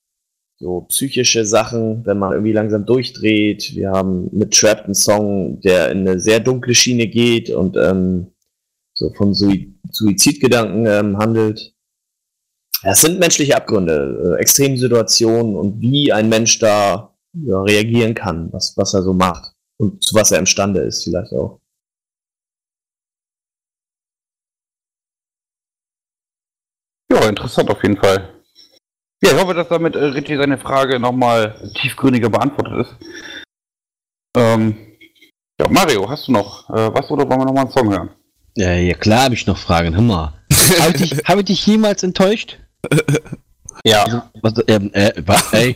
So 0.59 0.81
psychische 0.89 1.45
Sachen, 1.45 2.05
wenn 2.05 2.19
man 2.19 2.33
irgendwie 2.33 2.53
langsam 2.53 2.85
durchdreht. 2.85 3.75
Wir 3.75 3.91
haben 3.91 4.29
mit 4.31 4.53
Trapped 4.53 4.85
einen 4.85 4.93
Song, 4.93 5.59
der 5.61 5.91
in 5.91 6.07
eine 6.07 6.19
sehr 6.19 6.39
dunkle 6.39 6.75
Schiene 6.75 7.07
geht 7.07 7.49
und 7.49 7.77
ähm, 7.77 8.27
so 8.93 9.11
von 9.13 9.33
Sui 9.33 9.73
Suizidgedanken 9.89 10.85
ähm, 10.85 11.17
handelt. 11.17 11.73
Es 12.83 13.01
sind 13.01 13.19
menschliche 13.19 13.55
Abgründe, 13.55 14.37
äh, 14.37 14.41
Extremsituationen 14.41 15.55
und 15.55 15.81
wie 15.81 16.13
ein 16.13 16.29
Mensch 16.29 16.59
da 16.59 17.15
ja, 17.33 17.61
reagieren 17.63 18.13
kann, 18.13 18.53
was, 18.53 18.77
was 18.77 18.93
er 18.93 19.03
so 19.03 19.13
macht 19.13 19.50
und 19.81 20.03
zu 20.03 20.15
was 20.15 20.31
er 20.31 20.39
imstande 20.39 20.81
ist, 20.81 21.03
vielleicht 21.03 21.33
auch. 21.33 21.59
Ja, 27.11 27.27
interessant 27.27 27.69
auf 27.69 27.81
jeden 27.83 27.97
Fall. 27.97 28.29
Ja, 29.23 29.31
ich 29.31 29.37
hoffe, 29.41 29.53
dass 29.53 29.67
damit 29.67 29.95
äh, 29.95 30.05
Richie 30.05 30.37
seine 30.37 30.57
Frage 30.57 30.99
nochmal 30.99 31.71
tiefgründiger 31.75 32.29
beantwortet 32.29 32.87
ist. 32.87 32.95
Ähm, 34.37 34.77
ja, 35.59 35.67
Mario, 35.69 36.09
hast 36.09 36.27
du 36.27 36.31
noch 36.31 36.69
äh, 36.69 36.93
was 36.93 37.09
oder 37.11 37.27
wollen 37.27 37.41
wir 37.41 37.45
nochmal 37.45 37.65
einen 37.65 37.71
Song 37.73 37.91
hören? 37.91 38.09
Ja, 38.55 38.73
ja 38.73 38.93
klar 38.95 39.23
habe 39.25 39.35
ich 39.35 39.45
noch 39.45 39.57
Fragen. 39.57 39.93
Hör 39.93 40.01
mal. 40.01 40.33
Habe 40.79 40.95
ich, 40.95 41.09
dich- 41.09 41.23
hab 41.25 41.37
ich 41.39 41.45
dich 41.45 41.65
jemals 41.67 42.03
enttäuscht? 42.03 42.59
Ja. 43.83 44.29
Was, 44.43 44.53
ähm, 44.67 44.91
äh, 44.93 45.11
was, 45.25 45.51
ey? 45.53 45.75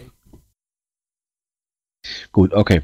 Gut, 2.31 2.53
okay. 2.53 2.83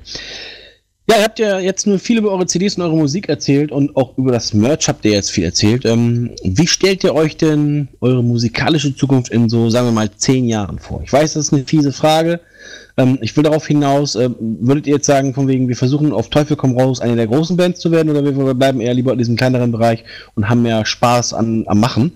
Ja, 1.10 1.18
ihr 1.18 1.24
habt 1.24 1.40
ja 1.40 1.60
jetzt 1.60 1.88
nur 1.88 2.00
viel 2.00 2.20
über 2.20 2.32
eure 2.32 2.46
CDs 2.46 2.78
und 2.78 2.84
eure 2.84 2.96
Musik 2.96 3.28
erzählt 3.28 3.72
und 3.72 3.96
auch 3.98 4.18
über 4.18 4.32
das 4.32 4.54
Merch 4.54 4.88
habt 4.88 5.04
ihr 5.04 5.12
jetzt 5.12 5.32
viel 5.32 5.44
erzählt. 5.44 5.84
Ähm, 5.84 6.32
wie 6.44 6.68
stellt 6.68 7.04
ihr 7.04 7.16
euch 7.16 7.36
denn 7.38 7.88
eure 8.02 8.24
musikalische 8.24 8.96
Zukunft 8.96 9.32
in 9.32 9.50
so, 9.50 9.70
sagen 9.70 9.88
wir 9.88 9.92
mal, 9.92 10.12
zehn 10.16 10.48
Jahren 10.48 10.80
vor? 10.80 11.02
Ich 11.04 11.12
weiß, 11.12 11.34
das 11.34 11.48
ist 11.48 11.54
eine 11.54 11.66
fiese 11.66 11.92
Frage. 11.92 12.40
Ähm, 12.98 13.18
ich 13.22 13.36
will 13.36 13.44
darauf 13.44 13.66
hinaus, 13.66 14.16
äh, 14.16 14.30
würdet 14.40 14.86
ihr 14.86 14.96
jetzt 14.96 15.08
sagen, 15.08 15.34
von 15.34 15.48
wegen, 15.48 15.68
wir 15.68 15.76
versuchen 15.76 16.14
auf 16.14 16.30
Teufel 16.30 16.56
komm 16.56 16.78
raus, 16.78 17.02
eine 17.02 17.16
der 17.16 17.28
großen 17.28 17.58
Bands 17.58 17.80
zu 17.80 17.92
werden 17.92 18.10
oder 18.10 18.24
wir 18.24 18.54
bleiben 18.54 18.80
eher 18.80 18.94
lieber 18.94 19.12
in 19.12 19.18
diesem 19.18 19.36
kleineren 19.36 19.72
Bereich 19.72 20.04
und 20.36 20.50
haben 20.50 20.62
mehr 20.62 20.86
Spaß 20.86 21.34
an, 21.34 21.64
am 21.68 21.80
Machen? 21.80 22.14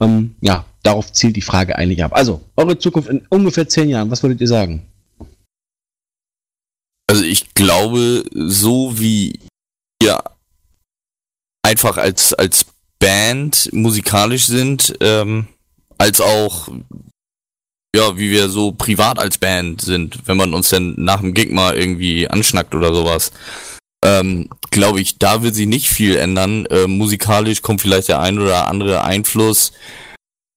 Ähm, 0.00 0.34
ja, 0.40 0.64
darauf 0.82 1.12
zielt 1.12 1.36
die 1.36 1.42
Frage 1.42 1.76
eigentlich 1.76 2.02
ab. 2.02 2.12
Also, 2.14 2.40
eure 2.56 2.78
Zukunft 2.78 3.10
in 3.10 3.22
ungefähr 3.28 3.68
zehn 3.68 3.90
Jahren, 3.90 4.10
was 4.10 4.22
würdet 4.22 4.40
ihr 4.40 4.48
sagen? 4.48 4.82
Also 7.12 7.24
ich 7.24 7.52
glaube, 7.52 8.24
so 8.32 8.98
wie 8.98 9.38
wir 10.02 10.24
einfach 11.62 11.98
als, 11.98 12.32
als 12.32 12.64
Band 13.00 13.68
musikalisch 13.70 14.46
sind, 14.46 14.94
ähm, 15.02 15.46
als 15.98 16.22
auch 16.22 16.68
ja, 17.94 18.16
wie 18.16 18.30
wir 18.30 18.48
so 18.48 18.72
privat 18.72 19.18
als 19.18 19.36
Band 19.36 19.82
sind, 19.82 20.26
wenn 20.26 20.38
man 20.38 20.54
uns 20.54 20.70
dann 20.70 20.94
nach 20.96 21.20
dem 21.20 21.34
Gig 21.34 21.50
mal 21.50 21.76
irgendwie 21.76 22.28
anschnackt 22.28 22.74
oder 22.74 22.94
sowas. 22.94 23.30
Ähm, 24.02 24.48
glaube 24.70 25.02
ich, 25.02 25.18
da 25.18 25.42
wird 25.42 25.54
sich 25.54 25.66
nicht 25.66 25.90
viel 25.90 26.16
ändern. 26.16 26.64
Äh, 26.64 26.86
musikalisch 26.86 27.60
kommt 27.60 27.82
vielleicht 27.82 28.08
der 28.08 28.20
ein 28.20 28.38
oder 28.38 28.68
andere 28.68 29.04
Einfluss 29.04 29.72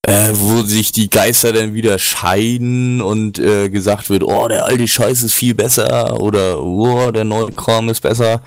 äh, 0.08 0.34
wo 0.34 0.62
sich 0.62 0.92
die 0.92 1.10
Geister 1.10 1.52
dann 1.52 1.74
wieder 1.74 1.98
scheiden 1.98 3.02
und 3.02 3.40
äh, 3.40 3.70
gesagt 3.70 4.12
wird, 4.12 4.24
oh, 4.24 4.48
der 4.48 4.66
alte 4.66 4.88
Scheiß 4.88 5.24
ist 5.24 5.34
viel 5.34 5.56
besser 5.56 6.22
oder 6.22 6.62
oh, 6.62 7.10
der 7.10 7.24
neue 7.24 7.52
Kram 7.52 7.90
ist 7.90 8.02
besser. 8.02 8.44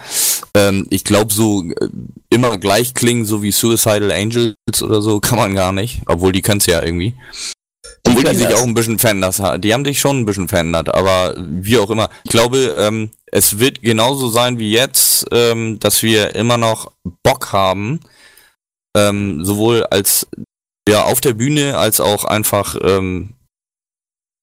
Ähm, 0.54 0.86
ich 0.90 1.02
glaube, 1.02 1.32
so 1.32 1.64
äh, 1.64 1.88
immer 2.30 2.58
gleich 2.58 2.94
klingen, 2.94 3.24
so 3.24 3.42
wie 3.42 3.50
Suicidal 3.50 4.12
Angels 4.12 4.54
oder 4.82 5.02
so, 5.02 5.18
kann 5.18 5.38
man 5.38 5.56
gar 5.56 5.72
nicht, 5.72 6.02
obwohl 6.06 6.30
die 6.30 6.42
können 6.42 6.60
es 6.60 6.66
ja 6.66 6.80
irgendwie. 6.80 7.14
Obwohl 8.06 8.22
die, 8.22 8.30
die 8.30 8.36
sich 8.36 8.54
auch 8.54 8.62
ein 8.62 8.74
bisschen 8.74 9.00
verändert 9.00 9.40
haben. 9.40 9.60
Die 9.60 9.74
haben 9.74 9.84
sich 9.84 9.98
schon 9.98 10.20
ein 10.20 10.26
bisschen 10.26 10.46
verändert, 10.46 10.94
aber 10.94 11.34
wie 11.38 11.78
auch 11.78 11.90
immer. 11.90 12.08
Ich 12.22 12.30
glaube, 12.30 12.76
ähm, 12.78 13.10
es 13.26 13.58
wird 13.58 13.82
genauso 13.82 14.28
sein 14.28 14.60
wie 14.60 14.70
jetzt, 14.70 15.26
ähm, 15.32 15.80
dass 15.80 16.04
wir 16.04 16.36
immer 16.36 16.56
noch 16.56 16.92
Bock 17.24 17.52
haben, 17.52 17.98
ähm, 18.96 19.44
sowohl 19.44 19.84
als 19.84 20.28
ja, 20.88 21.04
auf 21.04 21.20
der 21.20 21.34
Bühne 21.34 21.76
als 21.76 22.00
auch 22.00 22.24
einfach 22.24 22.76
ähm, 22.82 23.34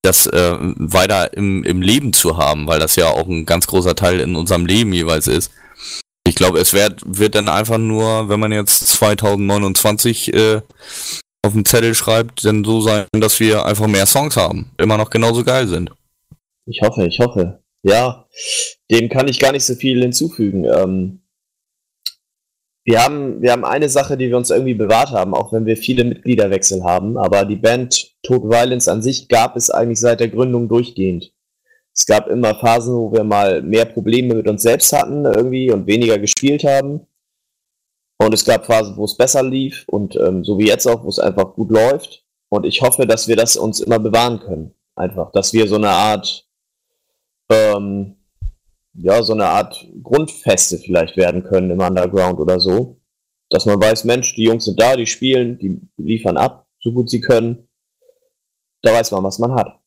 das 0.04 0.28
äh, 0.28 0.56
weiter 0.60 1.34
im, 1.34 1.64
im 1.64 1.82
Leben 1.82 2.14
zu 2.14 2.38
haben, 2.38 2.68
weil 2.68 2.80
das 2.80 2.96
ja 2.96 3.10
auch 3.10 3.28
ein 3.28 3.46
ganz 3.46 3.68
großer 3.68 3.96
Teil 3.96 4.20
in 4.20 4.36
unserem 4.36 4.66
Leben 4.66 4.94
jeweils 4.94 5.28
ist. 5.28 5.52
Ich 6.28 6.36
glaube, 6.36 6.60
es 6.60 6.74
wird, 6.74 7.02
wird 7.06 7.36
dann 7.36 7.50
einfach 7.50 7.78
nur, 7.78 8.30
wenn 8.30 8.40
man 8.40 8.52
jetzt 8.52 8.88
2029 8.88 10.34
äh, 10.34 10.62
auf 11.44 11.54
dem 11.54 11.66
Zettel 11.66 11.94
schreibt, 11.94 12.46
dann 12.46 12.64
so 12.64 12.82
sein, 12.82 13.06
dass 13.14 13.40
wir 13.40 13.66
einfach 13.66 13.88
mehr 13.88 14.06
Songs 14.06 14.38
haben, 14.38 14.72
immer 14.78 14.98
noch 14.98 15.10
genauso 15.10 15.44
geil 15.44 15.68
sind. 15.68 15.92
Ich 16.68 16.82
hoffe, 16.82 17.06
ich 17.06 17.20
hoffe. 17.20 17.60
Ja, 17.84 18.26
dem 18.90 19.10
kann 19.10 19.28
ich 19.28 19.40
gar 19.40 19.52
nicht 19.52 19.66
so 19.66 19.76
viel 19.76 20.02
hinzufügen. 20.02 20.66
Ähm, 20.66 21.22
wir 22.86 23.04
haben, 23.04 23.42
wir 23.42 23.52
haben 23.52 23.66
eine 23.66 23.90
Sache, 23.90 24.16
die 24.16 24.30
wir 24.30 24.38
uns 24.38 24.52
irgendwie 24.52 24.76
bewahrt 24.76 25.10
haben, 25.10 25.34
auch 25.34 25.52
wenn 25.52 25.66
wir 25.66 25.76
viele 25.76 26.04
Mitgliederwechsel 26.04 26.84
haben, 26.84 27.18
aber 27.18 27.44
die 27.44 27.56
Band 27.56 28.14
Total 28.22 28.50
Violence 28.50 28.88
an 28.88 29.02
sich 29.02 29.28
gab 29.28 29.56
es 29.56 29.72
eigentlich 29.72 30.00
seit 30.00 30.20
der 30.20 30.30
Gründung 30.30 30.70
durchgehend. 30.70 31.32
Es 31.94 32.06
gab 32.06 32.28
immer 32.28 32.54
Phasen, 32.54 32.94
wo 32.94 33.12
wir 33.12 33.24
mal 33.24 33.64
mehr 33.64 33.86
Probleme 33.86 34.36
mit 34.36 34.48
uns 34.48 34.62
selbst 34.62 34.94
hatten 34.94 35.26
irgendwie 35.26 35.72
und 35.72 35.88
weniger 35.88 36.20
gespielt 36.20 36.64
haben. 36.64 37.08
Und 38.18 38.34
es 38.34 38.46
gab 38.46 38.66
Phasen, 38.66 38.98
wo 38.98 39.06
es 39.06 39.18
besser 39.18 39.44
lief 39.44 39.86
und 39.88 40.16
ähm, 40.18 40.44
so 40.44 40.60
wie 40.60 40.68
jetzt 40.68 40.88
auch, 40.88 41.04
wo 41.04 41.10
es 41.10 41.20
einfach 41.20 41.56
gut 41.56 41.72
läuft. 41.72 42.24
Und 42.50 42.66
ich 42.66 42.82
hoffe, 42.82 43.08
dass 43.08 43.28
wir 43.28 43.36
das 43.36 43.56
uns 43.56 43.80
immer 43.80 43.98
bewahren 43.98 44.40
können. 44.40 44.76
Einfach, 44.96 45.32
dass 45.32 45.54
wir 45.54 45.68
so 45.68 45.76
eine 45.76 45.90
Art 45.90 46.48
ähm, 47.50 48.16
ja, 48.98 49.22
so 49.24 49.34
eine 49.34 49.46
Art 49.46 49.86
Grundfeste 50.04 50.78
vielleicht 50.78 51.18
werden 51.18 51.44
können 51.44 51.72
im 51.72 51.80
Underground 51.80 52.40
oder 52.40 52.60
so. 52.60 53.00
Dass 53.50 53.66
man 53.66 53.80
weiß, 53.80 54.06
Mensch, 54.06 54.36
die 54.36 54.44
Jungs 54.44 54.66
sind 54.66 54.80
da, 54.80 54.96
die 54.96 55.06
spielen, 55.06 55.60
die 55.60 55.80
liefern 55.98 56.38
ab, 56.38 56.68
so 56.80 56.92
gut 56.92 57.10
sie 57.10 57.22
können. 57.22 57.68
Da 58.82 58.94
weiß 58.94 59.12
man, 59.12 59.24
was 59.24 59.40
man 59.40 59.54
hat. 59.54 59.80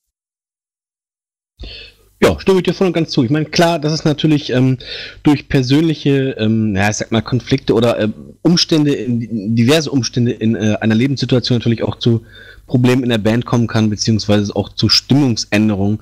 Ja, 2.21 2.39
stimme 2.41 2.59
ich 2.59 2.65
dir 2.65 2.75
voll 2.75 2.89
und 2.89 2.93
ganz 2.93 3.11
zu. 3.11 3.23
Ich 3.23 3.31
meine, 3.31 3.45
klar, 3.45 3.79
das 3.79 3.93
ist 3.93 4.05
natürlich 4.05 4.51
ähm, 4.51 4.79
durch 5.23 5.49
persönliche, 5.49 6.31
ähm, 6.39 6.75
ja, 6.75 6.91
ich 6.91 6.97
sag 6.97 7.13
mal, 7.13 7.23
Konflikte 7.23 7.75
oder 7.75 7.99
äh, 7.99 8.09
Umstände, 8.43 8.93
in, 8.93 9.55
diverse 9.55 9.91
Umstände 9.91 10.33
in 10.33 10.57
äh, 10.57 10.77
einer 10.81 10.97
Lebenssituation 10.97 11.59
natürlich 11.59 11.85
auch 11.85 11.97
zu 11.97 12.25
Problemen 12.67 13.05
in 13.05 13.11
der 13.11 13.19
Band 13.19 13.47
kommen 13.47 13.69
kann, 13.69 13.89
beziehungsweise 13.89 14.55
auch 14.55 14.69
zu 14.71 14.89
Stimmungsänderungen 14.89 16.01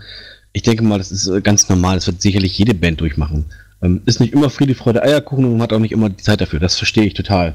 ich 0.57 0.63
denke 0.63 0.83
mal, 0.83 0.97
das 0.97 1.13
ist 1.13 1.29
äh, 1.29 1.43
ganz 1.43 1.69
normal. 1.69 1.97
Das 1.97 2.07
wird 2.07 2.23
sicherlich 2.23 2.57
jede 2.57 2.73
Band 2.73 3.03
durchmachen. 3.03 3.45
Ähm, 3.83 4.01
ist 4.07 4.21
nicht 4.21 4.33
immer 4.33 4.49
Friede, 4.49 4.75
Freude, 4.75 5.03
Eierkuchen 5.03 5.45
und 5.45 5.53
man 5.53 5.61
hat 5.61 5.75
auch 5.75 5.79
nicht 5.79 5.93
immer 5.93 6.09
die 6.09 6.17
Zeit 6.17 6.41
dafür. 6.41 6.61
Das 6.61 6.77
verstehe 6.77 7.05
ich 7.05 7.13
total. 7.13 7.53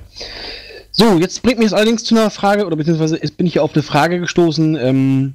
So, 0.92 1.18
jetzt 1.18 1.42
bringt 1.42 1.58
mich 1.58 1.66
es 1.66 1.74
allerdings 1.74 2.04
zu 2.04 2.14
einer 2.14 2.30
Frage, 2.30 2.64
oder 2.64 2.76
beziehungsweise 2.76 3.18
jetzt 3.20 3.38
bin 3.38 3.48
ich 3.48 3.60
auf 3.60 3.74
eine 3.74 3.82
Frage 3.82 4.20
gestoßen. 4.20 4.76
Ähm, 4.76 5.34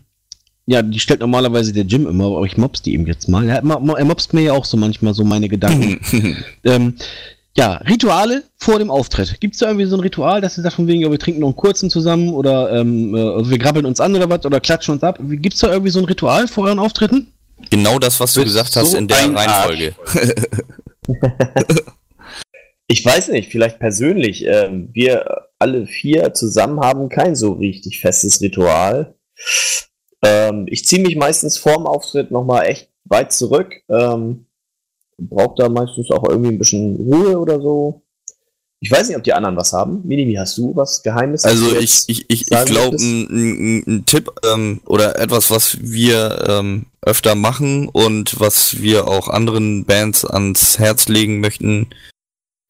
ja, 0.67 0.81
die 0.81 1.01
stellt 1.01 1.19
normalerweise 1.19 1.73
der 1.73 1.83
Jim 1.83 2.07
immer, 2.07 2.27
aber 2.27 2.45
ich 2.45 2.57
mobs 2.57 2.83
die 2.83 2.93
ihm 2.93 3.05
jetzt 3.05 3.29
mal. 3.29 3.49
Er, 3.49 3.65
er 3.65 4.05
mobst 4.05 4.33
mir 4.33 4.43
ja 4.43 4.53
auch 4.53 4.65
so 4.65 4.77
manchmal 4.77 5.15
so 5.15 5.25
meine 5.25 5.49
Gedanken. 5.49 5.99
ähm, 6.65 6.95
ja, 7.57 7.79
Rituale 7.79 8.45
vor 8.59 8.79
dem 8.79 8.93
Auftritt. 8.93 9.41
Gibt 9.41 9.55
es 9.55 9.61
da 9.61 9.67
irgendwie 9.67 9.87
so 9.87 9.97
ein 9.97 10.01
Ritual, 10.01 10.41
dass 10.41 10.57
ihr 10.57 10.63
sagt 10.63 10.77
von 10.77 10.87
wegen, 10.87 11.01
ja, 11.01 11.11
wir 11.11 11.19
trinken 11.19 11.41
noch 11.41 11.49
einen 11.49 11.57
kurzen 11.57 11.91
zusammen 11.91 12.29
oder 12.29 12.71
ähm, 12.71 13.13
äh, 13.17 13.51
wir 13.51 13.59
grabbeln 13.59 13.87
uns 13.87 14.01
an 14.01 14.15
oder 14.15 14.31
was 14.31 14.45
oder 14.45 14.61
klatschen 14.61 14.95
uns 14.95 15.03
ab? 15.03 15.19
Gibt 15.21 15.55
es 15.55 15.61
da 15.61 15.73
irgendwie 15.73 15.91
so 15.91 15.99
ein 15.99 16.05
Ritual 16.05 16.47
vor 16.47 16.67
euren 16.67 16.79
Auftritten? 16.79 17.33
Genau 17.71 17.99
das, 17.99 18.21
was 18.21 18.35
du 18.35 18.45
gesagt 18.45 18.77
hast 18.77 18.95
in 18.95 19.09
der 19.09 19.35
Reihenfolge. 19.35 19.95
ich 22.87 23.05
weiß 23.05 23.29
nicht, 23.29 23.51
vielleicht 23.51 23.79
persönlich. 23.79 24.45
Ähm, 24.45 24.91
wir 24.93 25.49
alle 25.59 25.87
vier 25.87 26.35
zusammen 26.35 26.81
haben 26.81 27.09
kein 27.09 27.35
so 27.35 27.53
richtig 27.53 28.01
festes 28.01 28.41
Ritual. 28.41 29.15
Ähm, 30.23 30.67
ich 30.69 30.85
ziehe 30.85 31.03
mich 31.03 31.17
meistens 31.17 31.59
vorm 31.59 31.87
Auftritt 31.87 32.31
nochmal 32.31 32.67
echt 32.67 32.91
weit 33.05 33.33
zurück. 33.33 33.75
Ähm, 33.89 34.47
braucht 35.19 35.59
da 35.59 35.69
meistens 35.69 36.11
auch 36.11 36.29
irgendwie 36.29 36.51
ein 36.51 36.59
bisschen 36.59 36.97
Ruhe 36.97 37.39
oder 37.39 37.61
so. 37.61 38.06
Ich 38.87 38.93
weiß 38.93 39.09
nicht, 39.09 39.17
ob 39.17 39.25
die 39.25 39.33
anderen 39.33 39.57
was 39.57 39.73
haben. 39.73 40.01
Minimi, 40.05 40.35
hast 40.35 40.57
du 40.59 40.71
was 40.77 41.03
Geheimes? 41.03 41.45
Also 41.45 41.75
ich, 41.77 42.05
ich, 42.07 42.25
ich, 42.29 42.43
ich 42.43 42.65
glaube, 42.67 42.97
ein, 42.97 43.83
ein, 43.85 44.07
Tipp 44.07 44.31
ähm, 44.45 44.81
oder 44.87 45.19
etwas, 45.19 45.51
was 45.51 45.79
wir 45.81 46.45
ähm, 46.49 46.87
öfter 47.03 47.35
machen 47.35 47.89
und 47.89 48.39
was 48.39 48.81
wir 48.81 49.09
auch 49.09 49.29
anderen 49.29 49.87
Bands 49.87 50.25
ans 50.25 50.79
Herz 50.79 51.09
legen 51.09 51.41
möchten, 51.41 51.89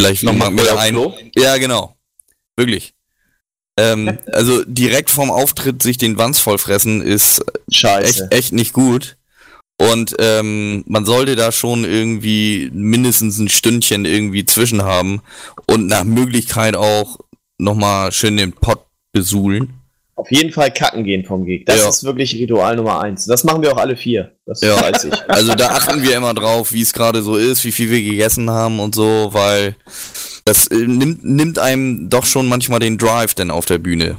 vielleicht 0.01 0.23
nochmal 0.23 0.51
mit 0.51 0.67
ein. 0.71 0.99
Ja, 1.35 1.59
genau. 1.59 1.95
Wirklich. 2.57 2.95
Ähm, 3.79 4.19
also 4.33 4.65
direkt 4.65 5.11
vorm 5.11 5.31
Auftritt 5.31 5.83
sich 5.83 5.99
den 5.99 6.17
Wanz 6.17 6.39
vollfressen 6.41 7.03
ist 7.03 7.45
Scheiße. 7.71 8.25
echt, 8.25 8.33
echt 8.33 8.53
nicht 8.55 8.73
gut. 8.73 9.19
Und 9.79 10.17
ähm, 10.19 10.85
man 10.87 11.05
sollte 11.05 11.37
da 11.37 11.53
schon 11.53 11.85
irgendwie 11.85 12.71
mindestens 12.73 13.39
ein 13.39 13.49
Stündchen 13.49 14.07
irgendwie 14.07 14.47
zwischen 14.47 14.83
haben 14.83 15.21
und 15.67 15.87
nach 15.87 16.05
Möglichkeit 16.05 16.77
auch 16.77 17.19
nochmal 17.59 18.13
schön 18.13 18.37
den 18.39 18.53
Pott 18.53 18.87
besuhlen. 19.13 19.75
Auf 20.15 20.31
jeden 20.31 20.51
Fall 20.51 20.73
kacken 20.73 21.05
gehen 21.05 21.27
vom 21.27 21.45
Gig. 21.45 21.67
Das 21.67 21.83
ja. 21.83 21.89
ist 21.91 22.05
wirklich 22.05 22.35
Ritual 22.35 22.77
Nummer 22.77 23.03
eins. 23.03 23.27
Das 23.27 23.45
machen 23.45 23.61
wir 23.61 23.73
auch 23.75 23.77
alle 23.77 23.97
vier. 23.97 24.33
Das 24.47 24.63
ja. 24.63 24.81
weiß 24.81 25.05
ich. 25.05 25.13
Also 25.29 25.55
da 25.55 25.69
achten 25.69 26.03
wir 26.03 26.17
immer 26.17 26.33
drauf, 26.33 26.73
wie 26.73 26.81
es 26.81 26.95
gerade 26.95 27.23
so 27.23 27.37
ist, 27.37 27.65
wie 27.65 27.73
viel 27.73 27.91
wir 27.91 28.03
gegessen 28.03 28.49
haben 28.49 28.81
und 28.81 28.95
so, 28.95 29.29
weil 29.33 29.77
das 30.47 30.69
äh, 30.69 30.77
nimmt, 30.77 31.23
nimmt 31.23 31.59
einem 31.59 32.09
doch 32.09 32.25
schon 32.25 32.49
manchmal 32.49 32.81
den 32.81 32.97
Drive 32.97 33.35
denn 33.35 33.51
auf 33.51 33.67
der 33.67 33.79
Bühne. 33.79 34.17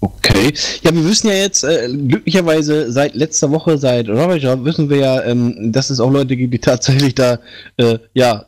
Okay. 0.00 0.54
Ja, 0.82 0.94
wir 0.94 1.04
wissen 1.04 1.28
ja 1.28 1.34
jetzt, 1.34 1.62
äh, 1.62 1.88
glücklicherweise 1.88 2.90
seit 2.90 3.14
letzter 3.14 3.50
Woche, 3.50 3.76
seit 3.76 4.08
Ravager, 4.08 4.64
wissen 4.64 4.88
wir 4.88 4.96
ja, 4.96 5.22
ähm, 5.24 5.72
dass 5.72 5.90
es 5.90 6.00
auch 6.00 6.10
Leute 6.10 6.36
gibt, 6.36 6.54
die 6.54 6.58
tatsächlich 6.58 7.14
da, 7.14 7.38
äh, 7.76 7.98
ja, 8.14 8.46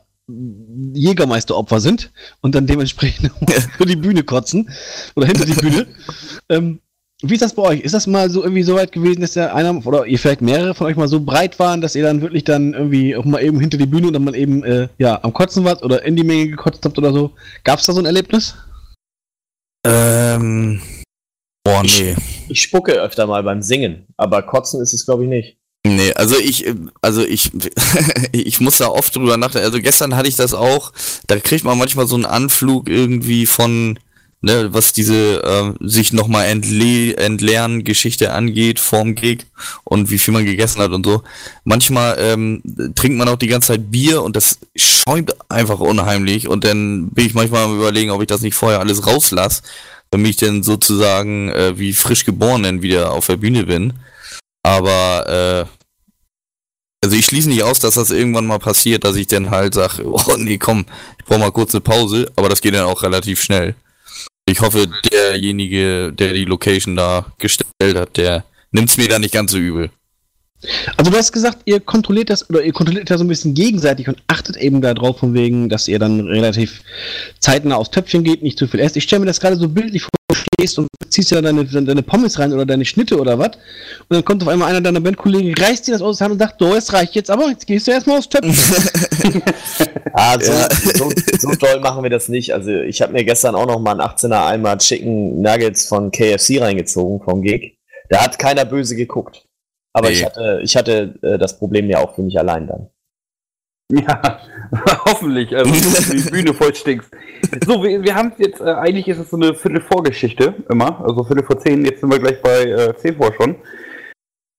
Jägermeisteropfer 0.93 1.79
sind 1.81 2.11
und 2.41 2.55
dann 2.55 2.65
dementsprechend 2.65 3.31
über 3.75 3.85
die 3.85 3.97
Bühne 3.97 4.23
kotzen 4.23 4.69
oder 5.15 5.27
hinter 5.27 5.45
die 5.45 5.53
Bühne. 5.53 5.85
ähm, 6.49 6.79
wie 7.21 7.33
ist 7.35 7.41
das 7.41 7.53
bei 7.53 7.61
euch? 7.61 7.81
Ist 7.81 7.93
das 7.93 8.07
mal 8.07 8.29
so 8.29 8.41
irgendwie 8.41 8.63
so 8.63 8.75
weit 8.75 8.91
gewesen, 8.91 9.21
dass 9.21 9.33
der 9.33 9.55
einer 9.55 9.85
oder 9.85 10.05
ihr 10.05 10.19
vielleicht 10.19 10.41
mehrere 10.41 10.73
von 10.73 10.87
euch 10.87 10.97
mal 10.97 11.07
so 11.07 11.21
breit 11.21 11.57
waren, 11.59 11.79
dass 11.79 11.95
ihr 11.95 12.03
dann 12.03 12.21
wirklich 12.21 12.43
dann 12.43 12.73
irgendwie 12.73 13.15
auch 13.15 13.23
mal 13.23 13.41
eben 13.41 13.59
hinter 13.59 13.77
die 13.77 13.85
Bühne 13.85 14.07
und 14.07 14.13
dann 14.13 14.25
mal 14.25 14.35
eben 14.35 14.63
äh, 14.63 14.89
ja 14.97 15.19
am 15.23 15.33
Kotzen 15.33 15.63
wart 15.63 15.83
oder 15.83 16.03
in 16.03 16.15
die 16.15 16.23
Menge 16.23 16.49
gekotzt 16.49 16.83
habt 16.83 16.97
oder 16.97 17.13
so? 17.13 17.31
Gab 17.63 17.79
es 17.79 17.85
da 17.85 17.93
so 17.93 17.99
ein 17.99 18.05
Erlebnis? 18.05 18.55
Ähm, 19.85 20.81
Boah, 21.63 21.81
nee. 21.83 22.15
Ich, 22.17 22.49
ich, 22.49 22.61
spucke 22.61 22.93
öfter 22.93 23.25
mal 23.25 23.41
beim 23.43 23.61
Singen, 23.61 24.05
aber 24.17 24.41
kotzen 24.43 24.81
ist 24.81 24.93
es, 24.93 25.05
glaube 25.05 25.23
ich, 25.23 25.29
nicht. 25.29 25.57
Nee, 25.85 26.13
also 26.13 26.37
ich, 26.37 26.65
also 27.01 27.23
ich, 27.23 27.51
ich 28.31 28.59
muss 28.61 28.77
da 28.77 28.87
oft 28.87 29.15
drüber 29.15 29.37
nachdenken. 29.37 29.65
Also 29.65 29.81
gestern 29.81 30.15
hatte 30.15 30.29
ich 30.29 30.35
das 30.35 30.53
auch, 30.53 30.93
da 31.27 31.37
kriegt 31.39 31.63
man 31.63 31.77
manchmal 31.77 32.07
so 32.07 32.15
einen 32.15 32.25
Anflug 32.25 32.89
irgendwie 32.89 33.45
von, 33.45 33.99
ne, 34.41 34.73
was 34.73 34.93
diese 34.93 35.43
äh, 35.43 35.73
sich 35.85 36.13
nochmal 36.13 36.45
entle 36.45 37.17
entleeren 37.17 37.83
Geschichte 37.83 38.31
angeht 38.31 38.79
vorm 38.79 39.15
Gig 39.15 39.45
und 39.83 40.09
wie 40.09 40.19
viel 40.19 40.33
man 40.33 40.45
gegessen 40.45 40.81
hat 40.81 40.91
und 40.91 41.05
so. 41.05 41.23
Manchmal 41.65 42.17
ähm, 42.19 42.61
trinkt 42.95 43.17
man 43.17 43.27
auch 43.27 43.37
die 43.37 43.47
ganze 43.47 43.73
Zeit 43.73 43.91
Bier 43.91 44.21
und 44.21 44.37
das 44.37 44.59
schäumt 44.75 45.33
einfach 45.49 45.79
unheimlich 45.79 46.47
und 46.47 46.63
dann 46.63 47.09
bin 47.09 47.25
ich 47.25 47.33
manchmal 47.33 47.63
am 47.63 47.77
überlegen, 47.77 48.11
ob 48.11 48.21
ich 48.21 48.27
das 48.27 48.41
nicht 48.41 48.55
vorher 48.55 48.79
alles 48.79 49.05
rauslasse, 49.05 49.63
damit 50.13 50.29
ich 50.29 50.37
dann 50.37 50.61
sozusagen 50.61 51.49
äh, 51.49 51.79
wie 51.79 51.91
frisch 51.91 52.23
geboren 52.23 52.83
wieder 52.83 53.13
auf 53.13 53.25
der 53.25 53.37
Bühne 53.37 53.63
bin. 53.63 53.93
Aber 54.61 55.67
äh, 55.67 55.83
also 57.03 57.15
ich 57.15 57.25
schließe 57.25 57.49
nicht 57.49 57.63
aus, 57.63 57.79
dass 57.79 57.95
das 57.95 58.11
irgendwann 58.11 58.45
mal 58.45 58.59
passiert, 58.59 59.05
dass 59.05 59.15
ich 59.15 59.25
dann 59.25 59.49
halt 59.49 59.73
sage, 59.73 60.03
oh 60.05 60.37
nee, 60.37 60.59
komm, 60.59 60.85
ich 61.17 61.25
brauche 61.25 61.39
mal 61.39 61.51
kurz 61.51 61.73
eine 61.73 61.81
Pause, 61.81 62.31
aber 62.35 62.47
das 62.47 62.61
geht 62.61 62.75
dann 62.75 62.85
auch 62.85 63.01
relativ 63.01 63.41
schnell. 63.41 63.73
Ich 64.45 64.61
hoffe, 64.61 64.87
derjenige, 65.11 66.13
der 66.13 66.33
die 66.33 66.45
Location 66.45 66.95
da 66.95 67.25
gestellt 67.39 67.97
hat, 67.97 68.15
der 68.15 68.45
nimmt 68.69 68.91
es 68.91 68.97
mir 68.97 69.07
da 69.07 69.17
nicht 69.17 69.33
ganz 69.33 69.51
so 69.51 69.57
übel. 69.57 69.89
Also 70.97 71.11
du 71.11 71.17
hast 71.17 71.31
gesagt, 71.31 71.59
ihr 71.65 71.79
kontrolliert 71.79 72.29
das 72.29 72.49
oder 72.49 72.63
ihr 72.63 72.73
kontrolliert 72.73 73.09
das 73.09 73.19
so 73.19 73.25
ein 73.25 73.27
bisschen 73.27 73.53
gegenseitig 73.53 74.07
und 74.07 74.17
achtet 74.27 74.57
eben 74.57 74.81
darauf 74.81 75.19
von 75.19 75.33
wegen, 75.33 75.69
dass 75.69 75.87
ihr 75.87 75.99
dann 75.99 76.21
relativ 76.27 76.81
zeitnah 77.39 77.75
aufs 77.75 77.91
Töpfchen 77.91 78.23
geht, 78.23 78.43
nicht 78.43 78.57
zu 78.57 78.67
viel 78.67 78.79
esst. 78.79 78.95
Ich 78.95 79.03
stelle 79.03 79.21
mir 79.21 79.25
das 79.25 79.39
gerade 79.39 79.57
so 79.57 79.67
bildlich 79.67 80.03
vor, 80.03 80.11
du 80.29 80.35
stehst 80.35 80.79
und 80.79 80.87
ziehst 81.09 81.31
ja 81.31 81.41
deine, 81.41 81.65
deine 81.65 82.01
Pommes 82.01 82.39
rein 82.39 82.53
oder 82.53 82.65
deine 82.65 82.85
Schnitte 82.85 83.19
oder 83.19 83.37
was 83.37 83.51
und 83.55 84.09
dann 84.09 84.25
kommt 84.25 84.41
auf 84.41 84.47
einmal 84.47 84.69
einer 84.69 84.81
deiner 84.81 85.01
Bandkollegen, 85.01 85.53
reißt 85.53 85.87
dir 85.87 85.91
das 85.91 86.01
aus 86.01 86.17
der 86.17 86.25
Hand 86.25 86.33
und 86.33 86.39
sagt, 86.39 86.59
so, 86.59 86.73
es 86.73 86.93
reicht 86.93 87.15
jetzt 87.15 87.29
aber, 87.29 87.49
jetzt 87.49 87.67
gehst 87.67 87.87
du 87.87 87.91
erstmal 87.91 88.17
aufs 88.17 88.29
Töpfchen. 88.29 88.53
ah, 90.13 90.37
so, 90.39 90.53
so, 90.95 91.11
so 91.39 91.55
toll 91.55 91.79
machen 91.81 92.03
wir 92.03 92.09
das 92.09 92.29
nicht. 92.29 92.53
Also 92.53 92.71
ich 92.71 93.01
habe 93.01 93.13
mir 93.13 93.25
gestern 93.25 93.55
auch 93.55 93.67
noch 93.67 93.79
mal 93.79 93.99
ein 93.99 94.07
18er 94.07 94.47
einmal 94.47 94.77
Chicken 94.77 95.41
Nuggets 95.41 95.87
von 95.87 96.11
KFC 96.11 96.61
reingezogen 96.61 97.21
vom 97.23 97.41
Gig. 97.41 97.77
Da 98.09 98.23
hat 98.23 98.39
keiner 98.39 98.65
böse 98.65 98.95
geguckt. 98.95 99.45
Aber 99.93 100.09
nee. 100.09 100.15
ich 100.15 100.25
hatte, 100.25 100.59
ich 100.63 100.75
hatte 100.75 101.15
äh, 101.21 101.37
das 101.37 101.57
Problem 101.57 101.89
ja 101.89 101.99
auch 101.99 102.15
für 102.15 102.23
mich 102.23 102.37
allein 102.37 102.67
dann. 102.67 102.89
Ja, 103.91 104.39
hoffentlich, 105.05 105.55
also 105.55 105.71
die 105.71 106.29
Bühne 106.31 106.53
voll 106.53 106.73
stinkst. 106.73 107.11
So, 107.65 107.83
wir, 107.83 108.01
wir 108.01 108.15
haben 108.15 108.33
jetzt, 108.37 108.59
äh, 108.59 108.73
eigentlich 108.73 109.07
ist 109.07 109.19
es 109.19 109.29
so 109.29 109.37
eine 109.37 109.53
Viertel-Vorgeschichte 109.53 110.55
immer, 110.69 111.03
also 111.05 111.23
Viertel 111.23 111.43
vor 111.43 111.59
zehn, 111.59 111.85
jetzt 111.85 111.99
sind 111.99 112.09
wir 112.09 112.19
gleich 112.19 112.41
bei 112.41 112.63
äh, 112.63 112.95
zehn 112.97 113.15
vor 113.15 113.33
schon. 113.33 113.57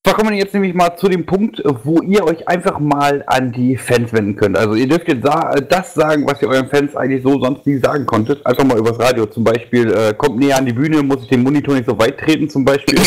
Da 0.04 0.12
kommen 0.12 0.30
wir 0.32 0.36
jetzt 0.36 0.52
nämlich 0.52 0.74
mal 0.74 0.94
zu 0.98 1.08
dem 1.08 1.24
Punkt, 1.24 1.62
wo 1.64 2.02
ihr 2.02 2.24
euch 2.24 2.46
einfach 2.46 2.78
mal 2.78 3.24
an 3.26 3.52
die 3.52 3.78
Fans 3.78 4.12
wenden 4.12 4.36
könnt. 4.36 4.54
Also 4.54 4.74
ihr 4.74 4.86
dürft 4.86 5.08
jetzt 5.08 5.24
das 5.24 5.94
sagen, 5.94 6.26
was 6.26 6.42
ihr 6.42 6.48
euren 6.48 6.68
Fans 6.68 6.94
eigentlich 6.94 7.22
so 7.22 7.40
sonst 7.40 7.64
nie 7.66 7.78
sagen 7.78 8.04
konntet. 8.04 8.44
Einfach 8.44 8.64
mal 8.64 8.76
übers 8.76 8.98
Radio. 8.98 9.24
Zum 9.24 9.44
Beispiel, 9.44 9.90
äh, 9.90 10.12
kommt 10.12 10.38
näher 10.38 10.58
an 10.58 10.66
die 10.66 10.74
Bühne, 10.74 11.02
muss 11.02 11.22
ich 11.22 11.28
den 11.28 11.42
Monitor 11.42 11.74
nicht 11.74 11.88
so 11.88 11.98
weit 11.98 12.18
treten 12.18 12.50
zum 12.50 12.66
Beispiel. 12.66 12.98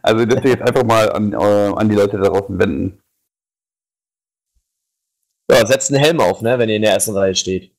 also 0.00 0.20
ihr 0.20 0.26
dürft 0.26 0.44
ihr 0.46 0.52
jetzt 0.52 0.62
einfach 0.62 0.84
mal 0.84 1.12
an, 1.12 1.34
äh, 1.34 1.36
an 1.36 1.90
die 1.90 1.94
Leute 1.94 2.16
da 2.16 2.30
draußen 2.30 2.58
wenden. 2.58 2.98
Ja, 5.50 5.66
setzt 5.66 5.92
einen 5.92 6.02
Helm 6.02 6.20
auf, 6.20 6.40
ne, 6.40 6.58
wenn 6.58 6.70
ihr 6.70 6.76
in 6.76 6.82
der 6.82 6.92
ersten 6.92 7.14
Reihe 7.14 7.34
steht. 7.34 7.72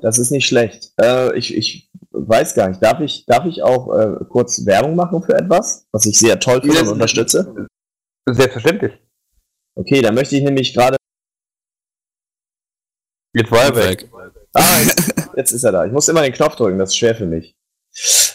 Das 0.00 0.18
ist 0.18 0.30
nicht 0.30 0.46
schlecht. 0.46 0.92
Äh, 0.98 1.36
ich, 1.36 1.54
ich 1.54 1.90
weiß 2.14 2.54
gar 2.54 2.68
nicht. 2.68 2.82
Darf 2.82 3.00
ich, 3.00 3.26
darf 3.26 3.44
ich 3.44 3.62
auch 3.62 3.92
äh, 3.96 4.24
kurz 4.28 4.64
Werbung 4.64 4.96
machen 4.96 5.22
für 5.22 5.34
etwas, 5.34 5.86
was 5.92 6.06
ich 6.06 6.18
sehr 6.18 6.38
toll 6.38 6.60
finde 6.62 6.82
und 6.82 6.88
unterstütze? 6.88 7.68
Selbstverständlich. 8.26 8.92
Okay, 9.76 10.00
dann 10.02 10.14
möchte 10.14 10.36
ich 10.36 10.42
nämlich 10.42 10.72
gerade. 10.72 10.96
Jetzt 13.34 13.50
war 13.50 13.64
er 13.64 13.76
weg. 13.76 14.08
Ah, 14.52 14.80
jetzt, 14.80 15.12
jetzt 15.36 15.52
ist 15.52 15.64
er 15.64 15.72
da. 15.72 15.84
Ich 15.84 15.92
muss 15.92 16.08
immer 16.08 16.22
den 16.22 16.32
Knopf 16.32 16.54
drücken, 16.56 16.78
das 16.78 16.90
ist 16.90 16.96
schwer 16.96 17.16
für 17.16 17.26
mich. 17.26 17.54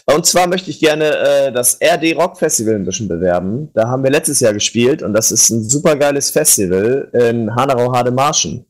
Und 0.05 0.25
zwar 0.25 0.47
möchte 0.47 0.69
ich 0.69 0.79
gerne 0.79 1.05
äh, 1.05 1.51
das 1.51 1.79
RD 1.81 2.15
Rock 2.15 2.37
Festival 2.37 2.75
ein 2.75 2.85
bisschen 2.85 3.07
bewerben. 3.07 3.71
Da 3.73 3.87
haben 3.87 4.03
wir 4.03 4.11
letztes 4.11 4.39
Jahr 4.39 4.53
gespielt 4.53 5.03
und 5.03 5.13
das 5.13 5.31
ist 5.31 5.49
ein 5.49 5.63
super 5.63 5.95
geiles 5.95 6.31
Festival 6.31 7.09
in 7.13 7.53
Hanau-Hademarschen. 7.55 8.65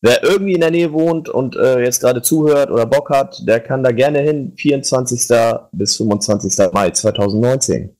Wer 0.00 0.22
irgendwie 0.22 0.52
in 0.52 0.60
der 0.60 0.70
Nähe 0.70 0.92
wohnt 0.92 1.28
und 1.28 1.56
äh, 1.56 1.80
jetzt 1.80 2.00
gerade 2.00 2.22
zuhört 2.22 2.70
oder 2.70 2.86
Bock 2.86 3.10
hat, 3.10 3.42
der 3.46 3.58
kann 3.58 3.82
da 3.82 3.90
gerne 3.90 4.20
hin. 4.20 4.52
24. 4.56 5.28
bis 5.72 5.96
25. 5.96 6.72
Mai 6.72 6.90
2019. 6.90 7.96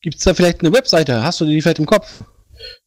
Gibt 0.00 0.16
es 0.16 0.24
da 0.24 0.34
vielleicht 0.34 0.60
eine 0.60 0.72
Webseite? 0.72 1.22
Hast 1.22 1.40
du 1.40 1.44
die 1.44 1.60
vielleicht 1.60 1.80
im 1.80 1.86
Kopf? 1.86 2.22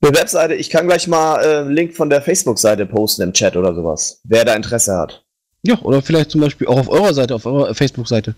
Eine 0.02 0.16
Webseite, 0.16 0.54
ich 0.54 0.70
kann 0.70 0.88
gleich 0.88 1.08
mal 1.08 1.44
äh, 1.44 1.58
einen 1.60 1.72
Link 1.72 1.94
von 1.94 2.10
der 2.10 2.22
Facebook-Seite 2.22 2.86
posten 2.86 3.24
im 3.24 3.34
Chat 3.34 3.58
oder 3.58 3.76
sowas. 3.76 4.22
Wer 4.24 4.46
da 4.46 4.54
Interesse 4.54 4.96
hat. 4.96 5.26
Ja, 5.64 5.78
oder 5.82 6.02
vielleicht 6.02 6.32
zum 6.32 6.40
Beispiel 6.42 6.68
auch 6.68 6.78
auf 6.78 6.90
eurer 6.90 7.14
Seite, 7.14 7.36
auf 7.36 7.46
eurer 7.46 7.76
Facebook-Seite. 7.76 8.36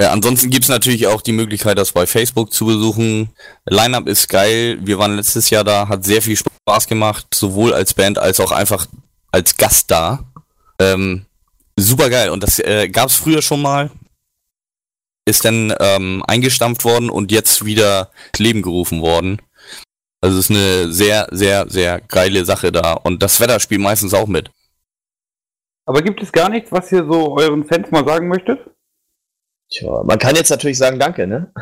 Ja, 0.00 0.12
ansonsten 0.12 0.50
gibt's 0.50 0.68
natürlich 0.68 1.06
auch 1.06 1.22
die 1.22 1.32
Möglichkeit, 1.32 1.78
das 1.78 1.92
bei 1.92 2.06
Facebook 2.06 2.52
zu 2.52 2.66
besuchen. 2.66 3.30
Line-Up 3.64 4.06
ist 4.06 4.28
geil. 4.28 4.78
Wir 4.82 4.98
waren 4.98 5.16
letztes 5.16 5.48
Jahr 5.48 5.64
da, 5.64 5.88
hat 5.88 6.04
sehr 6.04 6.20
viel 6.20 6.36
Spaß 6.36 6.86
gemacht, 6.86 7.26
sowohl 7.32 7.72
als 7.72 7.94
Band 7.94 8.18
als 8.18 8.38
auch 8.40 8.52
einfach 8.52 8.86
als 9.32 9.56
Gast 9.56 9.90
da. 9.90 10.30
Ähm, 10.78 11.24
super 11.76 12.10
geil. 12.10 12.28
Und 12.28 12.42
das 12.42 12.58
äh, 12.58 12.90
gab's 12.90 13.14
früher 13.14 13.40
schon 13.40 13.62
mal. 13.62 13.90
Ist 15.24 15.46
dann 15.46 15.74
ähm, 15.80 16.22
eingestampft 16.28 16.84
worden 16.84 17.08
und 17.08 17.32
jetzt 17.32 17.64
wieder 17.64 18.10
ins 18.32 18.38
Leben 18.38 18.60
gerufen 18.60 19.00
worden. 19.00 19.40
Also 20.20 20.38
es 20.38 20.50
ist 20.50 20.56
eine 20.56 20.92
sehr, 20.92 21.26
sehr, 21.30 21.70
sehr 21.70 22.02
geile 22.02 22.44
Sache 22.44 22.70
da. 22.70 22.92
Und 22.92 23.22
das 23.22 23.40
Wetter 23.40 23.60
spielt 23.60 23.80
meistens 23.80 24.12
auch 24.12 24.26
mit. 24.26 24.50
Aber 25.86 26.02
gibt 26.02 26.22
es 26.22 26.32
gar 26.32 26.50
nichts, 26.50 26.72
was 26.72 26.90
ihr 26.92 27.06
so 27.08 27.36
euren 27.36 27.64
Fans 27.64 27.90
mal 27.90 28.04
sagen 28.04 28.28
möchtet? 28.28 28.58
Tja, 29.70 30.02
man 30.04 30.18
kann 30.18 30.36
jetzt 30.36 30.50
natürlich 30.50 30.78
sagen 30.78 30.98
Danke, 30.98 31.26
ne? 31.26 31.52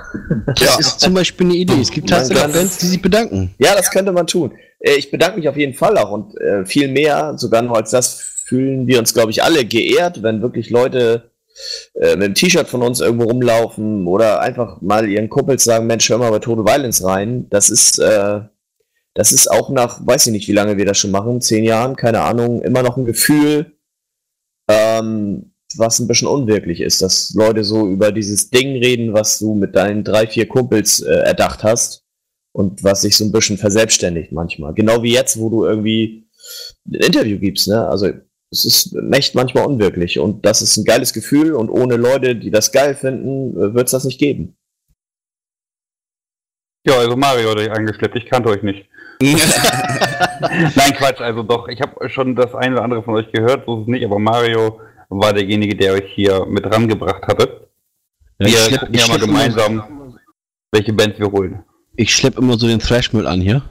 Das 0.47 0.61
ja. 0.61 0.79
ist 0.79 1.01
zum 1.01 1.15
Beispiel 1.15 1.47
eine 1.47 1.57
Idee. 1.57 1.81
Es 1.81 1.91
gibt 1.91 2.09
tatsächlich 2.11 2.53
Fans, 2.55 2.79
die 2.79 2.87
sich 2.87 3.03
bedanken. 3.03 3.55
Ja, 3.59 3.75
das 3.75 3.91
könnte 3.91 4.13
man 4.13 4.27
tun. 4.27 4.53
Äh, 4.81 4.97
ich 4.97 5.11
bedanke 5.11 5.39
mich 5.39 5.49
auf 5.49 5.57
jeden 5.57 5.75
Fall 5.75 5.97
auch 5.99 6.11
und 6.11 6.39
äh, 6.41 6.65
viel 6.65 6.89
mehr, 6.89 7.37
sogar 7.37 7.63
noch 7.63 7.77
als 7.77 7.91
das, 7.91 8.15
fühlen 8.47 8.87
wir 8.87 8.99
uns, 8.99 9.15
glaube 9.15 9.31
ich, 9.31 9.43
alle 9.43 9.65
geehrt, 9.65 10.23
wenn 10.23 10.43
wirklich 10.43 10.69
Leute 10.69 11.31
äh, 11.95 12.17
mit 12.17 12.25
einem 12.25 12.35
T-Shirt 12.35 12.69
von 12.69 12.83
uns 12.83 13.01
irgendwo 13.01 13.25
rumlaufen 13.25 14.07
oder 14.07 14.41
einfach 14.41 14.83
mal 14.83 15.09
ihren 15.09 15.31
Kumpels 15.31 15.65
sagen, 15.65 15.87
Mensch, 15.87 16.09
hör 16.09 16.19
mal 16.19 16.31
bei 16.31 16.41
Total 16.41 16.65
Violence 16.65 17.05
rein. 17.05 17.47
Das 17.49 17.71
ist, 17.71 17.99
äh, 17.99 18.41
das 19.15 19.33
ist 19.33 19.51
auch 19.51 19.71
nach, 19.71 20.07
weiß 20.07 20.27
ich 20.27 20.33
nicht, 20.33 20.49
wie 20.49 20.53
lange 20.53 20.77
wir 20.77 20.85
das 20.85 20.99
schon 20.99 21.11
machen, 21.11 21.41
zehn 21.41 21.65
Jahren, 21.65 21.97
keine 21.97 22.21
Ahnung, 22.21 22.61
immer 22.63 22.83
noch 22.83 22.97
ein 22.97 23.07
Gefühl, 23.07 23.74
ähm, 24.69 25.53
was 25.77 25.99
ein 25.99 26.07
bisschen 26.07 26.29
unwirklich 26.29 26.81
ist, 26.81 27.03
dass 27.03 27.35
Leute 27.35 27.65
so 27.65 27.89
über 27.89 28.13
dieses 28.13 28.51
Ding 28.51 28.77
reden, 28.77 29.13
was 29.13 29.39
du 29.39 29.55
mit 29.55 29.75
deinen 29.75 30.05
drei, 30.05 30.27
vier 30.27 30.47
Kumpels 30.47 31.01
äh, 31.01 31.13
erdacht 31.13 31.65
hast 31.65 32.05
und 32.53 32.85
was 32.85 33.03
sich 33.03 33.17
so 33.17 33.25
ein 33.25 33.33
bisschen 33.33 33.59
verselbstständigt 33.59 34.33
manchmal. 34.33 34.75
Genau 34.75 35.03
wie 35.03 35.13
jetzt, 35.13 35.39
wo 35.39 35.51
du 35.51 35.65
irgendwie 35.65 36.29
ein 36.87 36.95
Interview 36.95 37.39
gibst, 37.39 37.69
ne? 37.69 37.89
Also 37.89 38.13
es 38.51 38.65
ist 38.65 38.97
echt 39.13 39.35
manchmal 39.35 39.67
unwirklich 39.67 40.19
und 40.19 40.47
das 40.47 40.63
ist 40.63 40.77
ein 40.77 40.85
geiles 40.85 41.13
Gefühl 41.13 41.55
und 41.55 41.71
ohne 41.71 41.97
Leute, 41.97 42.37
die 42.37 42.51
das 42.51 42.71
geil 42.71 42.95
finden, 42.95 43.57
äh, 43.57 43.75
wird 43.75 43.87
es 43.87 43.93
das 43.93 44.05
nicht 44.05 44.21
geben. 44.21 44.57
Ja, 46.87 46.99
also 46.99 47.17
Mario 47.17 47.51
hat 47.51 47.59
euch 47.59 47.71
angeschleppt, 47.71 48.17
ich 48.17 48.27
kannte 48.27 48.51
euch 48.51 48.63
nicht. 48.63 48.87
Nein, 49.21 50.95
Quatsch, 50.97 51.21
also 51.21 51.43
doch, 51.43 51.69
ich 51.69 51.81
habe 51.81 52.09
schon 52.09 52.35
das 52.37 52.55
eine 52.55 52.75
oder 52.75 52.85
andere 52.85 53.03
von 53.03 53.15
euch 53.15 53.31
gehört, 53.33 53.65
so 53.67 53.77
ist 53.77 53.83
es 53.83 53.89
nicht, 53.89 54.05
aber 54.05 54.19
Mario 54.19 54.81
war 55.09 55.33
derjenige, 55.33 55.77
der 55.77 55.95
euch 55.95 56.13
hier 56.13 56.45
mit 56.47 56.67
rangebracht 56.67 57.27
hatte. 57.27 57.69
Ja, 58.41 58.49
wir 58.71 58.79
gucken 58.79 58.95
ja 58.95 59.07
mal 59.07 59.19
gemeinsam, 59.19 59.73
immer, 59.73 60.15
welche 60.73 60.93
Bands 60.93 61.19
wir 61.19 61.31
holen. 61.31 61.63
Ich 61.97 62.15
schlepp 62.15 62.37
immer 62.37 62.59
so 62.59 62.67
den 62.67 62.81
Thrash-Müll 62.81 63.27
an 63.27 63.41
hier. 63.41 63.63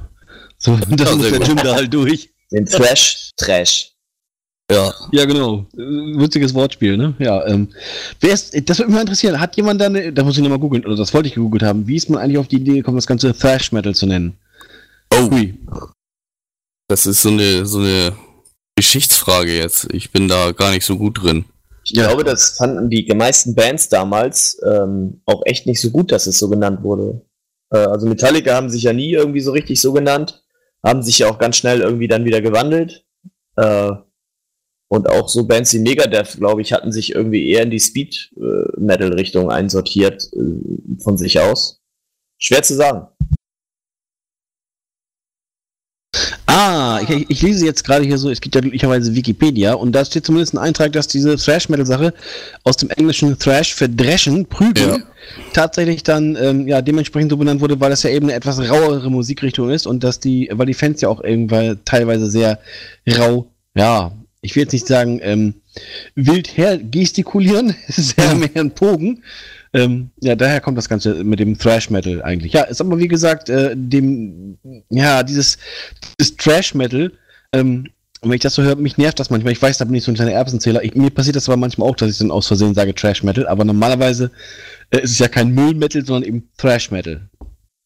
So, 0.57 0.77
das 0.77 0.87
muss 0.87 1.29
der 1.29 1.41
Jim 1.41 1.57
da 1.57 1.75
halt 1.75 1.93
durch. 1.93 2.29
Den 2.51 2.65
Thrash, 2.65 3.31
Trash. 3.35 3.91
Ja. 4.71 4.93
Ja, 5.11 5.25
genau. 5.25 5.65
Witziges 5.73 6.53
Wortspiel, 6.53 6.95
ne? 6.95 7.13
Ja, 7.19 7.45
ähm, 7.45 7.67
wer 8.21 8.33
ist, 8.33 8.53
das 8.69 8.77
würde 8.79 8.89
mich 8.89 8.95
mal 8.95 9.01
interessieren. 9.01 9.39
Hat 9.39 9.57
jemand 9.57 9.81
da 9.81 9.87
eine, 9.87 10.13
da 10.13 10.23
muss 10.23 10.37
ich 10.37 10.43
nochmal 10.43 10.59
googeln, 10.59 10.85
oder 10.85 10.95
das 10.95 11.13
wollte 11.13 11.27
ich 11.27 11.35
gegoogelt 11.35 11.63
haben, 11.63 11.85
wie 11.85 11.97
ist 11.97 12.09
man 12.09 12.21
eigentlich 12.21 12.37
auf 12.37 12.47
die 12.47 12.55
Idee 12.55 12.75
gekommen, 12.75 12.97
das 12.97 13.07
ganze 13.07 13.37
Thrash 13.37 13.73
Metal 13.73 13.93
zu 13.93 14.05
nennen? 14.05 14.37
Oh. 15.13 15.31
Hui. 15.31 15.57
Das 16.87 17.05
ist 17.05 17.21
so 17.21 17.29
eine, 17.29 17.65
so 17.65 17.79
eine 17.79 18.13
Geschichtsfrage 18.75 19.55
jetzt. 19.55 19.93
Ich 19.93 20.11
bin 20.11 20.27
da 20.27 20.51
gar 20.51 20.71
nicht 20.71 20.85
so 20.85 20.97
gut 20.97 21.21
drin. 21.21 21.45
Ich 21.85 21.91
ja. 21.91 22.07
glaube, 22.07 22.23
das 22.23 22.51
fanden 22.57 22.89
die 22.89 23.05
meisten 23.13 23.55
Bands 23.55 23.89
damals 23.89 24.59
ähm, 24.65 25.21
auch 25.25 25.41
echt 25.45 25.67
nicht 25.67 25.81
so 25.81 25.91
gut, 25.91 26.11
dass 26.11 26.27
es 26.27 26.39
so 26.39 26.49
genannt 26.49 26.83
wurde. 26.83 27.21
Äh, 27.71 27.77
also 27.77 28.07
Metallica 28.07 28.55
haben 28.55 28.69
sich 28.69 28.83
ja 28.83 28.93
nie 28.93 29.11
irgendwie 29.11 29.41
so 29.41 29.51
richtig 29.51 29.81
so 29.81 29.91
genannt. 29.93 30.43
haben 30.83 31.03
sich 31.03 31.19
ja 31.19 31.29
auch 31.29 31.37
ganz 31.37 31.57
schnell 31.57 31.81
irgendwie 31.81 32.07
dann 32.07 32.25
wieder 32.25 32.41
gewandelt. 32.41 33.05
Äh, 33.57 33.91
und 34.87 35.09
auch 35.09 35.27
so 35.27 35.45
Bands 35.45 35.73
wie 35.73 35.79
Megadeth, 35.79 36.37
glaube 36.37 36.61
ich, 36.61 36.71
hatten 36.71 36.91
sich 36.91 37.15
irgendwie 37.15 37.49
eher 37.49 37.63
in 37.63 37.71
die 37.71 37.79
Speed-Metal-Richtung 37.79 39.49
einsortiert 39.49 40.29
äh, 40.33 41.01
von 41.01 41.17
sich 41.17 41.39
aus. 41.39 41.81
Schwer 42.37 42.61
zu 42.61 42.75
sagen. 42.75 43.07
Ah, 46.55 47.01
ich, 47.01 47.31
ich, 47.31 47.41
lese 47.41 47.65
jetzt 47.65 47.83
gerade 47.83 48.05
hier 48.05 48.19
so, 48.19 48.29
es 48.29 48.39
gibt 48.39 48.53
ja 48.53 48.61
glücklicherweise 48.61 49.15
Wikipedia 49.15 49.73
und 49.73 49.91
da 49.91 50.05
steht 50.05 50.23
zumindest 50.23 50.53
ein 50.53 50.59
Eintrag, 50.59 50.91
dass 50.91 51.07
diese 51.07 51.35
Thrash-Metal-Sache 51.35 52.13
aus 52.63 52.77
dem 52.77 52.91
englischen 52.91 53.39
Thrash 53.39 53.73
für 53.73 53.89
Dreschen, 53.89 54.45
Prügel, 54.45 54.87
ja. 54.87 54.97
tatsächlich 55.53 56.03
dann 56.03 56.37
ähm, 56.39 56.67
ja 56.67 56.83
dementsprechend 56.83 57.31
so 57.31 57.37
benannt 57.37 57.59
wurde, 57.59 57.79
weil 57.79 57.89
das 57.89 58.03
ja 58.03 58.11
eben 58.11 58.27
eine 58.27 58.35
etwas 58.35 58.59
rauere 58.59 59.09
Musikrichtung 59.09 59.71
ist 59.71 59.87
und 59.87 60.03
dass 60.03 60.19
die, 60.19 60.47
weil 60.53 60.67
die 60.67 60.75
Fans 60.75 61.01
ja 61.01 61.09
auch 61.09 61.23
irgendwann 61.23 61.79
teilweise 61.85 62.29
sehr 62.29 62.59
rau, 63.09 63.47
ja, 63.73 64.11
ich 64.41 64.55
will 64.55 64.61
jetzt 64.61 64.73
nicht 64.73 64.85
sagen, 64.85 65.21
ähm, 65.23 65.55
wild 66.13 66.55
her 66.55 66.77
gestikulieren, 66.77 67.73
ja 68.17 68.35
mehr 68.35 68.51
ein 68.57 68.75
Pogen. 68.75 69.23
Ähm, 69.73 70.11
ja, 70.21 70.35
daher 70.35 70.61
kommt 70.61 70.77
das 70.77 70.87
Ganze 70.87 71.23
mit 71.23 71.39
dem 71.39 71.57
Thrash 71.57 71.89
Metal 71.89 72.21
eigentlich. 72.21 72.53
Ja, 72.53 72.63
ist 72.63 72.79
aber 72.79 72.99
wie 72.99 73.07
gesagt, 73.07 73.49
äh, 73.49 73.73
dem, 73.75 74.57
ja, 74.89 75.23
dieses, 75.23 75.57
dieses 76.19 76.37
Trash 76.37 76.75
Metal, 76.75 77.11
ähm, 77.53 77.87
und 78.23 78.29
wenn 78.29 78.35
ich 78.35 78.41
das 78.41 78.55
so 78.55 78.63
höre, 78.63 78.77
mich 78.77 78.97
nervt 78.97 79.19
das 79.19 79.29
manchmal. 79.29 79.51
Ich 79.51 79.61
weiß, 79.61 79.77
da 79.77 79.85
bin 79.85 79.95
ich 79.95 80.03
so 80.05 80.11
ein 80.11 80.15
kleiner 80.15 80.31
Erbsenzähler. 80.31 80.81
Ich, 80.83 80.95
mir 80.95 81.09
passiert 81.09 81.35
das 81.35 81.49
aber 81.49 81.57
manchmal 81.57 81.89
auch, 81.89 81.95
dass 81.95 82.09
ich 82.09 82.17
dann 82.19 82.31
aus 82.31 82.47
Versehen 82.47 82.73
sage 82.73 82.95
Trash 82.95 83.21
Metal, 83.21 83.45
aber 83.47 83.65
normalerweise 83.65 84.31
äh, 84.91 85.01
ist 85.01 85.11
es 85.11 85.19
ja 85.19 85.27
kein 85.27 85.53
Müll 85.53 85.73
Metal, 85.73 86.05
sondern 86.05 86.23
eben 86.23 86.49
Thrash 86.57 86.89
Metal. 86.89 87.29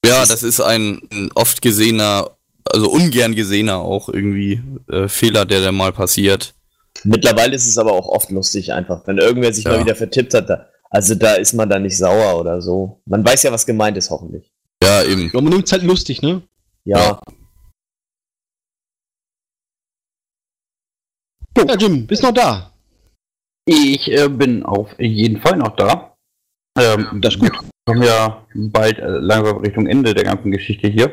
Ja, 0.05 0.23
das 0.25 0.43
ist 0.43 0.61
ein, 0.61 1.01
ein 1.11 1.31
oft 1.33 1.63
gesehener, 1.63 2.37
also 2.65 2.89
ungern 2.91 3.33
gesehener 3.33 3.79
auch 3.79 4.09
irgendwie 4.09 4.61
äh, 4.91 5.07
Fehler, 5.07 5.45
der 5.45 5.61
da 5.61 5.71
mal 5.71 5.91
passiert. 5.91 6.53
Mittlerweile 7.03 7.55
ist 7.55 7.67
es 7.67 7.77
aber 7.77 7.93
auch 7.93 8.07
oft 8.07 8.29
lustig 8.29 8.73
einfach, 8.73 9.05
wenn 9.07 9.17
irgendwer 9.17 9.51
sich 9.51 9.65
ja. 9.65 9.71
mal 9.71 9.81
wieder 9.81 9.95
vertippt 9.95 10.35
hat. 10.35 10.49
Da, 10.49 10.67
also 10.89 11.15
da 11.15 11.35
ist 11.35 11.53
man 11.53 11.69
dann 11.69 11.83
nicht 11.83 11.97
sauer 11.97 12.39
oder 12.39 12.61
so. 12.61 13.01
Man 13.05 13.25
weiß 13.25 13.43
ja, 13.43 13.51
was 13.51 13.65
gemeint 13.65 13.97
ist, 13.97 14.09
hoffentlich. 14.09 14.51
Ja, 14.81 15.03
eben. 15.03 15.29
Ja, 15.33 15.41
man 15.41 15.51
nimmt 15.51 15.65
es 15.65 15.71
halt 15.71 15.83
lustig, 15.83 16.21
ne? 16.21 16.41
Ja. 16.85 17.19
Ja, 21.57 21.65
ja 21.65 21.75
Jim, 21.75 22.07
bist 22.07 22.23
noch 22.23 22.31
da? 22.31 22.71
Ich 23.65 24.09
äh, 24.11 24.29
bin 24.29 24.63
auf 24.63 24.97
jeden 24.99 25.41
Fall 25.41 25.57
noch 25.57 25.75
da. 25.75 26.15
Ähm, 26.79 27.19
das 27.21 27.33
ist 27.33 27.39
gut. 27.39 27.51
Wir 27.51 27.93
kommen 27.93 28.03
ja 28.03 28.45
bald 28.53 28.99
äh, 28.99 29.07
langsam 29.07 29.57
Richtung 29.57 29.87
Ende 29.87 30.13
der 30.13 30.23
ganzen 30.23 30.51
Geschichte 30.51 30.87
hier. 30.87 31.11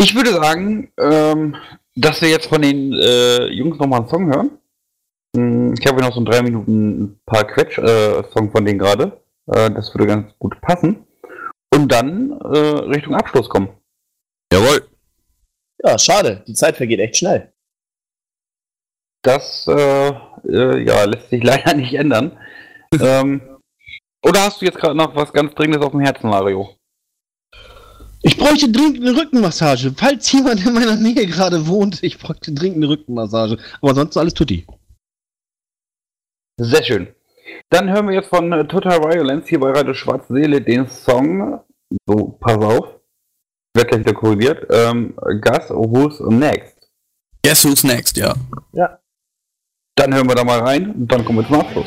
Ich 0.00 0.14
würde 0.14 0.32
sagen, 0.32 0.90
ähm, 0.98 1.56
dass 1.94 2.22
wir 2.22 2.28
jetzt 2.28 2.46
von 2.46 2.62
den 2.62 2.92
äh, 2.92 3.46
Jungs 3.46 3.78
nochmal 3.78 4.00
einen 4.00 4.08
Song 4.08 4.26
hören. 4.26 4.50
Hm, 5.36 5.74
ich 5.78 5.86
habe 5.86 6.00
noch 6.00 6.12
so 6.12 6.20
in 6.20 6.26
drei 6.26 6.42
Minuten 6.42 7.02
ein 7.02 7.20
paar 7.26 7.44
Quetsch-Song 7.44 8.48
äh, 8.48 8.50
von 8.50 8.64
denen 8.64 8.78
gerade. 8.78 9.20
Äh, 9.46 9.70
das 9.70 9.94
würde 9.94 10.06
ganz 10.06 10.32
gut 10.38 10.60
passen. 10.60 11.06
Und 11.74 11.92
dann 11.92 12.32
äh, 12.40 12.58
Richtung 12.58 13.14
Abschluss 13.14 13.48
kommen. 13.48 13.68
Jawohl. 14.52 14.88
Ja, 15.84 15.98
schade. 15.98 16.42
Die 16.46 16.54
Zeit 16.54 16.76
vergeht 16.76 17.00
echt 17.00 17.16
schnell. 17.16 17.52
Das 19.22 19.66
äh, 19.66 20.08
äh, 20.48 20.84
ja, 20.84 21.04
lässt 21.04 21.30
sich 21.30 21.42
leider 21.42 21.74
nicht 21.76 21.94
ändern. 21.94 22.38
ähm, 23.00 23.40
oder 24.24 24.42
hast 24.42 24.60
du 24.60 24.64
jetzt 24.64 24.78
gerade 24.78 24.96
noch 24.96 25.14
was 25.14 25.32
ganz 25.32 25.54
Dringendes 25.54 25.84
auf 25.84 25.92
dem 25.92 26.00
Herzen, 26.00 26.30
Mario? 26.30 26.74
Ich 28.22 28.36
bräuchte 28.36 28.70
dringend 28.70 29.00
eine 29.00 29.16
Rückenmassage. 29.16 29.94
Falls 29.96 30.32
jemand 30.32 30.66
in 30.66 30.74
meiner 30.74 30.96
Nähe 30.96 31.26
gerade 31.26 31.68
wohnt, 31.68 32.02
ich 32.02 32.18
bräuchte 32.18 32.52
dringend 32.52 32.78
eine 32.78 32.88
Rückenmassage. 32.88 33.58
Aber 33.80 33.94
sonst 33.94 34.16
alles 34.16 34.34
tutti. 34.34 34.66
Sehr 36.60 36.82
schön. 36.82 37.08
Dann 37.70 37.88
hören 37.88 38.08
wir 38.08 38.14
jetzt 38.14 38.28
von 38.28 38.52
äh, 38.52 38.66
Total 38.66 38.98
Violence 38.98 39.48
hier 39.48 39.60
bei 39.60 39.70
Radio 39.70 39.94
Schwarze 39.94 40.32
Seele 40.32 40.60
den 40.60 40.88
Song. 40.88 41.60
So, 42.04 42.36
pass 42.40 42.56
auf. 42.58 43.00
Wird 43.74 43.88
gleich 43.88 44.00
wieder 44.00 44.14
korrigiert. 44.14 44.66
Ähm, 44.70 45.14
Gus, 45.40 45.70
Who's 45.70 46.18
Next? 46.20 46.90
Guess 47.44 47.64
Who's 47.64 47.84
Next, 47.84 48.16
ja. 48.16 48.34
Ja. 48.72 48.98
Dann 49.94 50.12
hören 50.12 50.28
wir 50.28 50.34
da 50.34 50.42
mal 50.42 50.58
rein 50.58 50.90
und 50.90 51.12
dann 51.12 51.24
kommen 51.24 51.38
wir 51.38 51.46
zum 51.46 51.60
Abschluss. 51.60 51.86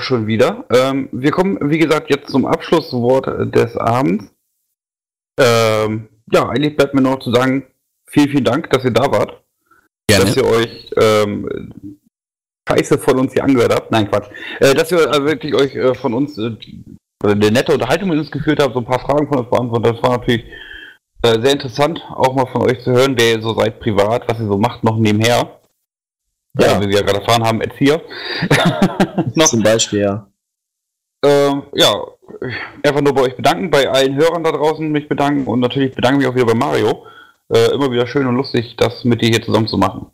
Auch 0.00 0.02
schon 0.02 0.26
wieder. 0.26 0.64
Ähm, 0.70 1.08
wir 1.12 1.30
kommen, 1.30 1.58
wie 1.70 1.78
gesagt, 1.78 2.10
jetzt 2.10 2.30
zum 2.30 2.46
Abschlusswort 2.46 3.54
des 3.54 3.76
Abends. 3.76 4.32
Ähm, 5.38 6.08
ja, 6.32 6.48
eigentlich 6.48 6.76
bleibt 6.76 6.94
mir 6.94 7.02
noch 7.02 7.18
zu 7.18 7.32
sagen, 7.32 7.66
vielen, 8.08 8.30
vielen 8.30 8.44
Dank, 8.44 8.70
dass 8.70 8.84
ihr 8.84 8.92
da 8.92 9.10
wart. 9.10 9.42
Dass 10.08 10.36
ihr 10.36 10.44
euch 10.44 10.90
ähm, 10.96 11.98
Scheiße 12.68 12.98
von 12.98 13.18
uns 13.20 13.32
hier 13.32 13.44
angehört 13.44 13.74
habt. 13.74 13.90
Nein, 13.92 14.10
Quatsch. 14.10 14.28
Äh, 14.58 14.74
dass 14.74 14.90
ihr 14.90 15.06
äh, 15.06 15.24
wirklich 15.24 15.54
euch 15.54 15.74
äh, 15.76 15.94
von 15.94 16.14
uns 16.14 16.36
äh, 16.38 16.56
eine 17.22 17.50
nette 17.50 17.72
Unterhaltung 17.72 18.08
mit 18.08 18.18
uns 18.18 18.30
geführt 18.30 18.60
habt, 18.60 18.74
so 18.74 18.80
ein 18.80 18.86
paar 18.86 19.00
Fragen 19.00 19.28
von 19.28 19.38
uns 19.38 19.50
beantwortet. 19.50 19.94
Das 19.94 20.02
war 20.02 20.18
natürlich 20.18 20.44
äh, 21.22 21.40
sehr 21.40 21.52
interessant, 21.52 22.00
auch 22.10 22.34
mal 22.34 22.46
von 22.46 22.62
euch 22.62 22.80
zu 22.80 22.90
hören, 22.92 23.14
wer 23.18 23.36
ihr 23.36 23.42
so 23.42 23.54
seid 23.54 23.78
privat, 23.78 24.28
was 24.28 24.40
ihr 24.40 24.46
so 24.46 24.58
macht, 24.58 24.82
noch 24.82 24.96
nebenher. 24.96 25.59
Ja, 26.58 26.80
wie 26.80 26.88
wir 26.88 26.96
ja 26.96 27.02
gerade 27.02 27.20
erfahren 27.20 27.44
haben, 27.44 27.60
Erzieher. 27.60 28.02
noch, 29.34 29.46
Zum 29.46 29.62
Beispiel, 29.62 30.00
ja. 30.00 30.26
ähm, 31.24 31.62
ja, 31.74 32.02
einfach 32.82 33.00
nur 33.00 33.14
bei 33.14 33.22
euch 33.22 33.36
bedanken, 33.36 33.70
bei 33.70 33.88
allen 33.88 34.16
Hörern 34.16 34.42
da 34.42 34.52
draußen 34.52 34.90
mich 34.90 35.08
bedanken 35.08 35.46
und 35.46 35.60
natürlich 35.60 35.94
bedanke 35.94 36.18
mich 36.18 36.26
auch 36.26 36.34
wieder 36.34 36.46
bei 36.46 36.54
Mario. 36.54 37.06
Äh, 37.52 37.72
immer 37.72 37.90
wieder 37.90 38.06
schön 38.06 38.26
und 38.26 38.36
lustig, 38.36 38.76
das 38.76 39.04
mit 39.04 39.22
dir 39.22 39.28
hier 39.28 39.42
zusammen 39.42 39.68
zu 39.68 39.76
machen. 39.76 40.06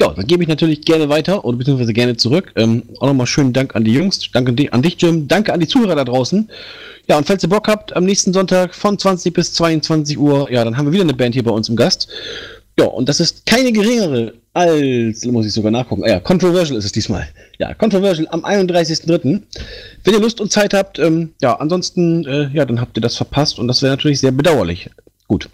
Ja, 0.00 0.12
dann 0.12 0.26
gebe 0.26 0.42
ich 0.42 0.48
natürlich 0.48 0.82
gerne 0.82 1.08
weiter 1.08 1.44
oder 1.44 1.58
beziehungsweise 1.58 1.92
gerne 1.92 2.16
zurück. 2.16 2.52
Ähm, 2.56 2.84
auch 3.00 3.08
nochmal 3.08 3.26
schönen 3.26 3.52
Dank 3.52 3.74
an 3.74 3.84
die 3.84 3.94
Jungs, 3.94 4.30
danke 4.32 4.54
an 4.72 4.82
dich, 4.82 5.00
Jim, 5.00 5.26
danke 5.26 5.52
an 5.52 5.60
die 5.60 5.66
Zuhörer 5.66 5.96
da 5.96 6.04
draußen. 6.04 6.48
Ja, 7.08 7.18
und 7.18 7.26
falls 7.26 7.42
ihr 7.42 7.48
Bock 7.48 7.66
habt, 7.68 7.96
am 7.96 8.04
nächsten 8.04 8.32
Sonntag 8.32 8.74
von 8.74 8.98
20 8.98 9.32
bis 9.32 9.54
22 9.54 10.18
Uhr, 10.18 10.50
ja, 10.52 10.62
dann 10.64 10.76
haben 10.76 10.86
wir 10.86 10.92
wieder 10.92 11.02
eine 11.02 11.14
Band 11.14 11.34
hier 11.34 11.42
bei 11.42 11.50
uns 11.50 11.68
im 11.68 11.74
Gast. 11.74 12.08
Ja, 12.78 12.84
und 12.84 13.08
das 13.08 13.18
ist 13.18 13.44
keine 13.44 13.72
geringere 13.72 14.34
als, 14.58 15.24
muss 15.24 15.46
ich 15.46 15.52
sogar 15.52 15.70
nachgucken, 15.70 16.04
ah 16.04 16.08
ja, 16.08 16.20
Controversial 16.20 16.76
ist 16.76 16.84
es 16.84 16.92
diesmal. 16.92 17.28
Ja, 17.58 17.74
Controversial 17.74 18.26
am 18.30 18.44
31.03. 18.44 19.42
Wenn 20.04 20.14
ihr 20.14 20.20
Lust 20.20 20.40
und 20.40 20.50
Zeit 20.50 20.74
habt, 20.74 20.98
ähm, 20.98 21.34
ja, 21.40 21.54
ansonsten, 21.54 22.26
äh, 22.26 22.50
ja, 22.52 22.64
dann 22.64 22.80
habt 22.80 22.96
ihr 22.96 23.00
das 23.00 23.16
verpasst 23.16 23.58
und 23.58 23.68
das 23.68 23.82
wäre 23.82 23.92
natürlich 23.92 24.20
sehr 24.20 24.32
bedauerlich. 24.32 24.90
Gut. 25.26 25.48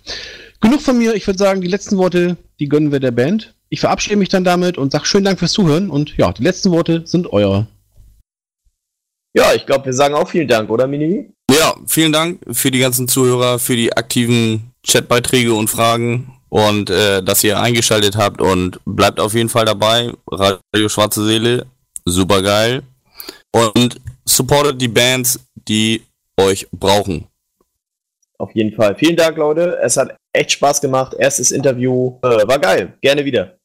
Genug 0.60 0.80
von 0.80 0.98
mir, 0.98 1.14
ich 1.14 1.26
würde 1.26 1.38
sagen, 1.38 1.60
die 1.60 1.68
letzten 1.68 1.98
Worte, 1.98 2.36
die 2.58 2.68
gönnen 2.68 2.90
wir 2.90 3.00
der 3.00 3.10
Band. 3.10 3.54
Ich 3.68 3.80
verabschiede 3.80 4.16
mich 4.16 4.28
dann 4.28 4.44
damit 4.44 4.78
und 4.78 4.92
sage 4.92 5.04
schönen 5.04 5.24
Dank 5.24 5.38
fürs 5.38 5.52
Zuhören 5.52 5.90
und 5.90 6.16
ja, 6.16 6.32
die 6.32 6.42
letzten 6.42 6.70
Worte 6.70 7.02
sind 7.04 7.32
eure. 7.32 7.66
Ja, 9.36 9.52
ich 9.54 9.66
glaube, 9.66 9.86
wir 9.86 9.92
sagen 9.92 10.14
auch 10.14 10.28
vielen 10.28 10.48
Dank, 10.48 10.70
oder 10.70 10.86
Minimi? 10.86 11.28
Ja, 11.50 11.74
vielen 11.86 12.12
Dank 12.12 12.40
für 12.52 12.70
die 12.70 12.78
ganzen 12.78 13.08
Zuhörer, 13.08 13.58
für 13.58 13.76
die 13.76 13.92
aktiven 13.92 14.70
Chatbeiträge 14.86 15.52
und 15.54 15.68
Fragen 15.68 16.33
und 16.54 16.88
äh, 16.88 17.20
dass 17.20 17.42
ihr 17.42 17.58
eingeschaltet 17.58 18.16
habt 18.16 18.40
und 18.40 18.78
bleibt 18.84 19.18
auf 19.18 19.34
jeden 19.34 19.48
Fall 19.48 19.64
dabei. 19.64 20.12
Radio 20.30 20.88
Schwarze 20.88 21.26
Seele, 21.26 21.66
super 22.04 22.42
geil. 22.42 22.84
Und 23.50 24.00
supportet 24.24 24.80
die 24.80 24.86
Bands, 24.86 25.40
die 25.56 26.02
euch 26.40 26.68
brauchen. 26.70 27.26
Auf 28.38 28.54
jeden 28.54 28.72
Fall. 28.72 28.94
Vielen 28.94 29.16
Dank, 29.16 29.36
Leute. 29.36 29.78
Es 29.82 29.96
hat 29.96 30.14
echt 30.32 30.52
Spaß 30.52 30.80
gemacht. 30.80 31.16
Erstes 31.18 31.50
Interview 31.50 32.18
äh, 32.22 32.46
war 32.46 32.60
geil. 32.60 32.94
Gerne 33.00 33.24
wieder. 33.24 33.56